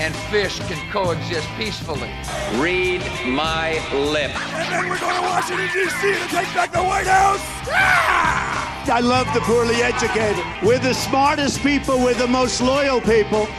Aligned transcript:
and 0.00 0.16
fish 0.32 0.58
can 0.60 0.90
coexist 0.90 1.46
peacefully. 1.58 2.10
Read 2.54 3.02
my 3.26 3.72
lips. 3.92 4.34
And 4.54 4.72
then 4.72 4.88
we're 4.88 4.98
going 4.98 5.14
to 5.14 5.20
Washington, 5.20 5.68
D.C. 5.74 6.14
to 6.14 6.28
take 6.28 6.54
back 6.54 6.72
the 6.72 6.82
White 6.82 7.06
House. 7.06 7.42
Ah! 7.68 8.90
I 8.90 9.00
love 9.00 9.26
the 9.34 9.40
poorly 9.40 9.82
educated. 9.82 10.42
We're 10.62 10.78
the 10.78 10.94
smartest 10.94 11.60
people, 11.60 11.98
we're 11.98 12.14
the 12.14 12.26
most 12.26 12.62
loyal 12.62 13.02
people. 13.02 13.44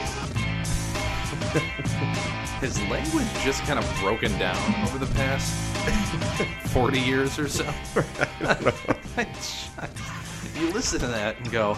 His 2.60 2.82
language 2.90 3.27
just 3.44 3.62
kind 3.63 3.77
of 3.77 3.85
broken 3.99 4.35
down 4.40 4.58
over 4.84 4.98
the 4.98 5.13
past 5.13 5.54
40 6.70 6.99
years 6.99 7.38
or 7.38 7.48
so. 7.48 7.66
you 10.60 10.71
listen 10.73 10.99
to 11.02 11.08
that 11.08 11.38
and 11.38 11.52
go, 11.52 11.77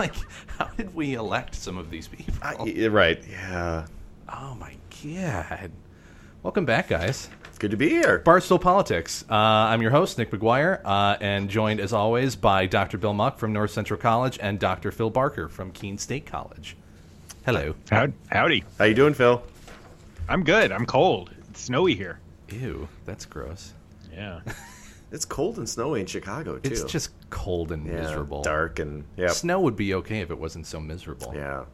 like, 0.00 0.14
how 0.58 0.64
did 0.78 0.94
we 0.94 1.14
elect 1.14 1.54
some 1.54 1.76
of 1.76 1.90
these 1.90 2.08
people? 2.08 2.32
I, 2.42 2.86
right. 2.86 3.22
Yeah. 3.28 3.86
Oh 4.32 4.54
my 4.54 4.74
god. 5.04 5.70
Welcome 6.42 6.64
back, 6.64 6.88
guys. 6.88 7.28
It's 7.44 7.58
good 7.58 7.72
to 7.72 7.76
be 7.76 7.90
here. 7.90 8.22
Barstool 8.24 8.58
Politics. 8.58 9.26
Uh, 9.28 9.34
I'm 9.34 9.82
your 9.82 9.90
host, 9.90 10.16
Nick 10.16 10.30
McGuire, 10.30 10.80
uh, 10.86 11.18
and 11.20 11.50
joined 11.50 11.80
as 11.80 11.92
always 11.92 12.34
by 12.34 12.64
Dr. 12.64 12.96
Bill 12.96 13.12
Muck 13.12 13.38
from 13.38 13.52
North 13.52 13.72
Central 13.72 14.00
College 14.00 14.38
and 14.40 14.58
Dr. 14.58 14.90
Phil 14.90 15.10
Barker 15.10 15.50
from 15.50 15.70
Keene 15.70 15.98
State 15.98 16.24
College. 16.24 16.78
Hello. 17.44 17.74
How, 17.90 18.08
howdy. 18.32 18.64
How 18.78 18.86
you 18.86 18.94
doing, 18.94 19.12
Phil? 19.12 19.42
I'm 20.30 20.44
good. 20.44 20.72
I'm 20.72 20.86
cold. 20.86 21.30
It's 21.50 21.60
snowy 21.60 21.94
here. 21.94 22.20
Ew, 22.48 22.88
that's 23.04 23.26
gross. 23.26 23.74
Yeah. 24.10 24.40
It's 25.12 25.24
cold 25.24 25.58
and 25.58 25.68
snowy 25.68 26.00
in 26.00 26.06
Chicago 26.06 26.58
too. 26.58 26.70
It's 26.70 26.84
just 26.84 27.10
cold 27.30 27.72
and 27.72 27.84
Yeah, 27.86 28.00
miserable. 28.02 28.42
dark 28.42 28.78
and 28.78 29.04
yeah. 29.16 29.28
Snow 29.28 29.60
would 29.60 29.76
be 29.76 29.94
okay 29.94 30.20
if 30.20 30.30
it 30.30 30.38
wasn't 30.38 30.66
so 30.66 30.78
miserable. 30.80 31.32
Yeah. 31.34 31.64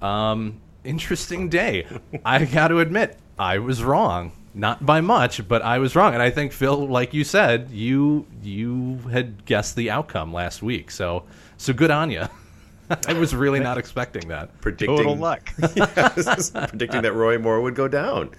Um, 0.00 0.60
interesting 0.84 1.48
day. 1.48 1.86
I 2.24 2.44
got 2.44 2.68
to 2.68 2.80
admit, 2.80 3.18
I 3.38 3.58
was 3.58 3.82
wrong. 3.82 4.32
Not 4.54 4.84
by 4.84 5.00
much, 5.00 5.48
but 5.48 5.62
I 5.62 5.78
was 5.78 5.96
wrong. 5.96 6.12
And 6.12 6.22
I 6.22 6.28
think 6.28 6.52
Phil, 6.52 6.86
like 6.86 7.14
you 7.14 7.24
said, 7.24 7.70
you 7.70 8.26
you 8.42 8.98
had 9.10 9.46
guessed 9.46 9.76
the 9.76 9.90
outcome 9.90 10.30
last 10.34 10.62
week. 10.62 10.90
So 10.90 11.24
so 11.56 11.72
good 11.72 11.90
on 11.90 12.10
you. 12.10 12.24
I 13.08 13.14
was 13.14 13.34
really 13.34 13.60
not 13.60 13.78
expecting 13.78 14.28
that. 14.28 14.60
predicting 14.60 14.98
Total 14.98 15.16
luck. 15.16 15.48
Yes, 15.74 16.50
predicting 16.50 17.00
that 17.02 17.14
Roy 17.14 17.38
Moore 17.38 17.62
would 17.62 17.74
go 17.74 17.88
down. 17.88 18.32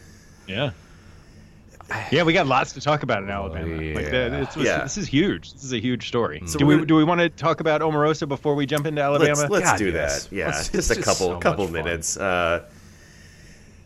yeah. 0.48 0.72
Yeah, 2.12 2.24
we 2.24 2.34
got 2.34 2.48
lots 2.48 2.74
to 2.74 2.82
talk 2.82 3.04
about 3.04 3.24
in 3.24 3.30
Alabama. 3.30 3.76
Like 3.76 4.06
that, 4.12 4.32
yeah. 4.32 4.42
it's, 4.42 4.56
Yeah. 4.58 4.84
This 4.84 4.98
is 4.98 5.08
huge. 5.08 5.54
This 5.54 5.64
is 5.64 5.74
a 5.74 5.80
huge 5.80 6.08
story. 6.08 6.42
So 6.46 6.58
do 6.58 6.66
we 6.66 6.86
do 6.86 6.96
we 6.96 7.04
want 7.04 7.22
to 7.22 7.30
talk 7.30 7.60
about 7.60 7.82
Omarosa 7.82 8.28
before 8.28 8.56
we 8.56 8.66
jump 8.66 8.86
into 8.86 9.02
Alabama? 9.02 9.36
Let's, 9.36 9.50
let's 9.50 9.72
God, 9.72 9.78
do 9.78 9.92
yes. 9.92 10.26
that. 10.26 10.36
Yeah, 10.36 10.48
Let's- 10.48 10.70
just 10.70 10.92
a 10.92 10.96
couple 10.96 11.28
so 11.28 11.40
couple 11.40 11.68
minutes. 11.68 12.18
Uh, 12.18 12.66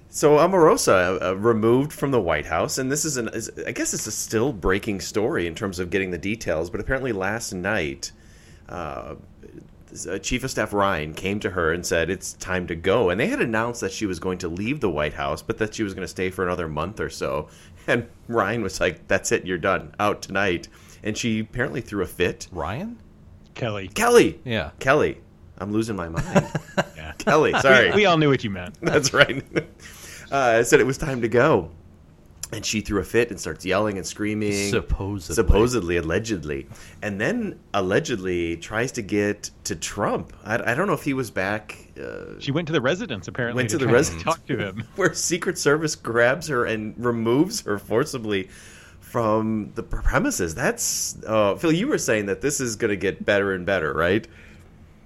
so 0.09 0.37
Omarosa 0.37 1.21
uh, 1.21 1.37
removed 1.37 1.91
from 1.93 2.11
the 2.11 2.21
White 2.21 2.45
House, 2.45 2.77
and 2.77 2.91
this 2.91 3.05
is 3.05 3.17
an 3.17 3.29
is, 3.29 3.51
I 3.67 3.71
guess 3.71 3.93
it's 3.93 4.07
a 4.07 4.11
still 4.11 4.53
breaking 4.53 5.01
story 5.01 5.47
in 5.47 5.53
terms 5.53 5.79
of 5.79 5.89
getting 5.89 6.11
the 6.11 6.17
details. 6.17 6.69
But 6.69 6.79
apparently 6.79 7.11
last 7.11 7.53
night, 7.53 8.11
uh, 8.69 9.15
uh, 10.09 10.17
Chief 10.19 10.43
of 10.43 10.51
Staff 10.51 10.73
Ryan 10.73 11.13
came 11.13 11.39
to 11.41 11.49
her 11.51 11.71
and 11.71 11.85
said 11.85 12.09
it's 12.09 12.33
time 12.33 12.67
to 12.67 12.75
go. 12.75 13.09
And 13.09 13.19
they 13.19 13.27
had 13.27 13.41
announced 13.41 13.81
that 13.81 13.91
she 13.91 14.05
was 14.05 14.19
going 14.19 14.37
to 14.39 14.47
leave 14.47 14.79
the 14.79 14.89
White 14.89 15.13
House, 15.13 15.41
but 15.41 15.57
that 15.59 15.73
she 15.75 15.83
was 15.83 15.93
going 15.93 16.03
to 16.03 16.07
stay 16.09 16.29
for 16.29 16.43
another 16.45 16.67
month 16.67 16.99
or 16.99 17.09
so. 17.09 17.47
And 17.89 18.05
Ryan 18.27 18.63
was 18.63 18.81
like, 18.81 19.07
"That's 19.07 19.31
it, 19.31 19.45
you're 19.45 19.57
done, 19.57 19.95
out 19.97 20.21
tonight." 20.21 20.67
And 21.03 21.17
she 21.17 21.39
apparently 21.39 21.79
threw 21.79 22.03
a 22.03 22.05
fit. 22.05 22.49
Ryan? 22.51 22.99
Kelly. 23.55 23.87
Kelly, 23.87 24.41
Yeah. 24.43 24.71
Kelly, 24.79 25.21
I'm 25.57 25.71
losing 25.71 25.95
my 25.95 26.09
mind. 26.09 26.51
Yeah. 26.97 27.13
Kelly, 27.17 27.53
sorry. 27.61 27.91
We, 27.91 27.95
we 27.95 28.05
all 28.05 28.17
knew 28.17 28.29
what 28.29 28.43
you 28.43 28.49
meant. 28.49 28.75
That's 28.81 29.13
right. 29.13 29.41
uh, 30.31 30.63
said 30.63 30.81
it 30.81 30.85
was 30.85 30.97
time 30.97 31.21
to 31.21 31.29
go. 31.29 31.71
And 32.51 32.65
she 32.65 32.81
threw 32.81 33.01
a 33.01 33.03
fit 33.03 33.29
and 33.29 33.39
starts 33.39 33.65
yelling 33.65 33.97
and 33.97 34.07
screaming. 34.07 34.69
Supposedly. 34.69 35.35
Supposedly, 35.35 35.97
allegedly. 35.97 36.67
And 37.01 37.19
then 37.19 37.59
allegedly 37.73 38.55
tries 38.57 38.93
to 38.93 39.01
get 39.01 39.51
to 39.65 39.75
Trump. 39.75 40.31
I, 40.45 40.71
I 40.71 40.73
don't 40.73 40.87
know 40.87 40.93
if 40.93 41.03
he 41.03 41.13
was 41.13 41.29
back 41.29 41.87
uh, 41.99 42.39
She 42.39 42.51
went 42.51 42.67
to 42.67 42.73
the 42.73 42.81
residence 42.81 43.27
apparently. 43.27 43.61
Went 43.61 43.69
to 43.71 43.77
the 43.77 43.85
try 43.85 43.93
residence. 43.93 44.23
talk 44.23 44.45
to 44.47 44.57
him. 44.57 44.83
where 44.95 45.13
Secret 45.13 45.57
Service 45.57 45.95
grabs 45.95 46.47
her 46.47 46.65
and 46.65 46.93
removes 46.97 47.61
her 47.61 47.77
forcibly 47.77 48.49
from 48.99 49.71
the 49.75 49.83
premises. 49.83 50.53
That's. 50.53 51.17
Uh, 51.25 51.55
Phil, 51.55 51.71
you 51.71 51.87
were 51.87 51.97
saying 51.97 52.27
that 52.27 52.41
this 52.41 52.59
is 52.59 52.75
going 52.75 52.89
to 52.89 52.97
get 52.97 53.25
better 53.25 53.53
and 53.53 53.65
better, 53.65 53.93
right? 53.93 54.27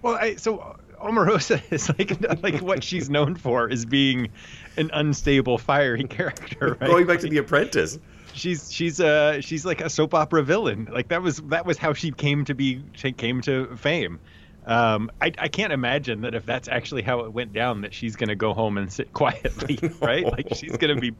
Well, 0.01 0.15
I, 0.15 0.35
so 0.35 0.77
Omarosa 1.03 1.61
is 1.71 1.89
like 1.89 2.41
like 2.43 2.61
what 2.61 2.83
she's 2.83 3.09
known 3.09 3.35
for 3.35 3.67
is 3.67 3.85
being 3.85 4.29
an 4.77 4.89
unstable, 4.93 5.57
fiery 5.57 6.03
character. 6.03 6.77
Right? 6.81 6.89
Going 6.89 7.07
back 7.07 7.19
to 7.19 7.29
The 7.29 7.37
Apprentice. 7.37 7.99
she's 8.33 8.71
she's 8.71 8.99
uh 8.99 9.41
she's 9.41 9.65
like 9.65 9.81
a 9.81 9.89
soap 9.89 10.13
opera 10.13 10.43
villain. 10.43 10.87
Like 10.91 11.09
that 11.09 11.21
was 11.21 11.37
that 11.37 11.65
was 11.65 11.77
how 11.77 11.93
she 11.93 12.11
came 12.11 12.45
to 12.45 12.53
be 12.53 12.83
she 12.93 13.11
came 13.11 13.41
to 13.41 13.75
fame. 13.75 14.19
Um, 14.65 15.11
I, 15.19 15.31
I 15.37 15.47
can't 15.47 15.73
imagine 15.73 16.21
that 16.21 16.35
if 16.35 16.45
that's 16.45 16.67
actually 16.67 17.01
how 17.01 17.21
it 17.21 17.33
went 17.33 17.51
down, 17.51 17.81
that 17.81 17.93
she's 17.93 18.15
going 18.15 18.29
to 18.29 18.35
go 18.35 18.53
home 18.53 18.77
and 18.77 18.91
sit 18.91 19.11
quietly, 19.13 19.79
right? 19.99 20.23
Like 20.23 20.53
she's 20.53 20.77
going 20.77 20.95
to 20.95 21.01
be, 21.01 21.11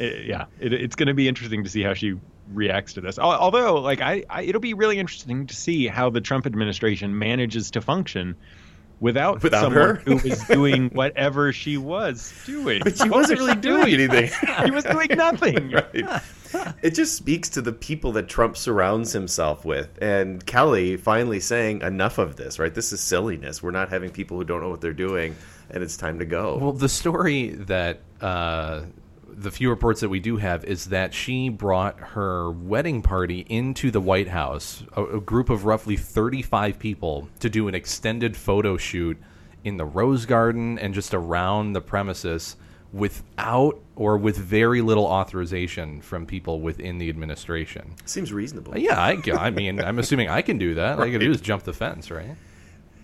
uh, 0.00 0.18
yeah. 0.24 0.46
It, 0.58 0.72
it's 0.72 0.96
going 0.96 1.06
to 1.06 1.14
be 1.14 1.28
interesting 1.28 1.64
to 1.64 1.70
see 1.70 1.82
how 1.82 1.94
she 1.94 2.18
reacts 2.52 2.94
to 2.94 3.00
this. 3.00 3.18
Although, 3.20 3.76
like, 3.76 4.00
I, 4.00 4.24
I, 4.28 4.42
it'll 4.42 4.60
be 4.60 4.74
really 4.74 4.98
interesting 4.98 5.46
to 5.46 5.54
see 5.54 5.86
how 5.86 6.10
the 6.10 6.20
Trump 6.20 6.44
administration 6.44 7.18
manages 7.18 7.70
to 7.72 7.80
function 7.80 8.36
without, 9.02 9.42
Without 9.42 9.60
someone 9.62 9.82
her? 9.82 9.94
who 9.96 10.16
was 10.16 10.42
doing 10.44 10.88
whatever 10.94 11.52
she 11.52 11.76
was 11.76 12.32
doing. 12.46 12.80
But 12.82 12.96
she 12.96 13.08
What 13.08 13.18
wasn't 13.18 13.40
was 13.40 13.48
really 13.48 13.60
doing 13.60 13.92
anything. 13.94 14.30
She 14.64 14.70
was 14.70 14.84
doing 14.84 15.08
nothing. 15.16 15.70
right. 15.72 16.22
It 16.82 16.94
just 16.94 17.16
speaks 17.16 17.48
to 17.50 17.62
the 17.62 17.72
people 17.72 18.12
that 18.12 18.28
Trump 18.28 18.56
surrounds 18.56 19.12
himself 19.12 19.64
with. 19.64 19.98
And 20.02 20.44
Kelly 20.46 20.96
finally 20.96 21.40
saying, 21.40 21.80
enough 21.82 22.18
of 22.18 22.36
this, 22.36 22.58
right? 22.58 22.74
This 22.74 22.92
is 22.92 23.00
silliness. 23.00 23.62
We're 23.62 23.70
not 23.70 23.88
having 23.88 24.10
people 24.10 24.36
who 24.36 24.44
don't 24.44 24.60
know 24.60 24.68
what 24.68 24.80
they're 24.82 24.92
doing, 24.92 25.34
and 25.70 25.82
it's 25.82 25.96
time 25.96 26.18
to 26.18 26.24
go. 26.26 26.58
Well, 26.58 26.72
the 26.72 26.88
story 26.90 27.48
that 27.50 28.00
uh, 28.20 28.82
the 29.34 29.50
few 29.50 29.70
reports 29.70 30.00
that 30.00 30.08
we 30.08 30.20
do 30.20 30.36
have 30.36 30.64
is 30.64 30.86
that 30.86 31.14
she 31.14 31.48
brought 31.48 31.98
her 31.98 32.50
wedding 32.50 33.02
party 33.02 33.46
into 33.48 33.90
the 33.90 34.00
White 34.00 34.28
House, 34.28 34.84
a, 34.96 35.04
a 35.04 35.20
group 35.20 35.50
of 35.50 35.64
roughly 35.64 35.96
35 35.96 36.78
people, 36.78 37.28
to 37.40 37.48
do 37.48 37.68
an 37.68 37.74
extended 37.74 38.36
photo 38.36 38.76
shoot 38.76 39.18
in 39.64 39.76
the 39.76 39.84
Rose 39.84 40.26
Garden 40.26 40.78
and 40.78 40.92
just 40.94 41.14
around 41.14 41.72
the 41.72 41.80
premises 41.80 42.56
without 42.92 43.80
or 43.96 44.18
with 44.18 44.36
very 44.36 44.82
little 44.82 45.06
authorization 45.06 46.00
from 46.00 46.26
people 46.26 46.60
within 46.60 46.98
the 46.98 47.08
administration. 47.08 47.94
Seems 48.04 48.32
reasonable. 48.32 48.76
Yeah, 48.76 49.00
I, 49.00 49.18
I 49.32 49.50
mean, 49.50 49.80
I'm 49.80 49.98
assuming 49.98 50.28
I 50.28 50.42
can 50.42 50.58
do 50.58 50.74
that. 50.74 50.98
All 50.98 51.04
I 51.04 51.10
can 51.10 51.20
do 51.20 51.30
is 51.30 51.40
jump 51.40 51.62
the 51.62 51.72
fence, 51.72 52.10
right? 52.10 52.36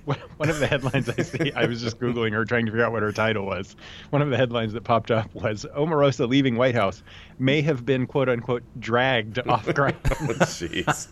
One 0.09 0.17
one 0.39 0.49
of 0.49 0.59
the 0.59 0.67
headlines 0.67 1.11
I 1.11 1.23
see, 1.23 1.53
I 1.53 1.67
was 1.67 1.83
just 1.83 1.99
Googling 1.99 2.33
her 2.33 2.47
trying 2.47 2.65
to 2.65 2.73
figure 2.73 2.85
out 2.85 2.93
what 2.93 3.03
her 3.03 3.13
title 3.13 3.45
was. 3.45 3.77
One 4.09 4.23
of 4.23 4.31
the 4.31 4.39
headlines 4.39 4.73
that 4.73 4.83
popped 4.83 5.11
up 5.11 5.35
was 5.35 5.67
Omarosa 5.77 6.27
leaving 6.27 6.57
White 6.57 6.75
House 6.75 7.03
may 7.39 7.61
have 7.61 7.85
been 7.85 8.07
quote 8.07 8.31
unquote 8.31 8.63
dragged 8.81 9.39
off 9.49 9.67
ground. 9.75 9.97
Oh, 10.07 10.33
Jeez, 10.41 11.09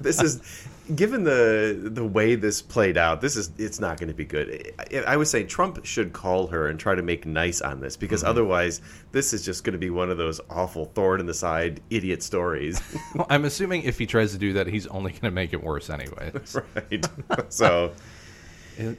this 0.00 0.20
is 0.20 0.66
given 0.96 1.22
the 1.22 1.78
the 1.92 2.04
way 2.04 2.34
this 2.34 2.60
played 2.60 2.98
out. 2.98 3.20
This 3.20 3.36
is 3.36 3.52
it's 3.56 3.78
not 3.78 3.98
going 3.98 4.08
to 4.08 4.14
be 4.14 4.24
good. 4.24 4.72
I, 4.80 4.98
I 5.06 5.16
would 5.16 5.28
say 5.28 5.44
Trump 5.44 5.84
should 5.84 6.12
call 6.12 6.48
her 6.48 6.66
and 6.66 6.80
try 6.80 6.96
to 6.96 7.02
make 7.02 7.26
nice 7.26 7.60
on 7.60 7.78
this 7.78 7.96
because 7.96 8.22
mm-hmm. 8.22 8.30
otherwise, 8.30 8.80
this 9.12 9.32
is 9.32 9.44
just 9.44 9.62
going 9.62 9.74
to 9.74 9.78
be 9.78 9.90
one 9.90 10.10
of 10.10 10.18
those 10.18 10.40
awful 10.50 10.86
thorn 10.86 11.20
in 11.20 11.26
the 11.26 11.34
side 11.34 11.80
idiot 11.90 12.24
stories. 12.24 12.82
Well, 13.14 13.26
I'm 13.30 13.44
assuming 13.44 13.84
if 13.84 13.96
he 13.96 14.06
tries 14.06 14.32
to 14.32 14.38
do 14.38 14.54
that, 14.54 14.66
he's 14.66 14.88
only 14.88 15.12
going 15.12 15.22
to 15.22 15.30
make 15.30 15.52
it 15.52 15.62
worse 15.62 15.88
anyway. 15.88 16.32
right. 16.74 17.08
So 17.48 17.86
It- 17.86 17.94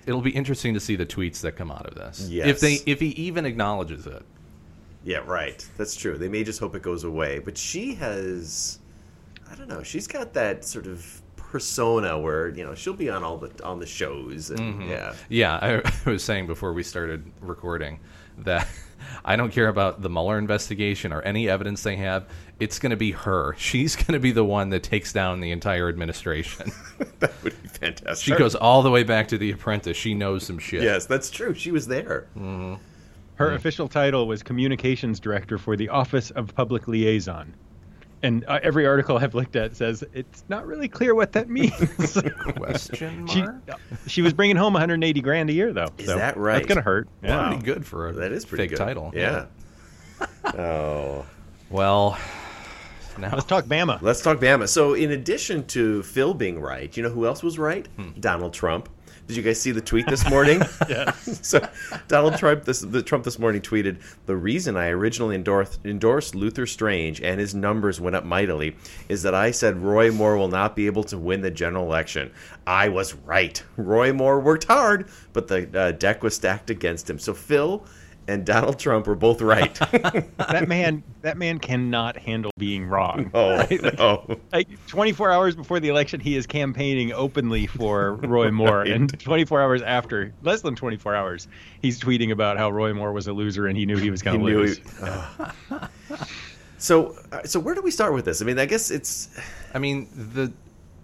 It'll 0.05 0.21
be 0.21 0.31
interesting 0.31 0.73
to 0.73 0.79
see 0.79 0.95
the 0.95 1.05
tweets 1.05 1.41
that 1.41 1.53
come 1.53 1.71
out 1.71 1.85
of 1.85 1.95
this. 1.95 2.27
Yes. 2.29 2.47
If 2.47 2.59
they 2.59 2.79
if 2.85 2.99
he 2.99 3.09
even 3.09 3.45
acknowledges 3.45 4.05
it. 4.07 4.23
yeah, 5.03 5.19
right. 5.25 5.65
That's 5.77 5.95
true. 5.95 6.17
They 6.17 6.29
may 6.29 6.43
just 6.43 6.59
hope 6.59 6.75
it 6.75 6.81
goes 6.81 7.03
away. 7.03 7.39
But 7.39 7.57
she 7.57 7.93
has, 7.95 8.79
I 9.51 9.55
don't 9.55 9.67
know. 9.67 9.83
She's 9.83 10.07
got 10.07 10.33
that 10.33 10.63
sort 10.65 10.87
of 10.87 11.21
persona 11.35 12.17
where 12.17 12.47
you 12.49 12.63
know 12.63 12.73
she'll 12.73 12.93
be 12.93 13.09
on 13.09 13.23
all 13.25 13.37
the 13.37 13.51
on 13.63 13.77
the 13.79 13.85
shows 13.85 14.51
and 14.51 14.59
Mhm. 14.83 14.89
yeah 14.89 15.13
Yeah, 15.27 15.55
I, 15.61 15.81
I 16.05 16.09
was 16.09 16.23
saying 16.23 16.47
before 16.47 16.71
we 16.71 16.81
started 16.81 17.29
recording 17.41 17.99
that 18.37 18.67
I 19.23 19.35
don't 19.35 19.51
care 19.51 19.67
about 19.67 20.01
the 20.01 20.09
Mueller 20.09 20.37
investigation 20.37 21.13
or 21.13 21.21
any 21.21 21.49
evidence 21.49 21.83
they 21.83 21.95
have. 21.97 22.27
It's 22.59 22.79
going 22.79 22.91
to 22.91 22.97
be 22.97 23.11
her. 23.11 23.55
She's 23.57 23.95
going 23.95 24.13
to 24.13 24.19
be 24.19 24.31
the 24.31 24.45
one 24.45 24.69
that 24.69 24.83
takes 24.83 25.11
down 25.13 25.39
the 25.39 25.51
entire 25.51 25.89
administration. 25.89 26.71
that 27.19 27.31
would 27.43 27.61
be 27.61 27.67
fantastic. 27.67 28.33
she 28.33 28.37
goes 28.37 28.55
all 28.55 28.81
the 28.83 28.91
way 28.91 29.03
back 29.03 29.27
to 29.29 29.37
The 29.37 29.51
Apprentice. 29.51 29.97
She 29.97 30.13
knows 30.13 30.45
some 30.45 30.59
shit. 30.59 30.83
Yes, 30.83 31.05
that's 31.05 31.29
true. 31.29 31.53
She 31.53 31.71
was 31.71 31.87
there. 31.87 32.27
Mm-hmm. 32.37 32.75
Her 33.35 33.53
official 33.53 33.87
title 33.87 34.27
was 34.27 34.43
Communications 34.43 35.19
Director 35.19 35.57
for 35.57 35.75
the 35.75 35.89
Office 35.89 36.29
of 36.31 36.53
Public 36.53 36.87
Liaison. 36.87 37.55
And 38.23 38.45
uh, 38.47 38.59
every 38.61 38.85
article 38.85 39.17
I've 39.17 39.33
looked 39.33 39.55
at 39.55 39.75
says 39.75 40.03
it's 40.13 40.43
not 40.47 40.67
really 40.67 40.87
clear 40.87 41.15
what 41.15 41.31
that 41.31 41.49
means. 41.49 41.73
Question 42.55 43.27
she, 43.27 43.41
mark? 43.41 43.55
she 44.07 44.21
was 44.21 44.33
bringing 44.33 44.55
home 44.57 44.73
180 44.73 45.21
grand 45.21 45.49
a 45.49 45.53
year, 45.53 45.73
though. 45.73 45.87
Is 45.97 46.05
so 46.07 46.17
that 46.17 46.37
right? 46.37 46.55
That's 46.57 46.67
gonna 46.67 46.81
hurt. 46.81 47.07
Yeah. 47.23 47.47
Pretty 47.49 47.63
good 47.63 47.85
for 47.85 48.09
a 48.09 48.13
That 48.13 48.31
is 48.31 48.45
pretty 48.45 48.63
fake 48.63 48.69
good. 48.71 48.77
title. 48.77 49.11
Yeah. 49.15 49.45
oh. 50.57 51.25
Well, 51.69 52.17
now 53.17 53.31
Let's 53.33 53.45
talk 53.45 53.65
Bama. 53.65 54.01
Let's 54.01 54.21
talk 54.21 54.37
Bama. 54.39 54.67
So, 54.67 54.93
in 54.93 55.11
addition 55.11 55.65
to 55.67 56.03
Phil 56.03 56.33
being 56.33 56.59
right, 56.59 56.95
you 56.95 57.01
know 57.03 57.09
who 57.09 57.25
else 57.25 57.41
was 57.41 57.57
right? 57.57 57.87
Donald 58.19 58.53
Trump. 58.53 58.89
Did 59.31 59.37
you 59.37 59.43
guys 59.43 59.61
see 59.61 59.71
the 59.71 59.79
tweet 59.79 60.07
this 60.07 60.29
morning? 60.29 60.61
Yeah. 60.89 61.13
so, 61.13 61.65
Donald 62.09 62.35
Trump 62.35 62.65
this 62.65 62.81
the 62.81 63.01
Trump 63.01 63.23
this 63.23 63.39
morning 63.39 63.61
tweeted, 63.61 64.01
"The 64.25 64.35
reason 64.35 64.75
I 64.75 64.89
originally 64.89 65.35
endorsed, 65.35 65.79
endorsed 65.85 66.35
Luther 66.35 66.65
Strange 66.65 67.21
and 67.21 67.39
his 67.39 67.55
numbers 67.55 68.01
went 68.01 68.17
up 68.17 68.25
mightily 68.25 68.75
is 69.07 69.23
that 69.23 69.33
I 69.33 69.51
said 69.51 69.77
Roy 69.77 70.11
Moore 70.11 70.35
will 70.35 70.49
not 70.49 70.75
be 70.75 70.85
able 70.85 71.05
to 71.05 71.17
win 71.17 71.39
the 71.39 71.49
general 71.49 71.85
election. 71.85 72.33
I 72.67 72.89
was 72.89 73.13
right. 73.13 73.63
Roy 73.77 74.11
Moore 74.11 74.41
worked 74.41 74.65
hard, 74.65 75.07
but 75.31 75.47
the 75.47 75.79
uh, 75.79 75.91
deck 75.93 76.23
was 76.23 76.35
stacked 76.35 76.69
against 76.69 77.09
him. 77.09 77.17
So, 77.17 77.33
Phil." 77.33 77.85
And 78.31 78.45
Donald 78.45 78.79
Trump 78.79 79.07
were 79.07 79.15
both 79.15 79.41
right. 79.41 79.73
that 79.91 80.65
man, 80.67 81.03
that 81.21 81.37
man 81.37 81.59
cannot 81.59 82.15
handle 82.15 82.51
being 82.57 82.87
wrong. 82.87 83.29
Oh, 83.33 83.57
right? 83.57 83.69
Like, 83.83 83.97
no. 83.97 84.37
like 84.53 84.87
24 84.87 85.31
hours 85.31 85.55
before 85.55 85.81
the 85.81 85.89
election, 85.89 86.21
he 86.21 86.37
is 86.37 86.47
campaigning 86.47 87.11
openly 87.11 87.67
for 87.67 88.13
Roy 88.13 88.49
Moore, 88.51 88.83
and 88.83 89.19
24 89.19 89.61
hours 89.61 89.81
after, 89.81 90.33
less 90.43 90.61
than 90.61 90.75
24 90.75 91.13
hours, 91.13 91.47
he's 91.81 91.99
tweeting 91.99 92.31
about 92.31 92.57
how 92.57 92.69
Roy 92.69 92.93
Moore 92.93 93.11
was 93.11 93.27
a 93.27 93.33
loser 93.33 93.67
and 93.67 93.77
he 93.77 93.85
knew 93.85 93.97
he 93.97 94.09
was 94.09 94.21
going 94.21 94.39
to 94.39 94.45
lose. 94.45 94.77
he- 94.77 94.83
oh. 95.01 95.89
So, 96.77 97.15
uh, 97.31 97.43
so 97.43 97.59
where 97.59 97.75
do 97.75 97.81
we 97.81 97.91
start 97.91 98.13
with 98.13 98.25
this? 98.25 98.41
I 98.41 98.45
mean, 98.45 98.57
I 98.57 98.65
guess 98.65 98.89
it's 98.89 99.29
I 99.73 99.79
mean, 99.79 100.07
the 100.15 100.51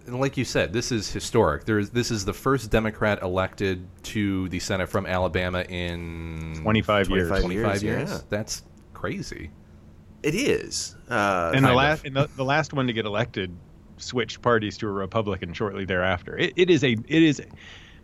like 0.08 0.36
you 0.36 0.44
said, 0.44 0.72
this 0.72 0.92
is 0.92 1.10
historic. 1.10 1.64
There's 1.64 1.90
this 1.90 2.10
is 2.10 2.24
the 2.24 2.32
first 2.32 2.70
Democrat 2.70 3.22
elected 3.22 3.86
to 4.04 4.48
the 4.48 4.58
Senate 4.58 4.88
from 4.88 5.06
Alabama 5.06 5.62
in 5.62 6.58
25 6.62 7.08
years. 7.08 7.28
25 7.28 7.42
25 7.42 7.52
years, 7.52 7.82
years. 7.82 8.10
yeah. 8.10 8.20
That's 8.28 8.62
crazy. 8.94 9.50
it 10.22 10.34
is. 10.34 10.96
Uh, 11.08 11.52
and 11.54 11.64
the 11.64 11.72
last, 11.72 12.04
and 12.04 12.16
the, 12.16 12.28
the 12.36 12.44
last 12.44 12.72
one 12.72 12.86
to 12.86 12.92
get 12.92 13.06
elected 13.06 13.54
switched 13.96 14.42
parties 14.42 14.78
to 14.78 14.86
a 14.86 14.90
Republican 14.90 15.52
shortly 15.52 15.84
thereafter. 15.84 16.36
It, 16.36 16.54
it 16.56 16.70
is 16.70 16.84
a, 16.84 16.92
it 16.92 17.22
is 17.22 17.42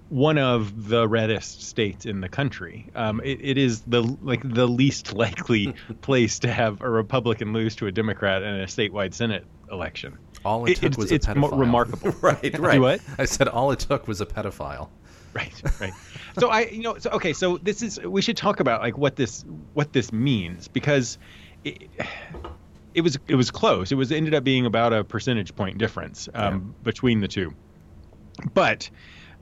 one 0.09 0.39
of 0.39 0.89
the 0.89 1.09
reddest 1.09 1.63
states 1.63 2.07
in 2.07 2.21
the 2.21 2.29
country. 2.29 2.91
Um, 2.95 3.21
it, 3.25 3.41
it 3.41 3.59
is 3.59 3.81
the 3.83 4.03
like 4.23 4.43
the 4.45 4.67
least 4.67 5.13
likely 5.13 5.75
place 6.03 6.39
to 6.41 6.53
have 6.53 6.81
a 6.83 6.89
Republican 6.89 7.53
lose 7.53 7.77
to 7.77 7.87
a 7.87 7.93
Democrat 7.93 8.43
in 8.43 8.61
a 8.61 8.67
statewide 8.67 9.15
Senate 9.15 9.45
election. 9.71 10.19
All 10.45 10.67
it, 10.67 10.73
It- 10.73 10.75
took 10.77 10.85
it's 10.85 10.97
was 10.97 11.13
a 11.13 11.15
it's 11.17 11.29
mo- 11.29 11.51
pedophile. 11.51 11.59
remarkable. 11.61 12.11
right, 12.21 12.59
right. 12.59 12.81
What? 12.81 13.01
I 13.19 13.25
said 13.25 13.49
all 13.49 13.71
it 13.71 13.79
took 13.81 14.07
was 14.09 14.21
a 14.21 14.27
pedophile. 14.27 14.89
Right, 15.33 15.63
right. 15.81 15.93
so 16.39 16.49
I, 16.49 16.67
you 16.67 16.83
know, 16.83 16.97
so 16.99 17.11
okay, 17.11 17.33
so 17.33 17.59
this 17.59 17.83
is 17.83 17.99
we 18.01 18.23
should 18.23 18.37
talk 18.37 18.61
about 18.61 18.81
like 18.83 18.97
what 18.97 19.17
this 19.17 19.45
what 19.73 19.93
this 19.93 20.13
means 20.13 20.69
because 20.69 21.19
it, 21.65 21.91
it 22.95 23.01
was 23.01 23.19
it 23.27 23.35
was 23.35 23.51
close. 23.51 23.91
It 23.91 23.97
was 23.97 24.13
ended 24.13 24.33
up 24.33 24.45
being 24.45 24.65
about 24.65 24.93
a 24.93 25.03
percentage 25.03 25.53
point 25.57 25.77
difference 25.79 26.29
um, 26.35 26.73
between 26.85 27.19
the 27.21 27.27
two, 27.27 27.53
but 28.53 28.89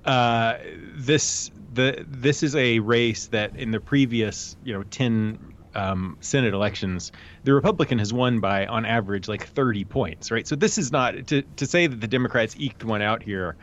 uh, 0.07 0.57
this 0.95 1.51
the 1.75 2.05
this 2.09 2.43
is 2.43 2.57
a 2.57 2.79
race 2.79 3.27
that 3.27 3.55
in 3.57 3.71
the 3.71 3.81
previous 3.81 4.57
you 4.65 4.73
know 4.73 4.85
ten 4.85 5.39
um, 5.75 6.17
Senate 6.21 6.55
elections, 6.55 7.13
the 7.45 7.55
Republican 7.55 7.99
has 7.99 8.13
won 8.13 8.41
by 8.41 8.67
on 8.67 8.85
average 8.85 9.29
like 9.29 9.47
30 9.47 9.85
points, 9.85 10.31
right? 10.31 10.47
So 10.47 10.57
this 10.57 10.79
is 10.79 10.93
not 10.93 11.27
to 11.29 11.43
to 11.43 11.67
say 11.67 11.87
that 11.87 12.01
the 12.01 12.09
Democrats 12.09 12.55
eked 12.59 12.85
one 12.85 13.03
out 13.03 13.23
here 13.23 13.57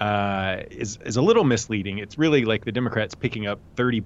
uh, 0.00 0.62
is 0.70 0.98
is 1.04 1.16
a 1.16 1.22
little 1.22 1.44
misleading. 1.44 1.98
It's 1.98 2.18
really 2.18 2.44
like 2.44 2.64
the 2.64 2.72
Democrats 2.72 3.14
picking 3.14 3.46
up 3.46 3.60
30 3.76 4.02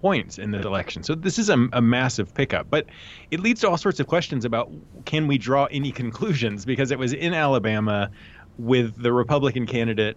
points 0.00 0.38
in 0.38 0.50
the 0.50 0.60
election. 0.60 1.04
So 1.04 1.14
this 1.14 1.38
is 1.38 1.48
a, 1.48 1.68
a 1.72 1.80
massive 1.80 2.34
pickup, 2.34 2.68
but 2.68 2.86
it 3.30 3.40
leads 3.40 3.60
to 3.60 3.70
all 3.70 3.78
sorts 3.78 4.00
of 4.00 4.08
questions 4.08 4.44
about 4.44 4.70
can 5.04 5.28
we 5.28 5.38
draw 5.38 5.66
any 5.66 5.92
conclusions 5.92 6.64
because 6.64 6.90
it 6.90 6.98
was 6.98 7.12
in 7.12 7.32
Alabama 7.32 8.10
with 8.58 9.00
the 9.00 9.12
Republican 9.12 9.64
candidate 9.64 10.16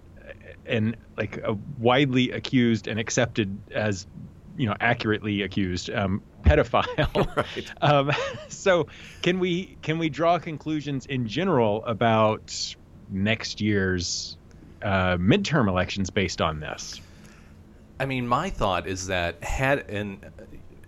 and 0.65 0.97
like 1.17 1.37
a 1.37 1.55
widely 1.77 2.31
accused 2.31 2.87
and 2.87 2.99
accepted 2.99 3.57
as 3.71 4.07
you 4.57 4.67
know 4.67 4.75
accurately 4.79 5.41
accused 5.41 5.89
um, 5.89 6.21
pedophile. 6.43 7.45
um, 7.81 8.11
so 8.49 8.87
can 9.21 9.39
we 9.39 9.77
can 9.81 9.97
we 9.97 10.09
draw 10.09 10.39
conclusions 10.39 11.05
in 11.05 11.27
general 11.27 11.83
about 11.85 12.75
next 13.09 13.61
year's 13.61 14.37
uh, 14.81 15.17
midterm 15.17 15.67
elections 15.67 16.09
based 16.09 16.41
on 16.41 16.59
this? 16.59 17.01
I 17.99 18.05
mean, 18.05 18.27
my 18.27 18.49
thought 18.49 18.87
is 18.87 19.07
that 19.07 19.43
had 19.43 19.89
and 19.89 20.25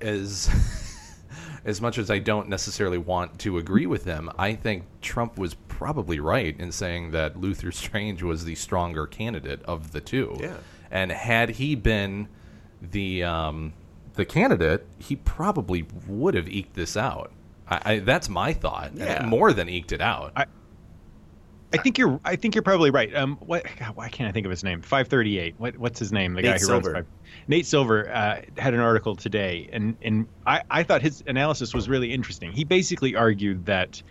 as 0.01 0.49
as 1.65 1.81
much 1.81 1.97
as 1.97 2.09
I 2.09 2.19
don't 2.19 2.49
necessarily 2.49 2.97
want 2.97 3.39
to 3.39 3.57
agree 3.57 3.85
with 3.85 4.05
him, 4.05 4.29
I 4.37 4.55
think 4.55 4.83
Trump 5.01 5.37
was 5.37 5.53
probably 5.53 6.19
right 6.19 6.57
in 6.59 6.71
saying 6.71 7.11
that 7.11 7.39
Luther 7.39 7.71
Strange 7.71 8.23
was 8.23 8.45
the 8.45 8.55
stronger 8.55 9.05
candidate 9.05 9.61
of 9.63 9.91
the 9.91 10.01
two. 10.01 10.37
Yeah. 10.39 10.57
And 10.89 11.11
had 11.11 11.49
he 11.49 11.75
been 11.75 12.29
the 12.81 13.23
um, 13.23 13.73
the 14.15 14.25
candidate, 14.25 14.85
he 14.99 15.15
probably 15.15 15.85
would 16.07 16.33
have 16.35 16.47
eked 16.47 16.73
this 16.73 16.97
out. 16.97 17.31
I, 17.69 17.81
I, 17.93 17.99
that's 17.99 18.29
my 18.29 18.53
thought. 18.53 18.91
Yeah. 18.95 19.25
More 19.25 19.53
than 19.53 19.69
eked 19.69 19.91
it 19.91 20.01
out. 20.01 20.31
I- 20.35 20.45
I 21.73 21.77
think 21.77 21.97
you're. 21.97 22.17
I 22.23 22.37
think 22.37 22.55
you're 22.55 22.61
probably 22.61 22.91
right. 22.91 23.13
Um, 23.13 23.35
what? 23.41 23.65
God, 23.77 23.93
why 23.97 24.07
can't 24.07 24.29
I 24.29 24.31
think 24.31 24.45
of 24.45 24.49
his 24.49 24.63
name? 24.63 24.81
Five 24.81 25.09
thirty 25.09 25.37
eight. 25.37 25.55
What? 25.57 25.77
What's 25.77 25.99
his 25.99 26.13
name? 26.13 26.33
The 26.33 26.41
Nate 26.41 26.51
guy 26.53 26.59
who 26.59 26.65
Silver. 26.65 26.91
runs. 26.93 27.05
Five, 27.05 27.39
Nate 27.49 27.65
Silver 27.65 28.09
uh, 28.09 28.41
had 28.57 28.73
an 28.73 28.79
article 28.79 29.17
today, 29.17 29.69
and 29.73 29.97
and 30.01 30.27
I 30.45 30.61
I 30.71 30.83
thought 30.83 31.01
his 31.01 31.25
analysis 31.27 31.73
was 31.73 31.89
really 31.89 32.13
interesting. 32.13 32.53
He 32.53 32.63
basically 32.63 33.17
argued 33.17 33.65
that 33.65 34.01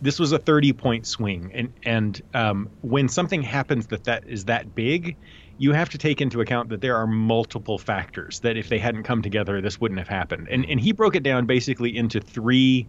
this 0.00 0.18
was 0.18 0.32
a 0.32 0.40
thirty 0.40 0.72
point 0.72 1.06
swing, 1.06 1.52
and 1.54 1.72
and 1.84 2.20
um, 2.34 2.68
when 2.80 3.08
something 3.08 3.42
happens 3.42 3.86
that 3.86 4.02
that 4.04 4.24
is 4.26 4.46
that 4.46 4.74
big, 4.74 5.16
you 5.58 5.72
have 5.72 5.90
to 5.90 5.98
take 5.98 6.20
into 6.20 6.40
account 6.40 6.70
that 6.70 6.80
there 6.80 6.96
are 6.96 7.06
multiple 7.06 7.78
factors 7.78 8.40
that 8.40 8.56
if 8.56 8.68
they 8.68 8.78
hadn't 8.78 9.04
come 9.04 9.22
together, 9.22 9.60
this 9.60 9.80
wouldn't 9.80 9.98
have 9.98 10.08
happened. 10.08 10.48
And 10.50 10.64
and 10.64 10.80
he 10.80 10.92
broke 10.92 11.16
it 11.16 11.22
down 11.22 11.46
basically 11.46 11.96
into 11.96 12.20
three 12.20 12.88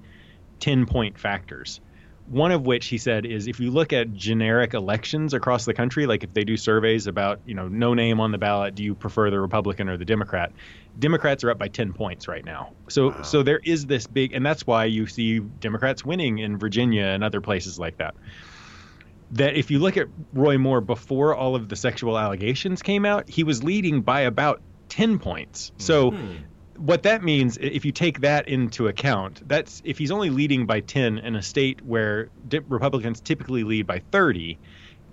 10 0.60 0.86
point 0.86 1.20
factors. 1.20 1.82
One 2.26 2.54
of 2.54 2.66
which 2.66 2.88
he 2.88 2.98
said 2.98 3.26
is 3.26 3.48
if 3.48 3.60
you 3.60 3.70
look 3.70 3.92
at 3.92 4.14
generic 4.14 4.74
elections 4.74 5.34
across 5.34 5.66
the 5.66 5.74
country, 5.74 6.06
like 6.06 6.24
if 6.24 6.34
they 6.34 6.46
do 6.46 6.56
surveys 6.56 7.06
about, 7.06 7.42
you 7.46 7.54
know, 7.54 7.68
no 7.68 7.94
name 7.94 8.22
on 8.22 8.32
the 8.32 8.38
ballot, 8.38 8.76
do 8.76 8.84
you 8.84 8.96
prefer 8.96 9.30
the 9.30 9.42
Republican 9.42 9.90
or 9.90 9.98
the 9.98 10.06
Democrat? 10.06 10.54
Democrats 10.98 11.44
are 11.44 11.52
up 11.52 11.58
by 11.58 11.68
10 11.68 11.92
points 11.92 12.30
right 12.30 12.46
now. 12.46 12.72
So 12.88 13.22
so 13.24 13.44
there 13.44 13.60
is 13.60 13.88
this 13.88 14.08
big 14.08 14.32
and 14.32 14.46
that's 14.46 14.66
why 14.66 14.86
you 14.86 15.06
see 15.06 15.40
Democrats 15.40 16.06
winning 16.06 16.38
in 16.38 16.58
Virginia 16.58 17.04
and 17.04 17.26
other 17.26 17.42
places 17.42 17.78
like 17.78 17.98
that. 17.98 18.16
That 19.34 19.56
if 19.56 19.72
you 19.72 19.80
look 19.80 19.98
at 19.98 20.08
Roy 20.34 20.58
Moore 20.58 20.82
before 20.82 21.36
all 21.36 21.56
of 21.56 21.70
the 21.70 21.76
sexual 21.76 22.18
allegations 22.18 22.82
came 22.82 23.06
out, 23.06 23.30
he 23.30 23.44
was 23.44 23.64
leading 23.64 24.02
by 24.02 24.22
about 24.22 24.62
10 24.90 25.20
points. 25.20 25.72
So 25.78 26.12
hmm. 26.12 26.36
what 26.78 27.04
that 27.04 27.24
means 27.24 27.58
if 27.58 27.86
you 27.86 27.92
take 27.92 28.22
that 28.22 28.48
into 28.48 28.88
account 28.88 29.48
that's 29.48 29.82
if 29.86 29.98
he's 29.98 30.12
only 30.12 30.30
leading 30.30 30.66
by 30.66 30.80
10 30.82 31.20
in 31.20 31.36
a 31.36 31.42
state 31.42 31.84
where 31.86 32.30
republicans 32.68 33.22
typically 33.22 33.64
lead 33.64 33.86
by 33.86 34.00
30 34.12 34.58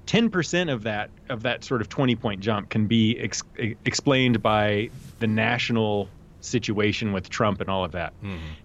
10% 0.06 0.72
of 0.72 0.82
that 0.84 1.10
of 1.28 1.42
that 1.42 1.62
sort 1.62 1.80
of 1.80 1.88
20 1.88 2.16
point 2.16 2.40
jump 2.40 2.68
can 2.68 2.86
be 2.86 3.18
ex- 3.18 3.42
explained 3.84 4.42
by 4.42 4.90
the 5.18 5.26
national 5.26 6.08
situation 6.44 7.12
with 7.12 7.28
Trump 7.30 7.60
and 7.60 7.68
all 7.70 7.84
of 7.84 7.92
that. 7.92 8.12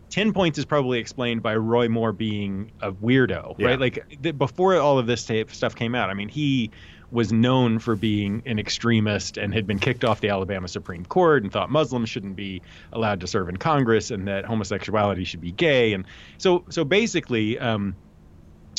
10 0.10 0.34
points 0.34 0.58
is 0.58 0.66
probably 0.66 1.00
explained 1.00 1.44
by 1.44 1.56
Roy 1.56 1.90
Moore 1.90 2.12
being 2.14 2.72
a 2.82 2.92
weirdo, 2.92 3.56
Yeah. 3.58 3.68
right? 3.68 3.80
Like 3.80 4.22
th- 4.22 4.38
before 4.38 4.76
all 4.78 4.98
of 5.00 5.08
this 5.08 5.26
tape 5.26 5.52
stuff 5.52 5.76
came 5.76 5.94
out, 5.96 6.10
I 6.10 6.14
mean, 6.14 6.30
he 6.30 6.72
was 7.12 7.32
known 7.32 7.80
for 7.80 7.96
being 7.96 8.42
an 8.46 8.58
extremist 8.60 9.38
and 9.38 9.54
had 9.54 9.68
been 9.68 9.80
kicked 9.80 10.04
off 10.04 10.22
the 10.22 10.30
Alabama 10.30 10.68
Supreme 10.68 11.06
Court 11.06 11.44
and 11.44 11.52
thought 11.52 11.70
Muslims 11.70 12.10
shouldn't 12.10 12.36
be 12.36 12.62
allowed 12.92 13.22
to 13.22 13.28
serve 13.28 13.48
in 13.50 13.58
Congress 13.58 14.10
and 14.12 14.28
that 14.28 14.44
homosexuality 14.46 15.24
should 15.24 15.42
be 15.42 15.52
gay. 15.52 15.94
And 15.94 16.06
so, 16.38 16.64
so 16.70 16.84
basically, 16.84 17.60
um, 17.60 17.96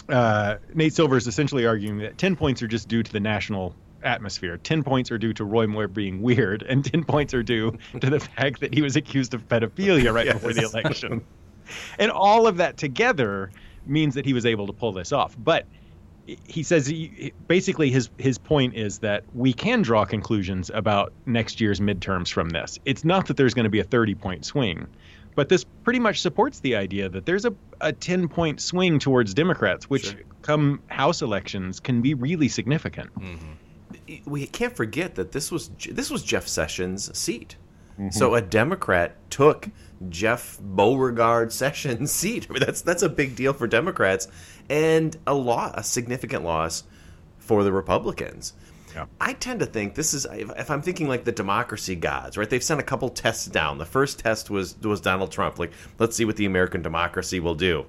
uh, 0.08 0.56
Nate 0.74 0.92
Silver 0.92 1.16
is 1.16 1.26
essentially 1.26 1.66
arguing 1.66 1.98
that 1.98 2.18
10 2.18 2.36
points 2.36 2.62
are 2.62 2.68
just 2.68 2.88
due 2.88 3.02
to 3.02 3.12
the 3.12 3.20
national 3.20 3.74
atmosphere. 4.06 4.56
10 4.56 4.82
points 4.82 5.10
are 5.10 5.18
due 5.18 5.32
to 5.34 5.44
Roy 5.44 5.66
Moore 5.66 5.88
being 5.88 6.22
weird, 6.22 6.62
and 6.62 6.84
10 6.84 7.04
points 7.04 7.34
are 7.34 7.42
due 7.42 7.76
to 8.00 8.10
the 8.10 8.20
fact 8.20 8.60
that 8.60 8.72
he 8.72 8.82
was 8.82 8.96
accused 8.96 9.34
of 9.34 9.48
pedophilia 9.48 10.12
right 10.14 10.32
before 10.32 10.52
the 10.52 10.62
election. 10.62 11.25
and 11.98 12.10
all 12.10 12.46
of 12.46 12.58
that 12.58 12.76
together 12.76 13.50
means 13.86 14.14
that 14.14 14.25
he 14.25 14.32
was 14.32 14.46
able 14.46 14.66
to 14.66 14.72
pull 14.72 14.92
this 14.92 15.12
off. 15.12 15.36
But 15.38 15.66
he 16.44 16.62
says 16.62 16.86
he, 16.86 17.32
basically 17.46 17.90
his 17.90 18.10
his 18.18 18.36
point 18.38 18.75
is 18.75 18.98
that 18.98 19.25
we 19.34 19.52
can 19.52 19.82
draw 19.82 20.04
conclusions 20.04 20.70
about 20.75 21.12
next 21.25 21.60
year's 21.60 21.80
midterms 21.80 22.32
from 22.32 22.48
this. 22.48 22.78
It's 22.84 23.04
not 23.04 23.26
that 23.28 23.36
there's 23.36 23.54
going 23.54 23.64
to 23.64 23.70
be 23.70 23.80
a 23.80 23.84
30 23.84 24.14
point 24.16 24.44
swing, 24.44 24.86
but 25.36 25.48
this 25.48 25.64
pretty 25.84 26.00
much 26.00 26.20
supports 26.20 26.60
the 26.60 26.75
idea 26.76 27.08
that 27.08 27.26
there's 27.26 27.44
a, 27.44 27.54
a 27.80 27.92
10 27.92 28.28
point 28.28 28.60
swing 28.60 28.98
towards 28.98 29.34
Democrats, 29.34 29.88
which 29.88 30.16
come 30.42 30.80
House 30.88 31.22
elections 31.22 31.78
can 31.78 32.02
be 32.02 32.14
really 32.14 32.48
significant. 32.48 33.14
Mm-hmm. 33.14 33.52
We 34.25 34.46
can't 34.46 34.76
forget 34.76 35.14
that 35.16 35.32
this 35.32 35.50
was 35.50 35.70
this 35.90 36.10
was 36.10 36.22
Jeff 36.22 36.46
Sessions' 36.46 37.16
seat. 37.16 37.56
Mm-hmm. 37.98 38.10
So 38.10 38.34
a 38.34 38.42
Democrat 38.42 39.16
took 39.30 39.68
Jeff 40.08 40.58
Beauregard 40.60 41.52
Sessions' 41.52 42.12
seat. 42.12 42.46
I 42.48 42.52
mean, 42.52 42.62
that's 42.64 42.82
that's 42.82 43.02
a 43.02 43.08
big 43.08 43.36
deal 43.36 43.52
for 43.52 43.66
Democrats, 43.66 44.28
and 44.68 45.16
a 45.26 45.34
law, 45.34 45.72
a 45.75 45.82
significant 45.82 46.44
loss 46.44 46.84
for 47.38 47.64
the 47.64 47.72
Republicans. 47.72 48.52
I 49.20 49.34
tend 49.34 49.60
to 49.60 49.66
think 49.66 49.94
this 49.94 50.14
is 50.14 50.26
if 50.26 50.50
if 50.56 50.70
I'm 50.70 50.82
thinking 50.82 51.08
like 51.08 51.25
the 51.25 51.32
democracy 51.32 51.96
gods, 51.96 52.36
right? 52.36 52.48
They've 52.48 52.62
sent 52.62 52.80
a 52.80 52.84
couple 52.84 53.08
tests 53.08 53.46
down. 53.46 53.78
The 53.78 53.84
first 53.84 54.18
test 54.18 54.48
was 54.50 54.78
was 54.80 55.00
Donald 55.00 55.32
Trump. 55.32 55.58
Like, 55.58 55.72
let's 55.98 56.16
see 56.16 56.25
what 56.25 56.36
the 56.36 56.46
American 56.46 56.82
democracy 56.82 57.40
will 57.40 57.54
do. 57.54 57.86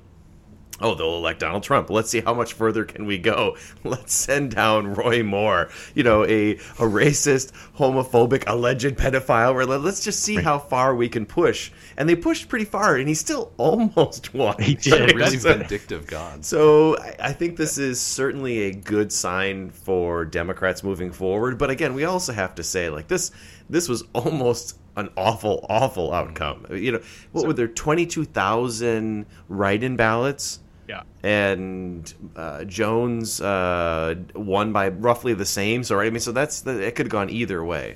Oh, 0.79 0.93
they'll 0.93 1.15
elect 1.15 1.39
Donald 1.39 1.63
Trump. 1.63 1.89
Let's 1.89 2.09
see 2.11 2.21
how 2.21 2.35
much 2.35 2.53
further 2.53 2.85
can 2.85 3.05
we 3.07 3.17
go. 3.17 3.57
Let's 3.83 4.13
send 4.13 4.51
down 4.51 4.93
Roy 4.93 5.23
Moore, 5.23 5.69
you 5.95 6.03
know, 6.03 6.23
a, 6.25 6.51
a 6.51 6.85
racist, 6.85 7.51
homophobic, 7.77 8.43
alleged 8.45 8.95
pedophile. 8.95 9.65
Let's 9.83 10.03
just 10.03 10.19
see 10.21 10.35
how 10.35 10.59
far 10.59 10.93
we 10.95 11.09
can 11.09 11.25
push. 11.25 11.71
And 11.97 12.07
they 12.07 12.15
pushed 12.15 12.47
pretty 12.47 12.65
far, 12.65 12.95
and 12.97 13.07
he 13.07 13.15
still 13.15 13.51
almost 13.57 14.33
won. 14.35 14.61
He 14.61 14.75
did. 14.75 15.15
really 15.15 15.37
So- 15.39 15.53
vindictive 15.57 16.05
gods. 16.05 16.47
so 16.47 16.95
I, 16.99 17.15
I 17.19 17.33
think 17.33 17.57
this 17.57 17.77
is 17.79 17.99
certainly 17.99 18.65
a 18.67 18.71
good 18.73 19.11
sign 19.11 19.71
for 19.71 20.25
Democrats 20.25 20.83
moving 20.83 21.11
forward. 21.11 21.57
But 21.57 21.71
again, 21.71 21.95
we 21.95 22.03
also 22.03 22.33
have 22.33 22.53
to 22.55 22.63
say 22.63 22.89
like 22.89 23.07
this 23.07 23.31
this 23.69 23.89
was 23.89 24.03
almost 24.13 24.77
an 24.95 25.09
awful, 25.17 25.65
awful 25.69 26.13
outcome. 26.13 26.65
You 26.71 26.93
know, 26.93 27.01
what 27.31 27.47
were 27.47 27.53
there 27.53 27.67
twenty 27.67 28.05
two 28.05 28.25
thousand 28.25 29.25
write 29.49 29.81
in 29.83 29.95
ballots? 29.95 30.59
Yeah. 30.87 31.03
And 31.21 32.13
uh, 32.35 32.63
Jones 32.63 33.41
uh, 33.41 34.15
won 34.35 34.71
by 34.71 34.89
roughly 34.89 35.33
the 35.33 35.45
same. 35.45 35.83
So 35.83 35.95
right, 35.97 36.07
I 36.07 36.09
mean, 36.09 36.19
so 36.19 36.31
that's 36.31 36.61
the, 36.61 36.85
it 36.85 36.95
could 36.95 37.07
have 37.07 37.11
gone 37.11 37.29
either 37.29 37.63
way. 37.63 37.95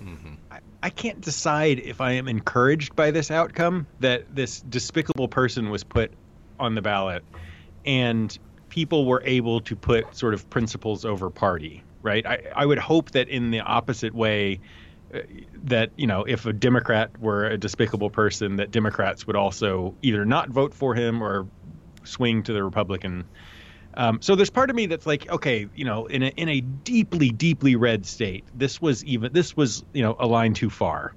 I 0.83 0.89
can't 0.89 1.21
decide 1.21 1.79
if 1.79 2.01
I 2.01 2.13
am 2.13 2.27
encouraged 2.27 2.95
by 2.95 3.11
this 3.11 3.29
outcome 3.29 3.85
that 3.99 4.35
this 4.35 4.61
despicable 4.61 5.27
person 5.27 5.69
was 5.69 5.83
put 5.83 6.11
on 6.59 6.75
the 6.75 6.81
ballot 6.81 7.23
and 7.85 8.37
people 8.69 9.05
were 9.05 9.21
able 9.25 9.61
to 9.61 9.75
put 9.75 10.15
sort 10.15 10.33
of 10.33 10.49
principles 10.49 11.05
over 11.05 11.29
party, 11.29 11.83
right? 12.01 12.25
I, 12.25 12.39
I 12.55 12.65
would 12.65 12.79
hope 12.79 13.11
that 13.11 13.29
in 13.29 13.51
the 13.51 13.59
opposite 13.59 14.15
way, 14.15 14.59
uh, 15.13 15.19
that, 15.63 15.91
you 15.97 16.07
know, 16.07 16.23
if 16.23 16.45
a 16.45 16.53
Democrat 16.53 17.11
were 17.19 17.45
a 17.45 17.57
despicable 17.57 18.09
person, 18.09 18.55
that 18.55 18.71
Democrats 18.71 19.27
would 19.27 19.35
also 19.35 19.93
either 20.01 20.25
not 20.25 20.49
vote 20.49 20.73
for 20.73 20.95
him 20.95 21.21
or 21.21 21.47
swing 22.03 22.43
to 22.43 22.53
the 22.53 22.63
Republican. 22.63 23.25
Um, 23.93 24.21
so 24.21 24.35
there's 24.35 24.49
part 24.49 24.69
of 24.69 24.75
me 24.75 24.85
that's 24.85 25.05
like, 25.05 25.29
okay, 25.29 25.67
you 25.75 25.83
know, 25.83 26.05
in 26.05 26.23
a 26.23 26.27
in 26.37 26.47
a 26.49 26.61
deeply, 26.61 27.29
deeply 27.29 27.75
red 27.75 28.05
state, 28.05 28.45
this 28.55 28.81
was 28.81 29.03
even 29.05 29.33
this 29.33 29.57
was 29.57 29.83
you 29.93 30.01
know 30.01 30.15
a 30.19 30.27
line 30.27 30.53
too 30.53 30.69
far. 30.69 31.13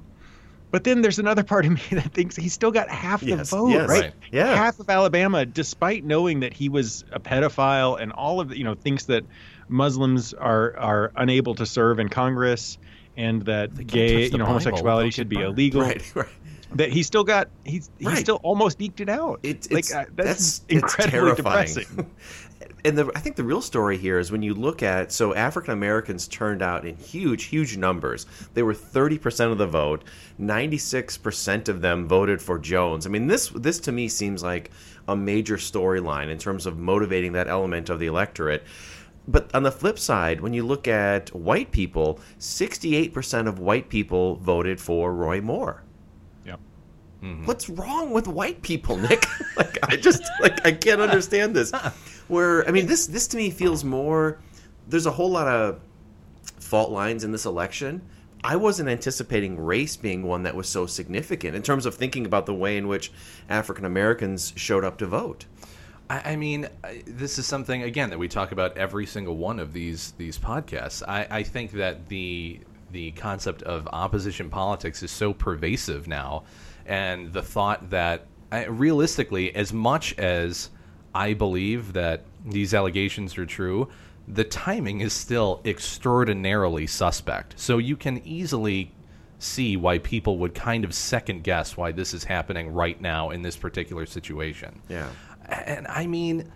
But 0.72 0.82
then 0.82 1.02
there's 1.02 1.20
another 1.20 1.44
part 1.44 1.66
of 1.66 1.70
me 1.70 1.80
that 1.92 2.12
thinks 2.12 2.34
he's 2.34 2.52
still 2.52 2.72
got 2.72 2.88
half 2.88 3.20
the 3.20 3.26
Yes, 3.28 3.50
vote, 3.50 3.68
yes. 3.68 3.88
right? 3.88 4.02
Right. 4.02 4.12
Yeah. 4.32 4.56
Half 4.56 4.80
of 4.80 4.90
Alabama, 4.90 5.46
despite 5.46 6.02
knowing 6.04 6.40
that 6.40 6.52
he 6.52 6.68
was 6.68 7.04
a 7.12 7.20
pedophile 7.20 8.00
and 8.00 8.10
all 8.10 8.40
of 8.40 8.48
the, 8.48 8.58
you 8.58 8.64
know 8.64 8.74
thinks 8.74 9.04
that 9.04 9.24
Muslims 9.68 10.34
are 10.34 10.76
are 10.76 11.12
unable 11.14 11.54
to 11.54 11.66
serve 11.66 12.00
in 12.00 12.08
Congress 12.08 12.76
and 13.16 13.42
that 13.42 13.86
gay, 13.86 14.26
you 14.26 14.38
know, 14.38 14.44
homosexuality 14.46 15.10
should 15.10 15.28
be 15.28 15.40
illegal. 15.40 15.82
Right, 15.82 16.16
right. 16.16 16.26
That 16.74 16.92
he 16.92 17.02
still 17.02 17.24
got 17.24 17.48
he's 17.64 17.90
he's 17.98 18.06
Right. 18.08 18.18
still 18.18 18.40
almost 18.42 18.80
eked 18.80 19.00
it 19.00 19.08
out. 19.08 19.40
It, 19.42 19.70
like 19.70 19.80
it's, 19.80 19.94
uh, 19.94 20.04
that's 20.14 20.58
that's, 20.58 20.62
incredibly 20.68 21.10
terrifying. 21.34 21.66
depressing. 21.66 22.10
and 22.84 22.98
the, 22.98 23.10
I 23.14 23.20
think 23.20 23.36
the 23.36 23.44
real 23.44 23.62
story 23.62 23.96
here 23.96 24.18
is 24.18 24.30
when 24.32 24.42
you 24.42 24.54
look 24.54 24.82
at 24.82 25.12
so 25.12 25.34
African 25.34 25.72
Americans 25.72 26.28
turned 26.28 26.62
out 26.62 26.84
in 26.84 26.96
huge, 26.96 27.44
huge 27.44 27.76
numbers. 27.76 28.26
They 28.54 28.62
were 28.62 28.74
thirty 28.74 29.18
percent 29.18 29.52
of 29.52 29.58
the 29.58 29.66
vote. 29.66 30.04
Ninety 30.38 30.78
six 30.78 31.16
percent 31.16 31.68
of 31.68 31.80
them 31.80 32.06
voted 32.08 32.42
for 32.42 32.58
Jones. 32.58 33.06
I 33.06 33.10
mean, 33.10 33.26
this 33.26 33.48
this 33.50 33.78
to 33.80 33.92
me 33.92 34.08
seems 34.08 34.42
like 34.42 34.70
a 35.06 35.16
major 35.16 35.56
storyline 35.56 36.28
in 36.28 36.38
terms 36.38 36.66
of 36.66 36.78
motivating 36.78 37.32
that 37.32 37.48
element 37.48 37.88
of 37.90 37.98
the 37.98 38.06
electorate. 38.06 38.64
But 39.26 39.54
on 39.54 39.62
the 39.62 39.72
flip 39.72 39.98
side, 39.98 40.40
when 40.40 40.52
you 40.52 40.64
look 40.64 40.86
at 40.86 41.34
white 41.34 41.70
people, 41.70 42.20
sixty 42.38 42.96
eight 42.96 43.14
percent 43.14 43.48
of 43.48 43.58
white 43.58 43.88
people 43.88 44.36
voted 44.36 44.80
for 44.80 45.14
Roy 45.14 45.40
Moore. 45.40 45.82
Yep. 47.24 47.46
What's 47.46 47.68
wrong 47.70 48.10
with 48.12 48.28
white 48.28 48.60
people, 48.62 48.96
Nick? 48.98 49.24
like 49.56 49.78
I 49.82 49.96
just 49.96 50.22
like 50.40 50.64
I 50.66 50.72
can't 50.72 51.00
understand 51.00 51.56
this. 51.56 51.72
Where 52.28 52.66
I 52.68 52.70
mean 52.70 52.86
this 52.86 53.06
this 53.06 53.26
to 53.28 53.36
me 53.36 53.50
feels 53.50 53.82
more 53.84 54.38
there's 54.88 55.06
a 55.06 55.10
whole 55.10 55.30
lot 55.30 55.48
of 55.48 55.80
fault 56.60 56.90
lines 56.90 57.24
in 57.24 57.32
this 57.32 57.44
election. 57.46 58.02
I 58.42 58.56
wasn't 58.56 58.90
anticipating 58.90 59.58
race 59.58 59.96
being 59.96 60.22
one 60.22 60.42
that 60.42 60.54
was 60.54 60.68
so 60.68 60.84
significant 60.84 61.56
in 61.56 61.62
terms 61.62 61.86
of 61.86 61.94
thinking 61.94 62.26
about 62.26 62.44
the 62.44 62.52
way 62.54 62.76
in 62.76 62.88
which 62.88 63.10
African 63.48 63.86
Americans 63.86 64.52
showed 64.56 64.84
up 64.84 64.98
to 64.98 65.06
vote. 65.06 65.46
I, 66.10 66.32
I 66.32 66.36
mean, 66.36 66.68
I- 66.84 67.02
this 67.06 67.38
is 67.38 67.46
something 67.46 67.82
again 67.82 68.10
that 68.10 68.18
we 68.18 68.28
talk 68.28 68.52
about 68.52 68.76
every 68.76 69.06
single 69.06 69.36
one 69.38 69.58
of 69.58 69.72
these 69.72 70.12
these 70.18 70.38
podcasts. 70.38 71.02
I, 71.08 71.26
I 71.30 71.42
think 71.42 71.72
that 71.72 72.08
the 72.08 72.60
the 72.94 73.10
concept 73.10 73.62
of 73.64 73.88
opposition 73.92 74.48
politics 74.48 75.02
is 75.02 75.10
so 75.10 75.34
pervasive 75.34 76.06
now, 76.06 76.44
and 76.86 77.32
the 77.32 77.42
thought 77.42 77.90
that 77.90 78.26
I, 78.52 78.66
realistically, 78.66 79.54
as 79.54 79.72
much 79.72 80.16
as 80.16 80.70
I 81.12 81.34
believe 81.34 81.92
that 81.94 82.22
these 82.46 82.72
allegations 82.72 83.36
are 83.36 83.46
true, 83.46 83.88
the 84.28 84.44
timing 84.44 85.00
is 85.00 85.12
still 85.12 85.60
extraordinarily 85.64 86.86
suspect. 86.86 87.58
So 87.58 87.78
you 87.78 87.96
can 87.96 88.22
easily 88.24 88.92
see 89.40 89.76
why 89.76 89.98
people 89.98 90.38
would 90.38 90.54
kind 90.54 90.84
of 90.84 90.94
second 90.94 91.42
guess 91.42 91.76
why 91.76 91.90
this 91.90 92.14
is 92.14 92.22
happening 92.22 92.72
right 92.72 93.00
now 93.00 93.30
in 93.30 93.42
this 93.42 93.56
particular 93.56 94.06
situation. 94.06 94.80
Yeah. 94.88 95.08
And 95.48 95.88
I 95.88 96.06
mean, 96.06 96.52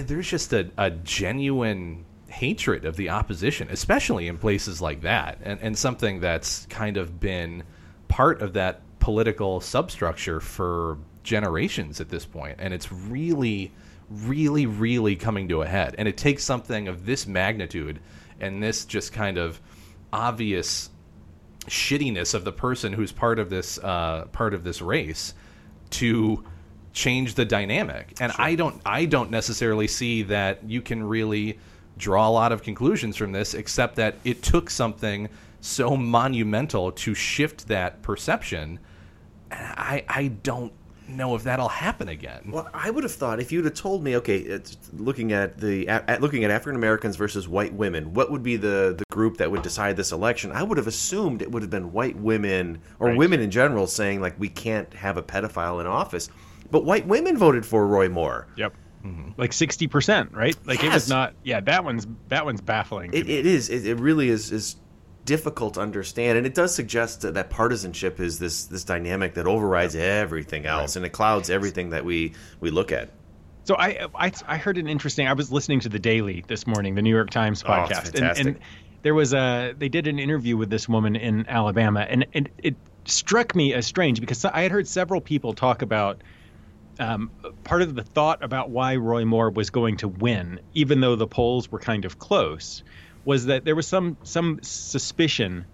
there's 0.00 0.28
just 0.28 0.52
a, 0.52 0.68
a 0.76 0.90
genuine 0.90 2.04
hatred 2.30 2.84
of 2.84 2.96
the 2.96 3.10
opposition, 3.10 3.68
especially 3.70 4.28
in 4.28 4.38
places 4.38 4.80
like 4.80 5.02
that, 5.02 5.38
and, 5.42 5.60
and 5.60 5.76
something 5.76 6.20
that's 6.20 6.66
kind 6.66 6.96
of 6.96 7.20
been 7.20 7.62
part 8.08 8.40
of 8.40 8.52
that 8.54 8.80
political 9.00 9.60
substructure 9.60 10.40
for 10.40 10.98
generations 11.22 12.00
at 12.00 12.08
this 12.08 12.24
point. 12.24 12.56
And 12.58 12.72
it's 12.72 12.90
really, 12.92 13.72
really, 14.08 14.66
really 14.66 15.16
coming 15.16 15.48
to 15.48 15.62
a 15.62 15.66
head. 15.66 15.94
And 15.98 16.06
it 16.06 16.16
takes 16.16 16.44
something 16.44 16.88
of 16.88 17.04
this 17.06 17.26
magnitude 17.26 18.00
and 18.40 18.62
this 18.62 18.84
just 18.84 19.12
kind 19.12 19.36
of 19.36 19.60
obvious 20.12 20.90
shittiness 21.66 22.34
of 22.34 22.44
the 22.44 22.52
person 22.52 22.92
who's 22.92 23.12
part 23.12 23.38
of 23.38 23.50
this 23.50 23.78
uh, 23.78 24.26
part 24.32 24.54
of 24.54 24.64
this 24.64 24.80
race 24.80 25.34
to 25.90 26.44
change 26.92 27.34
the 27.34 27.44
dynamic. 27.44 28.16
And 28.20 28.32
I 28.38 28.54
don't 28.54 28.80
I 28.84 29.04
don't 29.04 29.30
necessarily 29.30 29.86
see 29.86 30.22
that 30.24 30.64
you 30.64 30.80
can 30.80 31.02
really 31.02 31.58
draw 32.00 32.28
a 32.28 32.32
lot 32.32 32.50
of 32.52 32.62
conclusions 32.62 33.16
from 33.16 33.30
this 33.32 33.54
except 33.54 33.94
that 33.96 34.16
it 34.24 34.42
took 34.42 34.70
something 34.70 35.28
so 35.60 35.96
monumental 35.96 36.90
to 36.92 37.14
shift 37.14 37.68
that 37.68 38.02
perception. 38.02 38.78
And 39.50 39.66
I 39.76 40.04
I 40.08 40.28
don't 40.42 40.72
know 41.08 41.34
if 41.34 41.42
that'll 41.42 41.68
happen 41.68 42.08
again. 42.08 42.50
Well, 42.52 42.68
I 42.72 42.88
would 42.88 43.02
have 43.02 43.12
thought 43.12 43.40
if 43.40 43.50
you'd 43.50 43.64
have 43.64 43.74
told 43.74 44.04
me, 44.04 44.16
okay, 44.18 44.38
it's 44.38 44.78
looking 44.92 45.32
at 45.32 45.58
the 45.58 45.88
at, 45.88 46.20
looking 46.20 46.44
at 46.44 46.50
African 46.52 46.76
Americans 46.76 47.16
versus 47.16 47.48
white 47.48 47.74
women, 47.74 48.14
what 48.14 48.30
would 48.30 48.42
be 48.44 48.56
the 48.56 48.94
the 48.96 49.04
group 49.10 49.36
that 49.38 49.50
would 49.50 49.62
decide 49.62 49.96
this 49.96 50.12
election? 50.12 50.52
I 50.52 50.62
would 50.62 50.78
have 50.78 50.86
assumed 50.86 51.42
it 51.42 51.50
would 51.50 51.62
have 51.62 51.70
been 51.70 51.92
white 51.92 52.16
women 52.16 52.78
or 53.00 53.08
Right. 53.08 53.18
women 53.18 53.40
in 53.40 53.50
general 53.50 53.86
saying 53.88 54.20
like 54.20 54.38
we 54.38 54.48
can't 54.48 54.92
have 54.94 55.16
a 55.16 55.22
pedophile 55.22 55.80
in 55.80 55.86
office, 55.86 56.30
but 56.70 56.84
white 56.84 57.06
women 57.08 57.36
voted 57.36 57.66
for 57.66 57.86
Roy 57.86 58.08
Moore. 58.08 58.46
Yep. 58.56 58.72
Mm-hmm. 59.04 59.30
Like 59.36 59.52
sixty 59.52 59.86
percent, 59.86 60.32
right? 60.32 60.56
Like 60.66 60.84
it 60.84 60.92
was 60.92 61.08
not. 61.08 61.34
Yeah, 61.42 61.60
that 61.60 61.84
one's 61.84 62.06
that 62.28 62.44
one's 62.44 62.60
baffling. 62.60 63.14
It, 63.14 63.30
it 63.30 63.46
is. 63.46 63.70
It, 63.70 63.86
it 63.86 63.94
really 63.98 64.28
is 64.28 64.52
is 64.52 64.76
difficult 65.24 65.74
to 65.74 65.80
understand, 65.80 66.38
and 66.38 66.46
it 66.46 66.54
does 66.54 66.74
suggest 66.74 67.22
that, 67.22 67.34
that 67.34 67.50
partisanship 67.50 68.20
is 68.20 68.38
this 68.38 68.66
this 68.66 68.84
dynamic 68.84 69.34
that 69.34 69.46
overrides 69.46 69.94
everything 69.96 70.66
else, 70.66 70.96
and 70.96 71.06
it 71.06 71.10
clouds 71.10 71.50
everything 71.50 71.90
that 71.90 72.04
we 72.04 72.34
we 72.60 72.70
look 72.70 72.92
at. 72.92 73.10
So 73.64 73.76
I, 73.76 74.08
I 74.14 74.32
I 74.46 74.56
heard 74.56 74.76
an 74.78 74.88
interesting. 74.88 75.26
I 75.28 75.32
was 75.32 75.50
listening 75.50 75.80
to 75.80 75.88
the 75.88 75.98
Daily 75.98 76.44
this 76.46 76.66
morning, 76.66 76.94
the 76.94 77.02
New 77.02 77.14
York 77.14 77.30
Times 77.30 77.62
Oh, 77.64 77.70
podcast, 77.70 78.14
and, 78.14 78.48
and 78.48 78.58
there 79.02 79.14
was 79.14 79.32
a 79.32 79.74
they 79.76 79.88
did 79.88 80.06
an 80.06 80.18
interview 80.18 80.56
with 80.56 80.70
this 80.70 80.88
woman 80.88 81.16
in 81.16 81.46
Alabama, 81.48 82.00
and 82.00 82.26
and 82.34 82.48
it 82.58 82.76
struck 83.04 83.54
me 83.54 83.72
as 83.72 83.86
strange 83.86 84.20
because 84.20 84.44
I 84.44 84.60
had 84.62 84.70
heard 84.72 84.86
several 84.86 85.20
people 85.20 85.54
talk 85.54 85.82
about 85.82 86.22
um, 87.00 87.30
part 87.64 87.82
of 87.82 87.94
the 87.94 88.04
thought 88.04 88.38
about 88.42 88.70
why 88.70 88.96
Roy 88.96 89.24
Moore 89.24 89.50
was 89.50 89.70
going 89.70 89.96
to 89.98 90.08
win, 90.08 90.60
even 90.74 91.00
though 91.00 91.16
the 91.16 91.26
polls 91.26 91.70
were 91.70 91.80
kind 91.80 92.04
of 92.04 92.18
close, 92.18 92.82
was 93.24 93.46
that 93.46 93.64
there 93.64 93.74
was 93.74 93.88
some 93.88 94.16
some 94.24 94.58
suspicion 94.62 95.66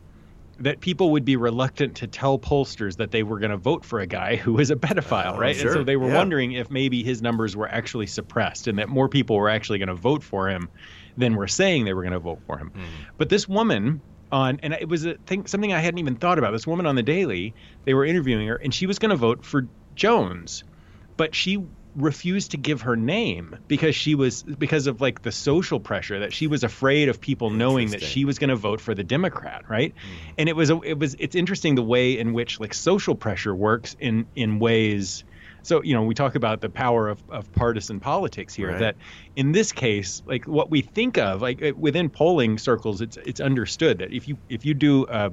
that 0.58 0.80
people 0.80 1.10
would 1.10 1.24
be 1.24 1.36
reluctant 1.36 1.96
to 1.96 2.06
tell 2.06 2.38
pollsters 2.38 2.96
that 2.96 3.10
they 3.10 3.22
were 3.22 3.38
going 3.38 3.50
to 3.50 3.58
vote 3.58 3.84
for 3.84 4.00
a 4.00 4.06
guy 4.06 4.36
who 4.36 4.54
was 4.54 4.70
a 4.70 4.76
pedophile, 4.76 5.34
Oh, 5.34 5.38
right? 5.38 5.54
sure. 5.54 5.66
And 5.66 5.72
so 5.74 5.84
they 5.84 5.96
were 5.96 6.08
Yeah. 6.08 6.16
wondering 6.16 6.52
if 6.52 6.70
maybe 6.70 7.02
his 7.02 7.20
numbers 7.20 7.54
were 7.54 7.68
actually 7.68 8.06
suppressed 8.06 8.66
and 8.66 8.78
that 8.78 8.88
more 8.88 9.06
people 9.08 9.36
were 9.36 9.50
actually 9.50 9.78
going 9.78 9.88
to 9.88 9.94
vote 9.94 10.22
for 10.22 10.48
him 10.48 10.70
than 11.18 11.34
were 11.34 11.46
saying 11.46 11.84
they 11.84 11.92
were 11.92 12.02
going 12.02 12.14
to 12.14 12.20
vote 12.20 12.40
for 12.46 12.56
him. 12.56 12.72
But 13.18 13.28
this 13.28 13.46
woman 13.46 14.02
on 14.32 14.58
and 14.62 14.72
it 14.72 14.88
was 14.88 15.04
a 15.04 15.16
thing 15.26 15.46
something 15.46 15.74
I 15.74 15.80
hadn't 15.80 15.98
even 15.98 16.16
thought 16.16 16.38
about. 16.38 16.52
This 16.52 16.66
woman 16.66 16.86
on 16.86 16.96
the 16.96 17.02
Daily, 17.02 17.54
they 17.84 17.92
were 17.92 18.06
interviewing 18.06 18.48
her 18.48 18.56
and 18.56 18.72
she 18.72 18.86
was 18.86 18.98
going 18.98 19.10
to 19.10 19.16
vote 19.16 19.44
for 19.44 19.64
Jones, 19.94 20.64
but 21.16 21.34
she 21.34 21.64
refused 21.94 22.50
to 22.50 22.58
give 22.58 22.82
her 22.82 22.94
name 22.94 23.56
because 23.68 23.96
she 23.96 24.14
was 24.14 24.42
because 24.42 24.86
of 24.86 25.00
like 25.00 25.22
the 25.22 25.32
social 25.32 25.80
pressure 25.80 26.18
that 26.20 26.32
she 26.32 26.46
was 26.46 26.62
afraid 26.62 27.08
of 27.08 27.20
people 27.20 27.48
knowing 27.48 27.90
that 27.90 28.02
she 28.02 28.26
was 28.26 28.38
going 28.38 28.50
to 28.50 28.56
vote 28.56 28.82
for 28.82 28.94
the 28.94 29.02
Democrat, 29.02 29.64
right? 29.68 29.94
Mm-hmm. 29.94 30.30
And 30.36 30.48
it 30.50 30.56
was 30.56 30.68
a, 30.70 30.78
it 30.82 30.98
was 30.98 31.16
it's 31.18 31.34
interesting 31.34 31.74
the 31.74 31.82
way 31.82 32.18
in 32.18 32.34
which 32.34 32.60
like 32.60 32.74
social 32.74 33.14
pressure 33.14 33.54
works 33.54 33.96
in 33.98 34.26
in 34.34 34.58
ways 34.58 35.24
so 35.62 35.82
you 35.82 35.94
know 35.94 36.02
we 36.02 36.14
talk 36.14 36.34
about 36.34 36.60
the 36.60 36.68
power 36.68 37.08
of, 37.08 37.22
of 37.30 37.50
partisan 37.52 37.98
politics 37.98 38.54
here 38.54 38.68
Right. 38.70 38.78
that 38.78 38.96
in 39.34 39.52
this 39.52 39.72
case 39.72 40.22
like 40.26 40.46
what 40.46 40.70
we 40.70 40.82
think 40.82 41.18
of 41.18 41.42
like 41.42 41.62
within 41.76 42.08
polling 42.10 42.58
circles 42.58 43.00
it's 43.00 43.16
it's 43.16 43.40
understood 43.40 43.98
that 43.98 44.12
if 44.12 44.28
you 44.28 44.36
if 44.48 44.64
you 44.64 44.74
do 44.74 45.06
a 45.08 45.32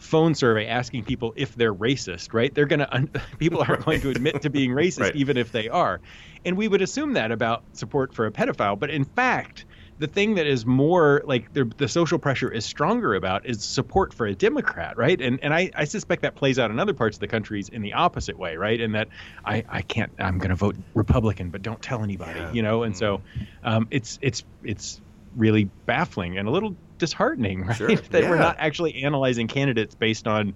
phone 0.00 0.34
survey 0.34 0.66
asking 0.66 1.04
people 1.04 1.32
if 1.36 1.54
they're 1.54 1.74
racist 1.74 2.32
right 2.32 2.54
they're 2.54 2.66
going 2.66 2.80
to 2.80 2.94
un- 2.94 3.10
people 3.38 3.62
are 3.62 3.76
going 3.76 4.00
to 4.00 4.10
admit 4.10 4.40
to 4.42 4.50
being 4.50 4.70
racist 4.82 5.00
Right. 5.00 5.16
even 5.16 5.36
if 5.36 5.52
they 5.52 5.68
are 5.68 6.00
and 6.44 6.56
we 6.56 6.68
would 6.68 6.82
assume 6.82 7.12
that 7.14 7.30
about 7.30 7.64
support 7.74 8.14
for 8.14 8.26
a 8.26 8.32
pedophile 8.32 8.78
but 8.78 8.90
in 8.90 9.04
fact 9.04 9.66
the 9.98 10.06
thing 10.06 10.36
that 10.36 10.46
is 10.46 10.64
more 10.64 11.20
like 11.26 11.52
the, 11.52 11.70
the 11.76 11.86
social 11.86 12.18
pressure 12.18 12.50
is 12.50 12.64
stronger 12.64 13.14
about 13.14 13.44
is 13.44 13.62
support 13.62 14.14
for 14.14 14.24
a 14.24 14.34
Democrat, 14.34 14.96
right? 14.96 15.20
And 15.20 15.38
and 15.42 15.52
I, 15.52 15.70
I 15.76 15.84
suspect 15.84 16.22
that 16.22 16.36
plays 16.36 16.58
out 16.58 16.70
in 16.70 16.80
other 16.80 16.94
parts 16.94 17.16
of 17.16 17.20
the 17.20 17.28
countries 17.28 17.68
in 17.68 17.82
the 17.82 17.92
opposite 17.92 18.38
way, 18.38 18.56
right? 18.56 18.80
In 18.80 18.92
that 18.92 19.08
I, 19.44 19.62
I 19.68 19.82
can't 19.82 20.10
I'm 20.18 20.38
going 20.38 20.48
to 20.48 20.56
vote 20.56 20.76
Republican, 20.94 21.50
but 21.50 21.60
don't 21.60 21.82
tell 21.82 22.02
anybody, 22.02 22.42
you 22.54 22.62
know. 22.62 22.82
And 22.82 22.96
so 22.96 23.20
um, 23.62 23.88
it's 23.90 24.18
it's 24.22 24.42
it's 24.62 25.02
really 25.36 25.64
baffling 25.84 26.38
and 26.38 26.48
a 26.48 26.50
little 26.50 26.78
disheartening, 27.00 27.62
right? 27.66 27.76
Sure, 27.76 27.96
that 27.96 28.22
we're 28.22 28.38
not 28.38 28.56
actually 28.58 29.02
analyzing 29.02 29.48
candidates 29.48 29.96
based 29.96 30.28
on 30.28 30.54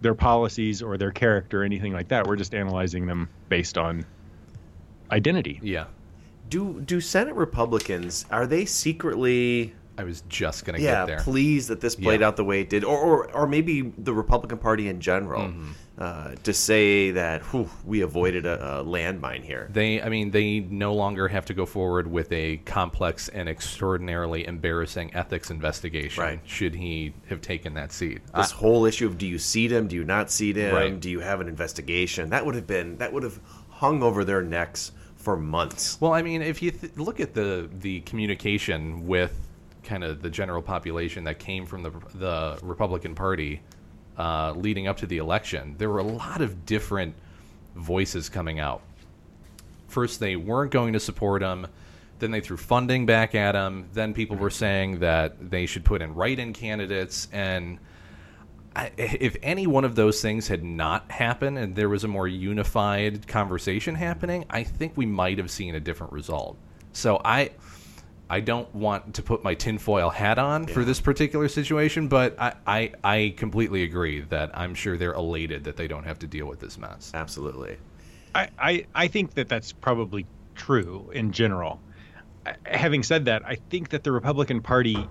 their 0.00 0.14
policies 0.14 0.80
or 0.80 0.96
their 0.96 1.10
character 1.10 1.60
or 1.60 1.64
anything 1.64 1.92
like 1.92 2.08
that. 2.08 2.26
We're 2.26 2.36
just 2.36 2.54
analyzing 2.54 3.04
them 3.06 3.28
based 3.50 3.76
on 3.76 4.06
identity. 5.10 5.60
Yeah. 5.62 5.86
Do 6.48 6.80
do 6.80 7.00
Senate 7.00 7.34
Republicans 7.34 8.24
are 8.30 8.46
they 8.46 8.64
secretly 8.64 9.74
I 10.00 10.04
was 10.04 10.22
just 10.28 10.64
gonna 10.64 10.78
yeah 10.78 11.02
get 11.02 11.06
there. 11.06 11.20
pleased 11.20 11.68
that 11.68 11.80
this 11.80 11.94
played 11.94 12.20
Yeah. 12.20 12.28
out 12.28 12.36
the 12.36 12.44
way 12.44 12.60
it 12.62 12.70
did, 12.70 12.84
or, 12.84 12.98
or 12.98 13.30
or 13.36 13.46
maybe 13.46 13.82
the 13.98 14.14
Republican 14.14 14.58
Party 14.58 14.88
in 14.88 15.00
general 15.00 15.42
Mm-hmm. 15.48 15.70
uh, 15.98 16.30
to 16.44 16.52
say 16.54 17.10
that 17.10 17.42
whew, 17.52 17.68
we 17.84 18.00
avoided 18.00 18.46
a, 18.46 18.80
a 18.80 18.84
landmine 18.84 19.42
here. 19.44 19.68
They, 19.72 20.00
I 20.00 20.08
mean, 20.08 20.30
they 20.30 20.60
no 20.60 20.94
longer 20.94 21.28
have 21.28 21.44
to 21.46 21.54
go 21.54 21.66
forward 21.66 22.06
with 22.10 22.32
a 22.32 22.56
complex 22.64 23.28
and 23.28 23.48
extraordinarily 23.48 24.46
embarrassing 24.46 25.14
ethics 25.14 25.50
investigation. 25.50 26.22
Right. 26.24 26.40
Should 26.46 26.74
he 26.74 27.12
have 27.28 27.40
taken 27.42 27.74
that 27.74 27.92
seat? 27.92 28.20
This 28.34 28.50
whole 28.52 28.86
issue 28.86 29.06
of 29.06 29.18
do 29.18 29.26
you 29.26 29.38
seat 29.38 29.70
him, 29.70 29.86
do 29.88 29.96
you 29.96 30.04
not 30.04 30.30
seat 30.30 30.56
him, 30.56 30.74
Right. 30.74 30.98
do 30.98 31.10
you 31.10 31.20
have 31.20 31.40
an 31.42 31.48
investigation? 31.48 32.30
That 32.30 32.46
would 32.46 32.54
have 32.54 32.66
been 32.66 32.96
that 32.98 33.12
would 33.12 33.22
have 33.22 33.38
hung 33.68 34.02
over 34.02 34.24
their 34.24 34.42
necks 34.42 34.92
for 35.16 35.36
months. 35.36 36.00
Well, 36.00 36.14
I 36.14 36.22
mean, 36.22 36.40
if 36.40 36.62
you 36.62 36.70
th- 36.70 36.96
look 36.96 37.20
at 37.20 37.34
the 37.34 37.68
the 37.80 38.00
communication 38.00 39.06
with 39.06 39.34
kind 39.90 40.04
of 40.04 40.22
the 40.22 40.30
general 40.30 40.62
population 40.62 41.24
that 41.24 41.40
came 41.40 41.66
from 41.66 41.82
the 41.82 41.90
the 42.14 42.58
Republican 42.62 43.16
Party 43.16 43.60
uh, 44.16 44.52
leading 44.52 44.86
up 44.86 44.96
to 44.98 45.06
the 45.06 45.18
election, 45.18 45.74
there 45.78 45.90
were 45.90 45.98
a 45.98 46.04
lot 46.04 46.40
of 46.40 46.64
different 46.64 47.12
voices 47.74 48.28
coming 48.28 48.60
out. 48.60 48.82
First, 49.88 50.20
they 50.20 50.36
weren't 50.36 50.70
going 50.70 50.92
to 50.92 51.00
support 51.00 51.42
him. 51.42 51.66
Then 52.20 52.30
they 52.30 52.40
threw 52.40 52.56
funding 52.56 53.04
back 53.04 53.34
at 53.34 53.56
him. 53.56 53.88
Then 53.92 54.14
people 54.14 54.36
were 54.36 54.50
saying 54.50 55.00
that 55.00 55.50
they 55.50 55.66
should 55.66 55.84
put 55.84 56.02
in 56.02 56.14
write-in 56.14 56.52
candidates 56.52 57.28
and. 57.32 57.78
I, 58.76 58.92
if 58.96 59.34
any 59.42 59.66
one 59.66 59.84
of 59.84 59.96
those 59.96 60.22
things 60.22 60.46
had 60.46 60.62
not 60.62 61.10
happened 61.10 61.58
and 61.58 61.74
there 61.74 61.88
was 61.88 62.04
a 62.04 62.08
more 62.08 62.28
unified 62.28 63.26
conversation 63.26 63.96
happening, 63.96 64.44
I 64.48 64.62
think 64.62 64.92
we 64.94 65.06
might 65.06 65.38
have 65.38 65.50
seen 65.50 65.74
a 65.74 65.80
different 65.80 66.12
result. 66.12 66.56
So 66.92 67.20
I, 67.24 67.50
I 68.30 68.38
don't 68.38 68.72
want 68.72 69.14
to 69.14 69.22
put 69.22 69.42
my 69.42 69.54
tinfoil 69.54 70.08
hat 70.08 70.38
on 70.38 70.66
for 70.68 70.84
this 70.84 71.00
particular 71.00 71.48
situation, 71.48 72.06
but 72.06 72.40
I, 72.40 72.54
I, 72.64 72.92
I 73.02 73.34
completely 73.36 73.82
agree 73.82 74.20
that 74.20 74.56
I'm 74.56 74.74
sure 74.76 74.96
they're 74.96 75.14
elated 75.14 75.64
that 75.64 75.76
they 75.76 75.88
don't 75.88 76.04
have 76.04 76.20
to 76.20 76.28
deal 76.28 76.46
with 76.46 76.60
this 76.60 76.78
mess. 76.78 77.10
Absolutely. 77.12 77.76
I, 78.32 78.48
I, 78.56 78.86
I 78.94 79.08
think 79.08 79.34
that 79.34 79.48
that's 79.48 79.72
probably 79.72 80.26
true 80.54 81.10
in 81.12 81.32
general. 81.32 81.80
Having 82.66 83.02
said 83.02 83.24
that, 83.24 83.42
I 83.44 83.56
think 83.56 83.88
that 83.90 84.04
the 84.04 84.12
Republican 84.12 84.62
Party. 84.62 85.08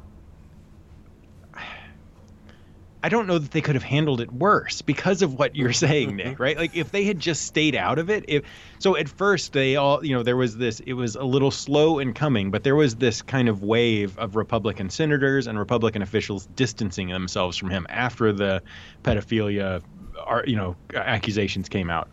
I 3.02 3.08
don't 3.08 3.28
know 3.28 3.38
that 3.38 3.52
they 3.52 3.62
could 3.62 3.76
have 3.76 3.84
handled 3.84 4.20
it 4.20 4.32
worse 4.32 4.82
because 4.82 5.22
of 5.22 5.34
what 5.34 5.56
you're 5.56 5.74
saying, 5.74 6.18
Nick. 6.18 6.40
Right? 6.40 6.58
Like 6.58 6.76
if 6.76 6.92
they 6.92 7.06
had 7.06 7.20
just 7.20 7.46
stayed 7.46 7.76
out 7.76 7.98
of 7.98 8.10
it. 8.10 8.26
If 8.28 8.44
so, 8.80 8.98
at 8.98 9.08
first 9.08 9.54
they 9.54 9.78
all, 9.78 10.06
you 10.06 10.14
know, 10.16 10.24
there 10.24 10.36
was 10.36 10.58
this. 10.58 10.82
It 10.82 10.94
was 10.94 11.16
a 11.16 11.24
little 11.24 11.52
slow 11.52 12.00
in 12.00 12.14
coming, 12.14 12.52
but 12.52 12.64
there 12.64 12.76
was 12.76 12.96
this 12.96 13.22
kind 13.22 13.48
of 13.48 13.64
wave 13.64 14.18
of 14.18 14.36
Republican 14.36 14.90
senators 14.90 15.48
and 15.48 15.58
Republican 15.58 16.02
officials 16.02 16.46
distancing 16.56 17.08
themselves 17.10 17.56
from 17.56 17.70
him 17.70 17.88
after 17.90 18.34
the 18.34 18.62
pedophilia, 19.04 19.82
are 20.26 20.44
you 20.46 20.58
know, 20.58 20.76
accusations 20.94 21.70
came 21.70 21.90
out. 21.90 22.10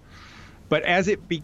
But 0.68 0.84
as 0.84 1.08
it 1.08 1.26
be, 1.26 1.42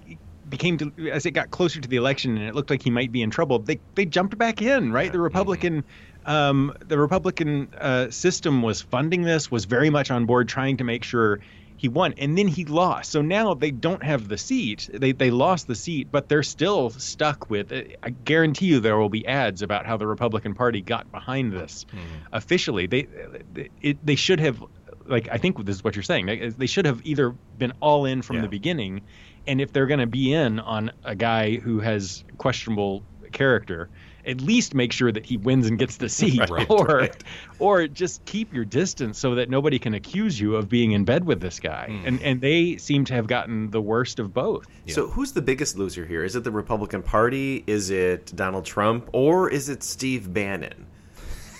became 0.48 0.76
to, 0.78 0.92
as 1.10 1.26
it 1.26 1.32
got 1.32 1.50
closer 1.50 1.80
to 1.80 1.88
the 1.88 1.96
election 1.96 2.36
and 2.36 2.46
it 2.46 2.54
looked 2.54 2.70
like 2.70 2.82
he 2.82 2.90
might 2.90 3.10
be 3.10 3.22
in 3.22 3.30
trouble, 3.30 3.58
they 3.58 3.80
they 3.94 4.04
jumped 4.04 4.36
back 4.38 4.62
in, 4.62 4.92
right? 4.92 5.10
The 5.10 5.16
mm-hmm. 5.16 5.24
Republican 5.24 5.84
um, 6.24 6.72
the 6.84 6.98
Republican 6.98 7.68
uh, 7.78 8.10
system 8.10 8.62
was 8.62 8.80
funding 8.82 9.22
this, 9.22 9.50
was 9.50 9.64
very 9.64 9.90
much 9.90 10.10
on 10.10 10.26
board, 10.26 10.48
trying 10.48 10.76
to 10.78 10.84
make 10.84 11.04
sure 11.04 11.40
he 11.76 11.88
won, 11.88 12.14
and 12.16 12.38
then 12.38 12.46
he 12.46 12.64
lost. 12.64 13.10
So 13.10 13.22
now 13.22 13.54
they 13.54 13.72
don't 13.72 14.04
have 14.04 14.28
the 14.28 14.38
seat. 14.38 14.88
They 14.92 15.10
they 15.12 15.30
lost 15.32 15.66
the 15.66 15.74
seat, 15.74 16.08
but 16.12 16.28
they're 16.28 16.44
still 16.44 16.90
stuck 16.90 17.50
with. 17.50 17.72
I 17.72 18.10
guarantee 18.10 18.66
you 18.66 18.78
there 18.80 18.96
will 18.96 19.08
be 19.08 19.26
ads 19.26 19.62
about 19.62 19.84
how 19.84 19.96
the 19.96 20.06
Republican 20.06 20.54
Party 20.54 20.80
got 20.80 21.10
behind 21.10 21.52
this. 21.52 21.84
Officially, 22.32 22.86
they 22.86 23.08
they, 23.52 23.70
it, 23.80 24.06
they 24.06 24.14
should 24.14 24.38
have 24.38 24.62
like 25.06 25.28
I 25.32 25.38
think 25.38 25.64
this 25.66 25.74
is 25.76 25.82
what 25.82 25.96
you're 25.96 26.04
saying. 26.04 26.26
They 26.26 26.50
they 26.50 26.66
should 26.66 26.86
have 26.86 27.00
either 27.04 27.34
been 27.58 27.72
all 27.80 28.04
in 28.04 28.22
from 28.22 28.36
Yeah. 28.36 28.42
the 28.42 28.48
beginning, 28.48 29.02
and 29.48 29.60
if 29.60 29.72
they're 29.72 29.86
going 29.88 29.98
to 30.00 30.06
be 30.06 30.32
in 30.32 30.60
on 30.60 30.92
a 31.02 31.16
guy 31.16 31.56
who 31.56 31.80
has 31.80 32.22
questionable 32.38 33.02
character, 33.32 33.90
at 34.26 34.40
least 34.40 34.74
make 34.74 34.92
sure 34.92 35.10
that 35.10 35.26
he 35.26 35.36
wins 35.36 35.66
and 35.66 35.78
gets 35.78 35.96
the 35.96 36.08
seat, 36.20 36.48
Right, 36.48 36.66
or 36.70 36.84
right. 36.86 37.24
or 37.58 37.86
just 37.88 38.24
keep 38.24 38.52
your 38.52 38.64
distance 38.64 39.18
so 39.18 39.34
that 39.34 39.50
nobody 39.50 39.78
can 39.78 39.94
accuse 39.94 40.38
you 40.38 40.56
of 40.56 40.68
being 40.68 40.92
in 40.92 41.04
bed 41.04 41.24
with 41.24 41.40
this 41.40 41.58
guy. 41.60 41.86
Hmm. 41.90 42.06
And 42.06 42.22
and 42.22 42.40
they 42.40 42.76
seem 42.76 43.04
to 43.06 43.14
have 43.14 43.26
gotten 43.26 43.70
the 43.70 43.80
worst 43.80 44.18
of 44.18 44.32
both. 44.32 44.66
So 44.88 45.08
who's 45.08 45.32
the 45.32 45.42
biggest 45.42 45.76
loser 45.76 46.06
here? 46.06 46.24
Is 46.24 46.36
it 46.36 46.44
the 46.44 46.50
Republican 46.50 47.02
Party? 47.02 47.64
Is 47.66 47.90
it 47.90 48.32
Donald 48.34 48.64
Trump? 48.64 49.08
Or 49.12 49.48
is 49.50 49.68
it 49.68 49.82
Steve 49.82 50.32
Bannon? 50.32 50.86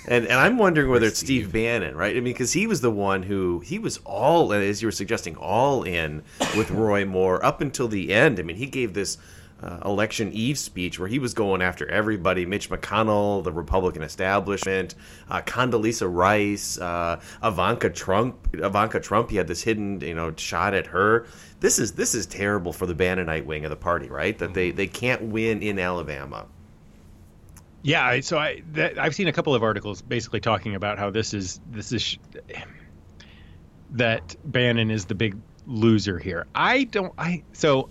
And 0.09 0.25
and 0.27 0.35
I'm 0.35 0.59
wondering 0.59 0.91
whether 0.91 1.07
it's 1.07 1.21
Steve 1.21 1.53
Bannon, 1.53 1.95
right? 1.97 2.11
I 2.17 2.21
mean, 2.21 2.33
because 2.33 2.53
he 2.53 2.67
was 2.67 2.81
the 2.81 2.91
one 2.91 3.23
who 3.23 3.61
he 3.61 3.79
was 3.79 3.99
all, 4.05 4.53
as 4.53 4.83
you 4.83 4.89
were 4.89 4.93
suggesting, 4.93 5.37
all 5.37 5.85
in 5.85 6.25
with 6.57 6.73
Roy 6.73 7.05
Moore 7.05 7.45
up 7.45 7.61
until 7.61 7.87
the 7.87 8.13
end. 8.13 8.41
I 8.41 8.43
mean, 8.43 8.57
he 8.57 8.67
gave 8.67 8.95
this 8.95 9.17
uh, 9.63 9.79
election 9.85 10.33
eve 10.33 10.59
speech 10.59 10.99
where 10.99 11.09
he 11.09 11.19
was 11.19 11.35
going 11.35 11.63
after 11.63 11.89
everybody: 11.89 12.47
Mitch 12.47 12.71
McConnell, 12.71 13.45
the 13.45 13.53
Republican 13.53 14.03
establishment, 14.03 14.95
uh, 15.31 15.41
Condoleezza 15.43 16.13
Rice, 16.13 16.79
uh, 16.79 17.21
Ivanka 17.43 17.91
Trump. 17.91 18.49
Ivanka 18.55 19.01
Trump. 19.01 19.31
He 19.31 19.37
had 19.37 19.47
this 19.47 19.63
hidden, 19.63 20.01
you 20.01 20.15
know, 20.15 20.33
shot 20.37 20.75
at 20.75 20.87
her. 20.89 21.27
This 21.61 21.79
is 21.79 21.93
this 21.93 22.15
is 22.15 22.27
terrible 22.27 22.73
for 22.73 22.87
the 22.87 22.95
Bannonite 22.95 23.45
wing 23.45 23.65
of 23.65 23.71
the 23.71 23.77
party, 23.77 24.09
right? 24.09 24.37
That 24.39 24.55
they 24.55 24.71
they 24.71 24.87
can't 24.87 25.23
win 25.23 25.63
in 25.63 25.79
Alabama. 25.79 26.47
Yeah, 27.83 28.21
so 28.21 28.39
I 28.39 28.63
that, 28.73 28.99
I've 28.99 29.15
seen 29.15 29.29
a 29.29 29.33
couple 29.33 29.55
of 29.55 29.63
articles 29.63 30.03
basically 30.03 30.41
talking 30.41 30.75
about 30.75 30.99
how 30.99 31.11
this 31.11 31.35
is 31.35 31.61
this 31.71 31.93
is 31.93 32.03
sh- 32.03 32.19
that 33.91 34.37
Bannon 34.45 34.91
is 34.91 35.07
the 35.07 35.15
big 35.15 35.37
loser 35.67 36.19
here. 36.19 36.47
I 36.55 36.85
don't 36.85 37.13
I 37.19 37.43
so 37.53 37.91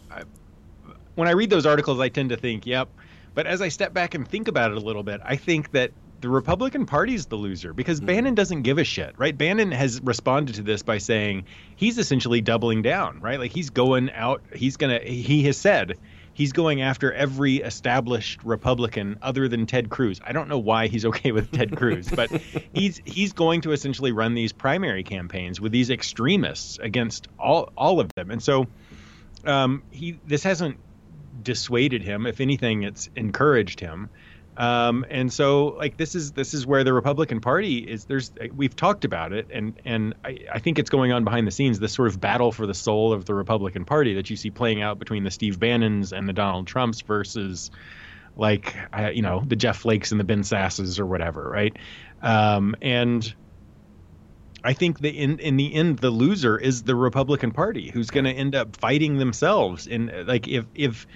when 1.16 1.28
I 1.28 1.32
read 1.32 1.50
those 1.50 1.66
articles, 1.66 2.00
I 2.00 2.10
tend 2.10 2.30
to 2.30 2.38
think, 2.38 2.66
yep. 2.66 2.90
But 3.34 3.48
as 3.48 3.62
I 3.62 3.70
step 3.70 3.94
back 3.94 4.14
and 4.14 4.28
think 4.28 4.48
about 4.48 4.72
it 4.72 4.78
a 4.78 4.82
little 4.82 5.04
bit, 5.04 5.22
I 5.24 5.38
think 5.38 5.72
that 5.72 5.92
the 6.20 6.30
Republican 6.30 6.86
Party's 6.86 7.26
the 7.26 7.36
loser 7.36 7.74
because 7.74 8.00
mm-hmm. 8.00 8.08
Bannon 8.08 8.36
doesn't 8.36 8.62
give 8.62 8.78
a 8.78 8.84
shit, 8.84 9.16
right? 9.18 9.36
Bannon 9.36 9.72
has 9.72 10.02
responded 10.02 10.56
to 10.56 10.62
this 10.62 10.84
by 10.84 10.98
saying 11.00 11.46
he's 11.76 11.98
essentially 11.98 12.42
doubling 12.42 12.82
down, 12.82 13.20
right? 13.22 13.40
Like 13.40 13.52
he's 13.52 13.70
going 13.70 14.12
out, 14.12 14.42
he's 14.54 14.78
going 14.78 15.00
to, 15.00 15.06
he 15.06 15.44
has 15.44 15.58
said 15.58 15.98
he's 16.34 16.54
going 16.54 16.82
after 16.82 17.12
every 17.12 17.58
established 17.58 18.44
Republican 18.44 19.18
other 19.22 19.48
than 19.48 19.66
Ted 19.66 19.90
Cruz. 19.90 20.22
I 20.26 20.32
don't 20.32 20.48
know 20.48 20.60
why 20.60 20.88
he's 20.88 21.06
okay 21.12 21.32
with 21.32 21.52
Ted 21.52 21.76
Cruz, 21.76 22.10
but 22.10 22.32
he's 22.74 23.02
he's 23.06 23.34
going 23.34 23.62
to 23.62 23.72
essentially 23.72 24.12
run 24.12 24.34
these 24.34 24.54
primary 24.54 25.04
campaigns 25.04 25.60
with 25.60 25.72
these 25.72 25.90
extremists 25.90 26.78
against 26.80 27.28
all 27.40 27.72
all 27.76 28.00
of 28.00 28.14
them. 28.16 28.32
And 28.32 28.42
so 28.42 28.68
um, 29.46 29.84
he 29.92 30.20
this 30.26 30.44
hasn't 30.44 30.78
dissuaded 31.44 32.04
him. 32.04 32.26
If 32.26 32.42
anything, 32.42 32.84
it's 32.84 33.10
encouraged 33.16 33.80
him. 33.80 34.10
Um, 34.58 35.06
and 35.10 35.32
so 35.32 35.68
like 35.68 35.96
this 35.96 36.14
is 36.14 36.34
this 36.34 36.54
is 36.54 36.68
where 36.68 36.84
the 36.84 36.92
Republican 36.92 37.40
Party 37.40 37.78
is 37.78 38.04
there's 38.06 38.32
we've 38.54 38.76
talked 38.76 39.06
about 39.06 39.32
it 39.32 39.48
and 39.50 39.80
and 39.86 40.14
I, 40.26 40.40
I 40.52 40.60
think 40.60 40.78
it's 40.78 40.90
going 40.90 41.14
on 41.14 41.24
behind 41.24 41.48
the 41.48 41.52
scenes 41.52 41.80
this 41.80 41.94
sort 41.94 42.10
of 42.10 42.20
battle 42.20 42.52
for 42.52 42.68
the 42.68 42.74
soul 42.74 43.14
of 43.14 43.26
the 43.26 43.34
Republican 43.34 43.86
Party 43.86 44.16
that 44.16 44.30
you 44.30 44.36
see 44.36 44.50
playing 44.50 44.82
out 44.82 45.00
between 45.00 45.24
the 45.24 45.32
Steve 45.32 45.58
Bannons 45.58 46.12
and 46.12 46.28
the 46.28 46.34
Donald 46.34 46.68
Trumps 46.68 47.00
versus 47.02 47.72
like 48.36 48.76
uh, 48.94 49.10
you 49.10 49.22
know 49.22 49.42
the 49.48 49.56
Jeff 49.56 49.78
Flakes 49.78 50.12
and 50.12 50.20
the 50.20 50.26
Ben 50.26 50.42
Sasses 50.42 51.00
or 51.00 51.06
whatever 51.06 51.50
right 51.50 51.76
um, 52.22 52.76
and 52.82 53.34
I 54.64 54.74
think 54.74 55.00
the 55.00 55.10
in 55.10 55.40
in 55.40 55.58
the 55.58 55.74
end 55.74 56.00
the 56.00 56.12
loser 56.12 56.58
is 56.58 56.84
the 56.84 56.96
Republican 56.96 57.52
Party 57.52 57.90
who's 57.90 58.10
going 58.10 58.26
to 58.26 58.32
end 58.32 58.56
up 58.56 58.76
fighting 58.78 59.18
themselves 59.18 59.88
and 59.88 60.28
like 60.28 60.48
if 60.48 60.66
if 60.76 61.08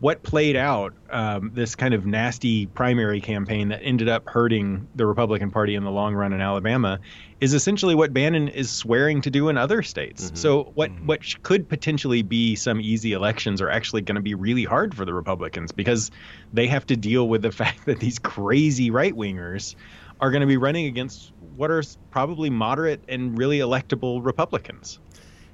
what 0.00 0.22
played 0.22 0.56
out, 0.56 0.94
um, 1.10 1.50
this 1.54 1.74
kind 1.74 1.92
of 1.94 2.06
nasty 2.06 2.66
primary 2.66 3.20
campaign 3.20 3.68
that 3.68 3.80
ended 3.82 4.08
up 4.08 4.28
hurting 4.28 4.88
the 4.94 5.04
Republican 5.04 5.50
Party 5.50 5.74
in 5.74 5.84
the 5.84 5.90
long 5.90 6.14
run 6.14 6.32
in 6.32 6.40
Alabama, 6.40 7.00
is 7.40 7.52
essentially 7.52 7.94
what 7.94 8.12
Bannon 8.12 8.48
is 8.48 8.70
swearing 8.70 9.20
to 9.22 9.30
do 9.30 9.50
in 9.50 9.58
other 9.58 9.82
states. 9.82 10.24
Mm-hmm. 10.24 10.36
So 10.36 10.72
what 10.74 10.90
mm-hmm. 10.90 11.06
what 11.06 11.42
could 11.42 11.68
potentially 11.68 12.22
be 12.22 12.56
some 12.56 12.80
easy 12.80 13.12
elections 13.12 13.60
are 13.60 13.68
actually 13.68 14.02
going 14.02 14.16
to 14.16 14.22
be 14.22 14.34
really 14.34 14.64
hard 14.64 14.94
for 14.94 15.04
the 15.04 15.12
Republicans 15.12 15.72
because 15.72 16.10
they 16.52 16.66
have 16.68 16.86
to 16.86 16.96
deal 16.96 17.28
with 17.28 17.42
the 17.42 17.52
fact 17.62 17.84
that 17.86 18.00
these 18.00 18.18
crazy 18.18 18.90
right 18.90 19.14
wingers 19.14 19.74
are 20.20 20.30
going 20.30 20.40
to 20.40 20.46
be 20.46 20.56
running 20.56 20.86
against 20.86 21.32
what 21.56 21.70
are 21.70 21.82
probably 22.10 22.50
moderate 22.50 23.02
and 23.08 23.36
really 23.38 23.58
electable 23.58 24.24
Republicans. 24.24 24.98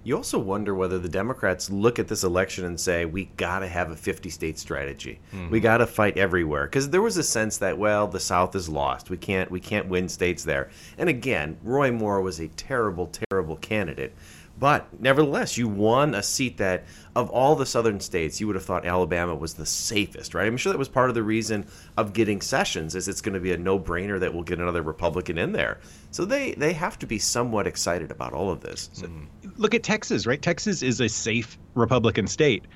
You 0.02 0.16
also 0.16 0.38
wonder 0.38 0.74
whether 0.74 0.98
the 0.98 1.10
Democrats 1.10 1.68
look 1.68 1.98
at 1.98 2.08
this 2.08 2.24
election 2.24 2.64
and 2.64 2.80
say, 2.80 3.04
we 3.04 3.26
got 3.36 3.58
to 3.58 3.68
have 3.68 3.90
a 3.90 3.96
50 3.96 4.30
state 4.30 4.58
strategy. 4.58 5.20
Mm-hmm. 5.30 5.50
We 5.50 5.60
got 5.60 5.78
to 5.78 5.86
fight 5.86 6.16
everywhere. 6.16 6.64
Because 6.64 6.88
there 6.88 7.02
was 7.02 7.18
a 7.18 7.22
sense 7.22 7.58
that, 7.58 7.76
well, 7.76 8.06
the 8.08 8.18
South 8.18 8.56
is 8.56 8.66
lost. 8.66 9.10
We 9.10 9.18
can't, 9.18 9.50
we 9.50 9.60
can't 9.60 9.88
win 9.88 10.08
states 10.08 10.42
there. 10.42 10.70
And 10.96 11.10
again, 11.10 11.58
Roy 11.62 11.92
Moore 11.92 12.22
was 12.22 12.40
a 12.40 12.48
terrible, 12.48 13.12
terrible 13.30 13.56
candidate. 13.56 14.14
But 14.61 15.01
nevertheless, 15.01 15.57
you 15.57 15.68
won 15.68 16.14
a 16.14 16.23
seat 16.23 16.59
that, 16.59 16.85
of 17.16 17.31
all 17.31 17.57
the 17.57 17.64
southern 17.64 17.99
states, 17.99 18.40
you 18.40 18.46
would 18.46 18.57
have 18.57 18.64
thought 18.64 18.85
Alabama 18.85 19.35
was 19.35 19.55
the 19.55 19.64
safest, 19.64 20.35
right? 20.35 20.46
I'm 20.46 20.59
sure 20.59 20.70
that 20.70 20.79
was 20.79 20.88
part 20.88 21.09
of 21.09 21.14
the 21.14 21.23
reason 21.23 21.66
of 21.96 22.12
getting 22.12 22.42
Sessions, 22.42 22.94
is 22.94 23.09
it's 23.09 23.23
going 23.23 23.33
to 23.33 23.40
be 23.40 23.53
a 23.53 23.57
no-brainer 23.57 24.20
that 24.20 24.35
we'll 24.35 24.42
get 24.42 24.59
another 24.59 24.83
Republican 24.83 25.38
in 25.38 25.53
there. 25.53 25.81
So 26.11 26.27
they 26.27 26.53
they 26.53 26.75
have 26.75 26.99
to 26.99 27.07
be 27.07 27.18
somewhat 27.18 27.66
excited 27.66 28.11
about 28.11 28.35
all 28.35 28.51
of 28.51 28.61
this. 28.61 28.90
So. 28.92 29.09
Look 29.57 29.75
at 29.75 29.83
Texas, 29.83 30.27
right? 30.27 30.40
Texas 30.40 30.83
is 30.83 31.01
a 31.01 31.09
safe 31.09 31.59
Republican 31.75 32.27
state. 32.27 32.66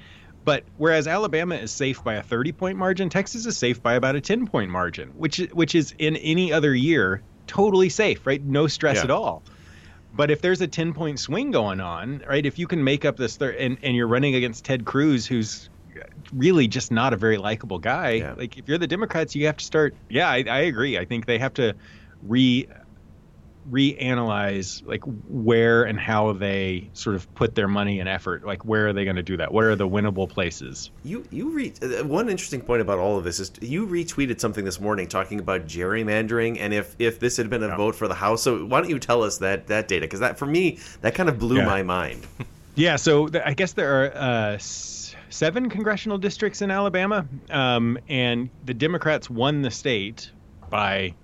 But 0.46 0.64
whereas 0.78 1.06
Alabama 1.06 1.56
is 1.56 1.70
safe 1.70 2.02
by 2.02 2.14
a 2.14 2.22
30 2.22 2.52
point 2.52 2.78
margin, 2.78 3.10
Texas 3.10 3.44
is 3.44 3.58
safe 3.58 3.82
by 3.82 3.94
about 3.94 4.16
a 4.16 4.22
10 4.22 4.46
point 4.46 4.70
margin, 4.70 5.10
which 5.10 5.36
which 5.52 5.74
is 5.74 5.94
in 5.98 6.16
any 6.16 6.50
other 6.50 6.74
year 6.74 7.22
totally 7.46 7.90
safe, 7.90 8.26
right? 8.26 8.42
No 8.42 8.68
stress 8.68 8.96
yeah. 8.96 9.04
at 9.04 9.10
all. 9.10 9.42
But 10.16 10.30
if 10.30 10.40
there's 10.40 10.60
a 10.60 10.68
10 10.68 10.94
point 10.94 11.18
swing 11.18 11.50
going 11.50 11.80
on, 11.80 12.22
right, 12.28 12.44
if 12.44 12.58
you 12.58 12.66
can 12.66 12.84
make 12.84 13.04
up 13.04 13.16
this 13.16 13.36
third 13.36 13.56
and, 13.56 13.78
and 13.82 13.96
you're 13.96 14.06
running 14.06 14.34
against 14.34 14.64
Ted 14.64 14.84
Cruz, 14.84 15.26
who's 15.26 15.68
really 16.32 16.68
just 16.68 16.92
not 16.92 17.12
a 17.12 17.16
very 17.16 17.36
likable 17.36 17.78
guy, 17.78 18.10
yeah. 18.10 18.34
like 18.34 18.56
if 18.56 18.68
you're 18.68 18.78
the 18.78 18.86
Democrats, 18.86 19.34
you 19.34 19.46
have 19.46 19.56
to 19.56 19.64
start. 19.64 19.94
Yeah, 20.08 20.28
I, 20.28 20.44
I 20.48 20.58
agree. 20.60 20.98
I 20.98 21.04
think 21.04 21.26
they 21.26 21.38
have 21.38 21.54
to 21.54 21.74
re 22.22 22.68
reanalyze 23.70 24.86
like 24.86 25.02
where 25.28 25.84
and 25.84 25.98
how 25.98 26.32
they 26.32 26.88
sort 26.92 27.16
of 27.16 27.32
put 27.34 27.54
their 27.54 27.68
money 27.68 28.00
and 28.00 28.08
effort. 28.08 28.44
Like 28.44 28.64
where 28.64 28.88
are 28.88 28.92
they 28.92 29.04
going 29.04 29.16
to 29.16 29.22
do 29.22 29.36
that? 29.38 29.52
What 29.52 29.64
are 29.64 29.76
the 29.76 29.88
winnable 29.88 30.28
places? 30.28 30.90
You 31.02 31.24
you 31.30 31.50
read 31.50 31.82
uh, 31.82 32.04
one 32.04 32.28
interesting 32.28 32.60
point 32.60 32.82
about 32.82 32.98
all 32.98 33.16
of 33.18 33.24
this 33.24 33.40
is 33.40 33.52
you 33.60 33.86
retweeted 33.86 34.40
something 34.40 34.64
this 34.64 34.80
morning 34.80 35.08
talking 35.08 35.40
about 35.40 35.66
gerrymandering 35.66 36.58
and 36.60 36.74
if 36.74 36.94
if 36.98 37.20
this 37.20 37.36
had 37.36 37.50
been 37.50 37.62
a 37.62 37.76
vote 37.76 37.94
for 37.94 38.08
the 38.08 38.14
house 38.14 38.42
so 38.42 38.64
why 38.64 38.80
don't 38.80 38.90
you 38.90 38.98
tell 38.98 39.22
us 39.22 39.38
that 39.38 39.66
that 39.68 39.88
data? 39.88 40.06
Because 40.06 40.20
that 40.20 40.38
for 40.38 40.46
me 40.46 40.78
that 41.00 41.14
kind 41.14 41.28
of 41.28 41.38
blew 41.38 41.58
yeah. 41.58 41.66
my 41.66 41.82
mind. 41.82 42.26
Yeah 42.76 42.96
so 42.96 43.28
th- 43.28 43.44
i 43.46 43.54
guess 43.54 43.72
there 43.72 44.02
are 44.02 44.16
uh, 44.16 44.58
seven 44.58 45.70
congressional 45.70 46.18
districts 46.18 46.60
in 46.60 46.72
alabama 46.72 47.24
um, 47.50 47.96
and 48.08 48.50
the 48.64 48.74
democrats 48.74 49.30
won 49.30 49.62
the 49.62 49.70
state 49.70 50.32
by 50.70 51.14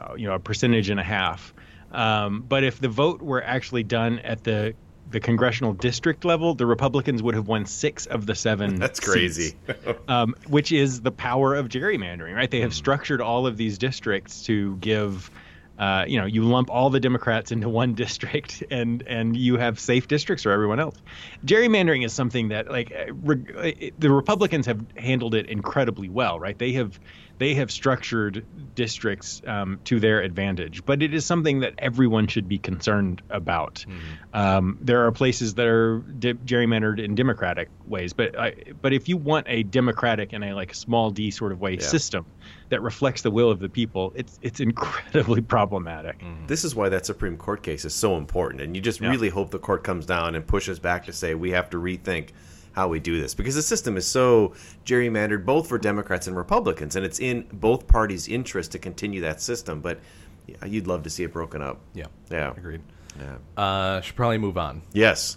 uh, 0.00 0.14
you 0.16 0.26
know 0.26 0.34
a 0.34 0.40
percentage 0.40 0.90
and 0.90 0.98
a 0.98 1.04
half 1.04 1.54
um, 1.92 2.44
but 2.48 2.64
if 2.64 2.80
the 2.80 2.88
vote 2.88 3.22
were 3.22 3.42
actually 3.42 3.82
done 3.82 4.18
at 4.20 4.44
the 4.44 4.74
the 5.12 5.20
congressional 5.20 5.74
district 5.74 6.24
level, 6.24 6.54
the 6.54 6.66
Republicans 6.66 7.22
would 7.22 7.34
have 7.34 7.46
won 7.46 7.66
six 7.66 8.06
of 8.06 8.26
the 8.26 8.34
seven. 8.34 8.74
That's 8.80 8.98
crazy. 8.98 9.54
um, 10.08 10.34
which 10.48 10.72
is 10.72 11.02
the 11.02 11.12
power 11.12 11.54
of 11.54 11.68
gerrymandering, 11.68 12.34
right? 12.34 12.50
They 12.50 12.60
have 12.60 12.70
mm. 12.70 12.74
structured 12.74 13.20
all 13.20 13.46
of 13.46 13.56
these 13.56 13.78
districts 13.78 14.44
to 14.44 14.76
give. 14.76 15.30
Uh, 15.78 16.04
you 16.06 16.20
know, 16.20 16.26
you 16.26 16.44
lump 16.44 16.70
all 16.70 16.90
the 16.90 17.00
Democrats 17.00 17.50
into 17.50 17.68
one 17.68 17.94
district, 18.04 18.62
and 18.70 19.02
and 19.06 19.36
you 19.36 19.56
have 19.56 19.80
safe 19.80 20.06
districts 20.06 20.42
for 20.42 20.52
everyone 20.52 20.78
else. 20.78 20.96
Gerrymandering 21.44 22.04
is 22.04 22.12
something 22.12 22.48
that, 22.48 22.70
like, 22.70 22.92
uh, 22.92 23.12
re- 23.14 23.92
the 23.98 24.10
Republicans 24.10 24.66
have 24.66 24.84
handled 24.96 25.34
it 25.34 25.46
incredibly 25.46 26.08
well, 26.08 26.38
right? 26.38 26.56
They 26.56 26.72
have 26.72 27.00
they 27.38 27.54
have 27.54 27.70
structured 27.70 28.44
districts 28.74 29.42
um, 29.46 29.80
to 29.84 30.00
their 30.00 30.20
advantage. 30.20 30.84
But 30.84 31.02
it 31.02 31.12
is 31.12 31.26
something 31.26 31.60
that 31.60 31.74
everyone 31.78 32.26
should 32.26 32.48
be 32.48 32.58
concerned 32.58 33.22
about. 33.30 33.84
Mm-hmm. 33.88 33.98
Um, 34.32 34.78
there 34.80 35.06
are 35.06 35.12
places 35.12 35.54
that 35.54 35.66
are 35.66 35.98
di- 35.98 36.34
gerrymandered 36.34 37.02
in 37.02 37.14
democratic 37.14 37.68
ways, 37.86 38.12
but 38.12 38.38
I, 38.38 38.54
but 38.80 38.92
if 38.92 39.08
you 39.08 39.16
want 39.16 39.46
a 39.48 39.62
democratic 39.64 40.32
and 40.32 40.44
a 40.44 40.54
like 40.54 40.74
small 40.74 41.10
d 41.10 41.30
sort 41.30 41.52
of 41.52 41.60
way 41.60 41.74
yeah. 41.74 41.80
system 41.80 42.26
that 42.68 42.80
reflects 42.80 43.22
the 43.22 43.30
will 43.30 43.50
of 43.50 43.60
the 43.60 43.68
people, 43.68 44.12
it's 44.14 44.38
it's 44.42 44.60
incredibly 44.60 45.40
problematic. 45.56 46.18
Mm-hmm. 46.20 46.46
This 46.46 46.64
is 46.64 46.74
why 46.74 46.88
that 46.88 47.06
Supreme 47.06 47.36
Court 47.36 47.62
case 47.62 47.84
is 47.84 47.94
so 47.94 48.16
important, 48.16 48.62
and 48.62 48.74
you 48.76 48.82
just 48.82 49.00
yeah. 49.00 49.10
really 49.10 49.28
hope 49.28 49.50
the 49.50 49.58
court 49.58 49.84
comes 49.84 50.06
down 50.06 50.34
and 50.34 50.46
pushes 50.46 50.78
back 50.78 51.06
to 51.06 51.12
say 51.12 51.34
we 51.34 51.50
have 51.50 51.70
to 51.70 51.76
rethink 51.76 52.30
how 52.72 52.88
we 52.88 52.98
do 52.98 53.20
this 53.20 53.34
because 53.34 53.54
the 53.54 53.62
system 53.62 53.96
is 53.96 54.06
so 54.06 54.54
gerrymandered 54.84 55.44
both 55.44 55.68
for 55.68 55.78
Democrats 55.78 56.26
and 56.26 56.36
Republicans, 56.36 56.96
and 56.96 57.04
it's 57.04 57.20
in 57.20 57.46
both 57.52 57.86
parties' 57.86 58.28
interest 58.28 58.72
to 58.72 58.78
continue 58.78 59.20
that 59.20 59.40
system. 59.40 59.80
But 59.80 60.00
yeah, 60.46 60.64
you'd 60.64 60.86
love 60.86 61.02
to 61.04 61.10
see 61.10 61.24
it 61.24 61.32
broken 61.32 61.62
up. 61.62 61.80
Yeah, 61.94 62.06
yeah, 62.30 62.52
agreed. 62.56 62.80
Yeah, 63.18 63.62
uh, 63.62 64.00
should 64.00 64.16
probably 64.16 64.38
move 64.38 64.58
on. 64.58 64.82
Yes. 64.92 65.36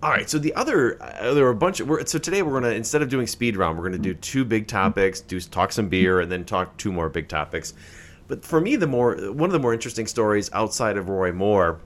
All 0.00 0.10
right. 0.10 0.30
So 0.30 0.38
the 0.38 0.54
other, 0.54 1.02
uh, 1.02 1.34
there 1.34 1.44
were 1.44 1.50
a 1.50 1.56
bunch 1.56 1.80
of. 1.80 1.88
We're, 1.88 2.06
so 2.06 2.18
today 2.18 2.42
we're 2.42 2.60
gonna 2.60 2.74
instead 2.74 3.02
of 3.02 3.08
doing 3.08 3.26
speed 3.26 3.56
round, 3.56 3.76
we're 3.78 3.84
gonna 3.84 3.98
do 3.98 4.14
two 4.14 4.44
big 4.44 4.68
topics, 4.68 5.20
do 5.20 5.40
talk 5.40 5.72
some 5.72 5.88
beer, 5.88 6.20
and 6.20 6.30
then 6.30 6.44
talk 6.44 6.76
two 6.76 6.92
more 6.92 7.08
big 7.08 7.28
topics. 7.28 7.74
But 8.28 8.44
for 8.44 8.60
me, 8.60 8.76
the 8.76 8.86
more 8.86 9.16
one 9.32 9.48
of 9.48 9.52
the 9.52 9.58
more 9.58 9.72
interesting 9.72 10.06
stories 10.06 10.50
outside 10.52 10.96
of 10.96 11.08
Roy 11.08 11.32
Moore 11.32 11.80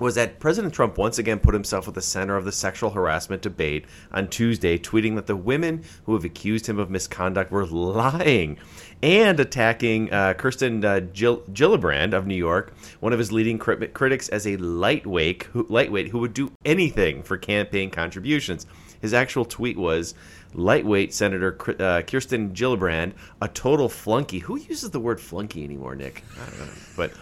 was 0.00 0.14
that 0.14 0.38
President 0.38 0.72
Trump 0.72 0.96
once 0.98 1.18
again 1.18 1.38
put 1.38 1.54
himself 1.54 1.88
at 1.88 1.94
the 1.94 2.02
center 2.02 2.36
of 2.36 2.44
the 2.44 2.52
sexual 2.52 2.90
harassment 2.90 3.42
debate 3.42 3.84
on 4.12 4.28
Tuesday, 4.28 4.78
tweeting 4.78 5.14
that 5.16 5.26
the 5.26 5.36
women 5.36 5.82
who 6.04 6.14
have 6.14 6.24
accused 6.24 6.66
him 6.66 6.78
of 6.78 6.90
misconduct 6.90 7.50
were 7.50 7.66
lying 7.66 8.58
and 9.02 9.38
attacking 9.38 10.12
uh, 10.12 10.34
Kirsten 10.34 10.84
uh, 10.84 11.00
Gill- 11.00 11.42
Gillibrand 11.52 12.12
of 12.12 12.26
New 12.26 12.34
York, 12.34 12.72
one 13.00 13.12
of 13.12 13.18
his 13.18 13.32
leading 13.32 13.58
crit- 13.58 13.94
critics, 13.94 14.28
as 14.28 14.46
a 14.46 14.56
lightweight 14.56 15.44
who, 15.44 15.66
lightweight 15.68 16.08
who 16.08 16.18
would 16.18 16.34
do 16.34 16.50
anything 16.64 17.22
for 17.22 17.36
campaign 17.36 17.90
contributions. 17.90 18.66
His 19.00 19.14
actual 19.14 19.44
tweet 19.44 19.76
was 19.76 20.14
lightweight 20.54 21.14
Senator 21.14 21.56
uh, 21.80 22.02
Kirsten 22.02 22.50
Gillibrand, 22.52 23.12
a 23.40 23.48
total 23.48 23.88
flunky. 23.88 24.40
Who 24.40 24.58
uses 24.58 24.90
the 24.90 25.00
word 25.00 25.20
flunky 25.20 25.62
anymore, 25.62 25.94
Nick? 25.94 26.24
I 26.40 26.50
don't 26.50 26.58
know. 26.58 26.72
But 26.96 27.12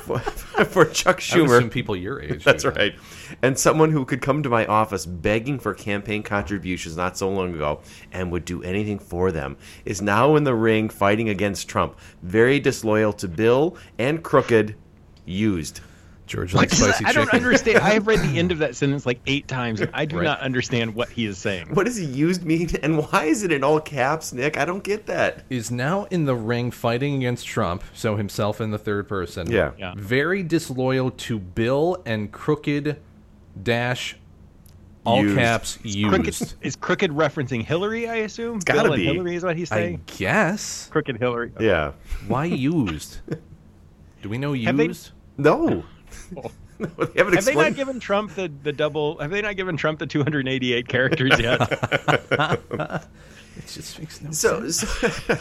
for, 0.00 0.18
for 0.64 0.84
Chuck 0.84 1.20
Schumer. 1.20 1.70
people 1.70 1.96
your 1.96 2.20
age. 2.22 2.44
That's 2.44 2.64
right. 2.64 2.94
And 3.42 3.58
someone 3.58 3.90
who 3.90 4.04
could 4.04 4.20
come 4.22 4.42
to 4.42 4.48
my 4.48 4.66
office 4.66 5.06
begging 5.06 5.58
for 5.58 5.74
campaign 5.74 6.22
contributions 6.22 6.96
not 6.96 7.16
so 7.16 7.28
long 7.28 7.54
ago 7.54 7.80
and 8.12 8.30
would 8.32 8.44
do 8.44 8.62
anything 8.62 8.98
for 8.98 9.32
them 9.32 9.56
is 9.84 10.02
now 10.02 10.36
in 10.36 10.44
the 10.44 10.54
ring 10.54 10.88
fighting 10.88 11.28
against 11.28 11.68
Trump. 11.68 11.98
Very 12.22 12.60
disloyal 12.60 13.12
to 13.14 13.28
Bill 13.28 13.76
and 13.98 14.22
crooked, 14.22 14.74
used. 15.24 15.80
George 16.26 16.54
likes 16.54 16.70
does 16.78 16.80
that- 16.86 16.94
spicy 16.96 17.04
I 17.04 17.12
don't 17.12 17.32
understand. 17.34 17.78
I 17.78 17.90
have 17.90 18.06
read 18.06 18.20
the 18.20 18.38
end 18.38 18.52
of 18.52 18.58
that 18.58 18.74
sentence 18.76 19.04
like 19.04 19.20
eight 19.26 19.48
times, 19.48 19.80
and 19.80 19.90
I 19.92 20.04
do 20.06 20.16
Right. 20.16 20.24
not 20.24 20.40
understand 20.40 20.94
what 20.94 21.08
he 21.10 21.26
is 21.26 21.36
saying. 21.36 21.74
What 21.74 21.84
does 21.84 21.96
he 21.96 22.04
used 22.06 22.44
mean, 22.44 22.70
and 22.82 22.98
why 22.98 23.24
is 23.24 23.42
it 23.42 23.52
in 23.52 23.62
all 23.64 23.80
caps, 23.80 24.32
Nick? 24.32 24.56
I 24.56 24.64
don't 24.64 24.82
get 24.84 25.06
that. 25.06 25.44
Is 25.50 25.70
now 25.70 26.04
in 26.10 26.24
the 26.24 26.34
ring 26.36 26.70
fighting 26.70 27.16
against 27.16 27.46
Trump, 27.46 27.82
so 27.92 28.16
himself 28.16 28.60
in 28.60 28.70
the 28.70 28.78
third 28.78 29.08
person. 29.08 29.50
Yeah. 29.50 29.72
Yeah. 29.78 29.94
Very 29.96 30.42
disloyal 30.42 31.10
to 31.10 31.38
Bill 31.38 32.00
and 32.06 32.30
crooked 32.32 32.96
dash 33.62 34.16
all 35.04 35.22
Used. 35.24 35.36
caps 35.36 35.78
used. 35.82 36.08
Crooked, 36.08 36.54
is 36.62 36.76
Crooked 36.76 37.10
referencing 37.10 37.64
Hillary? 37.64 38.08
I 38.08 38.14
assume. 38.18 38.56
It's 38.56 38.64
gotta 38.64 38.84
Bill 38.84 38.96
be. 38.96 39.06
And 39.08 39.16
Hillary 39.16 39.34
is 39.34 39.42
what 39.44 39.56
he's 39.56 39.68
saying. 39.68 39.96
I 40.08 40.12
guess. 40.16 40.88
Crooked 40.92 41.18
Hillary. 41.18 41.50
Yeah. 41.58 41.92
Why 42.28 42.44
used? 42.44 43.18
Do 44.22 44.28
we 44.28 44.38
know 44.38 44.52
Have 44.54 44.76
they- 44.76 44.84
used? 44.86 45.10
No. 46.78 46.88
they 46.88 47.18
haven't 47.18 47.34
Have 47.34 47.44
they 47.44 47.54
not 47.54 47.74
given 47.76 48.00
Trump 48.00 48.34
the, 48.34 48.50
the 48.62 48.72
double? 48.72 49.18
Have 49.18 49.30
they 49.30 49.42
not 49.42 49.56
given 49.56 49.76
Trump 49.76 49.98
the 50.00 50.06
288 50.06 50.88
characters 50.88 51.38
yet? 51.38 51.60
It 53.54 53.66
just 53.66 53.98
makes 53.98 54.20
no 54.22 54.30
So, 54.30 54.68
sense. 54.70 54.88
so, 55.26 55.38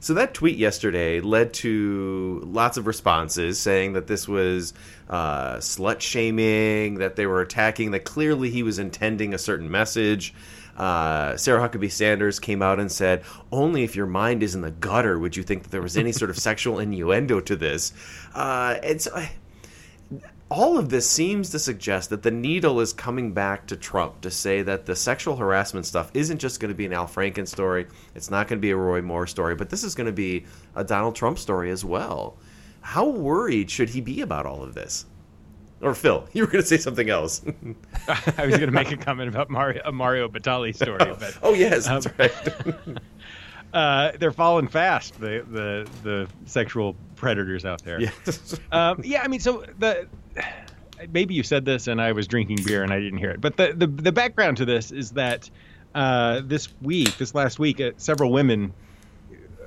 so 0.00 0.14
that 0.14 0.34
tweet 0.34 0.56
yesterday 0.58 1.20
led 1.20 1.52
to 1.54 2.42
lots 2.44 2.76
of 2.76 2.88
responses 2.88 3.58
saying 3.60 3.92
that 3.92 4.08
this 4.08 4.26
was 4.26 4.74
uh, 5.08 5.56
slut 5.58 6.00
shaming, 6.00 6.94
that 6.96 7.14
they 7.14 7.26
were 7.26 7.40
attacking, 7.40 7.92
that 7.92 8.04
clearly 8.04 8.50
he 8.50 8.64
was 8.64 8.80
intending 8.80 9.32
a 9.32 9.38
certain 9.38 9.70
message. 9.70 10.34
Uh, 10.76 11.36
Sarah 11.36 11.60
Huckabee 11.68 11.90
Sanders 11.92 12.40
came 12.40 12.62
out 12.62 12.80
and 12.80 12.90
said, 12.90 13.22
"Only 13.52 13.84
if 13.84 13.94
your 13.94 14.06
mind 14.06 14.42
is 14.42 14.54
in 14.56 14.62
the 14.62 14.70
gutter 14.72 15.18
would 15.18 15.36
you 15.36 15.42
think 15.44 15.62
that 15.64 15.70
there 15.70 15.82
was 15.82 15.96
any 15.96 16.10
sort 16.12 16.30
of 16.30 16.38
sexual 16.38 16.78
innuendo 16.80 17.40
to 17.40 17.54
this." 17.54 17.92
Uh, 18.34 18.78
and 18.82 19.00
so, 19.00 19.14
I- 19.14 19.30
all 20.52 20.76
of 20.78 20.90
this 20.90 21.08
seems 21.08 21.48
to 21.50 21.58
suggest 21.58 22.10
that 22.10 22.22
the 22.22 22.30
needle 22.30 22.80
is 22.80 22.92
coming 22.92 23.32
back 23.32 23.66
to 23.68 23.76
Trump 23.76 24.20
to 24.20 24.30
say 24.30 24.60
that 24.62 24.84
the 24.84 24.94
sexual 24.94 25.36
harassment 25.36 25.86
stuff 25.86 26.10
isn't 26.14 26.38
just 26.38 26.60
going 26.60 26.68
to 26.68 26.74
be 26.74 26.84
an 26.84 26.92
Al 26.92 27.06
Franken 27.06 27.48
story. 27.48 27.86
It's 28.14 28.30
not 28.30 28.48
going 28.48 28.58
to 28.58 28.60
be 28.62 28.70
a 28.70 28.76
Roy 28.76 29.00
Moore 29.00 29.26
story, 29.26 29.54
but 29.54 29.70
this 29.70 29.82
is 29.82 29.94
going 29.94 30.06
to 30.08 30.12
be 30.12 30.44
a 30.76 30.84
Donald 30.84 31.16
Trump 31.16 31.38
story 31.38 31.70
as 31.70 31.84
well. 31.84 32.36
How 32.82 33.08
worried 33.08 33.70
should 33.70 33.88
he 33.88 34.00
be 34.02 34.20
about 34.20 34.44
all 34.44 34.62
of 34.62 34.74
this? 34.74 35.06
Or 35.80 35.94
Phil, 35.94 36.28
you 36.32 36.42
were 36.42 36.50
going 36.50 36.62
to 36.62 36.68
say 36.68 36.76
something 36.78 37.08
else. 37.08 37.42
I 38.08 38.44
was 38.46 38.56
going 38.58 38.66
to 38.66 38.72
make 38.72 38.92
a 38.92 38.96
comment 38.96 39.28
about 39.30 39.48
Mario, 39.48 39.80
a 39.84 39.90
Mario 39.92 40.28
Batali 40.28 40.74
story, 40.76 40.98
but 41.18 41.38
oh 41.42 41.54
yes, 41.54 41.88
Um, 41.88 42.00
that's 42.00 42.18
right. 42.18 42.98
uh, 43.72 44.12
they're 44.18 44.32
falling 44.32 44.68
fast. 44.68 45.18
The 45.18 45.44
the 45.50 45.88
the 46.02 46.28
sexual 46.44 46.94
predators 47.16 47.64
out 47.64 47.82
there. 47.84 48.00
yes. 48.00 48.58
Um, 48.70 49.00
yeah, 49.02 49.22
I 49.22 49.28
mean, 49.28 49.40
so 49.40 49.64
the 49.78 50.06
maybe 51.12 51.34
you 51.34 51.42
said 51.42 51.64
this 51.64 51.86
and 51.88 52.00
I 52.00 52.12
was 52.12 52.26
drinking 52.26 52.58
beer 52.64 52.82
and 52.82 52.92
I 52.92 53.00
didn't 53.00 53.18
hear 53.18 53.30
it, 53.30 53.40
but 53.40 53.56
the 53.56 53.72
the, 53.74 53.86
the 53.86 54.12
background 54.12 54.56
to 54.58 54.64
this 54.64 54.90
is 54.92 55.12
that 55.12 55.50
uh, 55.94 56.40
this 56.44 56.68
week, 56.80 57.16
this 57.18 57.34
last 57.34 57.58
week, 57.58 57.80
uh, 57.80 57.90
several 57.96 58.32
women 58.32 58.72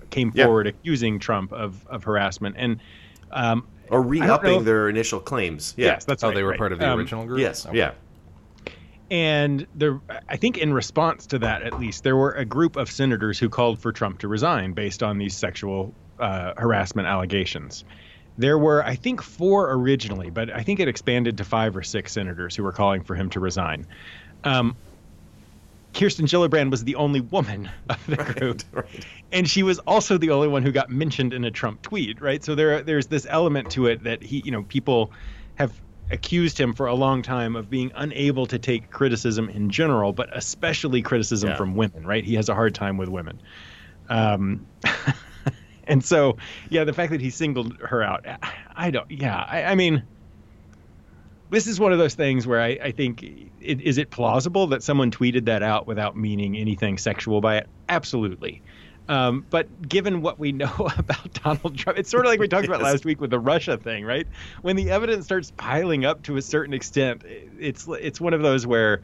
came 0.09 0.31
Yeah. 0.33 0.45
forward 0.45 0.67
accusing 0.67 1.19
Trump 1.19 1.51
of 1.53 1.85
of 1.87 2.03
harassment 2.03 2.55
and. 2.57 2.79
Um, 3.31 3.67
Or 3.89 3.99
I 4.01 4.05
re-upping 4.05 4.59
if- 4.59 4.65
their 4.65 4.87
initial 4.89 5.19
claims. 5.19 5.73
Yeah. 5.77 5.87
Yes, 5.87 6.05
that's 6.05 6.23
oh, 6.23 6.27
right, 6.29 6.35
they 6.35 6.43
were 6.43 6.49
right. 6.51 6.57
part 6.57 6.71
of 6.71 6.79
the 6.79 6.89
Um, 6.89 6.99
original 6.99 7.25
group. 7.25 7.39
yes. 7.39 7.65
Okay. 7.65 7.77
Yeah. 7.77 7.91
And 9.11 9.67
there, 9.75 9.99
I 10.29 10.35
think, 10.37 10.57
in 10.57 10.73
response 10.73 11.27
to 11.27 11.39
that, 11.39 11.61
at 11.61 11.79
least, 11.79 12.03
there 12.03 12.15
were 12.15 12.31
a 12.31 12.45
group 12.45 12.75
of 12.75 12.89
senators 12.89 13.37
who 13.37 13.49
called 13.49 13.77
for 13.79 13.91
Trump 13.91 14.17
to 14.19 14.27
resign 14.27 14.73
based 14.73 15.03
on 15.03 15.19
these 15.19 15.35
sexual 15.35 15.93
uh, 16.19 16.53
harassment 16.57 17.07
allegations. 17.07 17.83
There 18.37 18.57
were, 18.57 18.83
I 18.83 18.95
think, 18.95 19.21
four 19.21 19.71
originally, 19.71 20.29
but 20.29 20.53
I 20.53 20.63
think 20.63 20.79
it 20.79 20.87
expanded 20.87 21.37
to 21.37 21.45
five 21.45 21.75
or 21.75 21.83
six 21.83 22.11
senators 22.11 22.55
who 22.55 22.63
were 22.63 22.73
calling 22.73 23.03
for 23.03 23.15
him 23.15 23.29
to 23.31 23.39
resign. 23.39 23.87
Um, 24.43 24.75
Kirsten 25.93 26.25
Gillibrand 26.25 26.71
was 26.71 26.83
the 26.83 26.95
only 26.95 27.21
woman 27.21 27.69
of 27.89 28.05
the 28.05 28.17
group, 28.17 28.61
right. 28.73 29.05
and 29.31 29.49
she 29.49 29.63
was 29.63 29.79
also 29.79 30.17
the 30.17 30.31
only 30.31 30.49
one 30.49 30.63
who 30.63 30.71
got 30.71 30.89
mentioned 30.89 31.33
in 31.33 31.45
a 31.45 31.51
Trump 31.51 31.81
tweet, 31.81 32.21
right? 32.21 32.43
So 32.43 32.55
there, 32.55 32.81
there's 32.81 33.07
this 33.07 33.25
element 33.29 33.71
to 33.71 33.87
it 33.87 34.03
that 34.03 34.21
he, 34.21 34.41
you 34.43 34.51
know, 34.51 34.63
people 34.63 35.13
have 35.55 35.79
accused 36.11 36.59
him 36.59 36.73
for 36.73 36.87
a 36.87 36.93
long 36.93 37.21
time 37.21 37.55
of 37.55 37.69
being 37.69 37.91
unable 37.95 38.45
to 38.47 38.59
take 38.59 38.91
criticism 38.91 39.49
in 39.49 39.69
general, 39.69 40.11
but 40.11 40.29
especially 40.37 41.01
criticism 41.01 41.49
Yeah. 41.49 41.55
from 41.55 41.75
women, 41.75 42.05
right? 42.05 42.23
He 42.23 42.35
has 42.35 42.49
a 42.49 42.53
hard 42.53 42.75
time 42.75 42.97
with 42.97 43.09
women. 43.09 43.41
Um, 44.09 44.67
and 45.87 46.03
so, 46.03 46.37
yeah, 46.69 46.83
the 46.83 46.93
fact 46.93 47.11
that 47.11 47.21
he 47.21 47.29
singled 47.29 47.77
her 47.81 48.03
out, 48.03 48.25
I- 48.75 48.91
don't, 48.91 49.09
yeah, 49.09 49.45
I, 49.49 49.63
I 49.63 49.75
mean, 49.75 50.03
this 51.49 51.67
is 51.67 51.79
one 51.79 51.93
of 51.93 51.99
those 51.99 52.15
things 52.15 52.47
where 52.47 52.61
I, 52.61 52.77
I 52.83 52.91
think, 52.91 53.23
it, 53.23 53.81
is 53.81 53.97
it 53.97 54.11
plausible 54.11 54.67
that 54.67 54.83
someone 54.83 55.11
tweeted 55.11 55.45
that 55.45 55.63
out 55.63 55.87
without 55.87 56.17
meaning 56.17 56.57
anything 56.57 56.97
sexual 56.97 57.41
by 57.41 57.57
it? 57.57 57.69
Absolutely. 57.87 58.63
Um, 59.07 59.45
but 59.49 59.87
given 59.87 60.21
what 60.21 60.39
we 60.39 60.51
know 60.63 60.73
about 60.97 61.33
Donald 61.33 61.77
Trump, 61.77 61.99
it's 61.99 62.09
sort 62.09 62.25
of 62.25 62.31
like 62.31 62.39
we 62.39 62.47
talked 62.47 62.65
about 62.67 62.81
last 62.83 63.05
week 63.05 63.21
with 63.21 63.29
the 63.29 63.39
Russia 63.39 63.77
thing, 63.77 64.03
right? 64.05 64.27
When 64.61 64.75
the 64.75 64.89
evidence 64.89 65.25
starts 65.25 65.51
piling 65.51 66.05
up 66.05 66.23
to 66.23 66.37
a 66.37 66.41
certain 66.41 66.73
extent, 66.73 67.21
it's 67.25 67.87
it's 67.87 68.19
one 68.19 68.33
of 68.33 68.41
those 68.41 68.65
where, 68.65 69.01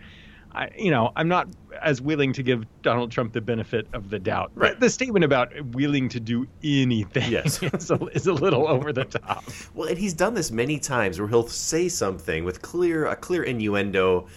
I, 0.53 0.69
you 0.77 0.91
know, 0.91 1.11
I'm 1.15 1.27
not 1.27 1.47
as 1.81 2.01
willing 2.01 2.33
to 2.33 2.43
give 2.43 2.65
Donald 2.81 3.11
Trump 3.11 3.33
the 3.33 3.41
benefit 3.41 3.87
of 3.93 4.09
the 4.09 4.19
doubt. 4.19 4.51
Right. 4.55 4.79
The 4.79 4.89
statement 4.89 5.25
about 5.25 5.49
willing 5.73 6.09
to 6.09 6.19
do 6.19 6.47
anything 6.63 7.31
Yes. 7.31 7.61
is, 7.73 7.89
a, 7.91 7.95
is 8.07 8.27
a 8.27 8.33
little 8.33 8.67
over 8.67 8.91
the 8.93 9.05
top. 9.05 9.43
Well, 9.73 9.87
and 9.87 9.97
he's 9.97 10.13
done 10.13 10.33
this 10.33 10.51
many 10.51 10.79
times 10.79 11.19
where 11.19 11.27
he'll 11.27 11.47
say 11.47 11.89
something 11.89 12.43
with 12.43 12.61
clear 12.61 13.07
a 13.07 13.15
clear 13.15 13.43
innuendo 13.43 14.27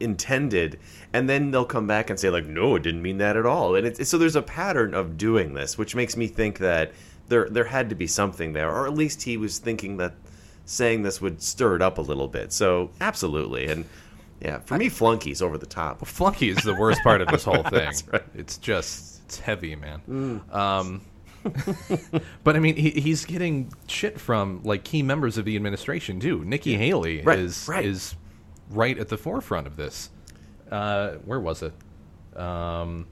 intended, 0.00 0.78
and 1.12 1.28
then 1.28 1.50
they'll 1.50 1.64
come 1.64 1.86
back 1.86 2.10
and 2.10 2.20
say 2.20 2.28
like, 2.30 2.46
"No, 2.46 2.76
it 2.76 2.82
didn't 2.82 3.02
mean 3.02 3.18
that 3.18 3.36
at 3.36 3.46
all." 3.46 3.74
And 3.74 3.86
it's, 3.86 4.08
so 4.08 4.18
there's 4.18 4.36
a 4.36 4.42
pattern 4.42 4.94
of 4.94 5.16
doing 5.16 5.54
this, 5.54 5.78
which 5.78 5.94
makes 5.94 6.16
me 6.16 6.26
think 6.26 6.58
that 6.58 6.92
there 7.28 7.48
there 7.48 7.64
had 7.64 7.88
to 7.88 7.94
be 7.94 8.06
something 8.06 8.52
there, 8.52 8.70
or 8.70 8.86
at 8.86 8.94
least 8.94 9.22
he 9.22 9.36
was 9.36 9.58
thinking 9.58 9.96
that 9.96 10.14
saying 10.66 11.02
this 11.02 11.20
would 11.20 11.40
stir 11.40 11.76
it 11.76 11.82
up 11.82 11.98
a 11.98 12.02
little 12.02 12.28
bit. 12.28 12.52
So 12.52 12.90
absolutely, 13.00 13.66
and 13.66 13.84
yeah, 14.40 14.58
for 14.60 14.76
me, 14.76 14.88
flunky's 14.88 15.40
over 15.42 15.56
the 15.58 15.66
top. 15.66 16.04
Flunky 16.06 16.48
is 16.50 16.58
the 16.58 16.74
worst 16.74 17.02
part 17.02 17.20
of 17.20 17.28
this 17.28 17.44
whole 17.44 17.62
thing. 17.62 17.70
That's 17.72 18.06
right. 18.08 18.22
It's 18.34 18.58
just 18.58 19.22
it's 19.24 19.38
heavy, 19.40 19.74
man. 19.76 20.42
Um, 20.52 21.00
but 22.44 22.56
I 22.56 22.58
mean, 22.58 22.76
he, 22.76 22.90
he's 22.90 23.24
getting 23.24 23.72
shit 23.86 24.20
from 24.20 24.62
like 24.64 24.84
key 24.84 25.02
members 25.02 25.38
of 25.38 25.44
the 25.44 25.56
administration 25.56 26.20
too. 26.20 26.44
Nikki 26.44 26.76
Haley 26.76 27.22
Right, 27.22 27.38
is 27.38 27.66
right. 27.68 27.84
is 27.84 28.14
right 28.70 28.98
at 28.98 29.08
the 29.08 29.16
forefront 29.16 29.66
of 29.66 29.76
this. 29.76 30.10
Uh, 30.70 31.12
where 31.24 31.40
was 31.40 31.62
it? 31.62 31.72
Um, 32.38 33.06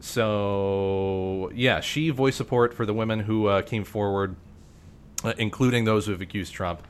so 0.00 1.50
yeah, 1.54 1.80
she 1.80 2.10
voiced 2.10 2.36
support 2.38 2.74
for 2.74 2.86
the 2.86 2.94
women 2.94 3.20
who 3.20 3.46
uh, 3.46 3.62
came 3.62 3.84
forward, 3.84 4.36
uh, 5.24 5.34
including 5.38 5.84
those 5.84 6.06
who 6.06 6.12
have 6.12 6.20
accused 6.20 6.52
Trump, 6.54 6.86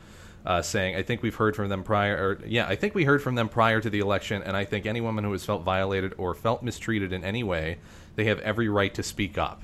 uh, 0.47 0.63
saying, 0.63 0.97
"I 0.97 1.03
think 1.03 1.23
we've 1.23 1.35
heard 1.35 1.55
from 1.57 1.69
them 1.69 1.83
prior. 1.83 2.17
Or, 2.17 2.41
yeah, 2.47 2.67
I 2.67 2.77
think 2.77 2.95
we 2.95 3.05
heard 3.05 3.23
from 3.23 3.35
them 3.35 3.49
prior 3.49 3.81
to 3.81 3.91
the 3.91 3.99
election, 4.01 4.43
and 4.43 4.57
I 4.57 4.65
think 4.65 4.87
any 4.87 5.01
woman 5.01 5.25
who 5.25 5.33
has 5.33 5.45
felt 5.45 5.63
violated 5.63 6.15
or 6.19 6.35
felt 6.35 6.63
mistreated 6.63 7.13
in 7.13 7.25
any 7.25 7.43
way, 7.43 7.79
they 8.17 8.25
have 8.25 8.39
every 8.41 8.69
right 8.69 8.93
to 8.95 9.03
speak 9.03 9.37
up." 9.39 9.63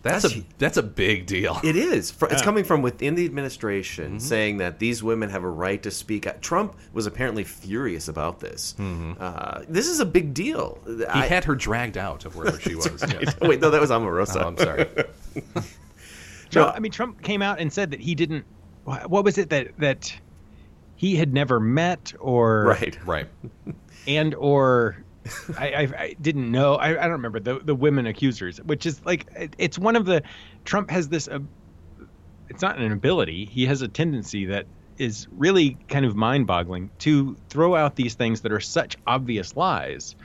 That's, 0.00 0.22
That's- 0.22 0.40
a 0.40 0.44
that's 0.58 0.76
a 0.76 0.82
big 0.84 1.26
deal. 1.26 1.58
It 1.64 1.74
is. 1.74 2.12
Fr- 2.12 2.26
It's 2.26 2.40
coming 2.40 2.62
from 2.62 2.82
within 2.82 3.16
the 3.16 3.24
administration 3.24 4.10
Mm-hmm. 4.12 4.18
saying 4.20 4.56
that 4.58 4.78
these 4.78 5.02
women 5.02 5.28
have 5.30 5.42
a 5.42 5.50
right 5.50 5.82
to 5.82 5.90
speak. 5.90 6.24
out. 6.24 6.40
Trump 6.40 6.76
was 6.92 7.06
apparently 7.06 7.42
furious 7.42 8.06
about 8.06 8.38
this. 8.38 8.76
Uh, 8.78 9.64
this 9.68 9.88
is 9.88 9.98
a 9.98 10.06
big 10.06 10.32
deal. 10.34 10.78
Mm-hmm. 10.86 11.20
he 11.20 11.26
had 11.28 11.44
her 11.44 11.56
dragged 11.56 11.98
out 11.98 12.24
of 12.24 12.36
wherever 12.36 12.60
she 12.60 12.74
was. 12.76 13.04
Yeah. 13.08 13.32
Wait, 13.42 13.60
no, 13.60 13.70
that 13.70 13.80
was 13.80 13.90
Omarosa. 13.90 14.40
Oh, 14.44 14.46
I'm 14.46 14.56
sorry. 14.56 14.86
Trump, 16.50 16.74
I 16.76 16.78
mean, 16.78 16.92
Trump 16.92 17.20
came 17.22 17.42
out 17.42 17.58
and 17.60 17.70
said 17.72 17.90
that 17.90 18.00
he 18.00 18.14
didn't. 18.14 18.44
Wha- 18.88 19.06
What 19.06 19.24
was 19.24 19.38
it 19.38 19.50
that 19.50 19.68
that 19.78 20.12
he 20.96 21.14
had 21.16 21.32
never 21.32 21.60
met 21.60 22.12
or 22.18 22.64
Right. 22.80 22.98
Right. 23.06 23.26
and 24.06 24.34
or 24.34 25.04
I, 25.58 25.66
I, 25.68 25.80
I 26.04 26.16
didn't 26.20 26.50
know. 26.50 26.74
I, 26.76 26.90
I 26.90 27.02
don't 27.02 27.12
remember 27.22 27.38
the 27.40 27.60
the 27.60 27.74
women 27.74 28.06
accusers, 28.06 28.58
which 28.62 28.86
is 28.86 29.04
like 29.04 29.26
it- 29.36 29.54
it's 29.58 29.78
one 29.78 29.94
of 29.96 30.06
the 30.06 30.22
Trump 30.64 30.90
has 30.90 31.08
this. 31.08 31.28
Uh, 31.28 31.40
it's 32.48 32.62
not 32.62 32.78
an 32.78 32.90
ability. 32.92 33.44
He 33.44 33.66
has 33.66 33.82
a 33.82 33.88
tendency 33.88 34.46
that 34.46 34.64
is 34.96 35.28
really 35.36 35.76
kind 35.88 36.04
of 36.06 36.16
mind-boggling 36.16 36.90
to 36.98 37.36
throw 37.50 37.76
out 37.76 37.94
these 37.94 38.14
things 38.14 38.40
that 38.40 38.50
are 38.52 38.58
such 38.60 38.96
obvious 39.06 39.54
lies. 39.54 40.16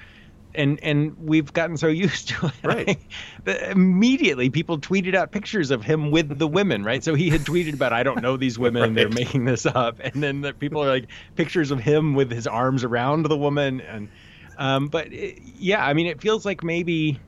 And 0.55 0.79
and 0.83 1.17
we've 1.17 1.51
gotten 1.51 1.77
so 1.77 1.87
used 2.05 2.29
to 2.29 2.47
it. 2.47 2.53
Right. 2.63 2.99
immediately, 3.71 4.49
people 4.49 4.79
tweeted 4.79 5.15
out 5.15 5.31
pictures 5.31 5.71
of 5.71 5.83
him 5.83 6.11
with 6.11 6.37
the 6.37 6.47
women, 6.47 6.83
right? 6.83 7.03
So 7.03 7.15
he 7.15 7.29
had 7.29 7.41
tweeted 7.41 7.73
about, 7.73 7.93
"I 7.93 8.03
don't 8.03 8.21
know 8.21 8.37
these 8.37 8.59
women; 8.59 8.93
they're 8.93 9.09
making 9.23 9.45
this 9.45 9.65
up." 9.65 9.99
And 9.99 10.21
then 10.21 10.41
the 10.41 10.53
people 10.53 10.83
are 10.83 10.89
like 10.89 11.09
pictures 11.35 11.71
of 11.71 11.79
him 11.79 12.13
with 12.13 12.31
his 12.31 12.47
arms 12.47 12.83
around 12.83 13.25
the 13.25 13.37
woman, 13.37 13.81
and 13.81 14.09
um, 14.57 14.87
but 14.87 15.11
it, 15.11 15.39
yeah, 15.57 15.85
I 15.85 15.93
mean, 15.93 16.07
it 16.07 16.21
feels 16.21 16.45
like 16.45 16.63
maybe 16.63 17.19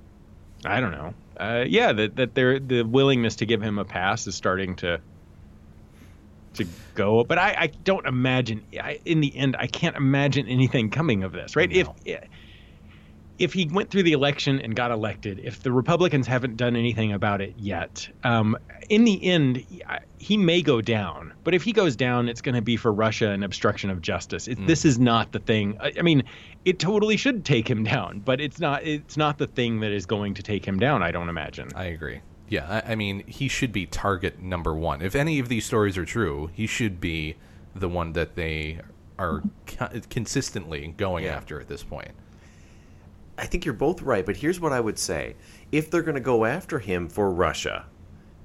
I 0.64 0.80
don't 0.80 0.92
know. 0.92 1.14
Uh, 1.38 1.66
yeah, 1.68 1.92
that 1.94 2.16
that 2.16 2.36
there 2.36 2.60
the 2.60 2.84
willingness 2.84 3.38
to 3.38 3.46
give 3.46 3.62
him 3.62 3.78
a 3.78 3.86
pass 3.86 4.28
is 4.28 4.36
starting 4.36 4.76
to 4.78 5.02
to 6.54 6.66
go. 6.94 7.24
But 7.24 7.38
I, 7.38 7.56
I 7.58 7.68
don't 7.68 8.06
imagine. 8.06 8.64
I, 8.82 9.00
in 9.06 9.20
the 9.20 9.36
end, 9.36 9.56
I 9.58 9.68
can't 9.68 9.96
imagine 9.96 10.48
anything 10.48 10.90
coming 10.90 11.24
of 11.24 11.32
this. 11.32 11.56
Right? 11.56 11.70
No. 11.70 11.96
If 12.06 12.20
if 13.38 13.54
he 13.54 13.66
went 13.66 13.90
through 13.90 14.04
the 14.04 14.14
election 14.14 14.60
and 14.62 14.76
got 14.76 14.92
elected, 14.92 15.40
if 15.44 15.62
the 15.62 15.72
Republicans 15.72 16.28
haven't 16.28 16.58
done 16.58 16.76
anything 16.76 17.12
about 17.12 17.42
it 17.42 17.54
yet, 17.58 18.08
um, 18.24 18.58
in 18.90 19.04
the 19.04 19.24
end, 19.24 19.66
he, 20.18 20.38
may 20.38 20.62
go 20.62 20.82
down. 20.82 21.34
But 21.44 21.54
if 21.54 21.64
he 21.64 21.74
goes 21.74 21.96
down, 21.96 22.30
it's 22.30 22.42
going 22.42 22.56
to 22.56 22.62
be 22.62 22.78
for 22.78 22.94
Russia 22.94 23.32
and 23.32 23.44
obstruction 23.44 23.90
of 23.90 24.02
justice. 24.02 24.48
It, 24.48 24.56
Mm. 24.56 24.68
This 24.68 24.86
is 24.86 24.98
not 24.98 25.34
the 25.34 25.40
thing. 25.40 25.78
I, 25.82 25.92
I 26.00 26.02
mean, 26.02 26.24
it 26.64 26.80
totally 26.80 27.18
should 27.18 27.44
take 27.44 27.70
him 27.70 27.84
down, 27.96 28.22
but 28.24 28.40
it's 28.40 28.60
not. 28.60 28.84
It's 28.84 29.18
not 29.18 29.38
the 29.38 29.48
thing 29.48 29.82
that 29.82 29.92
is 29.92 30.06
going 30.06 30.34
to 30.36 30.44
take 30.44 30.66
him 30.66 30.80
down. 30.80 31.04
I 31.04 31.12
don't 31.12 31.30
imagine. 31.30 31.70
I 31.76 31.86
agree. 31.86 32.22
Yeah, 32.48 32.82
I, 32.86 32.92
I 32.94 32.96
mean, 32.96 33.26
he 33.28 33.48
should 33.48 33.72
be 33.74 33.86
target 33.86 34.40
number 34.42 34.74
one. 34.74 35.02
If 35.02 35.16
any 35.16 35.40
of 35.40 35.50
these 35.50 35.66
stories 35.66 35.98
are 35.98 36.06
true, 36.06 36.52
he 36.54 36.68
should 36.68 37.02
be 37.02 37.36
the 37.76 37.90
one 37.90 38.14
that 38.14 38.36
they 38.36 38.80
are 39.18 39.42
co- 39.66 39.90
consistently 40.10 40.94
going 40.96 41.26
after 41.26 41.60
at 41.60 41.68
this 41.68 41.84
point. 41.84 42.12
I 43.38 43.46
think 43.46 43.66
you're 43.66 43.74
both 43.74 44.02
right, 44.02 44.26
but 44.26 44.38
here's 44.38 44.60
what 44.60 44.72
I 44.72 44.80
would 44.80 44.98
say. 44.98 45.36
If 45.72 45.92
they're 45.92 46.02
going 46.02 46.16
to 46.16 46.22
go 46.22 46.46
after 46.46 46.80
him 46.80 47.10
for 47.10 47.32
Russia, 47.32 47.86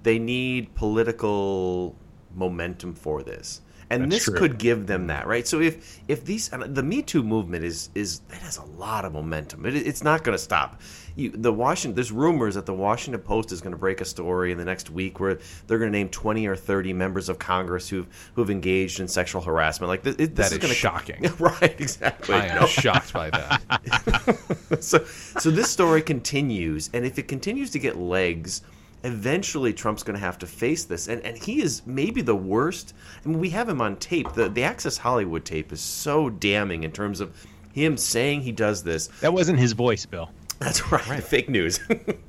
they 0.03 0.18
need 0.18 0.74
political 0.74 1.96
momentum 2.35 2.95
for 2.95 3.23
this. 3.23 3.61
And 3.93 4.03
That's 4.05 4.14
this 4.14 4.25
true. 4.27 4.38
could 4.38 4.59
give 4.59 4.87
them 4.87 5.09
that, 5.09 5.27
right? 5.27 5.45
So 5.49 5.61
if 5.61 5.99
if 6.07 6.25
these 6.25 6.53
uh, 6.53 6.59
the 6.64 6.83
Me 6.83 7.03
Too 7.03 7.25
movement 7.25 7.64
is 7.64 7.90
is 7.97 8.21
that 8.29 8.40
has 8.43 8.57
a 8.57 8.64
lot 8.64 9.05
of 9.05 9.12
momentum. 9.12 9.66
It, 9.66 9.75
it's 9.75 10.05
not 10.05 10.23
going 10.23 10.35
to 10.38 10.43
stop. 10.43 10.81
You, 11.16 11.31
the 11.31 11.53
Washington 11.53 11.97
there's 11.97 12.12
rumors 12.12 12.55
that 12.55 12.66
the 12.66 12.73
Washington 12.73 13.21
Post 13.21 13.51
is 13.51 13.61
going 13.61 13.73
to 13.73 13.77
break 13.77 14.01
a 14.01 14.05
story 14.05 14.53
in 14.53 14.59
the 14.59 14.64
next 14.64 14.90
week 14.90 15.19
where 15.19 15.40
they're 15.66 15.79
going 15.81 15.90
to 15.90 15.99
name 15.99 16.09
20 16.09 16.47
or 16.47 16.55
30 16.55 16.93
members 16.93 17.29
of 17.29 17.40
Congress 17.40 17.88
who've 17.88 18.07
who've 18.37 18.49
engaged 18.49 19.01
in 19.01 19.09
sexual 19.09 19.40
harassment. 19.43 19.88
Like 19.88 20.05
this, 20.05 20.14
it, 20.21 20.37
this 20.37 20.51
That 20.51 20.53
is 20.53 20.59
gonna, 20.59 20.73
shocking. 20.75 21.23
right? 21.40 21.75
Exactly. 21.81 22.37
I 22.37 22.47
am 22.47 22.61
No. 22.61 22.66
shocked 22.69 23.12
by 23.12 23.31
that. 23.31 24.77
so, 24.81 25.03
so 25.05 25.51
this 25.51 25.69
story 25.69 26.03
continues, 26.03 26.90
and 26.95 27.05
if 27.05 27.19
it 27.19 27.27
continues 27.27 27.71
to 27.73 27.81
get 27.81 27.97
legs, 27.99 28.62
eventually 29.05 29.73
Trump's 29.73 30.03
going 30.03 30.19
to 30.19 30.25
have 30.25 30.39
to 30.39 30.47
face 30.47 30.85
this, 30.85 31.09
and 31.09 31.23
and 31.25 31.37
he 31.37 31.63
is 31.63 31.83
maybe 31.87 32.23
the 32.23 32.37
worst. 32.37 32.95
I 33.25 33.29
mean, 33.29 33.39
we 33.41 33.51
have 33.51 33.69
him 33.69 33.81
on 33.81 33.97
tape. 33.97 34.33
The 34.35 34.49
the 34.49 34.63
Access 34.65 34.97
Hollywood 34.99 35.45
tape 35.45 35.73
is 35.73 35.81
so 35.81 36.31
damning 36.31 36.83
in 36.85 36.93
terms 36.93 37.21
of 37.21 37.35
him 37.73 37.97
saying 37.97 38.43
he 38.43 38.53
does 38.53 38.83
this. 38.83 39.07
That 39.21 39.33
wasn't 39.33 39.59
his 39.59 39.73
voice, 39.73 40.07
Bill. 40.07 40.31
That's 40.59 40.91
right, 40.93 41.23
fake 41.23 41.49
news. 41.49 41.81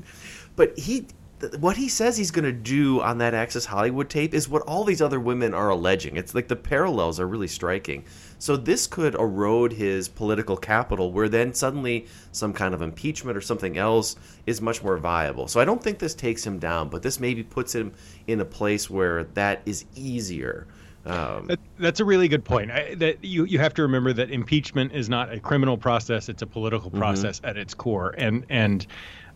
but 0.55 0.77
he. 0.77 1.07
th- 1.39 1.53
What 1.59 1.75
he 1.75 1.89
says 1.89 2.15
he's 2.17 2.31
going 2.31 2.45
to 2.45 2.51
do 2.51 3.01
on 3.01 3.17
that 3.17 3.33
Access 3.33 3.65
Hollywood 3.65 4.09
tape 4.09 4.33
is 4.33 4.47
what 4.47 4.61
all 4.63 4.83
these 4.83 5.01
other 5.01 5.19
women 5.19 5.53
are 5.53 5.69
alleging. 5.69 6.15
It's 6.15 6.35
like 6.35 6.47
the 6.47 6.55
parallels 6.55 7.19
are 7.19 7.27
really 7.27 7.47
striking. 7.47 8.05
So 8.41 8.57
this 8.57 8.87
could 8.87 9.13
erode 9.13 9.71
his 9.71 10.09
political 10.09 10.57
capital, 10.57 11.11
where 11.11 11.29
then 11.29 11.53
suddenly 11.53 12.07
some 12.31 12.53
kind 12.53 12.73
of 12.73 12.81
impeachment 12.81 13.37
or 13.37 13.41
something 13.41 13.77
else 13.77 14.15
is 14.47 14.61
much 14.61 14.81
more 14.81 14.97
viable. 14.97 15.47
So 15.47 15.59
I 15.59 15.65
don't 15.65 15.81
think 15.81 15.99
this 15.99 16.15
takes 16.15 16.43
him 16.43 16.57
down, 16.57 16.89
but 16.89 17.03
this 17.03 17.19
maybe 17.19 17.43
puts 17.43 17.75
him 17.75 17.93
in 18.25 18.41
a 18.41 18.45
place 18.45 18.89
where 18.89 19.25
that 19.35 19.61
is 19.67 19.85
easier. 19.95 20.65
Um, 21.05 21.45
That, 21.47 21.59
that's 21.77 21.99
a 21.99 22.05
really 22.05 22.27
good 22.27 22.43
point. 22.43 22.71
I, 22.71 22.95
that 22.95 23.23
you 23.23 23.45
you 23.45 23.59
have 23.59 23.75
to 23.75 23.83
remember 23.83 24.11
that 24.13 24.31
impeachment 24.31 24.91
is 24.91 25.07
not 25.07 25.31
a 25.31 25.39
criminal 25.39 25.77
process; 25.77 26.27
it's 26.27 26.41
a 26.41 26.47
political 26.47 26.89
process 26.89 27.41
at 27.43 27.57
its 27.57 27.75
core. 27.75 28.15
And 28.17 28.43
and 28.49 28.87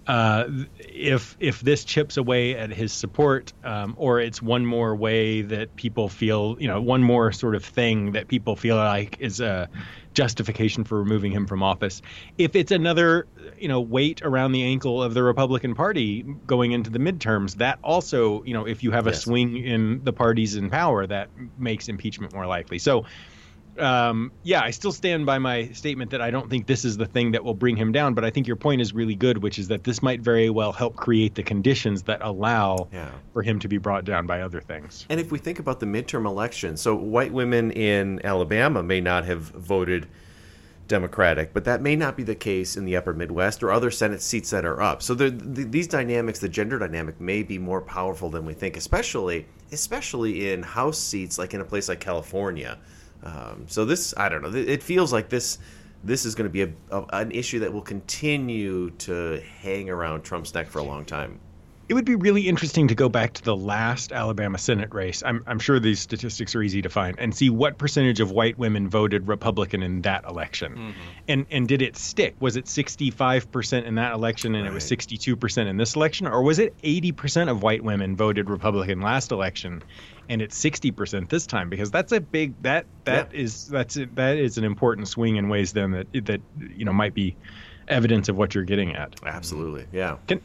uh, 0.07 0.45
if 0.79 1.35
if 1.39 1.61
this 1.61 1.83
chips 1.83 2.17
away 2.17 2.55
at 2.55 2.69
his 2.71 2.93
support, 2.93 3.53
um, 3.63 3.95
or 3.97 4.19
it's 4.19 4.41
one 4.41 4.65
more 4.65 4.95
way 4.95 5.41
that 5.41 5.75
people 5.75 6.09
feel, 6.09 6.55
you 6.59 6.67
know, 6.67 6.81
one 6.81 7.01
more 7.03 7.31
sort 7.31 7.55
of 7.55 7.65
thing 7.65 8.11
that 8.11 8.27
people 8.27 8.55
feel 8.55 8.75
like 8.75 9.17
is 9.19 9.39
a 9.39 9.69
justification 10.13 10.83
for 10.83 10.99
removing 10.99 11.31
him 11.31 11.47
from 11.47 11.63
office. 11.63 12.01
If 12.37 12.55
it's 12.55 12.71
another, 12.71 13.27
you 13.57 13.67
know, 13.67 13.81
weight 13.81 14.21
around 14.23 14.51
the 14.51 14.63
ankle 14.63 15.01
of 15.01 15.13
the 15.13 15.23
Republican 15.23 15.73
Party 15.75 16.23
going 16.45 16.71
into 16.71 16.89
the 16.89 16.99
midterms, 16.99 17.55
that 17.55 17.79
also, 17.83 18.43
you 18.43 18.53
know, 18.53 18.65
if 18.65 18.83
you 18.83 18.91
have 18.91 19.07
a 19.07 19.13
Yes. 19.13 19.23
swing 19.23 19.57
in 19.57 20.03
the 20.03 20.13
parties 20.13 20.55
in 20.55 20.69
power, 20.69 21.05
that 21.07 21.31
makes 21.57 21.87
impeachment 21.87 22.33
more 22.33 22.45
likely. 22.47 22.79
So, 22.79 23.05
um, 23.79 24.31
yeah, 24.43 24.61
I 24.61 24.71
still 24.71 24.91
stand 24.91 25.25
by 25.25 25.37
my 25.39 25.67
statement 25.69 26.11
that 26.11 26.21
I 26.21 26.31
don't 26.31 26.49
think 26.49 26.67
this 26.67 26.85
is 26.85 26.97
the 26.97 27.05
thing 27.05 27.31
that 27.31 27.43
will 27.43 27.53
bring 27.53 27.75
him 27.75 27.91
down. 27.91 28.13
But 28.13 28.23
I 28.25 28.29
think 28.29 28.47
your 28.47 28.55
point 28.55 28.81
is 28.81 28.93
really 28.93 29.15
good, 29.15 29.39
which 29.43 29.59
is 29.59 29.67
that 29.69 29.83
this 29.83 30.01
might 30.01 30.21
very 30.21 30.49
well 30.49 30.71
help 30.71 30.95
create 30.95 31.35
the 31.35 31.43
conditions 31.43 32.03
that 32.03 32.19
allow 32.21 32.87
Yeah. 32.93 33.09
for 33.33 33.41
him 33.43 33.59
to 33.59 33.67
be 33.67 33.77
brought 33.77 34.05
down 34.05 34.25
by 34.27 34.41
other 34.41 34.61
things. 34.61 35.05
And 35.09 35.19
if 35.19 35.31
we 35.31 35.37
think 35.39 35.59
about 35.59 35.79
the 35.79 35.85
midterm 35.85 36.25
election, 36.25 36.77
so 36.77 36.95
white 36.95 37.31
women 37.33 37.71
in 37.71 38.21
Alabama 38.25 38.81
may 38.83 39.01
not 39.01 39.25
have 39.25 39.41
voted 39.41 40.07
Democratic, 40.87 41.51
but 41.51 41.63
that 41.65 41.81
may 41.81 41.95
not 41.95 42.15
be 42.15 42.21
the 42.21 42.35
case 42.35 42.77
in 42.77 42.85
the 42.85 42.95
upper 42.95 43.11
Midwest 43.13 43.63
or 43.63 43.71
other 43.71 43.89
Senate 43.89 44.21
seats 44.21 44.51
that 44.51 44.65
are 44.65 44.81
up. 44.81 45.01
So 45.01 45.15
the, 45.15 45.31
the, 45.31 45.63
these 45.63 45.87
dynamics, 45.87 46.37
the 46.37 46.47
gender 46.49 46.77
dynamic, 46.77 47.19
may 47.19 47.41
be 47.41 47.57
more 47.57 47.81
powerful 47.81 48.29
than 48.29 48.45
we 48.45 48.53
think, 48.53 48.77
especially 48.77 49.47
especially 49.71 50.51
in 50.51 50.61
House 50.61 50.99
seats, 50.99 51.39
like 51.39 51.55
in 51.55 51.59
a 51.61 51.65
place 51.65 51.89
like 51.89 51.99
California. 51.99 52.77
Um, 53.25 53.65
so 53.67 53.85
this, 53.85 54.13
I 54.17 54.29
don't 54.29 54.41
know, 54.41 54.53
it 54.53 54.83
feels 54.83 55.11
like 55.11 55.29
this 55.29 55.57
this 56.03 56.23
is 56.23 56.35
going 56.35 56.47
to 56.47 56.51
be 56.51 56.61
a, 56.61 56.69
a, 56.91 57.05
an 57.13 57.31
issue 57.31 57.59
that 57.59 57.73
will 57.73 57.81
continue 57.81 58.91
to 58.91 59.41
hang 59.61 59.89
around 59.89 60.21
Trump's 60.21 60.53
neck 60.53 60.69
for 60.69 60.77
a 60.77 60.83
long 60.83 61.03
time. 61.03 61.39
It 61.87 61.93
would 61.93 62.05
be 62.05 62.15
really 62.15 62.47
interesting 62.47 62.87
to 62.87 62.95
go 62.95 63.09
back 63.09 63.33
to 63.33 63.43
the 63.43 63.55
last 63.55 64.11
Alabama 64.11 64.57
Senate 64.57 64.91
race. 64.93 65.21
I'm, 65.23 65.43
I'm 65.45 65.59
sure 65.59 65.79
these 65.79 65.99
statistics 65.99 66.55
are 66.55 66.63
easy 66.63 66.81
to 66.81 66.89
find 66.89 67.15
and 67.19 67.35
see 67.35 67.51
what 67.51 67.77
percentage 67.77 68.19
of 68.19 68.31
white 68.31 68.57
women 68.57 68.89
voted 68.89 69.27
Republican 69.27 69.83
in 69.83 70.01
that 70.01 70.25
election. 70.25 70.73
Mm-hmm. 70.73 70.99
And 71.27 71.45
and 71.51 71.67
did 71.67 71.83
it 71.83 71.95
stick? 71.95 72.35
Was 72.39 72.55
it 72.55 72.65
65% 72.65 73.85
in 73.85 73.95
that 73.95 74.13
election 74.13 74.55
and 74.55 74.65
it 74.65 74.73
was 74.73 74.83
62% 74.83 75.67
in 75.67 75.77
this 75.77 75.95
election? 75.95 76.25
Or 76.25 76.41
was 76.41 76.57
it 76.57 76.75
80% 76.81 77.51
of 77.51 77.61
white 77.61 77.83
women 77.83 78.15
voted 78.15 78.49
Republican 78.49 79.01
last 79.01 79.31
election 79.31 79.83
and 80.27 80.41
it's 80.41 80.59
60% 80.59 81.29
this 81.29 81.45
time? 81.45 81.69
Because 81.69 81.91
that's 81.91 82.11
a 82.11 82.19
big 82.19 82.59
that 82.63 82.87
that 83.03 83.33
is 83.33 83.67
that's 83.67 83.95
a, 83.97 84.05
that 84.15 84.37
is 84.37 84.57
an 84.57 84.63
important 84.63 85.07
swing 85.07 85.35
in 85.35 85.49
ways 85.49 85.73
then 85.73 85.91
that 85.91 86.07
that 86.25 86.41
you 86.75 86.85
know 86.85 86.93
might 86.93 87.13
be 87.13 87.35
evidence 87.87 88.29
of 88.29 88.35
what 88.35 88.55
you're 88.55 88.63
getting 88.63 88.95
at. 88.95 89.15
Absolutely, 89.23 89.85
yeah. 89.91 90.17
Can, 90.27 90.41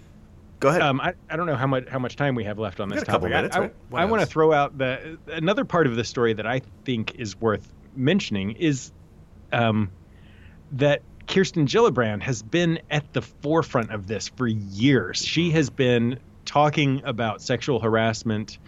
Go 0.60 0.68
ahead. 0.68 0.82
Um, 0.82 1.00
I, 1.00 1.14
I 1.28 1.36
don't 1.36 1.46
know 1.46 1.56
how 1.56 1.66
much 1.66 1.88
how 1.88 1.98
much 1.98 2.16
time 2.16 2.34
we 2.34 2.44
have 2.44 2.58
left 2.58 2.80
on 2.80 2.88
this 2.88 2.98
got 3.00 3.06
couple 3.06 3.28
topic. 3.28 3.32
I- 3.34 3.36
minutes, 3.38 3.56
I, 3.56 3.60
right? 3.60 3.74
What 3.88 4.02
I 4.02 4.04
want 4.04 4.20
to 4.20 4.26
throw 4.26 4.52
out 4.52 4.76
the 4.78 5.18
another 5.26 5.64
part 5.64 5.86
of 5.86 5.96
the 5.96 6.04
story 6.04 6.34
that 6.34 6.46
I 6.46 6.60
think 6.84 7.14
is 7.16 7.40
worth 7.40 7.72
mentioning 7.96 8.52
is 8.52 8.92
um, 9.52 9.90
that 10.72 11.02
Kirsten 11.26 11.66
Gillibrand 11.66 12.22
has 12.22 12.42
been 12.42 12.80
at 12.90 13.10
the 13.12 13.22
forefront 13.22 13.90
of 13.90 14.06
this 14.06 14.28
for 14.28 14.46
years. 14.46 15.24
She 15.24 15.50
has 15.52 15.70
been 15.70 16.18
talking 16.44 17.02
about 17.04 17.40
sexual 17.40 17.80
harassment 17.80 18.58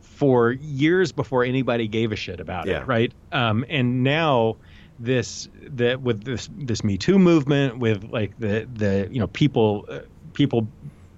for 0.00 0.52
years 0.52 1.12
before 1.12 1.44
anybody 1.44 1.88
gave 1.88 2.12
a 2.12 2.16
shit 2.16 2.40
about 2.40 2.66
Yeah. 2.66 2.80
it, 2.82 2.86
right? 2.86 3.12
Um, 3.32 3.64
and 3.68 4.02
now 4.04 4.56
this 4.98 5.48
that 5.70 6.00
with 6.00 6.24
this 6.24 6.48
this 6.56 6.82
Me 6.84 6.96
Too 6.98 7.18
movement, 7.18 7.78
with 7.78 8.04
like 8.04 8.38
the 8.38 8.66
the 8.74 9.08
you 9.10 9.20
know 9.20 9.26
people 9.28 9.84
uh, 9.88 10.00
people 10.32 10.66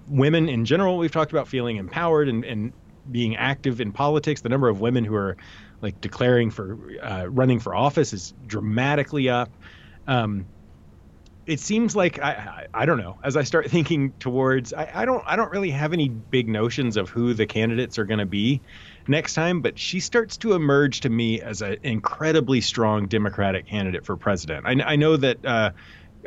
women 0.07 0.49
in 0.49 0.65
general, 0.65 0.97
we've 0.97 1.11
talked 1.11 1.31
about 1.31 1.47
feeling 1.47 1.77
empowered 1.77 2.29
and, 2.29 2.43
and 2.45 2.73
being 3.11 3.35
active 3.35 3.81
in 3.81 3.91
politics. 3.91 4.41
The 4.41 4.49
number 4.49 4.69
of 4.69 4.81
women 4.81 5.03
who 5.03 5.15
are 5.15 5.37
like 5.81 5.99
declaring 6.01 6.51
for 6.51 6.77
uh, 7.01 7.25
running 7.27 7.59
for 7.59 7.75
office 7.75 8.13
is 8.13 8.33
dramatically 8.47 9.29
up. 9.29 9.49
Um, 10.07 10.45
it 11.45 11.59
seems 11.59 11.95
like 11.95 12.19
I, 12.19 12.31
I 12.31 12.81
I 12.81 12.85
don't 12.85 12.97
know. 12.97 13.19
As 13.23 13.37
I 13.37 13.43
start 13.43 13.69
thinking 13.69 14.11
towards, 14.19 14.73
I, 14.73 14.89
I 14.93 15.05
don't 15.05 15.23
I 15.27 15.35
don't 15.35 15.51
really 15.51 15.69
have 15.69 15.93
any 15.93 16.09
big 16.09 16.47
notions 16.47 16.97
of 16.97 17.09
who 17.09 17.33
the 17.33 17.45
candidates 17.45 17.99
are 17.99 18.05
going 18.05 18.19
to 18.19 18.25
be 18.25 18.61
next 19.07 19.35
time. 19.35 19.61
But 19.61 19.77
she 19.77 19.99
starts 19.99 20.37
to 20.37 20.53
emerge 20.53 21.01
to 21.01 21.09
me 21.09 21.41
as 21.41 21.61
an 21.61 21.77
incredibly 21.83 22.61
strong 22.61 23.05
Democratic 23.07 23.67
candidate 23.67 24.05
for 24.05 24.17
president. 24.17 24.65
I, 24.65 24.93
I 24.93 24.95
know 24.95 25.17
that. 25.17 25.45
Uh, 25.45 25.71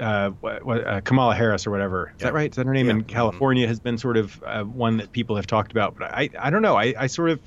uh, 0.00 0.30
uh, 0.44 1.00
Kamala 1.02 1.34
Harris 1.34 1.66
or 1.66 1.70
whatever. 1.70 2.08
Is 2.16 2.20
Yeah. 2.20 2.26
that 2.28 2.34
right? 2.34 2.50
Is 2.50 2.56
that 2.56 2.66
her 2.66 2.72
name? 2.72 2.86
Yeah. 2.86 2.92
In 2.92 3.04
California 3.04 3.66
has 3.66 3.80
been 3.80 3.98
sort 3.98 4.16
of 4.16 4.42
uh, 4.44 4.64
one 4.64 4.96
that 4.98 5.12
people 5.12 5.36
have 5.36 5.46
talked 5.46 5.72
about. 5.72 5.96
But 5.98 6.12
I, 6.14 6.30
I 6.38 6.50
don't 6.50 6.62
know. 6.62 6.76
I, 6.76 6.94
I 6.98 7.06
sort 7.06 7.30
of 7.30 7.40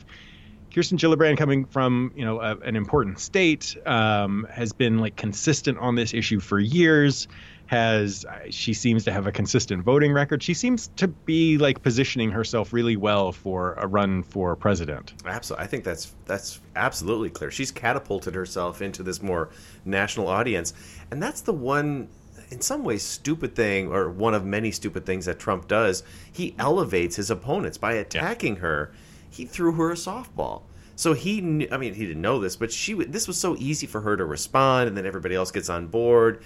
Kirsten 0.74 0.98
Gillibrand, 0.98 1.38
coming 1.38 1.66
from 1.66 2.12
you 2.16 2.24
know 2.24 2.40
a, 2.40 2.58
an 2.60 2.76
important 2.76 3.20
state, 3.20 3.76
um, 3.86 4.48
has 4.52 4.72
been 4.72 5.00
like 5.00 5.16
consistent 5.18 5.78
on 5.80 5.96
this 5.96 6.14
issue 6.14 6.40
for 6.40 6.60
years. 6.60 7.28
Has 7.68 8.26
uh, 8.26 8.40
she 8.50 8.74
seems 8.74 9.06
to 9.06 9.14
have 9.14 9.28
a 9.28 9.32
consistent 9.32 9.84
voting 9.84 10.12
record? 10.12 10.44
She 10.44 10.54
seems 10.54 10.90
to 10.98 11.08
be 11.08 11.58
like 11.58 11.82
positioning 11.82 12.30
herself 12.30 12.74
really 12.74 12.98
well 12.98 13.32
for 13.32 13.76
a 13.76 13.88
run 13.88 14.24
for 14.24 14.58
president. 14.58 15.14
Absolutely, 15.26 15.64
I 15.64 15.68
think 15.68 15.84
that's 15.86 16.14
that's 16.26 16.60
absolutely 16.76 17.30
clear. 17.30 17.50
She's 17.50 17.72
catapulted 17.72 18.36
herself 18.36 18.82
into 18.82 19.04
this 19.04 19.22
more 19.22 19.50
national 19.86 20.28
audience, 20.28 20.74
and 21.12 21.24
that's 21.24 21.40
the 21.42 21.54
one, 21.54 22.10
in 22.52 22.62
some 22.62 22.84
ways, 22.84 23.02
stupid 23.02 23.56
thing, 23.56 23.88
or 23.92 24.10
one 24.10 24.34
of 24.34 24.44
many 24.46 24.72
stupid 24.72 25.06
things 25.06 25.26
that 25.26 25.40
Trump 25.40 25.68
does. 25.68 26.04
He 26.32 26.54
elevates 26.60 27.16
his 27.16 27.32
opponents 27.32 27.78
by 27.78 27.94
attacking 27.94 28.58
her. 28.58 28.92
He 29.30 29.46
threw 29.46 29.72
her 29.74 29.92
a 29.92 29.96
softball. 29.96 30.64
So 30.98 31.14
he, 31.14 31.42
knew, 31.42 31.68
I 31.72 31.78
mean, 31.78 31.94
he 31.94 32.06
didn't 32.06 32.22
know 32.22 32.40
this, 32.40 32.56
but 32.56 32.72
she, 32.72 32.94
this 32.94 33.28
was 33.28 33.38
so 33.38 33.56
easy 33.58 33.88
for 33.88 34.02
her 34.02 34.18
to 34.18 34.26
respond, 34.26 34.88
and 34.90 34.98
then 34.98 35.06
everybody 35.06 35.34
else 35.34 35.50
gets 35.50 35.70
on 35.70 35.88
board. 35.88 36.44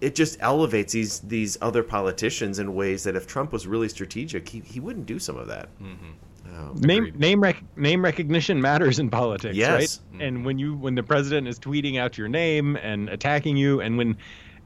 It 0.00 0.14
just 0.14 0.36
elevates 0.40 0.92
these 0.92 1.20
these 1.20 1.56
other 1.62 1.82
politicians 1.82 2.58
in 2.58 2.74
ways 2.74 3.04
that 3.04 3.16
if 3.16 3.26
Trump 3.26 3.50
was 3.52 3.66
really 3.66 3.88
strategic, 3.88 4.46
he, 4.46 4.60
he 4.60 4.78
wouldn't 4.78 5.06
do 5.06 5.18
some 5.18 5.38
of 5.38 5.46
that. 5.48 5.68
Mm-hmm. 5.80 6.10
Oh, 6.54 6.72
name 6.74 7.12
name 7.16 7.42
rec- 7.42 7.62
name 7.78 8.04
recognition 8.04 8.60
matters 8.60 8.98
in 8.98 9.08
politics, 9.10 9.56
Yes. 9.56 9.70
right? 9.72 9.88
Mm-hmm. 10.12 10.20
And 10.20 10.44
when 10.44 10.58
you 10.58 10.74
when 10.76 10.94
the 10.96 11.02
president 11.02 11.48
is 11.48 11.58
tweeting 11.58 11.98
out 11.98 12.18
your 12.18 12.28
name 12.28 12.76
and 12.76 13.08
attacking 13.08 13.56
you, 13.56 13.80
and 13.80 13.96
when 13.96 14.16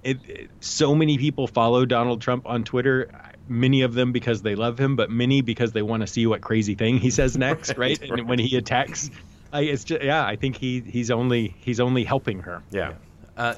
it, 0.02 0.18
it- 0.28 0.50
so 0.60 0.94
many 0.94 1.18
people 1.18 1.46
follow 1.46 1.84
Donald 1.84 2.20
Trump 2.20 2.46
on 2.46 2.64
Twitter, 2.64 3.10
many 3.48 3.82
of 3.82 3.94
them 3.94 4.12
because 4.12 4.42
they 4.42 4.54
love 4.54 4.78
him, 4.78 4.96
but 4.96 5.10
many 5.10 5.40
because 5.40 5.72
they 5.72 5.82
want 5.82 6.02
to 6.02 6.06
see 6.06 6.26
what 6.26 6.40
crazy 6.40 6.74
thing 6.74 6.98
he 6.98 7.10
says 7.10 7.36
next, 7.46 7.76
right? 7.76 7.98
Right, 8.00 8.10
And 8.10 8.28
when 8.28 8.38
he 8.38 8.56
attacks, 8.56 9.10
I, 9.52 9.62
it's 9.62 9.84
just, 9.84 10.02
yeah, 10.02 10.24
I 10.24 10.36
think 10.36 10.56
he 10.56 10.80
he's 10.80 11.10
only 11.10 11.54
he's 11.60 11.80
only 11.80 12.04
helping 12.04 12.40
her. 12.40 12.62
Yeah. 12.70 12.92
Uh, 13.36 13.54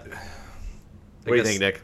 What 1.25 1.33
do 1.33 1.37
you 1.37 1.45
think, 1.45 1.61
Nick? 1.61 1.83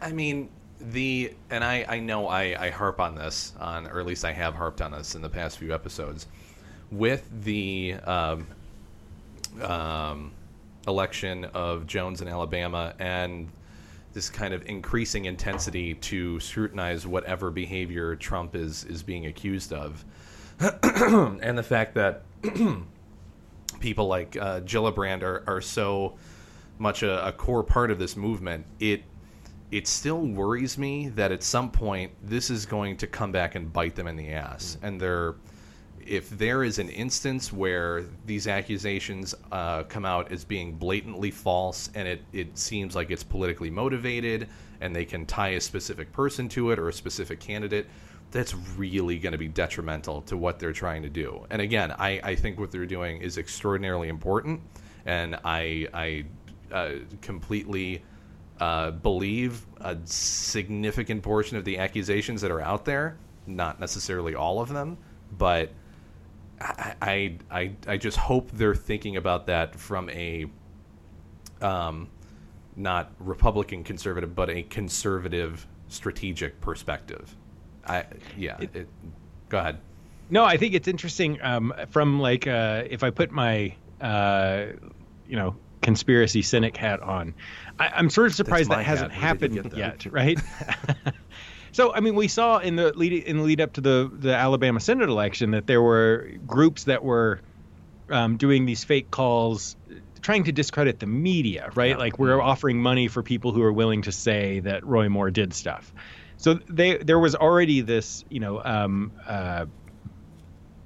I 0.00 0.12
mean, 0.12 0.48
the 0.80 1.32
and 1.50 1.62
I 1.64 1.84
I 1.88 1.98
know 2.00 2.28
I 2.28 2.66
I 2.66 2.70
harp 2.70 3.00
on 3.00 3.14
this 3.14 3.52
on 3.60 3.86
or 3.86 3.98
at 4.00 4.06
least 4.06 4.24
I 4.24 4.32
have 4.32 4.54
harped 4.54 4.80
on 4.80 4.92
this 4.92 5.14
in 5.14 5.22
the 5.22 5.28
past 5.28 5.58
few 5.58 5.74
episodes 5.74 6.26
with 6.90 7.28
the 7.44 7.94
um, 8.04 8.46
um, 9.62 10.32
election 10.86 11.44
of 11.46 11.86
Jones 11.86 12.20
in 12.22 12.28
Alabama 12.28 12.94
and 12.98 13.48
this 14.12 14.28
kind 14.28 14.52
of 14.54 14.66
increasing 14.66 15.26
intensity 15.26 15.94
to 15.94 16.40
scrutinize 16.40 17.06
whatever 17.06 17.50
behavior 17.50 18.16
Trump 18.16 18.54
is 18.54 18.84
is 18.84 19.02
being 19.02 19.26
accused 19.26 19.72
of, 19.72 20.04
and 20.60 21.56
the 21.56 21.62
fact 21.62 21.94
that 21.94 22.22
people 23.80 24.06
like 24.06 24.36
uh, 24.36 24.60
Gillibrand 24.60 25.22
are, 25.22 25.44
are 25.46 25.60
so 25.60 26.16
much 26.78 27.02
a, 27.02 27.26
a 27.26 27.32
core 27.32 27.62
part 27.62 27.90
of 27.90 27.98
this 27.98 28.16
movement, 28.16 28.66
it 28.78 29.02
it 29.70 29.86
still 29.86 30.20
worries 30.26 30.76
me 30.76 31.08
that 31.10 31.30
at 31.30 31.42
some 31.42 31.70
point 31.70 32.10
this 32.22 32.50
is 32.50 32.66
going 32.66 32.96
to 32.96 33.06
come 33.06 33.30
back 33.30 33.54
and 33.54 33.72
bite 33.72 33.94
them 33.94 34.08
in 34.08 34.16
the 34.16 34.30
ass. 34.32 34.76
And 34.82 35.00
there, 35.00 35.36
if 36.10 36.28
there 36.30 36.64
is 36.64 36.80
an 36.80 36.88
instance 36.88 37.52
where 37.52 38.04
these 38.26 38.48
accusations 38.48 39.32
uh, 39.52 39.84
come 39.84 40.04
out 40.04 40.32
as 40.32 40.44
being 40.44 40.74
blatantly 40.74 41.30
false 41.30 41.88
and 41.94 42.08
it, 42.08 42.20
it 42.32 42.58
seems 42.58 42.96
like 42.96 43.12
it's 43.12 43.22
politically 43.22 43.70
motivated 43.70 44.48
and 44.80 44.94
they 44.94 45.04
can 45.04 45.24
tie 45.24 45.50
a 45.50 45.60
specific 45.60 46.12
person 46.12 46.48
to 46.48 46.72
it 46.72 46.80
or 46.80 46.88
a 46.88 46.92
specific 46.92 47.38
candidate, 47.38 47.86
that's 48.32 48.56
really 48.76 49.20
going 49.20 49.30
to 49.30 49.38
be 49.38 49.46
detrimental 49.46 50.20
to 50.22 50.36
what 50.36 50.58
they're 50.58 50.72
trying 50.72 51.00
to 51.02 51.08
do. 51.08 51.46
And 51.48 51.62
again, 51.62 51.92
I, 51.92 52.20
I 52.24 52.34
think 52.34 52.58
what 52.58 52.72
they're 52.72 52.86
doing 52.86 53.22
is 53.22 53.38
extraordinarily 53.38 54.08
important, 54.08 54.60
and 55.06 55.38
I 55.44 55.86
I 55.92 56.24
uh, 56.72 56.90
completely 57.22 58.02
uh, 58.58 58.90
believe 58.90 59.64
a 59.80 59.96
significant 60.04 61.22
portion 61.22 61.56
of 61.56 61.64
the 61.64 61.78
accusations 61.78 62.40
that 62.40 62.50
are 62.50 62.60
out 62.60 62.84
there. 62.84 63.16
Not 63.46 63.78
necessarily 63.78 64.34
all 64.34 64.60
of 64.60 64.68
them, 64.68 64.98
but 65.38 65.70
I 66.60 67.38
I 67.50 67.72
I, 67.86 67.96
just 67.96 68.16
hope 68.18 68.50
they're 68.52 68.74
thinking 68.74 69.16
about 69.16 69.46
that 69.46 69.74
from 69.74 70.10
a 70.10 70.46
um, 71.62 72.08
not 72.76 73.12
Republican 73.18 73.84
conservative, 73.84 74.34
but 74.34 74.50
a 74.50 74.62
conservative 74.64 75.66
strategic 75.88 76.60
perspective. 76.60 77.34
I 77.86 78.04
yeah. 78.36 78.58
It, 78.60 78.88
go 79.48 79.58
ahead. 79.58 79.78
No, 80.30 80.44
I 80.44 80.56
think 80.56 80.74
it's 80.74 80.88
interesting. 80.88 81.38
Um, 81.42 81.74
from 81.90 82.20
like, 82.20 82.46
uh, 82.46 82.84
if 82.88 83.02
I 83.02 83.10
put 83.10 83.32
my, 83.32 83.74
uh, 84.00 84.66
you 85.26 85.36
know, 85.36 85.56
conspiracy 85.82 86.42
cynic 86.42 86.76
hat 86.76 87.00
on, 87.00 87.34
I, 87.78 87.88
I'm 87.88 88.10
sort 88.10 88.28
of 88.28 88.34
surprised 88.34 88.70
that 88.70 88.84
hasn't 88.84 89.12
hat. 89.12 89.40
Where 89.40 89.48
did 89.48 89.54
you 89.54 89.62
happened 89.62 89.72
that? 89.72 90.04
yet, 90.04 90.12
right? 90.12 90.38
so, 91.72 91.94
I 91.94 92.00
mean, 92.00 92.14
we 92.14 92.28
saw 92.28 92.58
in 92.58 92.76
the 92.76 92.92
lead 92.92 93.12
in 93.12 93.38
the 93.38 93.42
lead 93.42 93.60
up 93.60 93.74
to 93.74 93.80
the 93.80 94.10
the 94.12 94.34
Alabama 94.34 94.80
Senate 94.80 95.08
election 95.08 95.52
that 95.52 95.66
there 95.66 95.82
were 95.82 96.30
groups 96.46 96.84
that 96.84 97.02
were 97.04 97.42
um, 98.10 98.36
doing 98.36 98.66
these 98.66 98.84
fake 98.84 99.10
calls. 99.10 99.76
Trying 100.22 100.44
to 100.44 100.52
discredit 100.52 101.00
the 101.00 101.06
media, 101.06 101.70
right? 101.74 101.98
Like 101.98 102.18
we're 102.18 102.42
offering 102.42 102.82
money 102.82 103.08
for 103.08 103.22
people 103.22 103.52
who 103.52 103.62
are 103.62 103.72
willing 103.72 104.02
to 104.02 104.12
say 104.12 104.60
that 104.60 104.84
Roy 104.84 105.08
Moore 105.08 105.30
did 105.30 105.54
stuff. 105.54 105.94
So 106.36 106.58
they 106.68 106.98
there 106.98 107.18
was 107.18 107.34
already 107.34 107.80
this, 107.80 108.22
you 108.28 108.40
know, 108.40 108.62
um, 108.62 109.12
uh, 109.26 109.66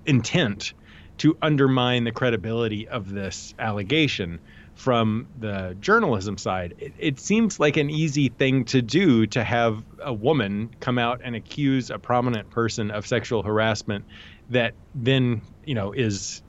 intent 0.07 0.74
to 1.18 1.37
undermine 1.43 2.05
the 2.05 2.12
credibility 2.12 2.89
of 2.89 3.11
this 3.11 3.55
allegation 3.59 4.41
from 4.75 5.29
the 5.39 5.77
journalism 5.81 6.37
side. 6.37 6.75
It, 6.79 6.93
it 6.99 7.20
seems 7.20 7.61
like 7.61 7.77
an 7.77 7.91
easy 7.91 8.29
thing 8.29 8.64
to 8.66 8.83
do 8.83 9.27
to 9.29 9.45
have 9.45 9.83
a 10.01 10.12
woman 10.12 10.75
come 10.81 10.99
out 10.99 11.20
and 11.25 11.37
accuse 11.37 11.91
a 11.91 11.99
prominent 11.99 12.51
person 12.51 12.91
of 12.91 13.07
sexual 13.07 13.43
harassment 13.43 14.05
that 14.51 14.75
then, 14.95 15.43
you 15.64 15.75
know, 15.75 15.93
is 15.93 16.43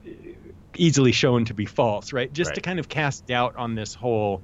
easily 0.74 1.12
shown 1.12 1.44
to 1.46 1.54
be 1.54 1.66
false, 1.66 2.12
right? 2.12 2.32
Just 2.32 2.54
to 2.54 2.60
kind 2.60 2.78
of 2.78 2.88
cast 2.88 3.26
doubt 3.26 3.56
on 3.56 3.74
this 3.74 3.94
whole 3.94 4.42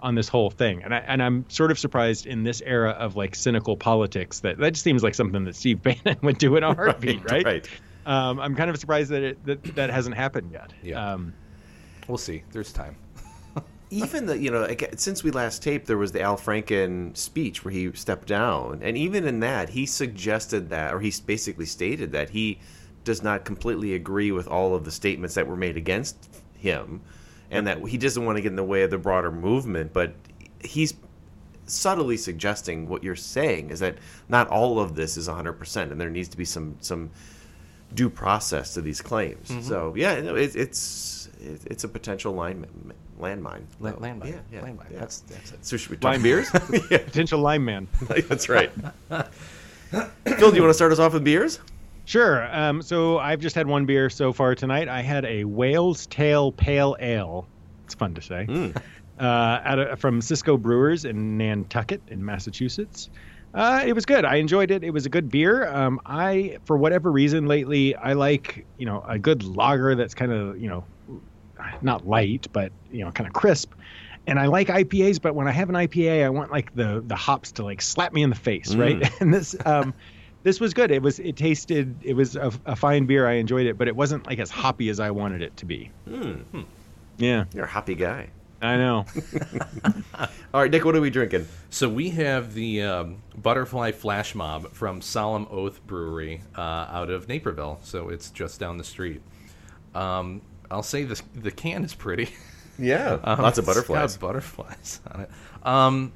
on 0.00 0.14
this 0.14 0.28
whole 0.28 0.50
thing. 0.50 0.82
And 0.84 0.94
I 0.94 0.98
and 0.98 1.22
I'm 1.22 1.48
sort 1.48 1.70
of 1.70 1.78
surprised 1.78 2.26
in 2.26 2.44
this 2.44 2.62
era 2.64 2.90
of 2.90 3.16
like 3.16 3.34
cynical 3.34 3.76
politics 3.76 4.40
that 4.40 4.58
that 4.58 4.72
just 4.72 4.84
seems 4.84 5.02
like 5.02 5.14
something 5.14 5.44
that 5.44 5.54
Steve 5.54 5.82
Bannon 5.82 6.18
would 6.22 6.38
do 6.38 6.56
in 6.56 6.64
a 6.64 6.74
heartbeat, 6.74 7.30
right? 7.30 7.44
right. 7.44 7.68
Um, 8.06 8.40
I'm 8.40 8.54
kind 8.54 8.70
of 8.70 8.78
surprised 8.78 9.10
that 9.10 9.22
it, 9.22 9.44
that 9.44 9.62
that 9.76 9.90
hasn't 9.90 10.16
happened 10.16 10.50
yet. 10.52 10.72
Yeah. 10.82 11.12
Um, 11.12 11.34
We'll 12.08 12.16
see. 12.16 12.42
There's 12.52 12.72
time. 12.72 12.96
Even 13.90 14.26
the 14.26 14.38
you 14.38 14.50
know 14.50 14.68
since 14.96 15.22
we 15.24 15.30
last 15.30 15.62
taped 15.62 15.86
there 15.86 15.98
was 15.98 16.12
the 16.12 16.20
al 16.20 16.36
franken 16.36 17.16
speech 17.16 17.64
where 17.64 17.72
he 17.72 17.90
stepped 17.92 18.28
down. 18.28 18.80
And 18.82 18.96
even 18.96 19.26
in 19.26 19.40
that 19.40 19.70
he 19.70 19.86
suggested 19.86 20.70
that 20.70 20.94
or 20.94 21.00
he 21.00 21.12
basically 21.26 21.66
stated 21.66 22.12
that 22.12 22.30
he 22.30 22.58
does 23.04 23.22
not 23.22 23.44
completely 23.44 23.94
agree 23.94 24.32
with 24.32 24.46
all 24.48 24.74
of 24.74 24.84
the 24.84 24.90
statements 24.90 25.34
that 25.34 25.46
were 25.46 25.56
made 25.56 25.76
against 25.76 26.16
him 26.58 27.00
and 27.50 27.66
that 27.66 27.78
he 27.88 27.96
doesn't 27.96 28.24
want 28.24 28.36
to 28.36 28.42
get 28.42 28.50
in 28.50 28.56
the 28.56 28.64
way 28.64 28.82
of 28.82 28.90
the 28.90 28.98
broader 28.98 29.32
movement. 29.32 29.92
But 29.92 30.12
he's 30.60 30.94
subtly 31.66 32.16
suggesting 32.16 32.88
what 32.88 33.02
you're 33.02 33.16
saying 33.16 33.70
is 33.70 33.80
that 33.80 33.96
not 34.28 34.48
all 34.48 34.80
of 34.80 34.94
this 34.94 35.16
is 35.16 35.28
100% 35.28 35.90
and 35.90 36.00
there 36.00 36.10
needs 36.10 36.28
to 36.28 36.36
be 36.36 36.44
some 36.44 36.76
some 36.80 37.10
due 37.94 38.10
process 38.10 38.74
to 38.74 38.82
these 38.82 39.00
claims. 39.00 39.48
Mhm. 39.48 39.62
so 39.62 39.94
yeah 39.96 40.20
no, 40.20 40.34
it, 40.34 40.54
it's 40.54 41.17
it, 41.40 41.60
it's 41.66 41.84
a 41.84 41.88
potential 41.88 42.32
line 42.32 42.66
landmine 43.20 43.62
La- 43.80 43.92
landmine. 43.92 44.26
yeah, 44.30 44.38
yeah, 44.52 44.60
Landmine. 44.60 44.90
yeah. 44.90 44.98
That's- 44.98 45.22
that's 45.28 45.52
it. 45.52 45.64
so 45.64 45.76
should 45.76 45.90
we 45.90 45.96
talk 45.96 46.12
Lime- 46.12 46.22
beers 46.22 46.50
yeah 46.90 46.98
potential 46.98 47.40
lime 47.40 47.64
man. 47.64 47.88
that's 48.28 48.48
right 48.48 48.70
phil 49.90 50.50
do 50.50 50.56
you 50.56 50.62
want 50.62 50.70
to 50.70 50.74
start 50.74 50.92
us 50.92 50.98
off 50.98 51.12
with 51.14 51.24
beers 51.24 51.60
Sure. 52.04 52.48
Um, 52.56 52.80
so 52.80 53.18
I've 53.18 53.38
just 53.38 53.54
had 53.54 53.66
one 53.66 53.84
beer 53.84 54.08
so 54.08 54.32
far 54.32 54.54
tonight. 54.54 54.88
I 54.88 55.02
had 55.02 55.26
a 55.26 55.44
Whale's 55.44 56.06
Tail 56.06 56.52
Pale 56.52 56.96
Ale. 57.00 57.46
It's 57.84 57.94
fun 57.94 58.14
to 58.14 58.22
say. 58.22 58.46
Uh, 59.20 59.60
out 59.64 59.78
of, 59.80 59.98
from 60.00 60.20
Cisco 60.22 60.56
Brewers 60.56 61.04
in 61.04 61.36
Nantucket 61.36 62.00
in 62.06 62.24
Massachusetts. 62.24 63.10
Uh, 63.52 63.82
it 63.84 63.92
was 63.92 64.06
good. 64.06 64.24
I 64.24 64.36
enjoyed 64.36 64.70
it. 64.70 64.84
It 64.84 64.90
was 64.90 65.06
a 65.06 65.08
good 65.08 65.28
beer. 65.28 65.66
Um, 65.68 66.00
I, 66.06 66.58
for 66.66 66.76
whatever 66.76 67.10
reason, 67.10 67.46
lately 67.48 67.96
I 67.96 68.12
like 68.12 68.64
you 68.78 68.86
know 68.86 69.04
a 69.08 69.18
good 69.18 69.42
lager 69.42 69.96
that's 69.96 70.14
kind 70.14 70.30
of 70.30 70.58
you 70.62 70.68
know 70.68 70.84
not 71.82 72.06
light 72.06 72.46
but 72.52 72.72
you 72.90 73.04
know 73.04 73.10
kind 73.10 73.26
of 73.26 73.32
crisp. 73.32 73.72
And 74.26 74.38
I 74.38 74.44
like 74.44 74.68
IPAs, 74.68 75.22
but 75.22 75.34
when 75.34 75.48
I 75.48 75.52
have 75.52 75.70
an 75.70 75.74
IPA, 75.74 76.22
I 76.24 76.28
want 76.28 76.50
like 76.50 76.74
the 76.74 77.02
the 77.06 77.16
hops 77.16 77.52
to 77.52 77.64
like 77.64 77.80
slap 77.80 78.12
me 78.12 78.22
in 78.22 78.30
the 78.30 78.36
face, 78.36 78.74
right? 78.74 79.00
Mm. 79.00 79.12
And 79.20 79.34
this 79.34 79.56
um, 79.64 79.94
this 80.42 80.60
was 80.60 80.74
good. 80.74 80.90
It 80.90 81.02
was 81.02 81.18
it 81.18 81.36
tasted 81.36 81.94
it 82.02 82.14
was 82.14 82.36
a, 82.36 82.52
a 82.66 82.76
fine 82.76 83.06
beer. 83.06 83.26
I 83.26 83.34
enjoyed 83.34 83.66
it, 83.66 83.78
but 83.78 83.88
it 83.88 83.96
wasn't 83.96 84.26
like 84.26 84.38
as 84.38 84.50
hoppy 84.50 84.90
as 84.90 85.00
I 85.00 85.10
wanted 85.10 85.40
it 85.40 85.56
to 85.58 85.64
be. 85.64 85.90
Hmm. 86.06 86.60
Yeah, 87.16 87.44
you're 87.54 87.64
a 87.64 87.68
happy 87.68 87.94
guy 87.94 88.30
I 88.60 88.76
know. 88.76 89.06
all 90.54 90.62
right 90.62 90.70
nick 90.70 90.84
what 90.84 90.96
are 90.96 91.00
we 91.00 91.10
drinking 91.10 91.46
So 91.70 91.88
we 91.88 92.10
have 92.10 92.54
the 92.54 92.82
um, 92.82 93.22
Butterfly 93.36 93.92
Flash 93.92 94.34
Mob 94.34 94.72
from 94.72 95.00
Solemn 95.00 95.46
Oath 95.50 95.84
Brewery 95.86 96.42
uh, 96.56 96.60
out 96.60 97.10
of 97.10 97.28
Naperville. 97.28 97.78
So 97.82 98.08
it's 98.08 98.30
just 98.30 98.58
down 98.58 98.78
the 98.78 98.84
street. 98.84 99.22
Um, 99.94 100.42
I'll 100.70 100.82
say 100.82 101.04
the 101.04 101.20
the 101.34 101.50
can 101.50 101.84
is 101.84 101.94
pretty. 101.94 102.30
Yeah, 102.78 103.18
Um, 103.24 103.40
lots 103.42 103.58
of 103.58 103.66
butterflies. 103.66 104.16
butterflies 104.16 105.00
on 105.12 105.20
it. 105.22 105.30
Um, 105.64 106.12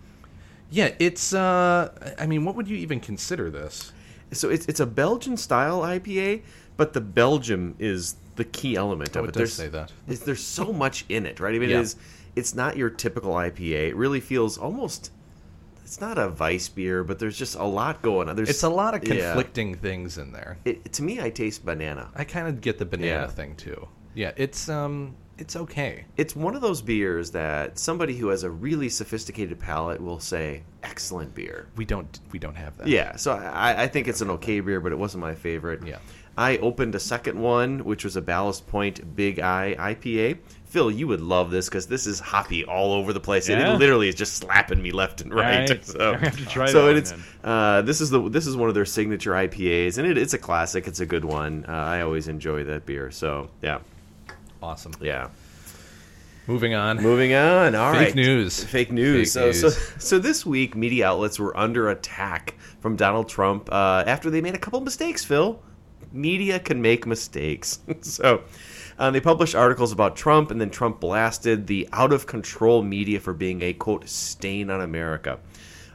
yeah, 0.70 0.90
it's. 0.98 1.34
Uh, 1.34 1.90
I 2.18 2.26
mean, 2.26 2.44
what 2.44 2.54
would 2.56 2.68
you 2.68 2.76
even 2.76 3.00
consider 3.00 3.50
this? 3.50 3.92
so 4.34 4.48
it's 4.48 4.64
it's 4.64 4.80
a 4.80 4.86
belgian 4.86 5.36
style 5.36 5.80
ipa 5.82 6.40
but 6.78 6.94
the 6.94 7.00
belgium 7.02 7.74
is 7.78 8.14
the 8.36 8.44
key 8.44 8.76
element 8.76 9.14
Oh, 9.14 9.20
of 9.20 9.24
it 9.26 9.28
it 9.28 9.32
does 9.32 9.38
there's 9.38 9.52
say 9.52 9.68
that. 9.68 9.92
is- 10.08 10.20
there's 10.20 10.42
so 10.42 10.72
much 10.84 11.04
in 11.10 11.26
it 11.26 11.38
right 11.38 11.54
i 11.54 11.58
mean 11.58 11.68
Yeah. 11.68 11.80
it 11.80 11.82
is 11.82 11.96
it's 12.34 12.54
not 12.54 12.74
your 12.78 12.88
typical 12.88 13.34
ipa 13.34 13.88
it 13.90 13.94
really 13.94 14.20
feels 14.20 14.56
almost 14.56 15.10
it's 15.84 16.00
not 16.00 16.16
a 16.16 16.30
vice 16.30 16.66
beer 16.70 17.04
but 17.04 17.18
there's 17.18 17.36
just 17.36 17.56
a 17.56 17.64
lot 17.64 18.00
going 18.00 18.30
on 18.30 18.36
there's 18.36 18.48
It's 18.48 18.62
a 18.62 18.70
lot 18.70 18.94
of 18.94 19.06
yeah. 19.06 19.34
conflicting 19.34 19.74
things 19.74 20.16
in 20.16 20.32
there. 20.32 20.56
it, 20.64 20.90
to 20.94 21.02
me 21.02 21.20
i 21.20 21.28
taste 21.28 21.62
banana 21.66 22.08
I 22.16 22.24
kind 22.24 22.48
of 22.48 22.62
get 22.62 22.78
the 22.78 22.86
banana 22.86 23.06
Yeah. 23.06 23.26
thing 23.26 23.54
too. 23.56 23.86
Yeah, 24.14 24.32
it's 24.36 24.68
um, 24.68 25.14
it's 25.38 25.56
okay. 25.56 26.04
It's 26.16 26.36
one 26.36 26.54
of 26.54 26.60
those 26.62 26.82
beers 26.82 27.30
that 27.32 27.78
somebody 27.78 28.16
who 28.16 28.28
has 28.28 28.42
a 28.44 28.50
really 28.50 28.88
sophisticated 28.88 29.58
palate 29.58 30.00
will 30.00 30.20
say, 30.20 30.62
"Excellent 30.82 31.34
beer." 31.34 31.66
We 31.76 31.84
don't 31.84 32.20
we 32.30 32.38
don't 32.38 32.56
have 32.56 32.76
that. 32.78 32.86
Yeah, 32.88 33.16
so 33.16 33.32
I, 33.32 33.84
I 33.84 33.86
think 33.88 34.08
it's 34.08 34.20
an 34.20 34.30
okay 34.30 34.60
beer, 34.60 34.80
but 34.80 34.92
it 34.92 34.98
wasn't 34.98 35.22
my 35.22 35.34
favorite. 35.34 35.86
Yeah. 35.86 35.98
I 36.34 36.56
opened 36.58 36.94
a 36.94 36.98
second 37.00 37.38
one, 37.38 37.84
which 37.84 38.04
was 38.04 38.16
a 38.16 38.22
Ballast 38.22 38.66
Point 38.66 39.14
Big 39.16 39.38
Eye 39.38 39.76
IPA. 39.78 40.38
Phil, 40.64 40.90
you 40.90 41.06
would 41.06 41.20
love 41.20 41.50
this 41.50 41.68
because 41.68 41.86
this 41.86 42.06
is 42.06 42.18
hoppy 42.20 42.64
all 42.64 42.94
over 42.94 43.12
the 43.12 43.20
place. 43.20 43.50
and 43.50 43.60
Yeah. 43.60 43.74
It 43.74 43.78
literally 43.78 44.08
is 44.08 44.14
just 44.14 44.36
slapping 44.36 44.80
me 44.82 44.92
left 44.92 45.20
and 45.20 45.34
right. 45.34 45.70
I- 45.70 45.78
so 45.82 46.14
I 46.14 46.16
have 46.16 46.38
to 46.38 46.46
try 46.46 46.66
so 46.68 46.86
that 46.86 46.96
it's 46.96 47.10
then. 47.10 47.22
uh, 47.44 47.82
this 47.82 48.00
is 48.00 48.08
the 48.08 48.30
this 48.30 48.46
is 48.46 48.56
one 48.56 48.70
of 48.70 48.74
their 48.74 48.86
signature 48.86 49.32
IPAs, 49.32 49.98
and 49.98 50.06
it, 50.06 50.16
it's 50.16 50.32
a 50.32 50.38
classic. 50.38 50.86
It's 50.86 51.00
a 51.00 51.06
good 51.06 51.24
one. 51.26 51.66
Uh, 51.68 51.72
I 51.72 52.00
always 52.00 52.28
enjoy 52.28 52.64
that 52.64 52.86
beer. 52.86 53.10
So 53.10 53.50
yeah, 53.60 53.80
Awesome. 54.62 54.92
yeah. 55.00 55.28
Moving 56.46 56.74
on. 56.74 56.96
Moving 57.00 57.34
on. 57.34 57.74
All 57.74 57.92
right. 57.92 58.06
Fake 58.06 58.14
news. 58.14 58.64
Fake 58.64 58.90
news. 58.90 59.34
Fake 59.34 59.54
so, 59.54 59.66
news. 59.66 59.76
so 59.76 59.98
so 59.98 60.18
this 60.18 60.44
week, 60.44 60.74
media 60.74 61.06
outlets 61.06 61.38
were 61.38 61.56
under 61.56 61.90
attack 61.90 62.54
from 62.80 62.96
Donald 62.96 63.28
Trump 63.28 63.68
uh, 63.72 64.02
after 64.06 64.28
they 64.28 64.40
made 64.40 64.54
a 64.54 64.58
couple 64.58 64.80
mistakes. 64.80 65.24
Phil, 65.24 65.62
media 66.12 66.58
can 66.58 66.82
make 66.82 67.06
mistakes. 67.06 67.80
so. 68.00 68.42
Uh, 68.98 69.10
they 69.10 69.20
published 69.20 69.54
articles 69.54 69.90
about 69.90 70.14
Trump, 70.14 70.50
and 70.50 70.60
then 70.60 70.68
Trump 70.68 71.00
blasted 71.00 71.66
the 71.66 71.88
out 71.92 72.12
of 72.12 72.26
control 72.26 72.82
media 72.82 73.18
for 73.18 73.32
being 73.32 73.62
a 73.62 73.72
quote 73.72 74.06
stain 74.06 74.68
on 74.68 74.82
America. 74.82 75.38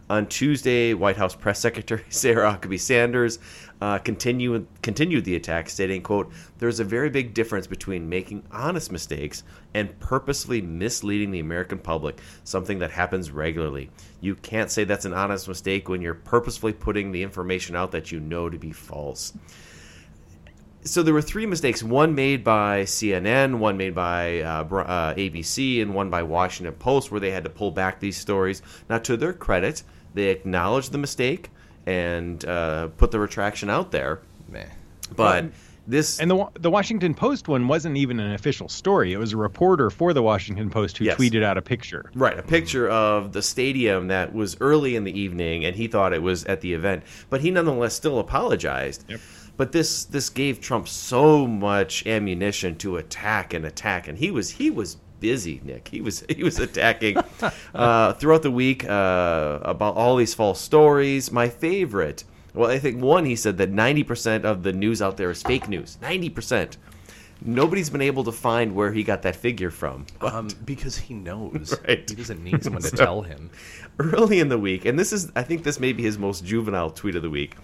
On 0.09 0.25
Tuesday, 0.25 0.93
White 0.93 1.15
House 1.15 1.35
press 1.35 1.59
secretary 1.59 2.03
Sarah 2.09 2.51
Huckabee 2.51 2.79
Sanders 2.79 3.39
uh, 3.79 3.99
continued 3.99 4.67
continued 4.81 5.25
the 5.25 5.35
attack, 5.35 5.69
stating, 5.69 6.01
"quote 6.01 6.31
There's 6.57 6.79
a 6.79 6.83
very 6.83 7.09
big 7.09 7.33
difference 7.33 7.67
between 7.67 8.09
making 8.09 8.43
honest 8.51 8.91
mistakes 8.91 9.43
and 9.73 9.99
purposely 9.99 10.61
misleading 10.61 11.31
the 11.31 11.39
American 11.39 11.77
public, 11.77 12.19
something 12.43 12.79
that 12.79 12.91
happens 12.91 13.31
regularly. 13.31 13.89
You 14.19 14.35
can't 14.35 14.71
say 14.71 14.83
that's 14.83 15.05
an 15.05 15.13
honest 15.13 15.47
mistake 15.47 15.89
when 15.89 16.01
you're 16.01 16.15
purposefully 16.15 16.73
putting 16.73 17.11
the 17.11 17.23
information 17.23 17.75
out 17.75 17.91
that 17.91 18.11
you 18.11 18.19
know 18.19 18.49
to 18.49 18.57
be 18.57 18.71
false." 18.71 19.33
so 20.83 21.03
there 21.03 21.13
were 21.13 21.21
three 21.21 21.45
mistakes 21.45 21.83
one 21.83 22.15
made 22.15 22.43
by 22.43 22.83
cnn 22.83 23.57
one 23.57 23.75
made 23.75 23.93
by 23.93 24.39
uh, 24.41 24.63
uh, 24.63 25.13
abc 25.15 25.81
and 25.81 25.93
one 25.93 26.09
by 26.09 26.23
washington 26.23 26.73
post 26.75 27.11
where 27.11 27.19
they 27.19 27.31
had 27.31 27.43
to 27.43 27.49
pull 27.49 27.71
back 27.71 27.99
these 27.99 28.15
stories 28.15 28.61
now 28.89 28.97
to 28.97 29.17
their 29.17 29.33
credit 29.33 29.83
they 30.13 30.29
acknowledged 30.29 30.91
the 30.91 30.97
mistake 30.97 31.49
and 31.87 32.45
uh, 32.45 32.87
put 32.97 33.09
the 33.11 33.19
retraction 33.19 33.69
out 33.69 33.91
there 33.91 34.19
Meh. 34.49 34.65
but 35.15 35.45
this 35.87 36.19
And 36.19 36.29
the 36.29 36.45
the 36.59 36.69
Washington 36.69 37.13
Post 37.13 37.47
one 37.47 37.67
wasn't 37.69 37.95
even 37.95 38.19
an 38.19 38.33
official 38.33 38.67
story. 38.67 39.13
It 39.13 39.17
was 39.17 39.31
a 39.31 39.37
reporter 39.37 39.89
for 39.89 40.11
the 40.13 40.21
Washington 40.21 40.69
Post 40.69 40.97
who 40.97 41.05
Yes. 41.05 41.17
tweeted 41.17 41.43
out 41.43 41.57
a 41.57 41.61
picture. 41.61 42.11
Right, 42.13 42.37
a 42.37 42.43
picture 42.43 42.89
of 42.89 43.31
the 43.31 43.41
stadium 43.41 44.07
that 44.09 44.33
was 44.33 44.57
early 44.59 44.97
in 44.97 45.05
the 45.05 45.17
evening, 45.17 45.63
and 45.63 45.75
he 45.77 45.87
thought 45.87 46.11
it 46.11 46.21
was 46.21 46.43
at 46.43 46.59
the 46.59 46.73
event, 46.73 47.03
but 47.29 47.39
he 47.39 47.51
nonetheless 47.51 47.93
still 47.93 48.19
apologized. 48.19 49.05
Yep. 49.07 49.21
But 49.55 49.71
this 49.71 50.03
this 50.03 50.29
gave 50.29 50.59
Trump 50.59 50.89
so 50.89 51.47
much 51.47 52.05
ammunition 52.05 52.75
to 52.79 52.97
attack 52.97 53.53
and 53.53 53.65
attack, 53.65 54.09
and 54.09 54.17
he 54.17 54.29
was 54.29 54.49
he 54.51 54.69
was 54.69 54.97
busy, 55.19 55.61
Nick. 55.63 55.87
He 55.87 56.01
was 56.01 56.23
he 56.29 56.43
was 56.43 56.59
attacking 56.59 57.17
uh, 57.73 58.13
throughout 58.13 58.43
the 58.43 58.51
week 58.51 58.87
uh, 58.87 59.59
about 59.61 59.95
all 59.95 60.15
these 60.15 60.33
false 60.33 60.59
stories. 60.61 61.31
My 61.31 61.49
favorite, 61.49 62.23
well, 62.53 62.69
I 62.69 62.79
think 62.79 63.01
one 63.01 63.25
he 63.25 63.35
said 63.35 63.57
that 63.57 63.69
ninety 63.69 64.03
percent 64.03 64.45
of 64.45 64.63
the 64.63 64.73
news 64.73 65.01
out 65.01 65.17
there 65.17 65.31
is 65.31 65.41
fake 65.43 65.67
news. 65.69 65.97
Ninety 66.01 66.29
percent. 66.29 66.77
Nobody's 67.39 67.91
been 67.91 68.01
able 68.01 68.23
to 68.23 68.31
find 68.31 68.73
where 68.73 68.91
he 68.91 69.03
got 69.03 69.21
that 69.21 69.35
figure 69.35 69.69
from. 69.69 70.05
Um, 70.21 70.49
because 70.65 70.97
he 70.97 71.13
knows. 71.13 71.77
Right. 71.87 72.09
He 72.09 72.15
doesn't 72.15 72.43
need 72.43 72.63
someone 72.63 72.81
to 72.81 72.87
So- 72.95 72.97
tell 72.97 73.21
him. 73.21 73.49
early 73.99 74.39
in 74.39 74.49
the 74.49 74.57
week, 74.57 74.85
and 74.85 74.97
this 74.97 75.13
is 75.13 75.31
I 75.35 75.43
think 75.43 75.63
this 75.63 75.79
may 75.79 75.93
be 75.93 76.03
his 76.03 76.17
most 76.17 76.43
juvenile 76.45 76.89
tweet 76.89 77.15
of 77.15 77.21
the 77.21 77.29
week. 77.29 77.55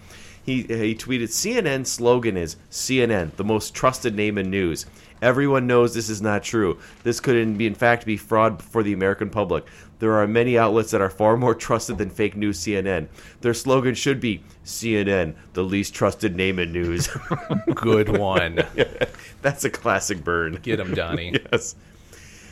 He 0.44 0.62
he 0.62 0.94
tweeted 0.94 1.28
CNN 1.30 1.86
slogan 1.86 2.36
is 2.36 2.56
CNN, 2.70 3.34
the 3.36 3.44
most 3.44 3.74
trusted 3.74 4.14
name 4.14 4.36
in 4.38 4.50
news. 4.50 4.84
Everyone 5.24 5.66
knows 5.66 5.94
this 5.94 6.10
is 6.10 6.20
not 6.20 6.42
true. 6.42 6.78
This 7.02 7.18
could 7.18 7.34
in, 7.34 7.56
be, 7.56 7.66
in 7.66 7.74
fact 7.74 8.04
be 8.04 8.18
fraud 8.18 8.62
for 8.62 8.82
the 8.82 8.92
American 8.92 9.30
public. 9.30 9.64
There 9.98 10.12
are 10.12 10.26
many 10.26 10.58
outlets 10.58 10.90
that 10.90 11.00
are 11.00 11.08
far 11.08 11.38
more 11.38 11.54
trusted 11.54 11.96
than 11.96 12.10
fake 12.10 12.36
news 12.36 12.60
CNN. 12.60 13.08
Their 13.40 13.54
slogan 13.54 13.94
should 13.94 14.20
be 14.20 14.42
CNN, 14.66 15.34
the 15.54 15.64
least 15.64 15.94
trusted 15.94 16.36
name 16.36 16.58
in 16.58 16.72
news. 16.72 17.08
Good 17.74 18.18
one. 18.18 18.66
That's 19.40 19.64
a 19.64 19.70
classic 19.70 20.22
burn. 20.22 20.58
Get 20.60 20.78
him, 20.78 20.92
Donnie. 20.92 21.40
yes. 21.52 21.74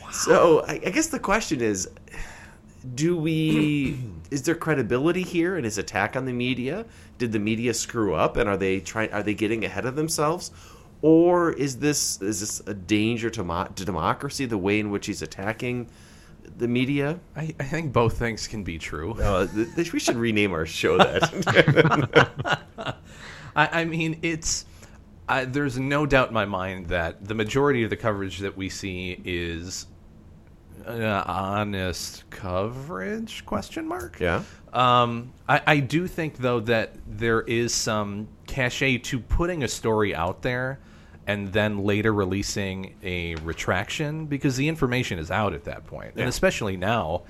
Wow. 0.01 0.09
So 0.09 0.65
I, 0.65 0.81
I 0.83 0.89
guess 0.89 1.07
the 1.09 1.19
question 1.19 1.61
is, 1.61 1.87
do 2.95 3.15
we? 3.15 3.99
is 4.31 4.41
there 4.41 4.55
credibility 4.55 5.21
here 5.21 5.57
in 5.57 5.63
his 5.63 5.77
attack 5.77 6.15
on 6.15 6.25
the 6.25 6.33
media? 6.33 6.85
Did 7.19 7.33
the 7.33 7.39
media 7.39 7.75
screw 7.75 8.15
up, 8.15 8.35
and 8.35 8.49
are 8.49 8.57
they 8.57 8.79
trying? 8.79 9.13
Are 9.13 9.21
they 9.21 9.35
getting 9.35 9.63
ahead 9.63 9.85
of 9.85 9.95
themselves, 9.95 10.49
or 11.03 11.51
is 11.51 11.77
this 11.77 12.19
is 12.21 12.39
this 12.39 12.61
a 12.65 12.73
danger 12.73 13.29
to, 13.29 13.43
mo- 13.43 13.67
to 13.75 13.85
democracy? 13.85 14.45
The 14.45 14.57
way 14.57 14.79
in 14.79 14.89
which 14.89 15.05
he's 15.05 15.21
attacking 15.21 15.89
the 16.57 16.67
media. 16.67 17.19
I, 17.35 17.53
I 17.59 17.65
think 17.65 17.91
both 17.91 18.17
things 18.17 18.47
can 18.47 18.63
be 18.63 18.79
true. 18.79 19.13
Uh, 19.13 19.45
th- 19.47 19.75
th- 19.75 19.93
we 19.93 19.99
should 19.99 20.15
rename 20.15 20.53
our 20.53 20.65
show 20.65 20.97
that. 20.97 22.61
I, 23.55 23.81
I 23.81 23.85
mean, 23.85 24.19
it's. 24.23 24.65
I, 25.27 25.45
there's 25.45 25.77
no 25.77 26.05
doubt 26.05 26.29
in 26.29 26.33
my 26.33 26.45
mind 26.45 26.87
that 26.87 27.25
the 27.25 27.33
majority 27.33 27.83
of 27.83 27.89
the 27.89 27.95
coverage 27.97 28.39
that 28.39 28.55
we 28.57 28.69
see 28.69 29.19
is 29.25 29.87
uh, 30.85 31.23
honest 31.25 32.29
coverage? 32.29 33.45
Question 33.45 33.87
mark. 33.87 34.19
yeah. 34.19 34.43
Um, 34.71 35.33
I, 35.47 35.61
I 35.67 35.79
do 35.79 36.07
think 36.07 36.37
though 36.37 36.61
that 36.61 36.95
there 37.07 37.41
is 37.41 37.73
some 37.73 38.27
cachet 38.47 38.99
to 38.99 39.19
putting 39.19 39.63
a 39.63 39.67
story 39.67 40.15
out 40.15 40.41
there 40.41 40.79
and 41.27 41.53
then 41.53 41.79
later 41.79 42.13
releasing 42.13 42.95
a 43.03 43.35
retraction 43.35 44.25
because 44.25 44.57
the 44.57 44.67
information 44.67 45.19
is 45.19 45.31
out 45.31 45.53
at 45.53 45.65
that 45.65 45.85
point. 45.85 46.13
Yeah. 46.15 46.23
and 46.23 46.29
especially 46.29 46.77
now 46.77 47.23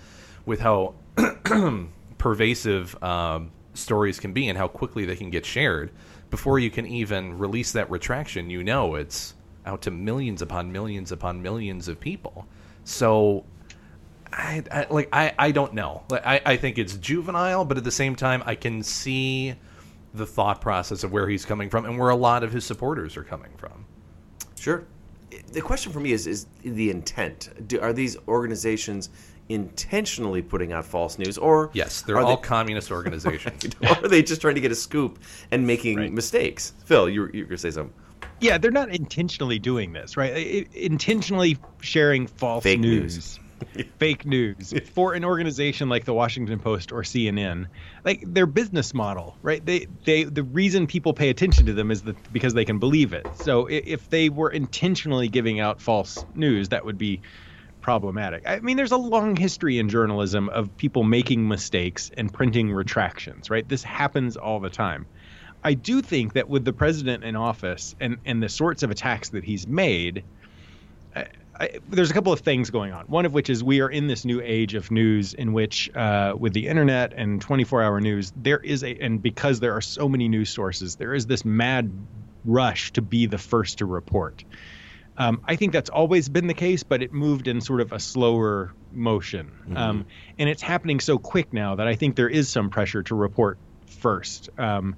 with 0.45 0.59
how 0.59 0.95
pervasive 2.17 3.01
um, 3.03 3.51
stories 3.73 4.19
can 4.19 4.33
be 4.33 4.49
and 4.49 4.57
how 4.57 4.67
quickly 4.67 5.05
they 5.05 5.15
can 5.15 5.29
get 5.29 5.45
shared. 5.45 5.91
Before 6.29 6.57
you 6.57 6.71
can 6.71 6.87
even 6.87 7.37
release 7.37 7.73
that 7.73 7.89
retraction, 7.91 8.49
you 8.49 8.63
know 8.63 8.95
it's 8.95 9.35
out 9.65 9.83
to 9.83 9.91
millions 9.91 10.41
upon 10.41 10.71
millions 10.71 11.11
upon 11.11 11.41
millions 11.41 11.87
of 11.87 11.99
people. 11.99 12.47
So 12.83 13.45
I, 14.31 14.63
I 14.71 14.87
like 14.89 15.09
I, 15.13 15.33
I 15.37 15.51
don't 15.51 15.73
know. 15.73 16.03
Like 16.09 16.25
I, 16.25 16.41
I 16.45 16.57
think 16.57 16.77
it's 16.77 16.97
juvenile, 16.97 17.65
but 17.65 17.77
at 17.77 17.83
the 17.83 17.91
same 17.91 18.15
time 18.15 18.43
I 18.45 18.55
can 18.55 18.83
see 18.83 19.55
the 20.13 20.25
thought 20.25 20.61
process 20.61 21.03
of 21.03 21.11
where 21.11 21.27
he's 21.27 21.45
coming 21.45 21.69
from 21.69 21.85
and 21.85 21.97
where 21.97 22.09
a 22.09 22.15
lot 22.15 22.43
of 22.43 22.51
his 22.51 22.65
supporters 22.65 23.17
are 23.17 23.23
coming 23.23 23.51
from. 23.57 23.82
Sure. 24.63 24.85
The 25.51 25.61
question 25.61 25.91
for 25.91 25.99
me 25.99 26.13
is 26.13 26.25
is 26.25 26.47
the 26.63 26.89
intent. 26.89 27.49
Do, 27.67 27.81
are 27.81 27.91
these 27.91 28.15
organizations 28.29 29.09
intentionally 29.49 30.41
putting 30.41 30.71
out 30.71 30.85
false 30.85 31.19
news, 31.19 31.37
or 31.37 31.69
Yes, 31.73 32.01
they're 32.01 32.15
are 32.17 32.23
all 32.23 32.37
they- 32.37 32.41
communist 32.41 32.89
organizations. 32.91 33.75
or 33.83 33.89
are 33.89 34.07
they 34.07 34.23
just 34.23 34.39
trying 34.39 34.55
to 34.55 34.61
get 34.61 34.71
a 34.71 34.75
scoop 34.75 35.19
and 35.51 35.67
making 35.67 36.15
mistakes? 36.15 36.73
Phil, 36.85 37.09
you 37.09 37.29
you 37.33 37.43
gonna 37.43 37.57
say 37.57 37.71
something? 37.71 37.93
Yeah, 38.39 38.57
they're 38.57 38.71
not 38.71 38.89
intentionally 38.89 39.59
doing 39.59 39.91
this, 39.91 40.15
right? 40.15 40.33
I- 40.33 40.37
I- 40.37 40.65
intentionally 40.73 41.57
sharing 41.81 42.25
false 42.27 42.63
Fake 42.63 42.79
news. 42.79 43.15
news. 43.15 43.39
Fake 43.99 44.25
news 44.25 44.73
for 44.93 45.13
an 45.13 45.25
organization 45.25 45.89
like 45.89 46.05
the 46.05 46.13
Washington 46.13 46.59
Post 46.59 46.91
or 46.91 47.01
CNN, 47.01 47.67
like 48.03 48.23
their 48.25 48.45
business 48.45 48.93
model, 48.93 49.37
right? 49.41 49.65
They, 49.65 49.87
they, 50.05 50.23
the 50.23 50.43
reason 50.43 50.87
people 50.87 51.13
pay 51.13 51.29
attention 51.29 51.65
to 51.67 51.73
them 51.73 51.91
is 51.91 52.03
that 52.03 52.33
because 52.33 52.53
they 52.53 52.65
can 52.65 52.79
believe 52.79 53.13
it. 53.13 53.27
So 53.35 53.67
if 53.69 54.09
they 54.09 54.29
were 54.29 54.49
intentionally 54.49 55.27
giving 55.27 55.59
out 55.59 55.81
false 55.81 56.25
news, 56.35 56.69
that 56.69 56.85
would 56.85 56.97
be 56.97 57.21
problematic. 57.81 58.43
I 58.47 58.59
mean, 58.61 58.77
there's 58.77 58.93
a 58.93 58.97
long 58.97 59.35
history 59.35 59.77
in 59.77 59.89
journalism 59.89 60.49
of 60.49 60.75
people 60.77 61.03
making 61.03 61.47
mistakes 61.47 62.09
and 62.17 62.33
printing 62.33 62.71
retractions, 62.71 63.49
right? 63.49 63.67
This 63.67 63.83
happens 63.83 64.37
all 64.37 64.59
the 64.59 64.69
time. 64.69 65.05
I 65.63 65.75
do 65.75 66.01
think 66.01 66.33
that 66.33 66.49
with 66.49 66.65
the 66.65 66.73
president 66.73 67.23
in 67.23 67.35
office 67.35 67.95
and, 67.99 68.17
and 68.25 68.41
the 68.41 68.49
sorts 68.49 68.83
of 68.83 68.91
attacks 68.91 69.29
that 69.29 69.43
he's 69.43 69.67
made, 69.67 70.23
I, 71.59 71.69
there's 71.89 72.09
a 72.09 72.13
couple 72.13 72.33
of 72.33 72.39
things 72.39 72.69
going 72.69 72.93
on. 72.93 73.05
One 73.05 73.25
of 73.25 73.33
which 73.33 73.49
is 73.49 73.63
we 73.63 73.79
are 73.81 73.89
in 73.89 74.07
this 74.07 74.25
new 74.25 74.41
age 74.41 74.73
of 74.73 74.89
news 74.89 75.33
in 75.33 75.53
which, 75.53 75.93
uh, 75.95 76.33
with 76.37 76.53
the 76.53 76.67
internet 76.67 77.13
and 77.13 77.39
24 77.41 77.83
hour 77.83 78.01
news, 78.01 78.33
there 78.35 78.59
is 78.59 78.83
a, 78.83 78.95
and 78.99 79.21
because 79.21 79.59
there 79.59 79.75
are 79.75 79.81
so 79.81 80.09
many 80.09 80.27
news 80.27 80.49
sources, 80.49 80.95
there 80.95 81.13
is 81.13 81.27
this 81.27 81.45
mad 81.45 81.91
rush 82.43 82.91
to 82.93 83.01
be 83.01 83.27
the 83.27 83.37
first 83.37 83.77
to 83.77 83.85
report. 83.85 84.43
Um, 85.17 85.41
I 85.45 85.55
think 85.55 85.73
that's 85.73 85.91
always 85.91 86.27
been 86.27 86.47
the 86.47 86.55
case, 86.55 86.81
but 86.81 87.03
it 87.03 87.13
moved 87.13 87.47
in 87.47 87.61
sort 87.61 87.81
of 87.81 87.91
a 87.91 87.99
slower 87.99 88.73
motion. 88.91 89.51
Um, 89.75 90.05
and 90.39 90.49
it's 90.49 90.61
happening 90.61 90.99
so 90.99 91.19
quick 91.19 91.53
now 91.53 91.75
that 91.75 91.87
I 91.87 91.95
think 91.95 92.15
there 92.15 92.29
is 92.29 92.49
some 92.49 92.71
pressure 92.71 93.03
to 93.03 93.15
report 93.15 93.59
first. 93.85 94.49
Um, 94.57 94.95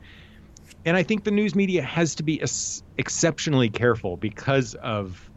and 0.86 0.96
I 0.96 1.04
think 1.04 1.26
the 1.26 1.32
news 1.32 1.54
media 1.54 1.82
has 1.82 2.16
to 2.16 2.24
be 2.24 2.42
ex- 2.42 2.82
exceptionally 2.98 3.70
careful 3.70 4.16
because 4.16 4.74
of 4.76 5.30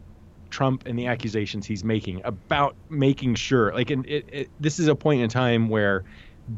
Trump 0.49 0.85
and 0.85 0.97
the 0.97 1.07
accusations 1.07 1.65
he's 1.65 1.83
making 1.83 2.21
about 2.23 2.75
making 2.89 3.35
sure, 3.35 3.73
like, 3.73 3.89
and 3.89 4.05
it, 4.05 4.25
it, 4.31 4.49
this 4.59 4.79
is 4.79 4.87
a 4.87 4.95
point 4.95 5.21
in 5.21 5.29
time 5.29 5.69
where 5.69 6.03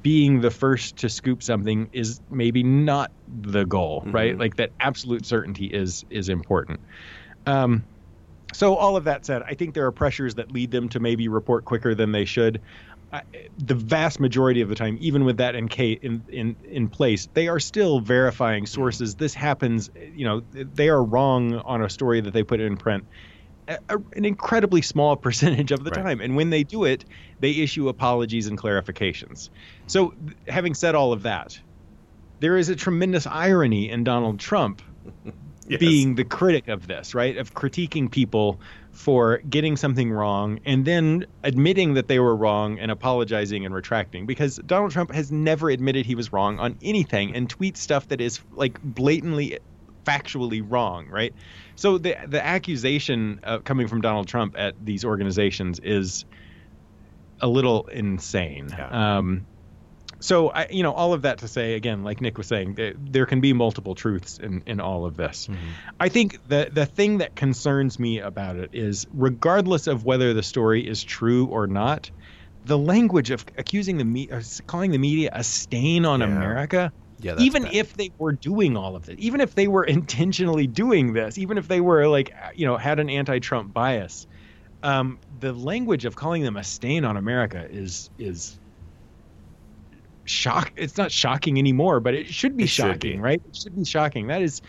being 0.01 0.41
the 0.41 0.51
first 0.51 0.97
to 0.97 1.09
scoop 1.09 1.43
something 1.43 1.89
is 1.91 2.21
maybe 2.29 2.63
not 2.63 3.11
the 3.41 3.65
goal, 3.65 4.01
mm-hmm. 4.01 4.11
right? 4.11 4.37
Like 4.37 4.55
that 4.57 4.71
absolute 4.79 5.25
certainty 5.25 5.65
is 5.65 6.05
is 6.09 6.29
important. 6.29 6.79
Um, 7.45 7.83
so 8.53 8.75
all 8.75 8.95
of 8.97 9.05
that 9.05 9.25
said, 9.25 9.43
I 9.43 9.53
think 9.53 9.73
there 9.73 9.85
are 9.85 9.91
pressures 9.91 10.35
that 10.35 10.51
lead 10.51 10.71
them 10.71 10.89
to 10.89 10.99
maybe 10.99 11.27
report 11.27 11.65
quicker 11.65 11.95
than 11.95 12.11
they 12.11 12.25
should. 12.25 12.61
I, 13.13 13.23
the 13.57 13.75
vast 13.75 14.19
majority 14.19 14.61
of 14.61 14.69
the 14.69 14.75
time, 14.75 14.97
even 15.01 15.25
with 15.25 15.37
that 15.37 15.55
in, 15.55 15.67
in 15.67 16.23
in 16.29 16.55
in 16.63 16.87
place, 16.87 17.27
they 17.33 17.49
are 17.49 17.59
still 17.59 17.99
verifying 17.99 18.65
sources. 18.65 19.15
This 19.15 19.33
happens, 19.33 19.89
you 20.15 20.25
know, 20.25 20.41
they 20.51 20.87
are 20.87 21.03
wrong 21.03 21.55
on 21.55 21.81
a 21.81 21.89
story 21.89 22.21
that 22.21 22.31
they 22.31 22.43
put 22.43 22.61
in 22.61 22.77
print. 22.77 23.05
A, 23.67 23.97
an 24.15 24.25
incredibly 24.25 24.81
small 24.81 25.15
percentage 25.27 25.71
of 25.71 25.83
the 25.83 25.91
right. 25.91 26.03
time, 26.03 26.21
and 26.21 26.35
when 26.35 26.49
they 26.49 26.63
do 26.63 26.83
it, 26.83 27.05
they 27.39 27.51
issue 27.51 27.89
apologies 27.89 28.47
and 28.47 28.57
clarifications. 28.57 29.49
So, 29.87 30.13
having 30.47 30.73
said 30.73 30.95
all 30.95 31.13
of 31.13 31.23
that, 31.23 31.59
there 32.39 32.57
is 32.57 32.69
a 32.69 32.75
tremendous 32.75 33.27
irony 33.27 33.89
in 33.89 34.03
Donald 34.03 34.39
Trump 34.39 34.81
yes. 35.67 35.79
being 35.79 36.15
the 36.15 36.23
critic 36.23 36.67
of 36.67 36.87
this, 36.87 37.13
right? 37.13 37.37
Of 37.37 37.53
critiquing 37.53 38.11
people 38.11 38.59
for 38.91 39.37
getting 39.49 39.77
something 39.77 40.11
wrong 40.11 40.59
and 40.65 40.85
then 40.85 41.25
admitting 41.43 41.93
that 41.93 42.07
they 42.07 42.19
were 42.19 42.35
wrong 42.35 42.77
and 42.79 42.91
apologizing 42.91 43.65
and 43.65 43.73
retracting 43.73 44.25
because 44.25 44.57
Donald 44.65 44.91
Trump 44.91 45.11
has 45.13 45.31
never 45.31 45.69
admitted 45.69 46.05
he 46.05 46.15
was 46.15 46.33
wrong 46.33 46.59
on 46.59 46.77
anything 46.81 47.35
and 47.35 47.47
tweets 47.47 47.77
stuff 47.77 48.07
that 48.09 48.19
is 48.19 48.41
like 48.51 48.81
blatantly 48.81 49.59
factually 50.05 50.63
wrong, 50.67 51.07
right? 51.07 51.33
So 51.75 51.97
the 51.97 52.15
the 52.27 52.45
accusation 52.45 53.39
uh, 53.43 53.59
coming 53.59 53.87
from 53.87 54.01
Donald 54.01 54.27
Trump 54.27 54.55
at 54.57 54.75
these 54.83 55.05
organizations 55.05 55.79
is 55.79 56.25
a 57.39 57.47
little 57.47 57.87
insane. 57.87 58.69
Yeah. 58.69 59.17
Um, 59.17 59.45
so 60.21 60.49
I, 60.49 60.67
you 60.69 60.83
know, 60.83 60.93
all 60.93 61.13
of 61.13 61.23
that 61.23 61.39
to 61.39 61.47
say 61.47 61.73
again, 61.73 62.03
like 62.03 62.21
Nick 62.21 62.37
was 62.37 62.45
saying, 62.45 62.75
there, 62.75 62.93
there 62.95 63.25
can 63.25 63.41
be 63.41 63.53
multiple 63.53 63.95
truths 63.95 64.37
in, 64.37 64.61
in 64.67 64.79
all 64.79 65.05
of 65.05 65.17
this. 65.17 65.47
Mm-hmm. 65.47 65.67
I 65.99 66.09
think 66.09 66.47
the 66.47 66.69
the 66.71 66.85
thing 66.85 67.17
that 67.17 67.35
concerns 67.35 67.99
me 67.99 68.19
about 68.19 68.57
it 68.57 68.69
is, 68.73 69.07
regardless 69.13 69.87
of 69.87 70.05
whether 70.05 70.33
the 70.33 70.43
story 70.43 70.87
is 70.87 71.03
true 71.03 71.47
or 71.47 71.65
not, 71.65 72.11
the 72.65 72.77
language 72.77 73.31
of 73.31 73.43
accusing 73.57 73.97
the 73.97 74.05
me, 74.05 74.29
calling 74.67 74.91
the 74.91 74.99
media 74.99 75.31
a 75.33 75.43
stain 75.43 76.05
on 76.05 76.19
yeah. 76.19 76.27
America. 76.27 76.93
Yeah, 77.23 77.35
even 77.39 77.63
bad. 77.63 77.75
if 77.75 77.93
they 77.93 78.11
were 78.17 78.33
doing 78.33 78.75
all 78.75 78.95
of 78.95 79.05
this, 79.05 79.15
even 79.19 79.41
if 79.41 79.55
they 79.55 79.67
were 79.67 79.83
intentionally 79.97 80.67
doing 80.67 81.13
this, 81.13 81.37
even 81.37 81.57
if 81.57 81.67
they 81.67 81.81
were 81.81 82.07
like, 82.07 82.33
you 82.55 82.65
know, 82.65 82.77
had 82.77 82.99
an 82.99 83.09
anti-Trump 83.09 83.73
bias, 83.73 84.27
um, 84.83 85.19
the 85.39 85.53
language 85.53 86.05
of 86.05 86.15
calling 86.15 86.43
them 86.43 86.57
a 86.57 86.63
stain 86.63 87.05
on 87.05 87.17
America 87.17 87.67
is 87.69 88.09
is 88.17 88.59
shock. 90.25 90.71
It's 90.75 90.97
not 90.97 91.11
shocking 91.11 91.57
anymore, 91.57 91.99
but 91.99 92.13
it 92.13 92.27
should 92.27 92.57
be 92.57 92.63
it 92.63 92.69
shocking, 92.69 92.93
should 92.93 92.99
be. 92.99 93.17
right? 93.19 93.41
It 93.45 93.55
should 93.55 93.75
be 93.75 93.85
shocking. 93.85 94.27
That 94.27 94.41
is 94.41 94.61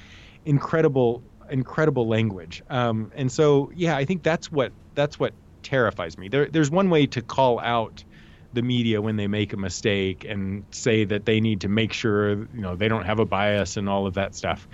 incredible, 0.45 1.23
incredible 1.51 2.09
language. 2.09 2.63
Um, 2.69 3.11
and 3.15 3.31
so, 3.31 3.71
yeah, 3.75 3.97
I 3.97 4.05
think 4.05 4.23
that's 4.23 4.51
what 4.51 4.73
that's 4.95 5.19
what 5.19 5.35
terrifies 5.63 6.19
me. 6.19 6.29
There, 6.29 6.47
there's 6.47 6.71
one 6.71 6.91
way 6.91 7.07
to 7.07 7.23
call 7.23 7.61
out 7.61 8.05
the 8.53 8.63
media 8.63 9.01
when 9.01 9.17
they 9.17 9.27
make 9.27 9.53
a 9.53 9.57
mistake 9.57 10.25
and 10.25 10.65
say 10.71 11.05
that 11.05 11.25
they 11.25 11.41
need 11.41 11.61
to 11.63 11.69
make 11.69 11.93
sure 11.93 12.31
you 12.31 12.61
know 12.61 12.77
they 12.77 12.89
don't 12.89 13.05
have 13.05 13.19
a 13.19 13.25
bias 13.25 13.77
and 13.77 13.89
all 13.89 14.07
of 14.07 14.15
that 14.15 14.35
stuff 14.35 14.69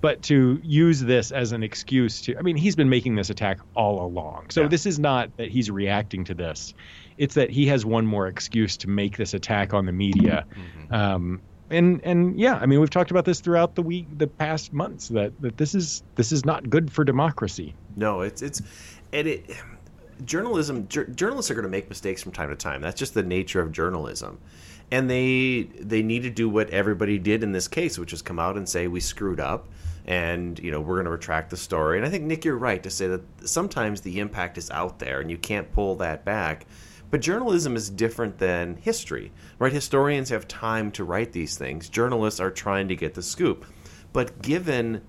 but 0.00 0.22
to 0.22 0.60
use 0.62 1.00
this 1.00 1.32
as 1.32 1.52
an 1.52 1.62
excuse 1.62 2.20
to 2.20 2.36
i 2.36 2.42
mean 2.42 2.56
he's 2.56 2.76
been 2.76 2.88
making 2.88 3.14
this 3.14 3.30
attack 3.30 3.58
all 3.74 4.04
along 4.04 4.46
so 4.50 4.62
yeah. 4.62 4.68
this 4.68 4.86
is 4.86 4.98
not 4.98 5.36
that 5.36 5.48
he's 5.48 5.70
reacting 5.70 6.24
to 6.24 6.34
this 6.34 6.74
it's 7.16 7.34
that 7.34 7.50
he 7.50 7.66
has 7.66 7.84
one 7.84 8.06
more 8.06 8.26
excuse 8.26 8.76
to 8.78 8.88
make 8.88 9.16
this 9.16 9.34
attack 9.34 9.72
on 9.74 9.86
the 9.86 9.92
media. 9.92 10.46
Mm-hmm. 10.50 10.94
Um, 10.94 11.40
and 11.70 12.00
and 12.04 12.38
yeah, 12.38 12.56
I 12.56 12.66
mean 12.66 12.80
we've 12.80 12.90
talked 12.90 13.10
about 13.10 13.24
this 13.24 13.40
throughout 13.40 13.74
the 13.74 13.82
week, 13.82 14.06
the 14.16 14.26
past 14.26 14.72
months 14.72 15.08
that 15.08 15.32
that 15.40 15.56
this 15.56 15.74
is 15.74 16.02
this 16.14 16.30
is 16.30 16.44
not 16.44 16.68
good 16.68 16.92
for 16.92 17.04
democracy. 17.04 17.74
No, 17.96 18.20
it's 18.20 18.42
it's 18.42 18.60
and 19.12 19.26
it 19.26 19.50
journalism 20.24 20.88
journalists 20.88 21.50
are 21.50 21.54
going 21.54 21.64
to 21.64 21.70
make 21.70 21.88
mistakes 21.88 22.22
from 22.22 22.32
time 22.32 22.50
to 22.50 22.56
time. 22.56 22.80
That's 22.80 22.98
just 22.98 23.14
the 23.14 23.22
nature 23.22 23.60
of 23.60 23.72
journalism. 23.72 24.38
And 24.90 25.08
they 25.08 25.68
they 25.80 26.02
need 26.02 26.22
to 26.24 26.30
do 26.30 26.48
what 26.48 26.70
everybody 26.70 27.18
did 27.18 27.42
in 27.42 27.52
this 27.52 27.68
case, 27.68 27.98
which 27.98 28.12
is 28.12 28.22
come 28.22 28.38
out 28.38 28.56
and 28.56 28.68
say 28.68 28.86
we 28.86 29.00
screwed 29.00 29.40
up 29.40 29.68
and 30.06 30.58
you 30.58 30.70
know 30.70 30.80
we're 30.80 30.96
going 30.96 31.06
to 31.06 31.10
retract 31.10 31.50
the 31.50 31.56
story. 31.56 31.96
And 31.96 32.06
I 32.06 32.10
think 32.10 32.24
Nick, 32.24 32.44
you're 32.44 32.56
right 32.56 32.82
to 32.82 32.90
say 32.90 33.06
that 33.08 33.22
sometimes 33.48 34.00
the 34.00 34.20
impact 34.20 34.58
is 34.58 34.70
out 34.70 34.98
there 34.98 35.20
and 35.20 35.30
you 35.30 35.38
can't 35.38 35.70
pull 35.72 35.96
that 35.96 36.24
back. 36.24 36.66
But 37.10 37.20
journalism 37.20 37.76
is 37.76 37.90
different 37.90 38.38
than 38.38 38.76
history, 38.76 39.30
right? 39.58 39.72
Historians 39.72 40.30
have 40.30 40.48
time 40.48 40.90
to 40.92 41.04
write 41.04 41.32
these 41.32 41.56
things. 41.56 41.88
Journalists 41.88 42.40
are 42.40 42.50
trying 42.50 42.88
to 42.88 42.96
get 42.96 43.14
the 43.14 43.22
scoop. 43.22 43.64
But 44.12 44.42
given 44.42 45.02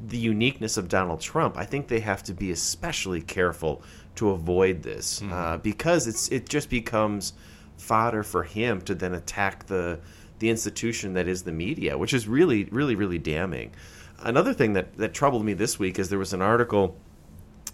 the 0.00 0.18
uniqueness 0.18 0.76
of 0.76 0.88
Donald 0.88 1.20
Trump, 1.20 1.56
I 1.56 1.64
think 1.64 1.88
they 1.88 2.00
have 2.00 2.22
to 2.24 2.34
be 2.34 2.50
especially 2.50 3.20
careful 3.20 3.82
to 4.16 4.30
avoid 4.30 4.82
this 4.82 5.20
mm-hmm. 5.20 5.32
uh, 5.32 5.56
because 5.58 6.06
it's 6.06 6.28
it 6.28 6.48
just 6.48 6.70
becomes 6.70 7.32
fodder 7.76 8.22
for 8.22 8.44
him 8.44 8.80
to 8.82 8.94
then 8.94 9.14
attack 9.14 9.66
the 9.66 9.98
the 10.38 10.50
institution 10.50 11.14
that 11.14 11.28
is 11.28 11.42
the 11.42 11.52
media, 11.52 11.96
which 11.96 12.12
is 12.12 12.26
really, 12.26 12.64
really, 12.64 12.94
really 12.94 13.18
damning. 13.18 13.72
Another 14.18 14.52
thing 14.52 14.72
that, 14.74 14.96
that 14.98 15.14
troubled 15.14 15.44
me 15.44 15.52
this 15.54 15.78
week 15.78 15.98
is 15.98 16.08
there 16.08 16.18
was 16.18 16.32
an 16.32 16.42
article 16.42 16.96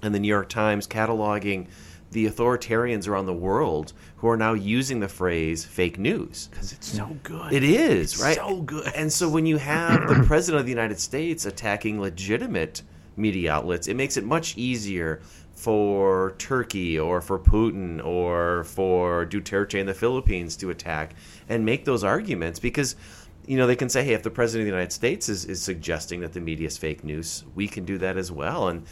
in 0.02 0.12
the 0.12 0.18
New 0.18 0.28
York 0.28 0.48
Times 0.48 0.86
cataloging 0.86 1.68
the 2.10 2.26
authoritarians 2.26 3.06
around 3.06 3.26
the 3.26 3.32
world 3.32 3.92
who 4.16 4.28
are 4.28 4.36
now 4.36 4.52
using 4.52 5.00
the 5.00 5.08
phrase 5.08 5.64
fake 5.64 5.98
news 5.98 6.48
because 6.50 6.72
it's 6.72 6.88
so 6.88 7.16
good. 7.22 7.52
It 7.52 7.62
is 7.62 8.14
it's 8.14 8.22
right, 8.22 8.36
so 8.36 8.62
good. 8.62 8.92
And 8.96 9.12
so 9.12 9.28
when 9.28 9.46
you 9.46 9.58
have 9.58 10.08
the 10.08 10.24
president 10.26 10.60
of 10.60 10.66
the 10.66 10.72
United 10.72 10.98
States 10.98 11.46
attacking 11.46 12.00
legitimate 12.00 12.82
media 13.16 13.52
outlets, 13.52 13.86
it 13.86 13.94
makes 13.94 14.16
it 14.16 14.24
much 14.24 14.56
easier 14.56 15.22
for 15.60 16.34
Turkey 16.38 16.98
or 16.98 17.20
for 17.20 17.38
Putin 17.38 18.02
or 18.02 18.64
for 18.64 19.26
Duterte 19.26 19.78
in 19.78 19.84
the 19.84 19.92
Philippines 19.92 20.56
to 20.56 20.70
attack 20.70 21.14
and 21.50 21.66
make 21.66 21.84
those 21.84 22.02
arguments 22.02 22.58
because 22.58 22.96
you 23.46 23.58
know 23.58 23.66
they 23.66 23.76
can 23.76 23.90
say 23.90 24.02
hey 24.02 24.14
if 24.14 24.22
the 24.22 24.30
president 24.30 24.62
of 24.62 24.66
the 24.72 24.76
United 24.76 24.92
States 24.92 25.28
is, 25.28 25.44
is 25.44 25.60
suggesting 25.60 26.20
that 26.20 26.32
the 26.32 26.40
media 26.40 26.66
is 26.66 26.78
fake 26.78 27.04
news 27.04 27.44
we 27.54 27.68
can 27.68 27.84
do 27.84 27.98
that 27.98 28.16
as 28.16 28.32
well 28.32 28.68
and 28.68 28.86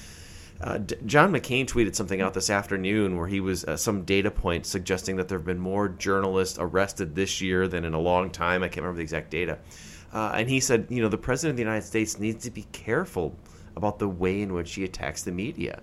uh, 0.60 0.76
D- 0.76 0.96
John 1.06 1.32
McCain 1.32 1.66
tweeted 1.66 1.94
something 1.94 2.20
out 2.20 2.34
this 2.34 2.50
afternoon 2.50 3.16
where 3.16 3.28
he 3.28 3.40
was 3.40 3.64
uh, 3.64 3.78
some 3.78 4.02
data 4.02 4.30
point 4.30 4.66
suggesting 4.66 5.16
that 5.16 5.28
there 5.28 5.38
have 5.38 5.46
been 5.46 5.58
more 5.58 5.88
journalists 5.88 6.58
arrested 6.60 7.14
this 7.14 7.40
year 7.40 7.66
than 7.66 7.84
in 7.84 7.94
a 7.94 8.00
long 8.00 8.28
time. 8.28 8.62
I 8.62 8.68
can't 8.68 8.78
remember 8.78 8.96
the 8.96 9.02
exact 9.02 9.30
data. 9.30 9.58
Uh, 10.12 10.32
and 10.34 10.50
he 10.50 10.58
said, 10.58 10.88
you 10.90 11.00
know, 11.00 11.08
the 11.08 11.16
president 11.16 11.52
of 11.52 11.56
the 11.58 11.62
United 11.62 11.86
States 11.86 12.18
needs 12.18 12.42
to 12.42 12.50
be 12.50 12.66
careful 12.72 13.36
about 13.76 14.00
the 14.00 14.08
way 14.08 14.42
in 14.42 14.52
which 14.52 14.74
he 14.74 14.82
attacks 14.82 15.22
the 15.22 15.30
media. 15.30 15.80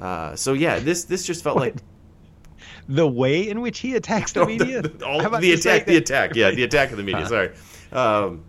Uh, 0.00 0.34
so 0.34 0.52
yeah, 0.52 0.78
this 0.78 1.04
this 1.04 1.24
just 1.24 1.42
felt 1.42 1.56
like 1.56 1.76
the 2.88 3.06
way 3.06 3.48
in 3.48 3.60
which 3.60 3.78
he 3.78 3.94
attacks 3.94 4.32
the 4.32 4.44
media. 4.46 4.82
the, 4.82 5.06
all, 5.06 5.18
the 5.40 5.52
attack, 5.52 5.86
the 5.86 5.96
attack, 5.96 6.34
yeah, 6.34 6.50
the 6.50 6.64
attack 6.64 6.90
of 6.90 6.96
the 6.96 7.02
media. 7.02 7.26
Sorry. 7.28 7.50
Um, 7.92 8.44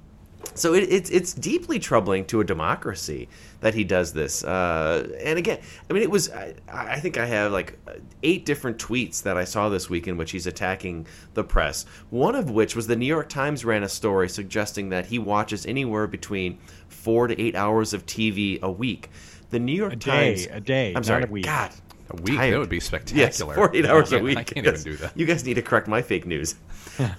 so 0.54 0.74
it, 0.74 0.84
it's 0.90 1.10
it's 1.10 1.34
deeply 1.34 1.80
troubling 1.80 2.26
to 2.26 2.40
a 2.40 2.44
democracy 2.44 3.28
that 3.62 3.74
he 3.74 3.84
does 3.84 4.14
this. 4.14 4.44
Uh, 4.44 5.10
and 5.24 5.40
again, 5.40 5.60
I 5.90 5.94
mean, 5.94 6.04
it 6.04 6.12
was 6.12 6.32
I, 6.32 6.54
I, 6.72 7.00
think 7.00 7.18
I 7.18 7.26
have 7.26 7.52
like 7.52 7.80
eight 8.22 8.46
different 8.46 8.78
tweets 8.78 9.24
that 9.24 9.38
I 9.38 9.44
saw 9.44 9.70
this 9.70 9.90
week 9.90 10.08
in 10.08 10.18
which 10.18 10.32
he's 10.32 10.46
attacking 10.46 11.08
the 11.34 11.44
press. 11.44 11.86
One 12.10 12.36
of 12.36 12.52
which 12.52 12.76
was 12.76 12.88
the 12.88 12.96
New 12.96 13.08
York 13.08 13.28
Times 13.28 13.66
ran 13.66 13.84
a 13.84 13.90
story 13.90 14.30
suggesting 14.30 14.90
that 14.90 15.08
he 15.08 15.20
watches 15.20 15.66
anywhere 15.66 16.08
between 16.08 16.60
four 16.88 17.28
to 17.28 17.42
eight 17.42 17.56
hours 17.56 17.94
of 17.94 18.06
TV 18.06 18.62
a 18.62 18.72
week. 18.72 19.10
The 19.56 19.60
New 19.60 19.72
York 19.72 19.94
a 19.94 19.96
Times, 19.96 20.48
day, 20.48 20.52
a 20.52 20.60
day, 20.60 20.94
I'm 20.94 21.04
sorry, 21.06 21.24
a 21.24 21.28
week. 21.28 21.46
God, 21.46 21.72
a 22.10 22.22
week 22.22 22.36
tired. 22.36 22.54
that 22.54 22.60
would 22.60 22.68
be 22.68 22.82
spectacular. 22.82 23.22
Yes, 23.22 23.42
forty-eight 23.42 23.86
hours 23.86 24.12
a 24.12 24.20
week. 24.20 24.38
I 24.38 24.44
can't 24.44 24.66
yes. 24.66 24.82
even 24.82 24.92
do 24.92 24.98
that. 24.98 25.18
You 25.18 25.26
guys 25.26 25.46
need 25.46 25.54
to 25.54 25.62
correct 25.62 25.88
my 25.88 26.02
fake 26.02 26.26
news. 26.26 26.56
the 26.98 27.10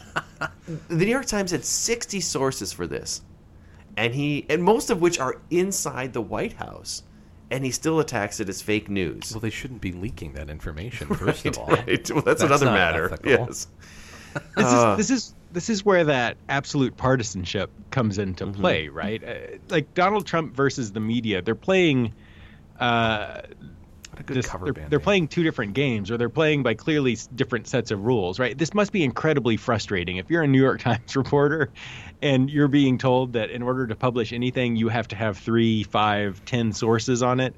New 0.91 1.07
York 1.07 1.25
Times 1.25 1.53
had 1.53 1.65
sixty 1.65 2.21
sources 2.21 2.75
for 2.75 2.87
this, 2.87 3.23
and 3.97 4.15
he 4.15 4.45
and 4.51 4.63
most 4.63 4.91
of 4.91 5.01
which 5.01 5.19
are 5.19 5.41
inside 5.49 6.13
the 6.13 6.21
White 6.21 6.53
House, 6.53 7.05
and 7.51 7.65
he 7.65 7.71
still 7.71 8.01
attacks 8.01 8.39
it 8.39 8.51
as 8.51 8.61
fake 8.61 8.91
news. 8.91 9.33
Well, 9.33 9.41
they 9.41 9.49
shouldn't 9.49 9.81
be 9.81 9.93
leaking 9.93 10.35
that 10.35 10.51
information. 10.51 11.07
First 11.15 11.47
right, 11.47 11.57
of 11.57 11.59
all, 11.59 11.69
right. 11.69 12.11
well, 12.11 12.21
that's, 12.21 12.43
that's 12.43 12.43
another 12.43 12.67
matter. 12.67 13.15
Ethical. 13.15 13.31
Yes. 13.31 13.67
This 14.57 14.67
uh, 14.67 14.97
is 14.99 15.09
this 15.09 15.11
is 15.11 15.35
this 15.53 15.71
is 15.71 15.85
where 15.85 16.05
that 16.05 16.37
absolute 16.51 16.97
partisanship 16.99 17.71
comes 17.91 18.19
into 18.19 18.45
mm-hmm. 18.45 18.61
play, 18.61 18.89
right? 18.89 19.25
Uh, 19.25 19.57
like 19.71 19.95
Donald 19.95 20.27
Trump 20.27 20.55
versus 20.55 20.93
the 20.93 21.01
media, 21.01 21.41
they're 21.41 21.55
playing 21.55 22.13
uh, 22.81 23.43
this, 24.27 24.49
they're, 24.49 24.73
they're, 24.89 25.01
playing 25.01 25.29
two 25.29 25.43
different 25.43 25.75
games 25.75 26.11
or 26.11 26.17
they're 26.17 26.31
playing 26.31 26.63
by 26.63 26.73
clearly 26.75 27.19
different 27.35 27.67
sets 27.67 27.91
of 27.91 28.05
rules 28.05 28.39
right? 28.39 28.57
This 28.57 28.73
must 28.73 28.93
be 28.93 29.05
incredibly 29.05 29.57
frustrating. 29.57 30.17
If 30.17 30.31
you're 30.31 30.43
a 30.43 30.47
new 30.47 30.61
york 30.61 30.81
times 30.83 31.17
reporter 31.17 31.71
and 32.23 32.51
you're 32.51 32.69
being 32.69 32.99
told 32.99 33.35
that 33.35 33.51
in 33.51 33.63
order 33.63 33.87
to 33.87 33.95
publish 33.95 34.33
anything 34.33 34.77
you 34.77 34.89
have 34.89 35.09
to 35.09 35.17
have 35.17 35.39
three 35.39 35.83
five 35.83 36.43
ten 36.45 36.73
sources 36.73 37.23
on 37.23 37.41
it 37.41 37.55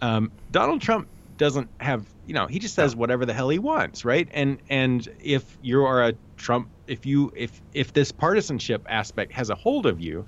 um, 0.00 0.30
donald 0.50 0.80
trump 0.80 1.08
doesn't 1.38 1.68
have 1.80 2.04
you 2.26 2.34
know 2.34 2.46
he 2.46 2.58
just 2.58 2.74
says 2.74 2.94
whatever 2.94 3.24
the 3.24 3.32
hell 3.32 3.48
he 3.48 3.58
wants, 3.58 4.04
right? 4.04 4.28
And 4.32 4.58
and 4.68 5.08
if 5.20 5.56
you 5.62 5.84
are 5.84 6.08
a 6.08 6.12
Trump, 6.36 6.68
if 6.86 7.06
you 7.06 7.32
if 7.34 7.62
if 7.72 7.94
this 7.94 8.12
partisanship 8.12 8.84
aspect 8.88 9.32
has 9.32 9.48
a 9.48 9.54
hold 9.54 9.86
of 9.86 10.00
you, 10.00 10.26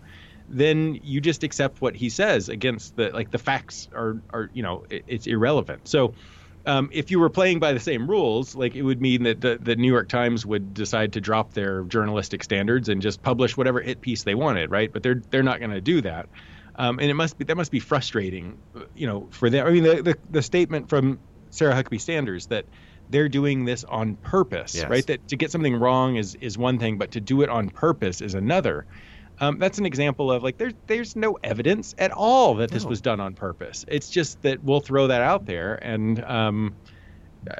then 0.51 0.99
you 1.03 1.21
just 1.21 1.45
accept 1.45 1.81
what 1.81 1.97
he 1.97 2.09
says 2.11 2.49
against 2.49 2.97
the 2.97 3.11
like 3.11 3.31
the 3.31 3.39
facts 3.39 3.89
are 3.95 4.23
are 4.31 4.51
you 4.53 4.63
know 4.63 4.85
it, 4.91 5.05
it's 5.07 5.27
irrelevant. 5.27 5.89
So 5.89 6.15
um, 6.67 6.91
if 6.93 7.11
you 7.11 7.21
were 7.21 7.31
playing 7.31 7.59
by 7.59 7.73
the 7.73 7.81
same 7.81 8.09
rules, 8.09 8.55
like 8.55 8.75
it 8.75 8.83
would 8.83 9.01
mean 9.01 9.23
that 9.23 9.41
the, 9.41 9.59
the 9.61 9.77
New 9.77 9.91
York 9.91 10.09
Times 10.09 10.45
would 10.45 10.75
decide 10.75 11.15
to 11.15 11.21
drop 11.21 11.55
their 11.55 11.85
journalistic 11.85 12.45
standards 12.45 12.89
and 12.91 13.01
just 13.01 13.23
publish 13.23 13.57
whatever 13.57 13.81
hit 13.81 14.03
piece 14.03 14.25
they 14.25 14.35
wanted, 14.35 14.71
right? 14.71 14.93
But 14.93 15.03
they're 15.03 15.23
they're 15.31 15.43
not 15.43 15.61
going 15.61 15.71
to 15.71 15.81
do 15.81 16.03
that, 16.03 16.29
um, 16.75 16.99
and 16.99 17.11
it 17.11 17.15
must 17.15 17.39
be 17.39 17.45
that 17.45 17.57
must 17.57 17.71
be 17.71 17.81
frustrating, 17.81 18.59
you 18.95 19.07
know, 19.07 19.29
for 19.33 19.49
them. 19.49 19.67
I 19.67 19.71
mean, 19.71 19.85
the, 19.85 20.03
the, 20.03 20.19
the 20.29 20.43
statement 20.43 20.91
from 20.91 21.21
Sarah 21.51 21.75
Huckabee 21.75 22.01
Sanders 22.01 22.47
that 22.49 22.67
they're 23.09 23.29
doing 23.29 23.65
this 23.65 23.85
on 23.85 24.17
purpose, 24.17 24.75
Yes. 24.75 24.89
right? 24.91 25.07
That 25.07 25.29
to 25.29 25.37
get 25.37 25.51
something 25.51 25.77
wrong 25.77 26.17
is 26.17 26.35
is 26.35 26.59
one 26.59 26.79
thing, 26.79 26.99
but 26.99 27.13
to 27.13 27.21
do 27.21 27.43
it 27.43 27.49
on 27.49 27.71
purpose 27.71 28.21
is 28.21 28.35
another. 28.35 28.87
Um, 29.41 29.59
that's 29.59 29.79
an 29.79 29.87
example 29.87 30.31
of 30.31 30.43
like 30.43 30.59
there's 30.59 30.75
there's 30.87 31.17
no 31.17 31.39
evidence 31.43 31.95
at 31.99 32.13
all 32.13 32.55
that 32.57 32.71
this 32.71 32.85
No. 32.85 32.91
was 32.91 33.01
done 33.01 33.21
on 33.21 33.35
purpose. 33.35 33.85
It's 33.89 34.11
just 34.11 34.43
that 34.43 34.63
we'll 34.63 34.81
throw 34.81 35.07
that 35.07 35.23
out 35.23 35.47
there 35.47 35.75
and 35.83 36.23
um, 36.25 36.75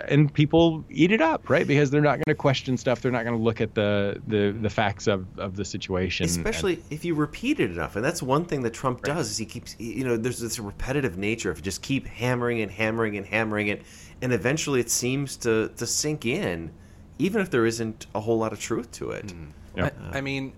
and 0.09 0.33
people 0.33 0.85
eat 0.91 1.11
it 1.11 1.23
up, 1.23 1.49
right? 1.49 1.67
Because 1.67 1.91
they're 1.91 2.03
not 2.03 2.17
going 2.17 2.25
to 2.29 2.35
question 2.35 2.77
stuff. 2.77 3.01
They're 3.01 3.11
not 3.11 3.25
going 3.25 3.37
to 3.37 3.43
look 3.43 3.63
at 3.63 3.75
the, 3.75 4.21
the 4.27 4.55
the 4.61 4.69
facts 4.69 5.07
of, 5.07 5.27
of 5.39 5.57
the 5.57 5.65
situation. 5.65 6.27
Especially 6.27 6.83
if 6.91 7.03
you 7.03 7.15
repeat 7.15 7.61
it 7.61 7.71
enough, 7.71 7.97
and 7.97 8.05
that's 8.05 8.23
one 8.23 8.45
thing 8.45 8.61
that 8.63 8.75
Trump 8.75 9.03
does 9.03 9.31
is 9.31 9.39
he 9.39 9.47
keeps 9.47 9.75
you 9.79 10.05
know 10.05 10.19
there's 10.19 10.39
this 10.39 10.59
repetitive 10.59 11.17
nature 11.17 11.51
of 11.51 11.63
just 11.63 11.81
keep 11.81 12.07
hammering 12.07 12.61
and 12.61 12.71
hammering 12.71 13.17
and 13.17 13.27
hammering 13.27 13.69
it, 13.69 13.83
and 14.21 14.35
eventually 14.35 14.81
it 14.81 14.91
seems 14.91 15.39
to 15.39 15.69
to 15.77 15.87
sink 15.87 16.27
in, 16.27 16.73
even 17.19 17.41
if 17.41 17.49
there 17.49 17.65
isn't 17.65 18.07
a 18.15 18.21
whole 18.21 18.37
lot 18.39 18.53
of 18.53 18.61
truth 18.61 18.93
to 18.93 19.13
it. 19.13 19.33
I, 19.79 19.91
I 20.13 20.21
mean, 20.21 20.53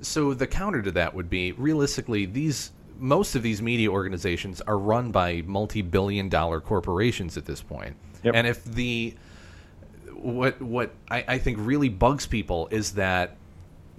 so 0.00 0.34
the 0.34 0.46
counter 0.46 0.82
to 0.82 0.90
that 0.92 1.14
would 1.14 1.30
be 1.30 1.52
realistically 1.52 2.26
these 2.26 2.72
most 2.98 3.34
of 3.34 3.42
these 3.42 3.62
media 3.62 3.90
organizations 3.90 4.60
are 4.60 4.78
run 4.78 5.10
by 5.10 5.42
multi-billion-dollar 5.46 6.60
corporations 6.60 7.38
at 7.38 7.46
this 7.46 7.62
point. 7.62 7.96
Yep. 8.22 8.34
And 8.34 8.46
if 8.46 8.62
the 8.64 9.14
what 10.14 10.60
what 10.60 10.92
I, 11.10 11.24
I 11.26 11.38
think 11.38 11.58
really 11.60 11.88
bugs 11.88 12.26
people 12.26 12.68
is 12.70 12.92
that 12.92 13.36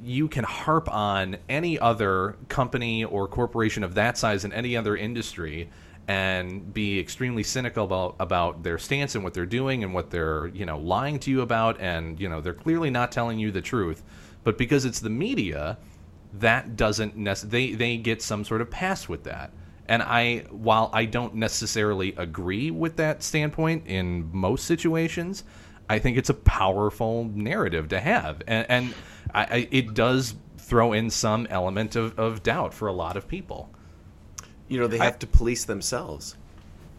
you 0.04 0.28
can 0.28 0.43
harp 0.43 0.91
on 0.91 1.38
any 1.49 1.80
other 1.80 2.36
company 2.47 3.04
or 3.04 3.28
corporation 3.28 3.84
of 3.84 3.95
that 3.95 4.18
size 4.18 4.45
in 4.45 4.54
any 4.54 4.78
other 4.78 4.95
industry 4.95 5.70
and 6.08 6.74
be 6.74 6.99
extremely 6.99 7.43
cynical 7.43 7.86
about 7.86 8.16
about 8.20 8.64
their 8.64 8.78
stance 8.78 9.16
and 9.16 9.24
what 9.24 9.34
they're 9.34 9.45
doing 9.45 9.84
and 9.84 9.93
what 9.93 10.10
they're 10.10 10.47
you 10.47 10.66
know 10.66 10.78
lying 10.78 11.20
to 11.20 11.30
you 11.32 11.41
about 11.41 11.80
and 11.80 12.20
you 12.20 12.28
know 12.28 12.41
they're 12.41 12.54
clearly 12.54 12.89
not 12.89 13.12
telling 13.12 13.38
you 13.38 13.52
the 13.52 13.62
truth 13.62 14.04
but 14.43 14.58
because 14.58 14.86
it's 14.86 14.99
the 14.99 15.10
media 15.10 15.78
that 16.34 16.76
doesn't 16.76 17.18
nec- 17.18 17.40
they 17.40 17.74
they 17.74 17.98
get 17.98 18.22
some 18.22 18.44
sort 18.44 18.62
of 18.62 18.70
pass 18.70 19.10
with 19.10 19.24
that 19.24 19.52
and 19.88 20.02
i 20.04 20.40
while 20.52 20.90
i 20.94 21.06
don't 21.06 21.36
necessarily 21.36 22.14
agree 22.18 22.72
with 22.72 22.98
that 22.98 23.24
standpoint 23.24 23.86
in 23.88 24.30
most 24.34 24.66
situations 24.66 25.44
i 25.90 26.00
think 26.00 26.18
it's 26.18 26.30
a 26.30 26.34
powerful 26.34 27.26
narrative 27.34 27.90
to 27.90 28.00
have 28.00 28.42
and, 28.48 28.66
and 28.70 28.96
I, 29.34 29.44
I, 29.44 29.68
it 29.72 29.94
does 29.94 30.36
throw 30.58 30.94
in 30.94 31.10
some 31.10 31.48
element 31.50 31.96
of, 31.96 32.18
of 32.20 32.44
doubt 32.44 32.74
for 32.74 32.88
a 32.88 32.94
lot 32.94 33.18
of 33.18 33.28
people 33.28 33.70
You 34.68 34.80
know, 34.80 34.88
they 34.88 35.00
have 35.00 35.20
to 35.20 35.28
police 35.28 35.66
themselves. 35.66 36.38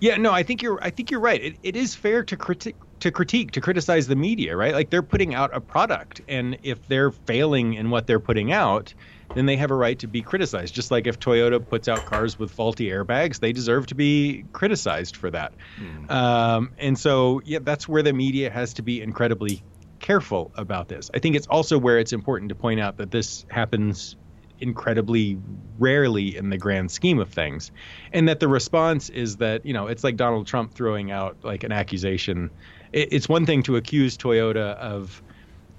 Yeah, 0.00 0.16
no, 0.16 0.32
I 0.32 0.42
think 0.42 0.62
you're. 0.62 0.82
I 0.82 0.90
think 0.90 1.10
you're 1.10 1.20
right. 1.20 1.42
It, 1.42 1.56
it 1.62 1.76
is 1.76 1.94
fair 1.94 2.24
to 2.24 2.36
critique, 2.36 2.76
to 3.00 3.10
critique, 3.10 3.52
to 3.52 3.60
criticize 3.60 4.06
the 4.08 4.16
media, 4.16 4.56
right? 4.56 4.74
Like 4.74 4.90
they're 4.90 5.02
putting 5.02 5.34
out 5.34 5.54
a 5.54 5.60
product, 5.60 6.20
and 6.28 6.58
if 6.62 6.86
they're 6.88 7.12
failing 7.12 7.74
in 7.74 7.90
what 7.90 8.06
they're 8.06 8.20
putting 8.20 8.52
out, 8.52 8.94
then 9.34 9.46
they 9.46 9.56
have 9.56 9.70
a 9.70 9.74
right 9.74 9.98
to 10.00 10.06
be 10.06 10.22
criticized. 10.22 10.74
Just 10.74 10.90
like 10.90 11.06
if 11.06 11.18
Toyota 11.18 11.66
puts 11.66 11.88
out 11.88 12.04
cars 12.04 12.38
with 12.38 12.50
faulty 12.50 12.88
airbags, 12.88 13.40
they 13.40 13.52
deserve 13.52 13.86
to 13.86 13.94
be 13.94 14.44
criticized 14.52 15.16
for 15.16 15.30
that. 15.30 15.52
Um, 16.10 16.74
and 16.78 16.98
so, 16.98 17.40
yeah, 17.44 17.60
that's 17.62 17.88
where 17.88 18.02
the 18.02 18.12
media 18.12 18.50
has 18.50 18.74
to 18.74 18.82
be 18.82 19.00
incredibly 19.00 19.62
careful 20.00 20.52
about 20.56 20.88
this. 20.88 21.10
I 21.14 21.18
think 21.18 21.36
it's 21.36 21.46
also 21.46 21.78
where 21.78 21.98
it's 21.98 22.12
important 22.12 22.50
to 22.50 22.54
point 22.54 22.80
out 22.80 22.98
that 22.98 23.10
this 23.10 23.46
happens 23.50 24.16
incredibly 24.62 25.38
rarely 25.78 26.36
in 26.36 26.50
the 26.50 26.56
grand 26.56 26.90
scheme 26.90 27.18
of 27.18 27.32
things 27.32 27.72
and 28.12 28.28
that 28.28 28.38
the 28.38 28.46
response 28.46 29.08
is 29.08 29.38
that 29.38 29.66
you 29.66 29.72
know 29.72 29.88
it's 29.88 30.04
like 30.04 30.16
donald 30.16 30.46
trump 30.46 30.72
throwing 30.72 31.10
out 31.10 31.36
like 31.42 31.64
an 31.64 31.72
accusation 31.72 32.48
it's 32.92 33.28
one 33.28 33.44
thing 33.44 33.64
to 33.64 33.74
accuse 33.74 34.16
toyota 34.16 34.76
of 34.76 35.20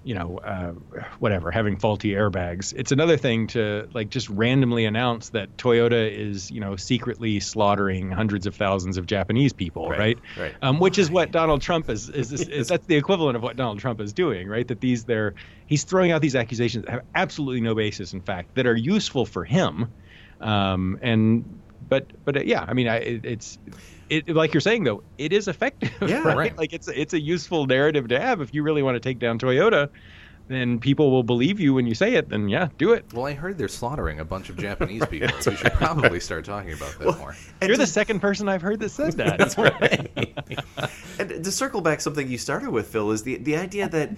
you 0.03 0.15
know 0.15 0.37
uh, 0.39 0.71
whatever 1.19 1.51
having 1.51 1.77
faulty 1.77 2.09
airbags. 2.11 2.73
It's 2.75 2.91
another 2.91 3.17
thing 3.17 3.47
to 3.47 3.87
like 3.93 4.09
just 4.09 4.29
randomly 4.29 4.85
announce 4.85 5.29
that 5.29 5.55
toyota 5.57 6.11
is 6.11 6.51
you 6.51 6.59
know 6.59 6.75
secretly 6.75 7.39
slaughtering 7.39 8.11
hundreds 8.11 8.45
of 8.45 8.55
thousands 8.55 8.97
of 8.97 9.05
japanese 9.05 9.53
people 9.53 9.89
right, 9.89 10.17
right. 10.37 10.55
Um, 10.61 10.79
which 10.79 10.97
is 10.97 11.09
what 11.09 11.31
donald 11.31 11.61
trump 11.61 11.89
is 11.89 12.09
is, 12.09 12.31
is, 12.31 12.47
is 12.47 12.67
that's 12.67 12.85
the 12.85 12.95
equivalent 12.95 13.35
of 13.35 13.43
what 13.43 13.55
donald 13.55 13.79
trump 13.79 13.99
is 14.01 14.13
doing 14.13 14.47
right? 14.47 14.67
That 14.67 14.81
these 14.81 15.05
they're 15.05 15.33
he's 15.65 15.83
throwing 15.83 16.11
out 16.11 16.21
these 16.21 16.35
accusations 16.35 16.85
that 16.85 16.91
have 16.91 17.01
absolutely 17.15 17.61
no 17.61 17.75
basis 17.75 18.13
in 18.13 18.21
fact 18.21 18.55
that 18.55 18.65
are 18.65 18.75
useful 18.75 19.25
for 19.25 19.43
him. 19.43 19.91
Um, 20.39 20.99
and 21.01 21.61
but 21.87 22.07
but 22.25 22.37
uh, 22.37 22.41
yeah 22.43 22.65
i 22.67 22.73
mean 22.73 22.87
I, 22.87 22.97
it, 22.97 23.25
it's 23.25 23.57
it, 24.13 24.29
like 24.35 24.53
you're 24.53 24.61
saying 24.61 24.83
though 24.83 25.03
it 25.17 25.33
is 25.33 25.47
effective 25.47 25.91
Yeah, 26.01 26.19
right? 26.23 26.37
right. 26.37 26.57
like 26.57 26.73
it's 26.73 26.87
it's 26.87 27.13
a 27.13 27.19
useful 27.19 27.65
narrative 27.65 28.07
to 28.09 28.19
have 28.19 28.41
if 28.41 28.53
you 28.53 28.63
really 28.63 28.81
want 28.83 28.95
to 28.95 28.99
take 28.99 29.19
down 29.19 29.39
toyota 29.39 29.89
then 30.49 30.77
people 30.77 31.09
will 31.09 31.23
believe 31.23 31.57
you 31.59 31.73
when 31.73 31.87
you 31.87 31.95
say 31.95 32.15
it 32.15 32.27
then 32.29 32.49
yeah 32.49 32.67
do 32.77 32.91
it 32.91 33.05
well 33.13 33.25
i 33.25 33.33
heard 33.33 33.57
they're 33.57 33.69
slaughtering 33.69 34.19
a 34.19 34.25
bunch 34.25 34.49
of 34.49 34.57
japanese 34.57 35.05
people 35.09 35.29
so 35.39 35.51
we 35.51 35.57
should 35.57 35.71
probably 35.73 36.19
start 36.19 36.43
talking 36.43 36.73
about 36.73 36.97
that 36.99 37.17
more 37.17 37.33
And 37.61 37.69
you're 37.69 37.77
the 37.77 37.87
second 37.87 38.19
person 38.19 38.49
i've 38.49 38.61
heard 38.61 38.79
that 38.81 38.89
said 38.89 39.13
that 39.17 39.37
That's 39.37 39.57
right. 39.57 40.11
and 41.17 41.43
to 41.45 41.51
circle 41.51 41.79
back 41.79 42.01
something 42.01 42.27
you 42.27 42.37
started 42.37 42.71
with, 42.71 42.87
Phil, 42.87 43.11
is 43.11 43.23
the 43.23 43.37
the 43.37 43.55
idea 43.55 43.87
that 43.87 44.09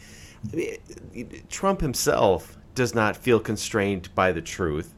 I 0.53 0.77
mean, 1.13 1.43
Trump 1.49 1.81
himself 1.81 2.57
does 2.73 2.95
not 2.95 3.15
feel 3.15 3.39
constrained 3.39 4.13
by 4.15 4.31
the 4.31 4.41
truth. 4.41 4.93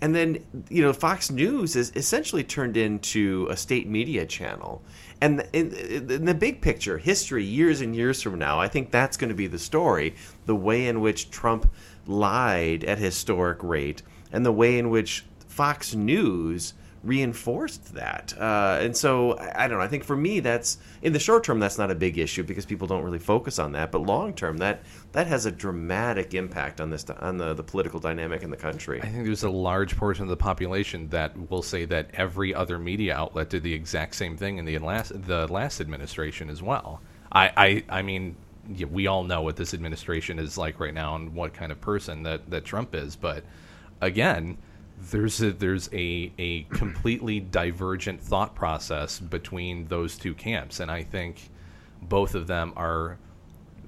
And 0.00 0.14
then, 0.14 0.44
you 0.68 0.82
know, 0.82 0.92
Fox 0.92 1.30
News 1.30 1.74
is 1.74 1.90
essentially 1.96 2.44
turned 2.44 2.76
into 2.76 3.48
a 3.50 3.56
state 3.56 3.88
media 3.88 4.24
channel. 4.26 4.82
And 5.20 5.46
in, 5.52 5.72
in 5.72 6.24
the 6.24 6.34
big 6.34 6.60
picture, 6.60 6.98
history, 6.98 7.44
years 7.44 7.80
and 7.80 7.96
years 7.96 8.22
from 8.22 8.38
now, 8.38 8.60
I 8.60 8.68
think 8.68 8.92
that's 8.92 9.16
going 9.16 9.30
to 9.30 9.34
be 9.34 9.48
the 9.48 9.58
story. 9.58 10.14
The 10.46 10.54
way 10.54 10.86
in 10.86 11.00
which 11.00 11.30
Trump 11.30 11.68
lied 12.06 12.84
at 12.84 12.98
historic 12.98 13.62
rate, 13.62 14.02
and 14.32 14.46
the 14.46 14.52
way 14.52 14.78
in 14.78 14.90
which 14.90 15.24
Fox 15.48 15.94
News 15.94 16.74
reinforced 17.08 17.94
that. 17.94 18.34
Uh, 18.38 18.78
and 18.80 18.96
so 18.96 19.32
I, 19.32 19.64
I 19.64 19.68
don't 19.68 19.78
know. 19.78 19.84
I 19.84 19.88
think 19.88 20.04
for 20.04 20.16
me, 20.16 20.40
that's 20.40 20.78
in 21.02 21.12
the 21.12 21.18
short 21.18 21.42
term, 21.42 21.58
that's 21.58 21.78
not 21.78 21.90
a 21.90 21.94
big 21.94 22.18
issue 22.18 22.42
because 22.42 22.66
people 22.66 22.86
don't 22.86 23.02
really 23.02 23.18
focus 23.18 23.58
on 23.58 23.72
that. 23.72 23.90
But 23.90 24.02
long 24.02 24.34
term, 24.34 24.58
that 24.58 24.82
that 25.12 25.26
has 25.26 25.46
a 25.46 25.50
dramatic 25.50 26.34
impact 26.34 26.80
on 26.80 26.90
this 26.90 27.04
on 27.08 27.38
the, 27.38 27.54
the 27.54 27.64
political 27.64 27.98
dynamic 27.98 28.42
in 28.42 28.50
the 28.50 28.56
country. 28.56 29.00
I 29.02 29.06
think 29.06 29.24
there's 29.24 29.42
a 29.42 29.50
large 29.50 29.96
portion 29.96 30.22
of 30.22 30.28
the 30.28 30.36
population 30.36 31.08
that 31.08 31.50
will 31.50 31.62
say 31.62 31.84
that 31.86 32.10
every 32.12 32.54
other 32.54 32.78
media 32.78 33.16
outlet 33.16 33.50
did 33.50 33.62
the 33.62 33.72
exact 33.72 34.14
same 34.14 34.36
thing 34.36 34.58
in 34.58 34.64
the 34.64 34.78
last 34.78 35.12
the 35.26 35.46
last 35.48 35.80
administration 35.80 36.50
as 36.50 36.62
well. 36.62 37.00
I 37.32 37.50
I, 37.56 37.84
I 37.98 38.02
mean, 38.02 38.36
yeah, 38.74 38.86
we 38.86 39.06
all 39.06 39.24
know 39.24 39.40
what 39.40 39.56
this 39.56 39.72
administration 39.72 40.38
is 40.38 40.58
like 40.58 40.78
right 40.78 40.94
now 40.94 41.16
and 41.16 41.34
what 41.34 41.54
kind 41.54 41.72
of 41.72 41.80
person 41.80 42.22
that, 42.24 42.50
that 42.50 42.64
Trump 42.64 42.94
is, 42.94 43.16
but 43.16 43.44
again, 44.00 44.58
there's 45.10 45.40
a, 45.42 45.52
there's 45.52 45.88
a 45.92 46.32
a 46.38 46.62
completely 46.64 47.40
divergent 47.40 48.20
thought 48.20 48.54
process 48.54 49.18
between 49.18 49.86
those 49.86 50.16
two 50.16 50.34
camps, 50.34 50.80
and 50.80 50.90
I 50.90 51.02
think 51.02 51.50
both 52.02 52.34
of 52.34 52.46
them 52.46 52.72
are 52.76 53.18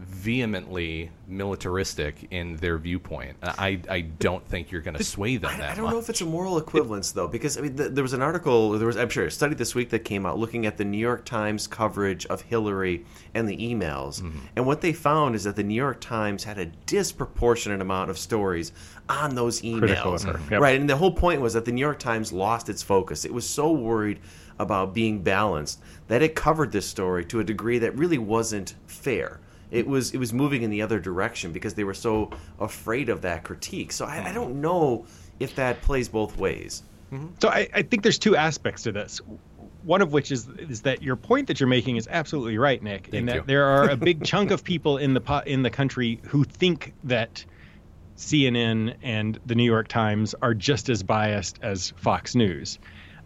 vehemently 0.00 1.10
militaristic 1.28 2.26
in 2.30 2.56
their 2.56 2.78
viewpoint. 2.78 3.36
I 3.42 3.80
I 3.88 4.00
don't 4.00 4.46
think 4.48 4.70
you're 4.70 4.80
going 4.80 4.96
to 4.96 5.04
sway 5.04 5.36
them 5.36 5.50
I, 5.52 5.56
that 5.58 5.70
I 5.70 5.74
don't 5.74 5.84
much. 5.84 5.92
know 5.92 5.98
if 5.98 6.08
it's 6.10 6.20
a 6.20 6.26
moral 6.26 6.58
equivalence 6.58 7.12
though, 7.12 7.28
because 7.28 7.56
I 7.58 7.60
mean, 7.60 7.76
th- 7.76 7.92
there 7.92 8.02
was 8.02 8.12
an 8.12 8.22
article, 8.22 8.70
there 8.72 8.86
was 8.86 8.96
I'm 8.96 9.08
sure 9.08 9.26
a 9.26 9.30
study 9.30 9.54
this 9.54 9.74
week 9.74 9.90
that 9.90 10.00
came 10.00 10.26
out 10.26 10.38
looking 10.38 10.66
at 10.66 10.76
the 10.76 10.84
New 10.84 10.98
York 10.98 11.24
Times 11.24 11.66
coverage 11.66 12.26
of 12.26 12.42
Hillary 12.42 13.04
and 13.34 13.48
the 13.48 13.56
emails, 13.56 14.20
Mm-hmm. 14.20 14.38
and 14.56 14.66
what 14.66 14.80
they 14.80 14.92
found 14.92 15.34
is 15.34 15.44
that 15.44 15.56
the 15.56 15.62
New 15.62 15.74
York 15.74 16.00
Times 16.00 16.44
had 16.44 16.58
a 16.58 16.66
disproportionate 16.86 17.80
amount 17.80 18.10
of 18.10 18.18
stories 18.18 18.72
on 19.08 19.34
those 19.34 19.62
emails, 19.62 20.24
yep. 20.50 20.60
right? 20.60 20.78
And 20.80 20.88
the 20.88 20.96
whole 20.96 21.12
point 21.12 21.40
was 21.40 21.52
that 21.54 21.64
the 21.64 21.72
New 21.72 21.80
York 21.80 21.98
Times 21.98 22.32
lost 22.32 22.68
its 22.68 22.82
focus. 22.82 23.24
It 23.24 23.32
was 23.32 23.48
so 23.48 23.70
worried 23.72 24.20
about 24.58 24.94
being 24.94 25.22
balanced 25.22 25.80
that 26.08 26.22
it 26.22 26.34
covered 26.34 26.70
this 26.70 26.86
story 26.86 27.24
to 27.24 27.40
a 27.40 27.44
degree 27.44 27.78
that 27.78 27.96
really 27.96 28.18
wasn't 28.18 28.74
fair. 28.86 29.40
It 29.70 29.86
was 29.86 30.12
it 30.12 30.18
was 30.18 30.32
moving 30.32 30.62
in 30.62 30.70
the 30.70 30.82
other 30.82 30.98
direction 30.98 31.52
because 31.52 31.74
they 31.74 31.84
were 31.84 31.94
so 31.94 32.30
afraid 32.58 33.08
of 33.08 33.22
that 33.22 33.44
critique. 33.44 33.92
So 33.92 34.04
I, 34.04 34.28
I 34.30 34.32
don't 34.32 34.60
know 34.60 35.06
if 35.38 35.54
that 35.56 35.80
plays 35.82 36.08
both 36.08 36.36
ways. 36.36 36.82
So 37.40 37.48
I, 37.48 37.68
I 37.74 37.82
think 37.82 38.04
there's 38.04 38.18
two 38.20 38.36
aspects 38.36 38.84
to 38.84 38.92
this. 38.92 39.20
one 39.82 40.00
of 40.00 40.12
which 40.12 40.30
is 40.30 40.46
is 40.58 40.82
that 40.82 41.02
your 41.02 41.16
point 41.16 41.48
that 41.48 41.58
you're 41.58 41.68
making 41.68 41.96
is 41.96 42.06
absolutely 42.08 42.56
right, 42.58 42.80
Nick, 42.82 43.06
Thank 43.06 43.14
in 43.14 43.26
that 43.26 43.34
you. 43.34 43.42
there 43.46 43.64
are 43.66 43.90
a 43.90 43.96
big 43.96 44.24
chunk 44.30 44.50
of 44.52 44.62
people 44.62 44.96
in 44.98 45.14
the 45.14 45.20
po- 45.20 45.42
in 45.44 45.62
the 45.62 45.70
country 45.70 46.20
who 46.26 46.44
think 46.44 46.94
that 47.04 47.44
CNN 48.16 48.94
and 49.02 49.40
the 49.46 49.54
New 49.54 49.64
York 49.64 49.88
Times 49.88 50.34
are 50.42 50.54
just 50.54 50.88
as 50.88 51.02
biased 51.02 51.58
as 51.62 51.90
Fox 51.96 52.34
News. 52.34 52.78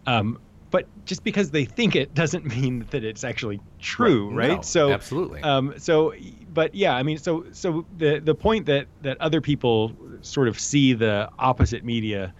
Um, 0.07 0.39
but 0.75 1.05
just 1.05 1.23
because 1.23 1.51
they 1.51 1.63
think 1.63 1.95
it 1.95 2.13
doesn't 2.13 2.45
mean 2.57 2.85
that 2.89 3.05
it's 3.05 3.23
actually 3.23 3.61
true, 3.79 4.29
Right. 4.29 4.49
right? 4.49 4.55
No, 4.57 4.61
so 4.61 4.91
absolutely. 4.91 5.41
Um, 5.41 5.73
so, 5.77 6.13
but 6.53 6.75
yeah, 6.75 6.93
I 6.93 7.03
mean, 7.03 7.17
so 7.17 7.45
so 7.53 7.85
the 7.97 8.19
the 8.19 8.35
point 8.35 8.65
that 8.65 8.87
that 9.01 9.21
other 9.21 9.39
people 9.39 9.93
sort 10.21 10.49
of 10.49 10.59
see 10.59 10.91
the 10.91 11.29
opposite 11.39 11.85
media 11.85 12.33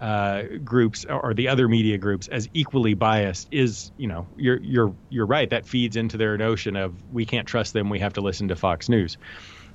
uh, 0.00 0.42
groups 0.64 1.04
or 1.04 1.34
the 1.34 1.48
other 1.48 1.66
media 1.66 1.98
groups 1.98 2.28
as 2.28 2.48
equally 2.54 2.94
biased 2.94 3.48
is, 3.50 3.90
you 3.96 4.06
know, 4.06 4.24
you're 4.36 4.60
you're 4.60 4.94
you're 5.08 5.26
right. 5.26 5.50
That 5.50 5.66
feeds 5.66 5.96
into 5.96 6.16
their 6.16 6.38
notion 6.38 6.76
of 6.76 6.94
we 7.12 7.26
can't 7.26 7.48
trust 7.48 7.72
them. 7.72 7.90
We 7.90 7.98
have 7.98 8.12
to 8.12 8.20
listen 8.20 8.46
to 8.48 8.56
Fox 8.56 8.88
News. 8.88 9.18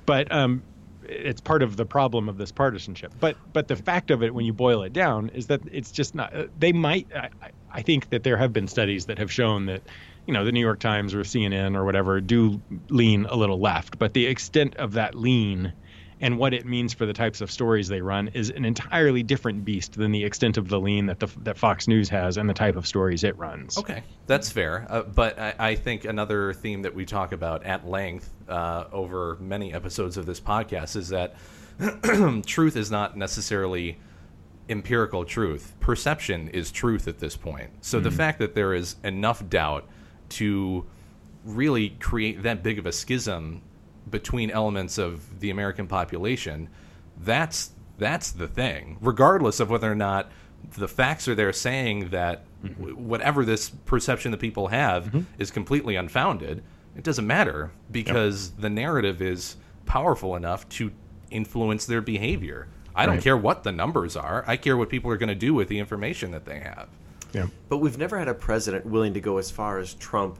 But 0.06 0.32
um, 0.32 0.62
it's 1.08 1.40
part 1.40 1.62
of 1.62 1.76
the 1.76 1.86
problem 1.86 2.28
of 2.28 2.38
this 2.38 2.52
partisanship. 2.52 3.14
But 3.18 3.36
but 3.52 3.68
the 3.68 3.76
fact 3.76 4.10
of 4.10 4.22
it, 4.22 4.34
when 4.34 4.44
you 4.44 4.52
boil 4.52 4.82
it 4.82 4.92
down, 4.92 5.28
is 5.30 5.46
that 5.46 5.60
it's 5.70 5.90
just 5.92 6.14
not. 6.14 6.34
uh, 6.34 6.46
They 6.56 6.72
might. 6.72 7.08
I, 7.14 7.30
I- 7.42 7.50
I 7.72 7.82
think 7.82 8.08
that 8.08 8.22
there 8.22 8.38
have 8.38 8.54
been 8.54 8.68
studies 8.68 9.04
that 9.06 9.18
have 9.18 9.30
shown 9.30 9.66
that, 9.66 9.82
you 10.24 10.32
know, 10.32 10.46
the 10.46 10.52
New 10.52 10.60
York 10.60 10.80
Times 10.80 11.12
or 11.14 11.20
CNN 11.24 11.76
or 11.76 11.84
whatever 11.84 12.22
do 12.22 12.62
lean 12.88 13.26
a 13.26 13.36
little 13.36 13.60
left. 13.60 13.98
But 13.98 14.14
the 14.14 14.26
extent 14.26 14.74
of 14.76 14.92
that 14.94 15.14
lean 15.14 15.74
and 16.20 16.38
what 16.38 16.54
it 16.54 16.64
means 16.64 16.94
for 16.94 17.04
the 17.04 17.12
types 17.12 17.40
of 17.42 17.50
stories 17.50 17.88
they 17.88 18.00
run 18.00 18.28
is 18.28 18.48
an 18.50 18.64
entirely 18.64 19.22
different 19.22 19.64
beast 19.64 19.92
than 19.94 20.12
the 20.12 20.24
extent 20.24 20.56
of 20.56 20.68
the 20.68 20.80
lean 20.80 21.06
that 21.06 21.20
the 21.20 21.28
that 21.42 21.58
Fox 21.58 21.86
News 21.88 22.08
has 22.08 22.36
and 22.38 22.48
the 22.48 22.54
type 22.54 22.76
of 22.76 22.86
stories 22.86 23.22
it 23.24 23.36
runs. 23.36 23.76
Okay, 23.76 24.02
that's 24.26 24.50
fair. 24.50 24.86
Uh, 24.88 25.02
but 25.02 25.38
I, 25.38 25.54
I 25.58 25.74
think 25.74 26.04
another 26.06 26.52
theme 26.54 26.82
that 26.82 26.94
we 26.94 27.04
talk 27.04 27.32
about 27.32 27.64
at 27.64 27.86
length 27.86 28.30
uh, 28.48 28.84
over 28.92 29.36
many 29.40 29.72
episodes 29.74 30.16
of 30.16 30.24
this 30.26 30.40
podcast 30.40 30.96
is 30.96 31.08
that 31.10 31.34
truth 32.46 32.76
is 32.76 32.90
not 32.90 33.16
necessarily 33.16 33.98
empirical 34.68 35.24
truth. 35.24 35.74
Perception 35.80 36.48
is 36.48 36.72
truth 36.72 37.06
at 37.06 37.18
this 37.18 37.36
point. 37.36 37.70
So 37.82 38.00
the 38.00 38.10
Mhm. 38.10 38.14
fact 38.16 38.38
that 38.40 38.54
there 38.54 38.74
is 38.74 38.96
enough 39.04 39.46
doubt 39.48 39.86
to 40.30 40.84
really 41.44 41.90
create 41.90 42.42
that 42.42 42.62
big 42.62 42.78
of 42.78 42.86
a 42.86 42.92
schism 42.92 43.62
between 44.08 44.50
elements 44.50 44.98
of 44.98 45.40
the 45.40 45.50
American 45.50 45.86
population, 45.86 46.68
that's 47.18 47.70
that's 47.98 48.30
the 48.30 48.46
thing. 48.46 48.98
Regardless 49.00 49.60
of 49.60 49.70
whether 49.70 49.90
or 49.90 49.94
not 49.94 50.30
the 50.76 50.88
facts 50.88 51.28
are 51.28 51.34
there 51.34 51.52
saying 51.52 52.10
that 52.10 52.44
w- 52.62 52.94
whatever 52.94 53.44
this 53.44 53.70
perception 53.70 54.30
that 54.32 54.40
people 54.40 54.68
have 54.68 55.06
mm-hmm. 55.06 55.20
is 55.38 55.50
completely 55.50 55.96
unfounded, 55.96 56.62
it 56.96 57.04
doesn't 57.04 57.26
matter 57.26 57.70
because 57.90 58.50
the 58.52 58.70
narrative 58.70 59.22
is 59.22 59.56
powerful 59.86 60.36
enough 60.36 60.68
to 60.70 60.90
influence 61.30 61.86
their 61.86 62.00
behavior. 62.00 62.68
I 62.94 63.04
don't 63.04 63.20
care 63.20 63.36
what 63.36 63.62
the 63.62 63.72
numbers 63.72 64.16
are. 64.16 64.42
I 64.46 64.56
care 64.56 64.76
what 64.76 64.88
people 64.88 65.10
are 65.10 65.18
going 65.18 65.28
to 65.28 65.34
do 65.34 65.52
with 65.52 65.68
the 65.68 65.78
information 65.78 66.30
that 66.30 66.46
they 66.46 66.60
have. 66.60 66.88
Yeah. 67.34 67.48
But 67.68 67.78
we've 67.78 67.98
never 67.98 68.18
had 68.18 68.28
a 68.28 68.34
president 68.34 68.86
willing 68.86 69.12
to 69.14 69.20
go 69.20 69.36
as 69.36 69.50
far 69.50 69.78
as 69.78 69.92
Trump 69.94 70.38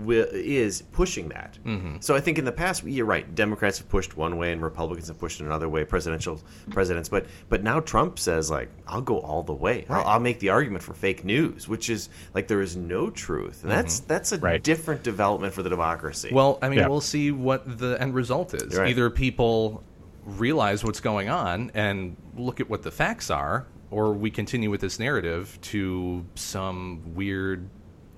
wi- 0.00 0.28
is 0.32 0.82
pushing 0.92 1.28
that. 1.30 1.58
Mm-hmm. 1.64 1.96
So 2.00 2.14
I 2.14 2.20
think 2.20 2.38
in 2.38 2.44
the 2.44 2.52
past, 2.52 2.84
you're 2.84 3.06
right. 3.06 3.34
Democrats 3.34 3.78
have 3.78 3.88
pushed 3.88 4.16
one 4.16 4.36
way, 4.36 4.52
and 4.52 4.62
Republicans 4.62 5.08
have 5.08 5.18
pushed 5.18 5.40
another 5.40 5.68
way. 5.68 5.84
Presidential 5.84 6.40
presidents, 6.70 7.08
but 7.08 7.26
but 7.48 7.62
now 7.62 7.80
Trump 7.80 8.18
says 8.18 8.50
like, 8.50 8.70
"I'll 8.86 9.02
go 9.02 9.20
all 9.20 9.42
the 9.42 9.54
way. 9.54 9.86
I'll, 9.88 10.04
I'll 10.04 10.20
make 10.20 10.40
the 10.40 10.50
argument 10.50 10.82
for 10.82 10.94
fake 10.94 11.24
news, 11.24 11.68
which 11.68 11.90
is 11.90 12.08
like 12.34 12.48
there 12.48 12.60
is 12.60 12.76
no 12.76 13.10
truth, 13.10 13.62
and 13.62 13.70
that's 13.70 14.00
that's 14.00 14.32
a 14.32 14.58
different 14.58 15.02
development 15.02 15.54
for 15.54 15.62
the 15.62 15.70
democracy." 15.70 16.28
Mm-hmm. 16.28 16.36
Well, 16.36 16.58
I 16.62 16.68
mean, 16.68 16.88
we'll 16.88 17.00
see 17.00 17.30
what 17.30 17.78
the 17.78 17.96
end 18.00 18.14
result 18.14 18.54
is. 18.54 18.76
Right. 18.76 18.90
Either 18.90 19.10
people 19.10 19.82
realize 20.24 20.84
what's 20.84 21.00
going 21.00 21.28
on 21.28 21.70
and 21.74 22.16
look 22.36 22.60
at 22.60 22.70
what 22.70 22.82
the 22.82 22.90
facts 22.90 23.30
are, 23.30 23.66
or 23.90 24.12
we 24.12 24.30
continue 24.30 24.70
with 24.70 24.80
this 24.80 24.98
narrative 24.98 25.58
to 25.62 26.24
some 26.34 27.14
weird 27.14 27.68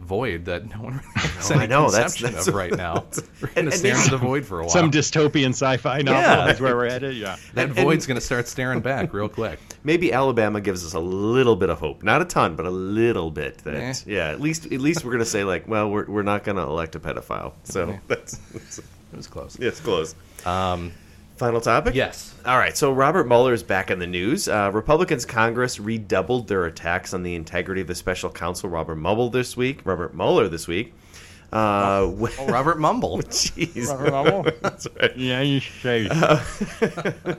void 0.04 0.44
that 0.44 0.68
no 0.68 0.82
one 0.82 0.92
really 0.94 1.08
has 1.16 1.50
I 1.50 1.54
any 1.56 1.66
know, 1.68 1.90
that's- 1.90 2.14
conception 2.14 2.26
that's- 2.26 2.48
of 2.48 2.54
right 2.62 2.76
now. 2.76 3.04
We're 3.40 3.48
going 3.54 3.66
to 3.70 3.72
stare 3.76 3.96
into 3.96 4.10
the 4.10 4.18
void 4.18 4.44
for 4.46 4.60
a 4.60 4.62
while. 4.64 4.70
Some 4.70 4.90
dystopian 4.90 5.50
sci-fi 5.50 6.02
novel 6.02 6.20
Yeah. 6.20 6.48
is 6.50 6.60
where 6.60 6.76
we're 6.76 6.88
headed. 6.90 7.16
Yeah. 7.16 7.36
that 7.54 7.68
And- 7.68 7.76
and- 7.78 7.86
void's 7.86 8.06
going 8.06 8.16
to 8.16 8.20
start 8.24 8.46
staring 8.48 8.80
back 8.80 9.12
real 9.12 9.28
quick. 9.28 9.58
Maybe 9.84 10.12
Alabama 10.12 10.60
gives 10.60 10.84
us 10.84 10.94
a 10.94 11.00
little 11.00 11.56
bit 11.56 11.70
of 11.70 11.78
hope, 11.78 12.02
not 12.02 12.22
a 12.22 12.24
ton, 12.24 12.56
but 12.56 12.66
a 12.66 12.70
little 12.70 13.30
bit. 13.30 13.58
That 13.58 13.74
Eh. 13.74 13.94
yeah, 14.06 14.28
at 14.30 14.40
least 14.40 14.66
at 14.66 14.80
least 14.80 15.04
we're 15.04 15.12
gonna 15.12 15.24
say 15.24 15.44
like, 15.44 15.66
well, 15.68 15.90
we're, 15.90 16.06
we're 16.06 16.22
not 16.22 16.44
gonna 16.44 16.62
elect 16.66 16.94
a 16.96 17.00
pedophile. 17.00 17.52
So 17.64 17.82
Okay. 17.82 18.00
that's, 18.08 18.36
that's 18.52 18.78
It 18.78 18.84
was 19.16 19.26
close. 19.26 19.58
yeah, 19.60 19.68
it's 19.68 19.80
close. 19.80 20.14
Um, 20.46 20.92
Final 21.36 21.60
topic? 21.60 21.94
Yes. 21.96 22.32
All 22.46 22.58
right. 22.58 22.76
So 22.76 22.92
Robert 22.92 23.26
Mueller 23.26 23.52
is 23.52 23.64
back 23.64 23.90
in 23.90 23.98
the 23.98 24.06
news. 24.06 24.46
Uh, 24.46 24.70
Republicans 24.72 25.24
Congress 25.24 25.80
redoubled 25.80 26.46
their 26.46 26.64
attacks 26.64 27.12
on 27.12 27.24
the 27.24 27.34
integrity 27.34 27.80
of 27.80 27.88
the 27.88 27.94
special 27.94 28.30
counsel 28.30 28.70
Robert 28.70 28.94
Mueller 28.96 29.30
this 29.30 29.56
week. 29.56 29.80
Robert 29.84 30.14
Mueller 30.14 30.48
this 30.48 30.68
week. 30.68 30.94
Uh, 31.52 32.02
oh, 32.02 32.30
Robert 32.48 32.78
Mumble. 32.78 33.18
Jeez. 33.22 33.88
Robert 33.88 34.10
Mueller? 34.10 34.52
That's 34.62 34.86
right. 35.00 35.16
Yeah, 35.16 35.40
you 35.40 35.58
say. 35.60 36.08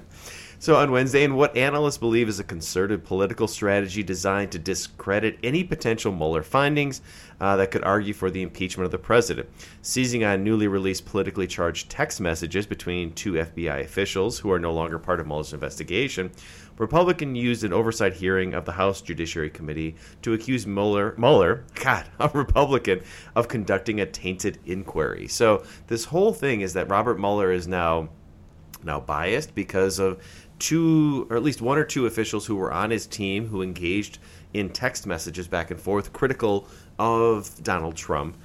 So 0.65 0.77
on 0.77 0.89
Wednesday, 0.89 1.23
in 1.23 1.35
what 1.35 1.55
analysts 1.55 1.99
believe 1.99 2.27
is 2.27 2.39
a 2.39 2.43
concerted 2.43 3.05
political 3.05 3.47
strategy 3.47 4.01
designed 4.01 4.51
to 4.53 4.57
discredit 4.57 5.37
any 5.43 5.63
potential 5.63 6.11
Mueller 6.11 6.41
findings 6.41 7.03
uh, 7.39 7.55
that 7.57 7.69
could 7.69 7.83
argue 7.83 8.15
for 8.15 8.31
the 8.31 8.41
impeachment 8.41 8.85
of 8.85 8.91
the 8.91 8.97
president, 8.97 9.47
seizing 9.83 10.23
on 10.23 10.43
newly 10.43 10.67
released 10.67 11.05
politically 11.05 11.45
charged 11.45 11.91
text 11.91 12.19
messages 12.19 12.65
between 12.65 13.13
two 13.13 13.33
FBI 13.33 13.81
officials 13.81 14.39
who 14.39 14.51
are 14.51 14.57
no 14.57 14.73
longer 14.73 14.97
part 14.97 15.19
of 15.19 15.27
Mueller's 15.27 15.53
investigation. 15.53 16.31
Republican 16.79 17.35
used 17.35 17.63
an 17.63 17.71
oversight 17.71 18.13
hearing 18.13 18.55
of 18.55 18.65
the 18.65 18.71
House 18.71 19.03
Judiciary 19.03 19.51
Committee 19.51 19.95
to 20.23 20.33
accuse 20.33 20.65
Mueller, 20.65 21.13
Mueller, 21.15 21.63
God, 21.75 22.07
a 22.19 22.27
Republican, 22.29 23.01
of 23.35 23.47
conducting 23.47 24.01
a 24.01 24.07
tainted 24.07 24.57
inquiry. 24.65 25.27
So 25.27 25.63
this 25.85 26.05
whole 26.05 26.33
thing 26.33 26.61
is 26.61 26.73
that 26.73 26.89
Robert 26.89 27.19
Mueller 27.19 27.51
is 27.51 27.67
now 27.67 28.09
now 28.85 28.99
biased 28.99 29.53
because 29.55 29.99
of 29.99 30.21
two 30.59 31.27
or 31.29 31.37
at 31.37 31.43
least 31.43 31.61
one 31.61 31.77
or 31.77 31.83
two 31.83 32.05
officials 32.05 32.45
who 32.45 32.55
were 32.55 32.71
on 32.71 32.91
his 32.91 33.07
team 33.07 33.47
who 33.47 33.61
engaged 33.61 34.19
in 34.53 34.69
text 34.69 35.05
messages 35.05 35.47
back 35.47 35.71
and 35.71 35.79
forth 35.79 36.13
critical 36.13 36.67
of 36.97 37.63
Donald 37.63 37.95
Trump. 37.95 38.37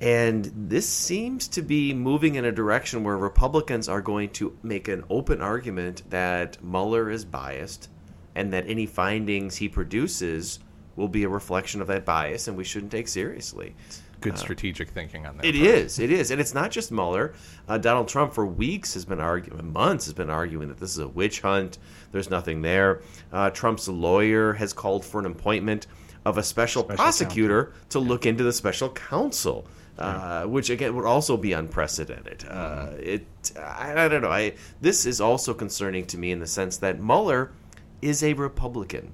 And 0.00 0.50
this 0.54 0.88
seems 0.88 1.46
to 1.48 1.62
be 1.62 1.92
moving 1.92 2.36
in 2.36 2.46
a 2.46 2.52
direction 2.52 3.04
where 3.04 3.18
Republicans 3.18 3.88
are 3.88 4.00
going 4.00 4.30
to 4.30 4.56
make 4.62 4.88
an 4.88 5.04
open 5.10 5.42
argument 5.42 6.08
that 6.08 6.62
Mueller 6.62 7.10
is 7.10 7.24
biased 7.24 7.90
and 8.34 8.52
that 8.52 8.66
any 8.66 8.86
findings 8.86 9.56
he 9.56 9.68
produces 9.68 10.60
will 10.96 11.08
be 11.08 11.24
a 11.24 11.28
reflection 11.28 11.82
of 11.82 11.88
that 11.88 12.04
bias 12.04 12.48
and 12.48 12.56
we 12.56 12.64
shouldn't 12.64 12.92
take 12.92 13.08
seriously. 13.08 13.74
Good 14.20 14.38
strategic 14.38 14.90
thinking 14.90 15.26
on 15.26 15.36
that. 15.36 15.46
It 15.46 15.54
part. 15.54 15.66
is. 15.66 15.98
It 15.98 16.10
is, 16.10 16.30
and 16.30 16.40
it's 16.40 16.54
not 16.54 16.70
just 16.70 16.92
Mueller. 16.92 17.34
Uh, 17.68 17.78
Donald 17.78 18.08
Trump, 18.08 18.32
for 18.32 18.46
weeks, 18.46 18.94
has 18.94 19.04
been 19.04 19.20
arguing, 19.20 19.72
months, 19.72 20.04
has 20.06 20.14
been 20.14 20.30
arguing 20.30 20.68
that 20.68 20.78
this 20.78 20.90
is 20.90 20.98
a 20.98 21.08
witch 21.08 21.40
hunt. 21.40 21.78
There's 22.12 22.30
nothing 22.30 22.62
there. 22.62 23.02
Uh, 23.32 23.50
Trump's 23.50 23.88
lawyer 23.88 24.52
has 24.54 24.72
called 24.72 25.04
for 25.04 25.20
an 25.20 25.26
appointment 25.26 25.86
of 26.24 26.38
a 26.38 26.42
special, 26.42 26.84
prosecutor 26.84 27.72
to 27.88 27.98
look 27.98 28.26
into 28.26 28.44
the 28.44 28.52
special 28.52 28.90
counsel. 28.90 29.66
Uh, 29.98 30.44
which 30.44 30.70
again 30.70 30.96
would 30.96 31.04
also 31.04 31.36
be 31.36 31.52
unprecedented. 31.52 32.42
Uh, 32.48 32.88
it, 32.98 33.26
I, 33.58 34.04
I 34.04 34.08
don't 34.08 34.22
know. 34.22 34.30
I 34.30 34.54
this 34.80 35.04
is 35.04 35.20
also 35.20 35.52
concerning 35.52 36.06
to 36.06 36.16
me 36.16 36.32
in 36.32 36.40
the 36.40 36.46
sense 36.46 36.78
that 36.78 37.02
Mueller 37.02 37.52
is 38.00 38.22
a 38.22 38.32
Republican 38.32 39.12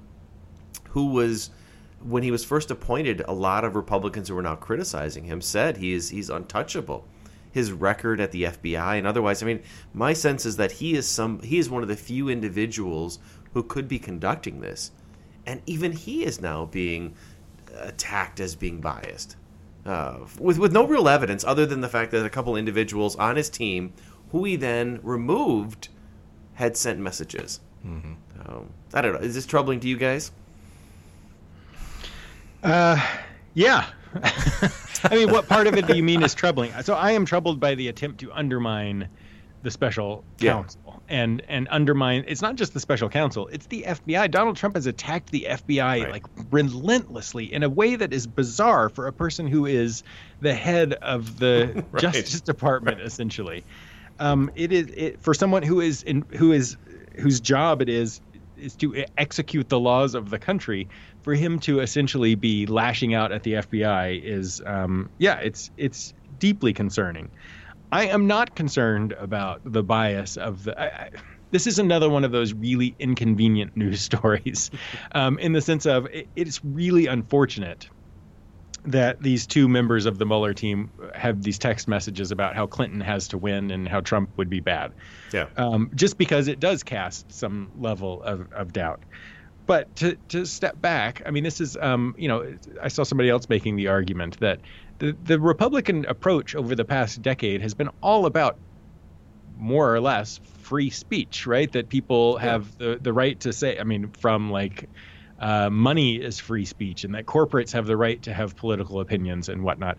who 0.91 1.07
was 1.07 1.49
when 2.01 2.23
he 2.23 2.31
was 2.31 2.45
first 2.45 2.71
appointed, 2.71 3.21
a 3.27 3.33
lot 3.33 3.65
of 3.65 3.75
Republicans 3.75 4.29
who 4.29 4.35
were 4.35 4.41
now 4.41 4.55
criticizing 4.55 5.25
him 5.25 5.41
said 5.41 5.77
he 5.77 5.93
is 5.93 6.09
he's 6.09 6.29
untouchable. 6.29 7.05
His 7.51 7.71
record 7.71 8.19
at 8.19 8.31
the 8.31 8.43
FBI 8.43 8.97
and 8.97 9.07
otherwise, 9.07 9.41
I 9.41 9.47
mean, 9.47 9.63
my 9.93 10.13
sense 10.13 10.45
is 10.45 10.57
that 10.57 10.73
he 10.73 10.93
is 10.93 11.07
some 11.07 11.41
he 11.41 11.57
is 11.57 11.69
one 11.69 11.81
of 11.81 11.89
the 11.89 11.95
few 11.95 12.29
individuals 12.29 13.19
who 13.53 13.63
could 13.63 13.87
be 13.87 13.99
conducting 13.99 14.59
this, 14.59 14.91
and 15.45 15.61
even 15.65 15.91
he 15.91 16.23
is 16.23 16.39
now 16.39 16.65
being 16.65 17.15
attacked 17.75 18.39
as 18.39 18.55
being 18.55 18.79
biased, 18.79 19.35
uh, 19.85 20.19
with 20.39 20.59
with 20.59 20.71
no 20.71 20.85
real 20.85 21.09
evidence 21.09 21.43
other 21.43 21.65
than 21.65 21.81
the 21.81 21.89
fact 21.89 22.11
that 22.11 22.25
a 22.25 22.29
couple 22.29 22.55
individuals 22.55 23.15
on 23.15 23.35
his 23.35 23.49
team, 23.49 23.93
who 24.31 24.43
he 24.43 24.55
then 24.55 24.99
removed, 25.01 25.89
had 26.53 26.77
sent 26.77 26.99
messages. 26.99 27.59
Mm-hmm. 27.85 28.13
Um, 28.45 28.69
I 28.93 29.01
don't 29.01 29.13
know. 29.13 29.19
Is 29.19 29.33
this 29.33 29.45
troubling 29.45 29.79
to 29.79 29.87
you 29.87 29.97
guys? 29.97 30.31
Uh, 32.63 32.99
yeah. 33.53 33.85
I 35.03 35.15
mean, 35.15 35.31
what 35.31 35.47
part 35.47 35.67
of 35.67 35.75
it 35.75 35.85
do 35.87 35.95
you 35.95 36.03
mean 36.03 36.23
is 36.23 36.33
troubling? 36.33 36.71
So 36.83 36.93
I 36.95 37.11
am 37.11 37.25
troubled 37.25 37.59
by 37.59 37.75
the 37.75 37.87
attempt 37.87 38.19
to 38.21 38.31
undermine 38.31 39.09
the 39.63 39.71
special 39.71 40.23
Yeah. 40.39 40.53
counsel 40.53 41.01
and 41.09 41.41
and 41.47 41.67
undermine. 41.71 42.25
It's 42.27 42.41
not 42.41 42.55
just 42.55 42.73
the 42.73 42.79
special 42.79 43.09
counsel; 43.09 43.47
it's 43.47 43.67
the 43.67 43.83
FBI. 43.87 44.29
Donald 44.31 44.55
Trump 44.57 44.75
has 44.75 44.85
attacked 44.87 45.31
the 45.31 45.47
FBI 45.49 46.09
like 46.09 46.25
relentlessly 46.51 47.51
in 47.51 47.63
a 47.63 47.69
way 47.69 47.95
that 47.95 48.13
is 48.13 48.27
bizarre 48.27 48.89
for 48.89 49.07
a 49.07 49.13
person 49.13 49.47
who 49.47 49.65
is 49.65 50.03
the 50.41 50.53
head 50.53 50.93
of 50.93 51.37
the 51.39 51.83
Right. 51.91 52.01
Justice 52.01 52.41
Department, 52.41 53.01
essentially. 53.01 53.63
Um, 54.19 54.51
it 54.55 54.71
is 54.71 54.87
it, 54.95 55.21
for 55.21 55.33
someone 55.33 55.63
who 55.63 55.79
is 55.79 56.01
in 56.03 56.25
who 56.35 56.51
is 56.51 56.75
whose 57.17 57.39
job 57.39 57.81
it 57.81 57.89
is 57.89 58.19
is 58.57 58.75
to 58.75 59.05
execute 59.17 59.69
the 59.69 59.79
laws 59.79 60.15
of 60.15 60.29
the 60.31 60.39
country. 60.39 60.87
For 61.27 61.33
him 61.33 61.59
to 61.59 61.81
essentially 61.81 62.35
be 62.35 62.67
lashing 62.67 63.13
out 63.13 63.33
at 63.33 63.43
the 63.43 63.55
FBI 63.55 64.23
is, 64.23 64.61
um, 64.65 65.09
yeah, 65.17 65.39
it's 65.39 65.71
it's 65.75 66.13
deeply 66.39 66.71
concerning. 66.71 67.31
I 67.91 68.05
am 68.05 68.27
not 68.27 68.55
concerned 68.55 69.11
about 69.11 69.59
the 69.65 69.83
bias 69.83 70.37
of 70.37 70.63
the. 70.63 70.79
I, 70.79 70.85
I, 70.85 71.09
this 71.51 71.67
is 71.67 71.79
another 71.79 72.09
one 72.09 72.23
of 72.23 72.31
those 72.31 72.53
really 72.53 72.95
inconvenient 72.97 73.75
news 73.75 73.99
stories, 73.99 74.71
um, 75.11 75.37
in 75.37 75.51
the 75.51 75.59
sense 75.59 75.85
of 75.85 76.05
it, 76.05 76.29
it's 76.37 76.63
really 76.63 77.07
unfortunate 77.07 77.89
that 78.85 79.21
these 79.21 79.47
two 79.47 79.67
members 79.67 80.05
of 80.05 80.17
the 80.17 80.25
Mueller 80.25 80.53
team 80.53 80.89
have 81.13 81.43
these 81.43 81.59
text 81.59 81.89
messages 81.89 82.31
about 82.31 82.55
how 82.55 82.67
Clinton 82.67 83.01
has 83.01 83.27
to 83.27 83.37
win 83.37 83.69
and 83.71 83.85
how 83.85 83.99
Trump 83.99 84.29
would 84.37 84.49
be 84.49 84.61
bad. 84.61 84.93
Yeah. 85.33 85.47
Um, 85.57 85.91
just 85.93 86.17
because 86.17 86.47
it 86.47 86.61
does 86.61 86.83
cast 86.83 87.33
some 87.33 87.69
level 87.77 88.23
of, 88.23 88.53
of 88.53 88.71
doubt. 88.71 89.03
But 89.67 89.93
to, 89.97 90.15
to 90.29 90.45
step 90.45 90.81
back, 90.81 91.21
I 91.25 91.31
mean, 91.31 91.43
this 91.43 91.59
is, 91.59 91.77
um, 91.77 92.15
you 92.17 92.29
know, 92.29 92.55
I 92.81 92.87
saw 92.87 93.03
somebody 93.03 93.29
else 93.29 93.49
making 93.49 93.75
the 93.75 93.89
argument 93.89 94.39
that 94.39 94.61
the, 94.99 95.15
the 95.23 95.39
Republican 95.39 96.05
approach 96.05 96.55
over 96.55 96.73
the 96.73 96.85
past 96.85 97.21
decade 97.21 97.61
has 97.61 97.73
been 97.73 97.89
all 98.01 98.25
about 98.25 98.57
more 99.57 99.93
or 99.93 99.99
less 99.99 100.39
free 100.61 100.89
speech, 100.89 101.45
right? 101.45 101.71
That 101.73 101.89
people 101.89 102.37
have 102.37 102.77
the, 102.77 102.97
the 103.01 103.11
right 103.11 103.39
to 103.41 103.51
say, 103.51 103.77
I 103.77 103.83
mean, 103.83 104.11
from 104.11 104.51
like 104.51 104.89
uh, 105.39 105.69
money 105.69 106.15
is 106.15 106.39
free 106.39 106.65
speech 106.65 107.03
and 107.03 107.13
that 107.15 107.25
corporates 107.25 107.73
have 107.73 107.85
the 107.85 107.97
right 107.97 108.21
to 108.23 108.33
have 108.33 108.55
political 108.55 109.01
opinions 109.01 109.49
and 109.49 109.63
whatnot. 109.63 109.97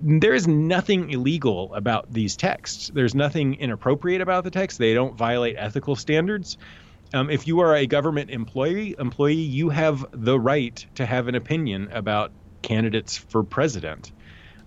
There 0.00 0.34
is 0.34 0.48
nothing 0.48 1.10
illegal 1.10 1.72
about 1.74 2.12
these 2.12 2.36
texts. 2.36 2.90
There's 2.92 3.14
nothing 3.14 3.54
inappropriate 3.54 4.20
about 4.20 4.42
the 4.44 4.50
text. 4.50 4.78
They 4.78 4.94
don't 4.94 5.16
violate 5.16 5.54
ethical 5.56 5.94
standards. 5.94 6.58
Um, 7.12 7.30
if 7.30 7.46
you 7.46 7.60
are 7.60 7.74
a 7.74 7.86
government 7.86 8.30
employee, 8.30 8.94
employee, 8.98 9.34
you 9.34 9.68
have 9.70 10.06
the 10.12 10.38
right 10.38 10.84
to 10.94 11.04
have 11.04 11.28
an 11.28 11.34
opinion 11.34 11.88
about 11.92 12.30
candidates 12.62 13.16
for 13.16 13.42
president. 13.42 14.12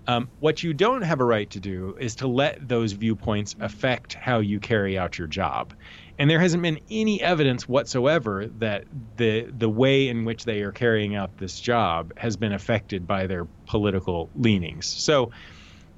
Um, 0.06 0.28
what 0.42 0.62
you 0.64 0.74
don't 0.74 1.04
have 1.04 1.22
a 1.22 1.26
right 1.26 1.50
to 1.52 1.62
do 1.62 1.96
is 1.98 2.16
to 2.16 2.28
let 2.28 2.68
those 2.68 2.92
viewpoints 2.92 3.56
affect 3.62 4.16
how 4.16 4.40
you 4.40 4.60
carry 4.60 4.98
out 4.98 5.18
your 5.18 5.28
job. 5.28 5.74
And 6.20 6.30
there 6.30 6.40
hasn't 6.40 6.62
been 6.62 6.80
any 6.92 7.22
evidence 7.22 7.68
whatsoever 7.68 8.48
that 8.60 8.84
the 9.16 9.48
the 9.58 9.70
way 9.70 10.10
in 10.10 10.26
which 10.26 10.44
they 10.44 10.62
are 10.62 10.74
carrying 10.74 11.16
out 11.16 11.38
this 11.38 11.60
job 11.60 12.12
has 12.18 12.36
been 12.36 12.52
affected 12.52 13.08
by 13.08 13.28
their 13.28 13.46
political 13.66 14.30
leanings. 14.36 14.86
So 14.86 15.32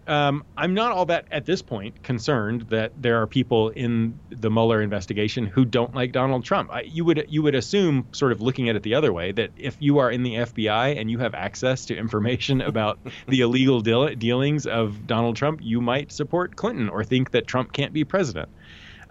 um, 0.08 0.43
I'm 0.56 0.74
not 0.74 0.91
all 0.91 1.06
that 1.08 1.26
at 1.32 1.45
this 1.45 1.62
point 1.62 2.03
concerned 2.03 2.64
that 2.70 2.91
there 3.01 3.22
are 3.22 3.28
people 3.28 3.70
in 3.70 4.20
the 4.30 4.51
Mueller 4.51 4.82
investigation 4.82 5.45
who 5.45 5.66
don't 5.66 5.95
like 5.95 6.12
Donald 6.12 6.43
Trump. 6.43 6.72
I, 6.72 6.82
you 6.82 7.03
would 7.06 7.26
you 7.28 7.41
would 7.41 7.56
assume, 7.56 8.08
sort 8.12 8.32
of 8.32 8.41
looking 8.41 8.70
at 8.70 8.76
it 8.76 8.84
the 8.84 8.93
other 8.93 9.12
way, 9.12 9.32
that 9.32 9.51
if 9.58 9.76
you 9.80 9.97
are 9.97 10.12
in 10.12 10.24
the 10.24 10.36
FBI 10.36 10.99
and 10.99 11.10
you 11.10 11.18
have 11.20 11.34
access 11.34 11.86
to 11.86 11.97
information 11.97 12.62
about 12.76 12.99
the 13.28 13.41
illegal 13.41 13.82
deal- 13.82 14.14
dealings 14.16 14.68
of 14.68 15.08
Donald 15.08 15.36
Trump, 15.36 15.60
you 15.64 15.82
might 15.82 16.12
support 16.12 16.56
Clinton 16.56 16.89
or 16.89 17.03
think 17.03 17.32
that 17.32 17.47
Trump 17.47 17.74
can't 17.74 17.93
be 17.93 18.03
president. 18.03 18.49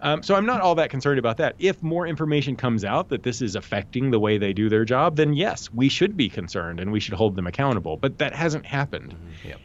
Um, 0.05 0.23
so 0.23 0.35
I'm 0.35 0.45
not 0.45 0.61
all 0.61 0.75
that 0.75 0.91
concerned 0.91 1.19
about 1.19 1.39
that. 1.39 1.57
If 1.59 1.83
more 1.83 2.07
information 2.07 2.57
comes 2.57 2.85
out 2.85 3.09
that 3.09 3.23
this 3.23 3.41
is 3.41 3.57
affecting 3.57 4.11
the 4.11 4.21
way 4.21 4.37
they 4.37 4.53
do 4.53 4.69
their 4.69 4.85
job, 4.85 5.17
then 5.17 5.33
yes, 5.33 5.73
we 5.73 5.89
should 5.89 6.15
be 6.15 6.29
concerned 6.29 6.79
and 6.79 6.93
we 6.93 7.01
should 7.01 7.15
hold 7.15 7.37
them 7.37 7.47
accountable. 7.47 7.97
But 7.97 8.19
that 8.19 8.35
hasn't 8.35 8.67
happened. 8.67 9.17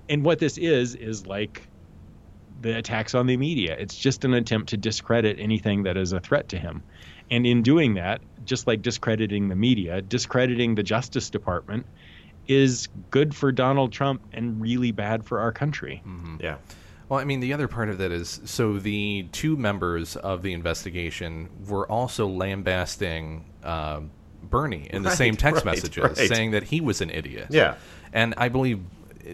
And 0.08 0.24
what 0.24 0.40
this 0.40 0.58
is 0.58 0.96
is 0.96 1.28
like 1.28 1.68
the 2.62 2.78
attacks 2.78 3.16
on 3.16 3.28
the 3.28 3.36
media. 3.36 3.76
It's 3.78 3.98
just 3.98 4.24
an 4.24 4.34
attempt 4.34 4.70
to 4.70 4.78
discredit 4.78 5.40
anything 5.40 5.84
that 5.84 5.98
is 5.98 6.14
a 6.14 6.22
threat 6.22 6.48
to 6.50 6.58
him. 6.58 6.84
And 7.30 7.46
in 7.46 7.62
doing 7.62 7.96
that, 7.96 8.22
just 8.46 8.66
like 8.66 8.82
discrediting 8.82 9.50
the 9.50 9.56
media, 9.56 10.02
discrediting 10.02 10.76
the 10.76 10.84
Justice 10.84 11.30
Department 11.30 11.86
is 12.48 12.88
good 13.12 13.36
for 13.36 13.52
Donald 13.52 13.92
Trump 13.92 14.22
and 14.34 14.60
really 14.60 14.92
bad 14.92 15.26
for 15.26 15.40
our 15.40 15.52
country. 15.52 16.02
Yeah. 16.42 16.58
Well, 17.10 17.20
I 17.20 17.24
mean, 17.26 17.40
the 17.40 17.54
other 17.54 17.68
part 17.68 17.90
of 17.90 17.98
that 17.98 18.12
is 18.12 18.40
so 18.46 18.78
the 18.78 19.28
two 19.32 19.58
members 19.58 20.16
of 20.16 20.44
the 20.44 20.54
investigation 20.54 21.50
were 21.68 21.90
also 21.92 22.28
lambasting 22.28 23.46
uh, 23.64 24.02
Bernie 24.44 24.88
in 24.92 25.02
the 25.04 25.10
Right, 25.10 25.18
same 25.18 25.36
text 25.36 25.66
right, 25.66 25.74
messages, 25.74 26.04
right. 26.04 26.16
saying 26.30 26.52
that 26.52 26.64
he 26.64 26.82
was 26.82 27.02
an 27.02 27.10
idiot. 27.10 27.48
Yeah. 27.50 27.76
And 28.14 28.34
I 28.38 28.50
believe 28.50 28.80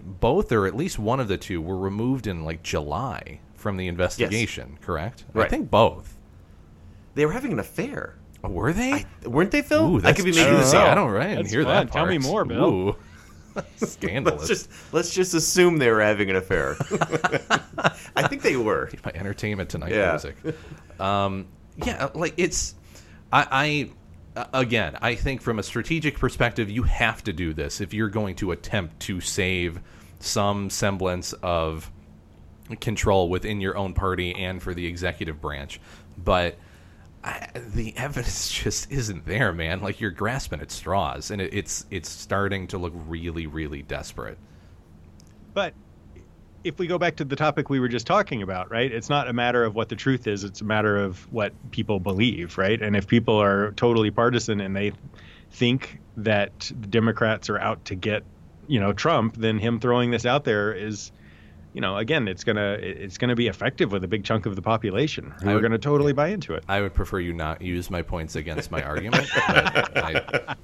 both, 0.04 0.52
or 0.52 0.66
at 0.68 0.76
least 0.76 0.98
one 1.00 1.20
of 1.20 1.28
the 1.28 1.38
two, 1.38 1.62
were 1.62 1.78
removed 1.78 2.28
in 2.28 2.44
like 2.46 2.64
July 2.64 3.40
from 3.56 3.78
the 3.78 3.88
investigation, 3.88 4.78
correct? 4.82 5.26
I 5.36 5.48
think 5.48 5.70
both. 5.70 6.18
They 7.14 7.26
were 7.26 7.32
having 7.34 7.52
an 7.54 7.60
affair. 7.60 8.16
Oh, 8.44 8.50
were 8.50 8.74
they? 8.74 9.06
weren't 9.26 9.52
they, 9.52 9.62
Phil? 9.62 9.84
Ooh, 9.86 9.98
I 9.98 10.02
that's 10.02 10.16
could 10.18 10.26
be 10.26 10.32
making 10.32 10.46
juicy. 10.46 10.58
this 10.64 10.74
up. 10.74 10.90
I 10.90 10.96
don't, 10.96 11.12
right, 11.12 11.24
I 11.24 11.28
didn't 11.30 11.44
That's 11.44 11.52
hear 11.52 11.64
fun. 11.64 11.88
that. 11.88 11.94
Tell 11.94 12.06
me 12.06 12.18
more, 12.20 12.46
Bill. 12.46 12.64
Ooh. 12.90 12.96
Scandalous. 13.78 14.38
Let's 14.40 14.48
just 14.48 14.70
let's 14.94 15.14
just 15.14 15.34
assume 15.34 15.78
they 15.78 15.90
were 15.90 16.02
having 16.02 16.30
an 16.30 16.36
affair. 16.36 16.76
I 18.16 18.28
think 18.28 18.42
they 18.42 18.56
were. 18.58 18.90
my 19.04 19.12
entertainment 19.14 19.70
tonight 19.70 19.92
Yeah. 19.92 20.12
music. 20.12 20.36
Um, 21.00 21.48
yeah, 21.78 22.10
like 22.14 22.34
it's 22.38 22.76
I, 23.32 23.90
I 24.36 24.50
again, 24.54 24.98
I 25.02 25.16
think 25.16 25.42
from 25.42 25.60
a 25.60 25.64
strategic 25.64 26.20
perspective, 26.20 26.70
you 26.70 26.84
have 26.84 27.24
to 27.26 27.34
do 27.34 27.54
this 27.54 27.82
if 27.82 27.94
you're 27.94 28.10
going 28.10 28.36
to 28.38 28.52
attempt 28.52 29.00
to 29.02 29.22
save 29.22 29.80
some 30.20 30.70
semblance 30.70 31.34
of 31.34 31.92
control 32.82 33.30
within 33.30 33.62
your 33.62 33.78
own 33.78 33.94
party 33.94 34.34
and 34.34 34.62
for 34.62 34.74
the 34.74 34.86
executive 34.88 35.40
branch. 35.42 35.80
But 36.18 36.58
I, 37.26 37.50
the 37.56 37.98
evidence 37.98 38.50
just 38.64 38.92
isn't 38.92 39.26
there, 39.26 39.52
man. 39.52 39.82
Like 39.82 40.00
you're 40.00 40.12
grasping 40.12 40.62
at 40.62 40.72
straws, 40.72 41.32
and 41.32 41.42
it, 41.42 41.54
it's 41.54 41.86
it's 41.90 42.10
starting 42.10 42.68
to 42.68 42.78
look 42.78 42.94
really, 43.08 43.48
really 43.48 43.82
desperate. 43.82 44.38
But 45.54 45.74
if 46.64 46.80
we 46.80 46.88
go 46.88 46.98
back 46.98 47.16
to 47.18 47.24
the 47.24 47.36
topic 47.36 47.70
we 47.70 47.80
were 47.80 47.88
just 47.88 48.08
talking 48.08 48.42
about, 48.42 48.72
right? 48.72 48.92
It's 48.92 49.10
not 49.10 49.28
a 49.28 49.34
matter 49.34 49.64
of 49.64 49.76
what 49.76 49.90
the 49.90 49.96
truth 49.96 50.28
is, 50.28 50.44
it's 50.44 50.62
a 50.62 50.66
matter 50.66 50.98
of 50.98 51.32
what 51.32 51.54
people 51.72 52.00
believe, 52.00 52.58
right? 52.58 52.82
And 52.82 52.96
if 52.96 53.08
people 53.08 53.40
are 53.42 53.72
totally 53.74 54.10
partisan 54.10 54.60
and 54.60 54.76
they 54.76 54.92
think 55.52 56.00
that 56.18 56.72
Democrats 56.90 57.50
are 57.52 57.60
out 57.60 57.86
to 57.86 57.96
get, 57.96 58.24
you 58.68 58.80
know, 58.80 58.94
Trump, 58.94 59.36
then 59.38 59.60
him 59.60 59.80
throwing 59.80 60.10
this 60.10 60.26
out 60.26 60.44
there 60.44 60.74
is 60.74 61.12
you 61.76 61.82
know, 61.82 61.98
again, 61.98 62.30
it's 62.30 62.46
gonna 62.46 62.78
it's 62.80 63.18
gonna 63.18 63.36
be 63.36 63.48
effective 63.48 63.92
with 63.92 64.02
a 64.06 64.08
big 64.08 64.24
chunk 64.24 64.46
of 64.46 64.56
the 64.56 64.62
population 64.62 65.34
who 65.44 65.50
I 65.50 65.54
are 65.54 65.60
gonna 65.60 65.78
totally 65.78 66.14
buy 66.14 66.30
into 66.30 66.54
it. 66.54 66.64
I 66.70 66.80
would 66.80 66.94
prefer 66.94 67.20
you 67.20 67.34
not 67.34 67.62
use 67.62 67.92
my 67.92 68.02
points 68.02 68.38
against 68.38 68.72
my 68.72 68.82
argument, 68.82 69.28
but 69.46 69.98
I, 69.98 70.56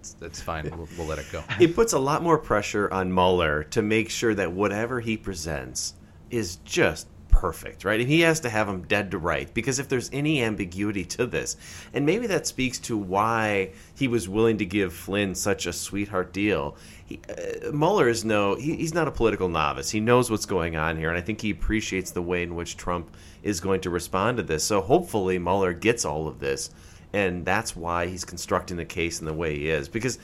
it's, 0.00 0.16
it's 0.20 0.42
fine. 0.42 0.70
We'll, 0.76 0.86
we'll 0.98 1.06
let 1.06 1.18
it 1.18 1.24
go. 1.32 1.42
It 1.58 1.74
puts 1.74 1.94
a 1.94 1.98
lot 1.98 2.22
more 2.22 2.36
pressure 2.36 2.92
on 2.92 3.12
Mueller 3.12 3.64
to 3.70 3.80
make 3.80 4.10
sure 4.10 4.34
that 4.34 4.52
whatever 4.52 5.00
he 5.00 5.16
presents 5.16 5.94
is 6.30 6.56
just 6.56 7.08
perfect, 7.34 7.84
right? 7.84 8.00
And 8.00 8.08
he 8.08 8.20
has 8.20 8.40
to 8.40 8.48
have 8.48 8.68
them 8.68 8.82
dead 8.82 9.10
to 9.10 9.18
right 9.18 9.52
because 9.52 9.78
if 9.80 9.88
there's 9.88 10.08
any 10.12 10.42
ambiguity 10.42 11.04
to 11.06 11.26
this, 11.26 11.56
and 11.92 12.06
maybe 12.06 12.28
that 12.28 12.46
speaks 12.46 12.78
to 12.80 12.96
why 12.96 13.72
he 13.96 14.06
was 14.06 14.28
willing 14.28 14.58
to 14.58 14.64
give 14.64 14.94
Flynn 14.94 15.34
such 15.34 15.66
a 15.66 15.72
sweetheart 15.72 16.32
deal. 16.32 16.76
He, 17.06 17.20
uh, 17.28 17.72
Mueller 17.72 18.08
is 18.08 18.24
no, 18.24 18.54
he, 18.54 18.76
he's 18.76 18.94
not 18.94 19.08
a 19.08 19.10
political 19.10 19.48
novice. 19.48 19.90
He 19.90 20.00
knows 20.00 20.30
what's 20.30 20.46
going 20.46 20.76
on 20.76 20.96
here, 20.96 21.08
and 21.08 21.18
I 21.18 21.20
think 21.20 21.40
he 21.40 21.50
appreciates 21.50 22.12
the 22.12 22.22
way 22.22 22.42
in 22.42 22.54
which 22.54 22.76
Trump 22.76 23.14
is 23.42 23.60
going 23.60 23.80
to 23.82 23.90
respond 23.90 24.36
to 24.36 24.42
this. 24.42 24.64
So 24.64 24.80
hopefully 24.80 25.38
Mueller 25.38 25.72
gets 25.72 26.04
all 26.04 26.28
of 26.28 26.38
this, 26.38 26.70
and 27.12 27.44
that's 27.44 27.74
why 27.74 28.06
he's 28.06 28.24
constructing 28.24 28.76
the 28.76 28.84
case 28.84 29.20
in 29.20 29.26
the 29.26 29.34
way 29.34 29.58
he 29.58 29.68
is 29.68 29.88
because 29.88 30.18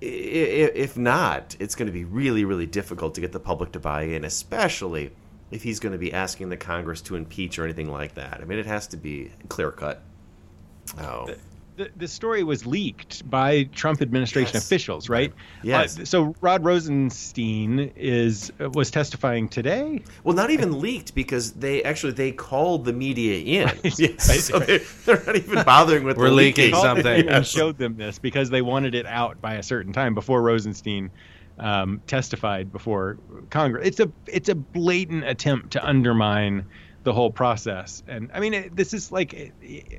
if 0.00 0.98
not, 0.98 1.56
it's 1.58 1.74
going 1.74 1.86
to 1.86 1.92
be 1.92 2.04
really, 2.04 2.44
really 2.44 2.66
difficult 2.66 3.14
to 3.14 3.22
get 3.22 3.32
the 3.32 3.40
public 3.40 3.72
to 3.72 3.80
buy 3.80 4.02
in, 4.02 4.24
especially 4.24 5.10
if 5.54 5.62
he's 5.62 5.78
going 5.78 5.92
to 5.92 5.98
be 5.98 6.12
asking 6.12 6.48
the 6.48 6.56
Congress 6.56 7.00
to 7.02 7.14
impeach 7.14 7.58
or 7.60 7.64
anything 7.64 7.88
like 7.90 8.14
that. 8.14 8.40
I 8.40 8.44
mean, 8.44 8.58
it 8.58 8.66
has 8.66 8.88
to 8.88 8.96
be 8.96 9.30
clear 9.48 9.70
cut. 9.70 10.02
Oh, 11.00 11.28
the, 11.76 11.88
the 11.96 12.06
story 12.08 12.42
was 12.44 12.66
leaked 12.66 13.28
by 13.30 13.64
Trump 13.74 14.00
administration 14.02 14.52
Yes. 14.54 14.64
officials, 14.64 15.08
right? 15.08 15.32
Yes. 15.62 15.98
Uh, 15.98 16.04
so 16.04 16.34
Rod 16.40 16.64
Rosenstein 16.64 17.92
is 17.96 18.52
uh, 18.60 18.70
was 18.70 18.90
testifying 18.90 19.48
today. 19.48 20.02
well, 20.24 20.36
not 20.36 20.50
even 20.50 20.80
leaked 20.80 21.14
because 21.14 21.52
they 21.52 21.82
actually 21.84 22.12
they 22.12 22.32
called 22.32 22.84
the 22.84 22.92
media 22.92 23.62
in. 23.62 23.66
Right, 23.66 23.84
Yes, 23.98 24.28
right, 24.28 24.40
so 24.40 24.58
right. 24.58 24.66
They're, 24.66 24.80
they're 25.16 25.26
not 25.26 25.36
even 25.36 25.64
bothering 25.64 26.04
with 26.04 26.16
We're 26.16 26.28
the 26.30 26.34
leaking 26.34 26.64
leaking. 26.66 26.80
something. 26.80 27.06
and 27.06 27.28
Yes. 27.28 27.48
showed 27.48 27.78
them 27.78 27.96
this 27.96 28.18
because 28.18 28.50
they 28.50 28.62
wanted 28.62 28.94
it 28.94 29.06
out 29.06 29.40
by 29.40 29.54
a 29.54 29.62
certain 29.62 29.92
time 29.92 30.14
before 30.14 30.42
Rosenstein 30.42 31.10
um, 31.58 32.02
testified 32.06 32.72
before 32.72 33.18
Congress. 33.50 33.86
It's 33.86 34.00
a 34.00 34.10
it's 34.26 34.48
a 34.48 34.54
blatant 34.54 35.24
attempt 35.24 35.72
to 35.72 35.86
undermine 35.86 36.66
the 37.04 37.12
whole 37.12 37.30
process. 37.30 38.02
And 38.08 38.30
I 38.34 38.40
mean, 38.40 38.54
it, 38.54 38.76
this 38.76 38.94
is 38.94 39.12
like, 39.12 39.52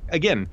again, 0.08 0.48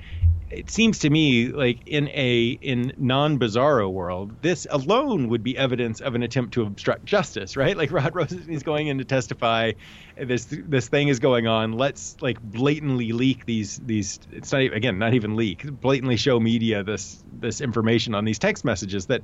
it 0.51 0.69
seems 0.69 0.99
to 0.99 1.09
me 1.09 1.47
like 1.47 1.79
in 1.87 2.07
a 2.09 2.57
in 2.61 2.93
non-bizarro 2.97 3.91
world, 3.91 4.41
this 4.43 4.67
alone 4.69 5.29
would 5.29 5.43
be 5.43 5.57
evidence 5.57 5.99
of 5.99 6.13
an 6.13 6.21
attempt 6.21 6.53
to 6.53 6.61
obstruct 6.61 7.05
justice, 7.05 7.57
right? 7.57 7.75
Like 7.75 7.91
Rod 7.91 8.15
Rosen 8.15 8.49
is 8.49 8.61
going 8.61 8.87
in 8.87 8.99
to 8.99 9.03
testify, 9.03 9.71
this 10.15 10.45
this 10.49 10.87
thing 10.87 11.07
is 11.07 11.19
going 11.19 11.47
on. 11.47 11.73
Let's 11.73 12.15
like 12.21 12.39
blatantly 12.39 13.11
leak 13.13 13.45
these 13.45 13.79
these. 13.79 14.19
It's 14.31 14.51
not 14.51 14.61
again 14.61 14.99
not 14.99 15.15
even 15.15 15.35
leak. 15.35 15.63
Blatantly 15.63 16.17
show 16.17 16.39
media 16.39 16.83
this 16.83 17.23
this 17.39 17.59
information 17.59 18.13
on 18.13 18.23
these 18.23 18.37
text 18.37 18.63
messages 18.63 19.07
that 19.07 19.23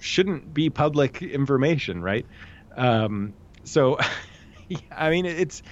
shouldn't 0.00 0.52
be 0.52 0.70
public 0.70 1.22
information, 1.22 2.02
right? 2.02 2.26
Um, 2.76 3.34
so, 3.64 3.98
I 4.96 5.10
mean, 5.10 5.26
it's 5.26 5.62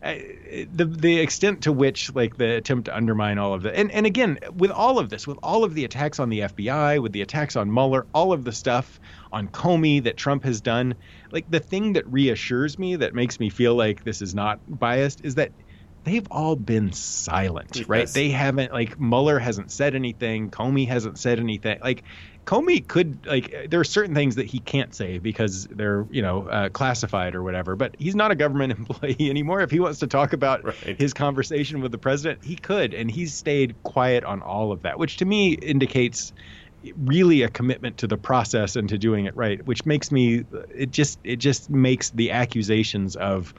the 0.00 0.84
the 0.84 1.18
extent 1.18 1.62
to 1.62 1.72
which 1.72 2.14
like 2.14 2.36
the 2.36 2.56
attempt 2.56 2.84
to 2.84 2.96
undermine 2.96 3.36
all 3.36 3.52
of 3.52 3.62
that 3.62 3.74
and 3.74 3.90
and 3.90 4.06
again 4.06 4.38
with 4.56 4.70
all 4.70 4.98
of 4.98 5.08
this 5.10 5.26
with 5.26 5.38
all 5.42 5.64
of 5.64 5.74
the 5.74 5.84
attacks 5.84 6.20
on 6.20 6.28
the 6.28 6.40
FBI 6.40 7.02
with 7.02 7.12
the 7.12 7.22
attacks 7.22 7.56
on 7.56 7.72
Mueller 7.72 8.06
all 8.14 8.32
of 8.32 8.44
the 8.44 8.52
stuff 8.52 9.00
on 9.32 9.48
Comey 9.48 10.02
that 10.04 10.16
Trump 10.16 10.44
has 10.44 10.60
done 10.60 10.94
like 11.32 11.50
the 11.50 11.58
thing 11.58 11.94
that 11.94 12.06
reassures 12.06 12.78
me 12.78 12.94
that 12.94 13.12
makes 13.12 13.40
me 13.40 13.50
feel 13.50 13.74
like 13.74 14.04
this 14.04 14.22
is 14.22 14.36
not 14.36 14.60
biased 14.68 15.24
is 15.24 15.34
that 15.34 15.50
they've 16.08 16.26
all 16.30 16.56
been 16.56 16.92
silent 16.92 17.84
right 17.88 18.08
they 18.08 18.30
haven't 18.30 18.72
like 18.72 18.98
Mueller 18.98 19.38
hasn't 19.38 19.70
said 19.70 19.94
anything 19.94 20.50
Comey 20.50 20.88
hasn't 20.88 21.18
said 21.18 21.38
anything 21.38 21.78
like 21.82 22.04
Comey 22.48 22.88
could 22.88 23.26
like 23.26 23.68
there 23.68 23.78
are 23.78 23.84
certain 23.84 24.14
things 24.14 24.36
that 24.36 24.46
he 24.46 24.58
can't 24.58 24.94
say 24.94 25.18
because 25.18 25.66
they're 25.66 26.06
you 26.08 26.22
know 26.22 26.48
uh, 26.48 26.70
classified 26.70 27.34
or 27.34 27.42
whatever. 27.42 27.76
But 27.76 27.94
he's 27.98 28.14
not 28.14 28.30
a 28.30 28.34
government 28.34 28.72
employee 28.78 29.28
anymore. 29.28 29.60
If 29.60 29.70
he 29.70 29.80
wants 29.80 29.98
to 29.98 30.06
talk 30.06 30.32
about 30.32 30.74
his 30.74 31.12
conversation 31.12 31.82
with 31.82 31.92
the 31.92 31.98
president, 31.98 32.42
he 32.42 32.56
could, 32.56 32.94
and 32.94 33.10
he's 33.10 33.34
stayed 33.34 33.76
quiet 33.82 34.24
on 34.24 34.40
all 34.40 34.72
of 34.72 34.80
that, 34.82 34.98
which 34.98 35.18
to 35.18 35.26
me 35.26 35.52
indicates 35.52 36.32
really 36.96 37.42
a 37.42 37.50
commitment 37.50 37.98
to 37.98 38.06
the 38.06 38.16
process 38.16 38.76
and 38.76 38.88
to 38.88 38.96
doing 38.96 39.26
it 39.26 39.36
right. 39.36 39.62
Which 39.66 39.84
makes 39.84 40.10
me 40.10 40.46
it 40.74 40.90
just 40.90 41.18
it 41.24 41.36
just 41.36 41.68
makes 41.68 42.08
the 42.12 42.30
accusations 42.30 43.14
of 43.14 43.52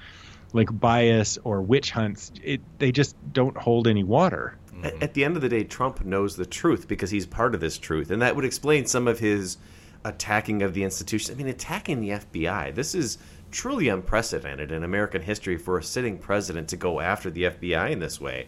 like 0.54 0.78
bias 0.80 1.38
or 1.44 1.62
witch 1.62 1.92
hunts 1.92 2.32
it 2.44 2.62
they 2.80 2.92
just 2.92 3.16
don't 3.34 3.58
hold 3.58 3.88
any 3.88 4.04
water. 4.04 4.58
Mm-hmm. 4.68 4.86
At, 4.86 5.04
at 5.04 5.14
the 5.14 5.24
end 5.24 5.36
of 5.36 5.42
the 5.42 5.50
day, 5.50 5.64
Trump 5.64 6.04
knows 6.06 6.36
the 6.36 6.46
truth 6.46 6.88
because 6.88 7.12
he's 7.12 7.26
part 7.26 7.54
of 7.54 7.62
this 7.62 7.78
truth, 7.78 8.12
and 8.12 8.22
that 8.22 8.36
would 8.36 8.46
explain 8.46 8.86
some 8.86 9.08
of 9.08 9.20
his 9.20 9.58
attacking 10.06 10.62
of 10.62 10.74
the 10.74 10.84
institution. 10.84 11.34
I 11.34 11.38
mean, 11.38 11.48
attacking 11.48 12.02
the 12.02 12.10
FBI. 12.10 12.74
This 12.74 12.96
is 12.96 13.18
truly 13.52 13.90
unprecedented 13.90 14.72
in 14.72 14.84
American 14.84 15.22
history 15.22 15.58
for 15.58 15.78
a 15.78 15.84
sitting 15.84 16.18
president 16.18 16.70
to 16.70 16.78
go 16.78 17.00
after 17.00 17.30
the 17.30 17.44
FBI 17.44 17.92
in 17.92 18.00
this 18.00 18.22
way. 18.22 18.48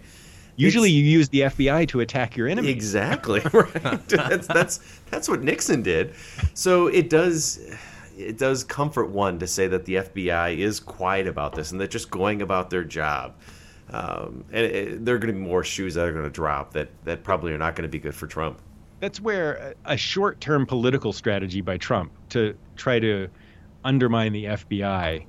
Usually, 0.55 0.91
you 0.91 1.03
use 1.03 1.29
the 1.29 1.41
FBI 1.41 1.87
to 1.89 2.01
attack 2.01 2.35
your 2.35 2.47
enemy. 2.47 2.69
Exactly 2.69 3.41
right. 3.53 3.73
that's 4.07 4.47
that's 4.47 4.99
that's 5.09 5.29
what 5.29 5.41
Nixon 5.41 5.81
did. 5.81 6.13
So 6.53 6.87
it 6.87 7.09
does 7.09 7.59
it 8.21 8.37
does 8.37 8.63
comfort 8.63 9.09
one 9.09 9.39
to 9.39 9.47
say 9.47 9.67
that 9.67 9.85
the 9.85 9.95
FBI 9.95 10.57
is 10.57 10.79
quiet 10.79 11.27
about 11.27 11.53
this 11.55 11.71
and 11.71 11.79
they're 11.79 11.87
just 11.87 12.09
going 12.11 12.41
about 12.41 12.69
their 12.69 12.83
job. 12.83 13.35
Um, 13.89 14.45
and 14.51 14.65
it, 14.65 15.05
there 15.05 15.15
are 15.15 15.19
going 15.19 15.33
to 15.33 15.39
be 15.39 15.45
more 15.45 15.63
shoes 15.63 15.95
that 15.95 16.07
are 16.07 16.13
going 16.13 16.23
to 16.23 16.29
drop 16.29 16.73
that 16.73 16.89
that 17.03 17.23
probably 17.23 17.51
are 17.51 17.57
not 17.57 17.75
going 17.75 17.83
to 17.83 17.89
be 17.91 17.99
good 17.99 18.15
for 18.15 18.27
Trump. 18.27 18.61
That's 19.01 19.19
where 19.19 19.73
a 19.85 19.97
short-term 19.97 20.65
political 20.67 21.11
strategy 21.11 21.61
by 21.61 21.77
Trump 21.77 22.11
to 22.29 22.55
try 22.75 22.99
to 22.99 23.27
undermine 23.83 24.31
the 24.31 24.45
FBI, 24.45 25.25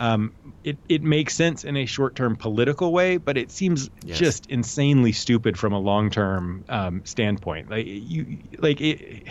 um, 0.00 0.32
it 0.64 0.78
it 0.88 1.02
makes 1.02 1.34
sense 1.34 1.62
in 1.64 1.76
a 1.76 1.84
short-term 1.84 2.34
political 2.34 2.92
way, 2.92 3.18
but 3.18 3.36
it 3.36 3.50
seems 3.50 3.90
Yes. 4.04 4.18
just 4.18 4.46
insanely 4.46 5.12
stupid 5.12 5.58
from 5.58 5.72
a 5.74 5.78
long-term 5.78 6.64
um, 6.70 7.02
standpoint. 7.04 7.70
Like 7.70 7.84
you, 7.86 8.38
like 8.58 8.80
it, 8.80 9.28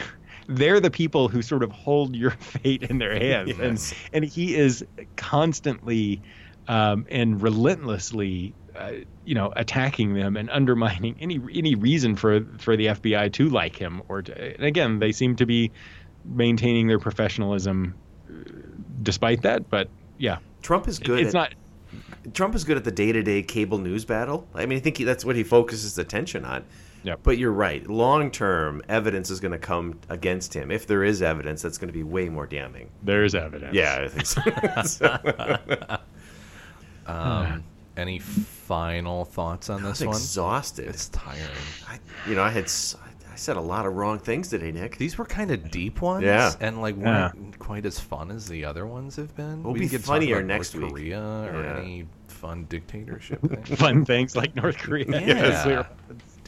they're 0.50 0.80
the 0.80 0.92
people 0.92 1.28
who 1.30 1.42
sort 1.42 1.64
of 1.64 1.72
hold 1.72 2.16
your 2.16 2.32
fate 2.40 2.84
in 2.84 2.98
their 2.98 3.14
hands, 3.14 3.50
Yes. 3.50 3.60
and 3.60 4.24
and 4.24 4.26
he 4.26 4.56
is 4.56 4.84
constantly 5.16 6.22
um, 6.68 7.06
and 7.10 7.42
relentlessly. 7.42 8.54
Uh, 8.76 8.92
you 9.26 9.36
know, 9.36 9.52
attacking 9.58 10.14
them 10.14 10.38
and 10.38 10.50
undermining 10.52 11.14
any 11.20 11.40
any 11.54 11.76
reason 11.76 12.16
for 12.16 12.46
for 12.60 12.78
the 12.78 12.86
FBI 12.86 13.34
to 13.34 13.50
like 13.50 13.76
him, 13.76 14.02
or 14.08 14.22
to, 14.22 14.56
and 14.56 14.64
again, 14.64 15.00
they 15.00 15.12
seem 15.12 15.36
to 15.36 15.46
be 15.46 15.70
maintaining 16.24 16.88
their 16.88 17.00
professionalism 17.00 17.94
uh, 18.30 18.34
despite 19.04 19.42
that. 19.42 19.70
But 19.70 19.90
yeah, 20.18 20.38
Trump 20.62 20.88
is 20.88 20.98
good. 21.00 21.20
It's 21.20 21.36
at, 21.36 21.54
not. 22.24 22.34
Trump 22.34 22.56
is 22.56 22.64
good 22.64 22.78
at 22.78 22.84
the 22.86 22.92
day 22.92 23.12
to 23.12 23.22
day 23.22 23.42
cable 23.42 23.80
news 23.80 24.06
battle. 24.06 24.48
I 24.54 24.66
mean, 24.66 24.78
I 24.78 24.82
think 24.82 24.98
he, 24.98 25.04
that's 25.04 25.26
what 25.26 25.36
he 25.36 25.44
focuses 25.44 25.98
attention 25.98 26.46
on. 26.46 26.64
Yep. 27.04 27.20
But 27.24 27.38
you're 27.38 27.52
right. 27.54 27.88
Long 27.88 28.30
term, 28.32 28.82
evidence 28.90 29.30
is 29.30 29.40
going 29.40 29.54
to 29.54 29.58
come 29.58 30.00
against 30.10 30.54
him. 30.54 30.70
If 30.72 30.86
there 30.86 31.04
is 31.04 31.22
evidence, 31.22 31.62
that's 31.62 31.78
going 31.78 31.88
to 31.88 31.94
be 31.94 32.04
way 32.04 32.28
more 32.30 32.46
damning. 32.46 32.90
There's 33.04 33.36
evidence. 33.36 33.74
Yeah, 33.74 34.02
I 34.06 34.08
think 34.10 34.86
so. 34.88 35.98
Um, 37.06 37.64
any 37.98 38.20
final 38.20 39.26
thoughts 39.26 39.70
on 39.70 39.82
this 39.84 40.02
I'm 40.02 40.08
one? 40.10 40.16
exhausted. 40.16 40.88
It's 40.90 41.10
tiring. 41.10 41.42
I, 41.88 41.98
you 42.30 42.36
know, 42.36 42.44
I 42.44 42.52
had 42.52 42.66
I 42.66 43.36
said 43.36 43.58
a 43.58 43.62
lot 43.62 43.88
of 43.88 43.96
wrong 43.96 44.20
things 44.20 44.50
today, 44.50 44.72
Nick. 44.72 44.98
These 44.98 45.18
were 45.18 45.26
kind 45.26 45.50
of 45.50 45.72
deep 45.72 46.02
ones, 46.04 46.24
Yeah. 46.24 46.54
and 46.60 46.82
like 46.82 46.96
weren't 46.96 47.58
quite 47.58 47.86
as 47.88 48.00
fun 48.00 48.30
as 48.30 48.48
the 48.48 48.64
other 48.64 48.86
ones 48.86 49.16
have 49.16 49.36
been. 49.36 49.64
We'll 49.64 49.74
we 49.74 49.80
be 49.80 49.90
could 49.90 50.02
talk 50.02 50.08
funnier 50.18 50.36
about 50.38 50.46
next 50.48 50.76
North 50.76 50.94
week. 50.94 51.14
Korea 51.14 51.22
or 51.52 51.64
Yeah. 51.64 51.78
any 51.80 52.06
fun 52.28 52.66
dictatorship 52.70 53.42
thing. 53.66 53.76
Fun 53.78 54.06
things 54.06 54.36
like 54.36 54.56
North 54.56 54.78
Korea. 54.78 55.06
Yeah. 55.10 55.88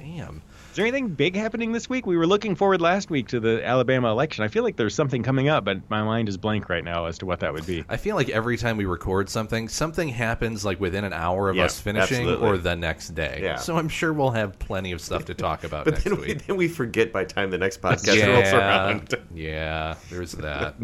Damn. 0.02 0.42
Is 0.72 0.76
there 0.78 0.86
anything 0.86 1.10
big 1.10 1.36
happening 1.36 1.74
this 1.74 1.90
week? 1.90 2.06
We 2.08 2.18
were 2.18 2.26
looking 2.26 2.56
forward 2.56 2.82
last 2.82 3.10
week 3.10 3.28
to 3.30 3.40
the 3.40 3.64
Alabama 3.66 4.10
election. 4.10 4.44
I 4.44 4.48
feel 4.48 4.64
like 4.64 4.76
there's 4.78 4.96
something 4.96 5.22
coming 5.22 5.48
up, 5.50 5.64
but 5.66 5.88
my 5.90 6.02
mind 6.02 6.28
is 6.30 6.38
blank 6.38 6.70
right 6.70 6.84
now 6.84 7.06
as 7.06 7.18
to 7.20 7.26
what 7.26 7.42
that 7.42 7.54
would 7.54 7.66
be. 7.68 7.84
I 7.90 7.98
feel 7.98 8.16
like 8.16 8.30
every 8.30 8.58
time 8.58 8.78
we 8.78 8.86
record 8.86 9.30
something, 9.30 9.68
something 9.68 10.08
happens 10.10 10.64
like 10.66 10.80
within 10.80 11.04
an 11.04 11.14
hour 11.14 11.50
of 11.50 11.56
Yeah, 11.58 11.66
us 11.66 11.80
finishing 11.80 12.22
absolutely. 12.22 12.48
or 12.48 12.58
the 12.58 12.76
next 12.76 13.10
day. 13.10 13.42
Yeah. 13.44 13.58
So 13.58 13.78
I'm 13.78 13.90
sure 13.90 14.12
we'll 14.14 14.32
have 14.32 14.58
plenty 14.60 14.92
of 14.94 15.02
stuff 15.02 15.26
to 15.26 15.34
talk 15.36 15.64
about 15.66 15.86
But 15.86 15.94
next 15.96 16.04
then 16.06 16.16
we, 16.20 16.28
week. 16.28 16.48
then 16.48 16.56
we 16.58 16.68
forget 16.68 17.12
by 17.12 17.26
time 17.26 17.52
the 17.52 17.58
next 17.60 17.82
podcast 17.82 18.26
rolls 18.26 18.54
around. 18.54 19.14
yeah, 19.36 19.96
there's 20.10 20.32
that. 20.34 20.76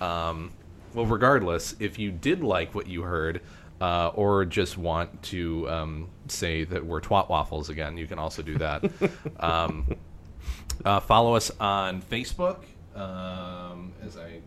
um, 0.00 0.52
well, 0.94 1.06
regardless, 1.06 1.74
if 1.80 1.98
you 1.98 2.12
did 2.12 2.42
like 2.42 2.74
what 2.74 2.86
you 2.86 3.02
heard, 3.02 3.42
uh, 3.80 4.08
or 4.14 4.44
just 4.44 4.78
want 4.78 5.22
to 5.24 5.68
um, 5.68 6.08
say 6.30 6.64
that 6.64 6.84
we're 6.84 7.00
twat 7.00 7.28
waffles 7.28 7.68
again, 7.68 7.96
you 7.96 8.06
can 8.06 8.18
also 8.18 8.42
do 8.42 8.56
that. 8.58 8.84
um, 9.40 9.86
uh, 10.84 11.00
follow 11.00 11.34
us 11.34 11.50
on 11.60 12.02
Facebook 12.02 12.64
um, 12.94 13.92
as 14.02 14.16
I 14.16 14.40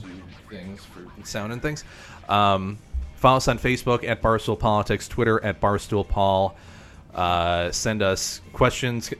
do 0.00 0.08
things 0.48 0.84
for 0.84 1.06
sound 1.24 1.52
and 1.52 1.62
things. 1.62 1.84
Um, 2.28 2.78
follow 3.16 3.38
us 3.38 3.48
on 3.48 3.58
Facebook 3.58 4.06
at 4.06 4.22
Barstool 4.22 4.58
Politics, 4.58 5.08
Twitter 5.08 5.42
at 5.44 5.60
Barstool 5.60 6.06
Paul. 6.06 6.56
Uh, 7.14 7.70
send 7.70 8.02
us 8.02 8.40
questions. 8.52 9.12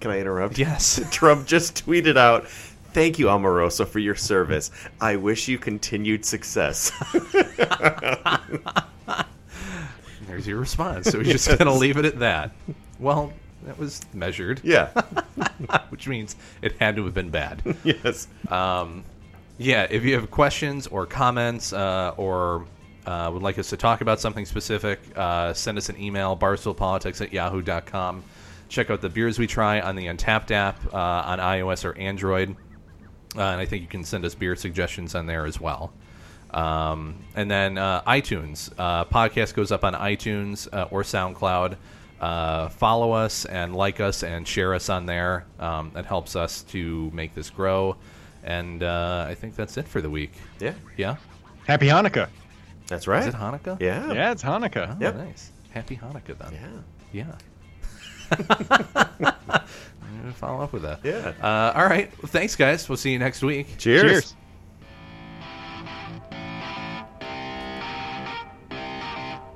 Can 0.00 0.10
I 0.10 0.20
interrupt? 0.20 0.58
Yes. 0.58 1.00
Trump 1.10 1.46
just 1.46 1.86
tweeted 1.86 2.16
out, 2.16 2.48
"Thank 2.48 3.18
you, 3.18 3.26
Omarosa, 3.26 3.86
for 3.86 3.98
your 3.98 4.14
service. 4.14 4.70
I 5.00 5.16
wish 5.16 5.48
you 5.48 5.58
continued 5.58 6.24
success." 6.24 6.92
There's 10.32 10.46
your 10.46 10.60
response. 10.60 11.10
So 11.10 11.18
we're 11.18 11.24
just 11.24 11.46
going 11.46 11.58
to 11.66 11.74
leave 11.74 11.98
it 11.98 12.06
at 12.06 12.20
that. 12.20 12.52
Well, 12.98 13.34
that 13.64 13.78
was 13.78 14.00
measured. 14.14 14.62
yeah. 14.64 14.86
Which 15.90 16.08
means 16.08 16.36
it 16.62 16.72
had 16.80 16.96
to 16.96 17.04
have 17.04 17.12
been 17.12 17.28
bad. 17.28 17.62
yes. 17.84 18.28
Um, 18.48 19.04
yeah, 19.58 19.86
if 19.90 20.04
you 20.04 20.14
have 20.14 20.30
questions 20.30 20.86
or 20.86 21.04
comments 21.04 21.74
uh, 21.74 22.14
or 22.16 22.64
uh, 23.04 23.28
would 23.30 23.42
like 23.42 23.58
us 23.58 23.68
to 23.70 23.76
talk 23.76 24.00
about 24.00 24.20
something 24.20 24.46
specific, 24.46 25.00
uh, 25.16 25.52
send 25.52 25.76
us 25.76 25.90
an 25.90 26.00
email, 26.00 26.34
barstoolpolitics 26.34 27.20
at 27.20 27.30
yahoo.com. 27.30 28.24
Check 28.70 28.88
out 28.88 29.02
the 29.02 29.10
beers 29.10 29.38
we 29.38 29.46
try 29.46 29.82
on 29.82 29.96
the 29.96 30.06
Untappd 30.06 30.50
app 30.50 30.94
uh, 30.94 30.96
on 30.96 31.40
iOS 31.40 31.84
or 31.84 31.94
Android. 31.98 32.56
Uh, 33.36 33.42
and 33.42 33.60
I 33.60 33.66
think 33.66 33.82
you 33.82 33.88
can 33.88 34.02
send 34.02 34.24
us 34.24 34.34
beer 34.34 34.56
suggestions 34.56 35.14
on 35.14 35.26
there 35.26 35.44
as 35.44 35.60
well. 35.60 35.92
Um, 36.52 37.16
and 37.34 37.50
then 37.50 37.78
uh, 37.78 38.02
iTunes. 38.02 38.70
Uh, 38.78 39.04
podcast 39.06 39.54
goes 39.54 39.72
up 39.72 39.84
on 39.84 39.94
iTunes 39.94 40.68
uh, 40.72 40.88
or 40.90 41.02
SoundCloud. 41.02 41.76
Uh, 42.20 42.68
follow 42.68 43.12
us 43.12 43.46
and 43.46 43.74
like 43.74 43.98
us 44.00 44.22
and 44.22 44.46
share 44.46 44.74
us 44.74 44.88
on 44.88 45.06
there. 45.06 45.44
Um, 45.58 45.90
that 45.94 46.06
helps 46.06 46.36
us 46.36 46.62
to 46.64 47.10
make 47.12 47.34
this 47.34 47.50
grow. 47.50 47.96
And 48.44 48.82
uh, 48.82 49.26
I 49.28 49.34
think 49.34 49.56
that's 49.56 49.76
it 49.76 49.88
for 49.88 50.00
the 50.00 50.10
week. 50.10 50.32
Yeah. 50.60 50.74
Yeah? 50.96 51.16
Happy 51.66 51.86
Hanukkah. 51.86 52.28
That's 52.86 53.06
right. 53.06 53.22
Is 53.26 53.28
it 53.28 53.38
Hanukkah? 53.38 53.80
Yeah. 53.80 54.12
Yeah, 54.12 54.32
it's 54.32 54.42
Hanukkah. 54.42 54.94
Oh, 54.96 55.00
Yep. 55.00 55.16
nice. 55.16 55.50
Happy 55.70 55.96
Hanukkah 55.96 56.36
then. 56.38 56.82
Yeah. 57.12 57.26
Yeah. 57.26 57.34
I'm 58.38 58.46
gonna 60.22 60.32
follow 60.34 60.62
up 60.62 60.72
with 60.72 60.82
that. 60.82 61.00
Yeah. 61.02 61.32
Uh, 61.42 61.72
all 61.78 61.86
right. 61.86 62.10
Well, 62.22 62.30
thanks, 62.30 62.56
guys. 62.56 62.88
We'll 62.88 62.96
see 62.96 63.12
you 63.12 63.18
next 63.18 63.42
week. 63.42 63.78
Cheers. 63.78 64.02
Cheers. 64.02 64.34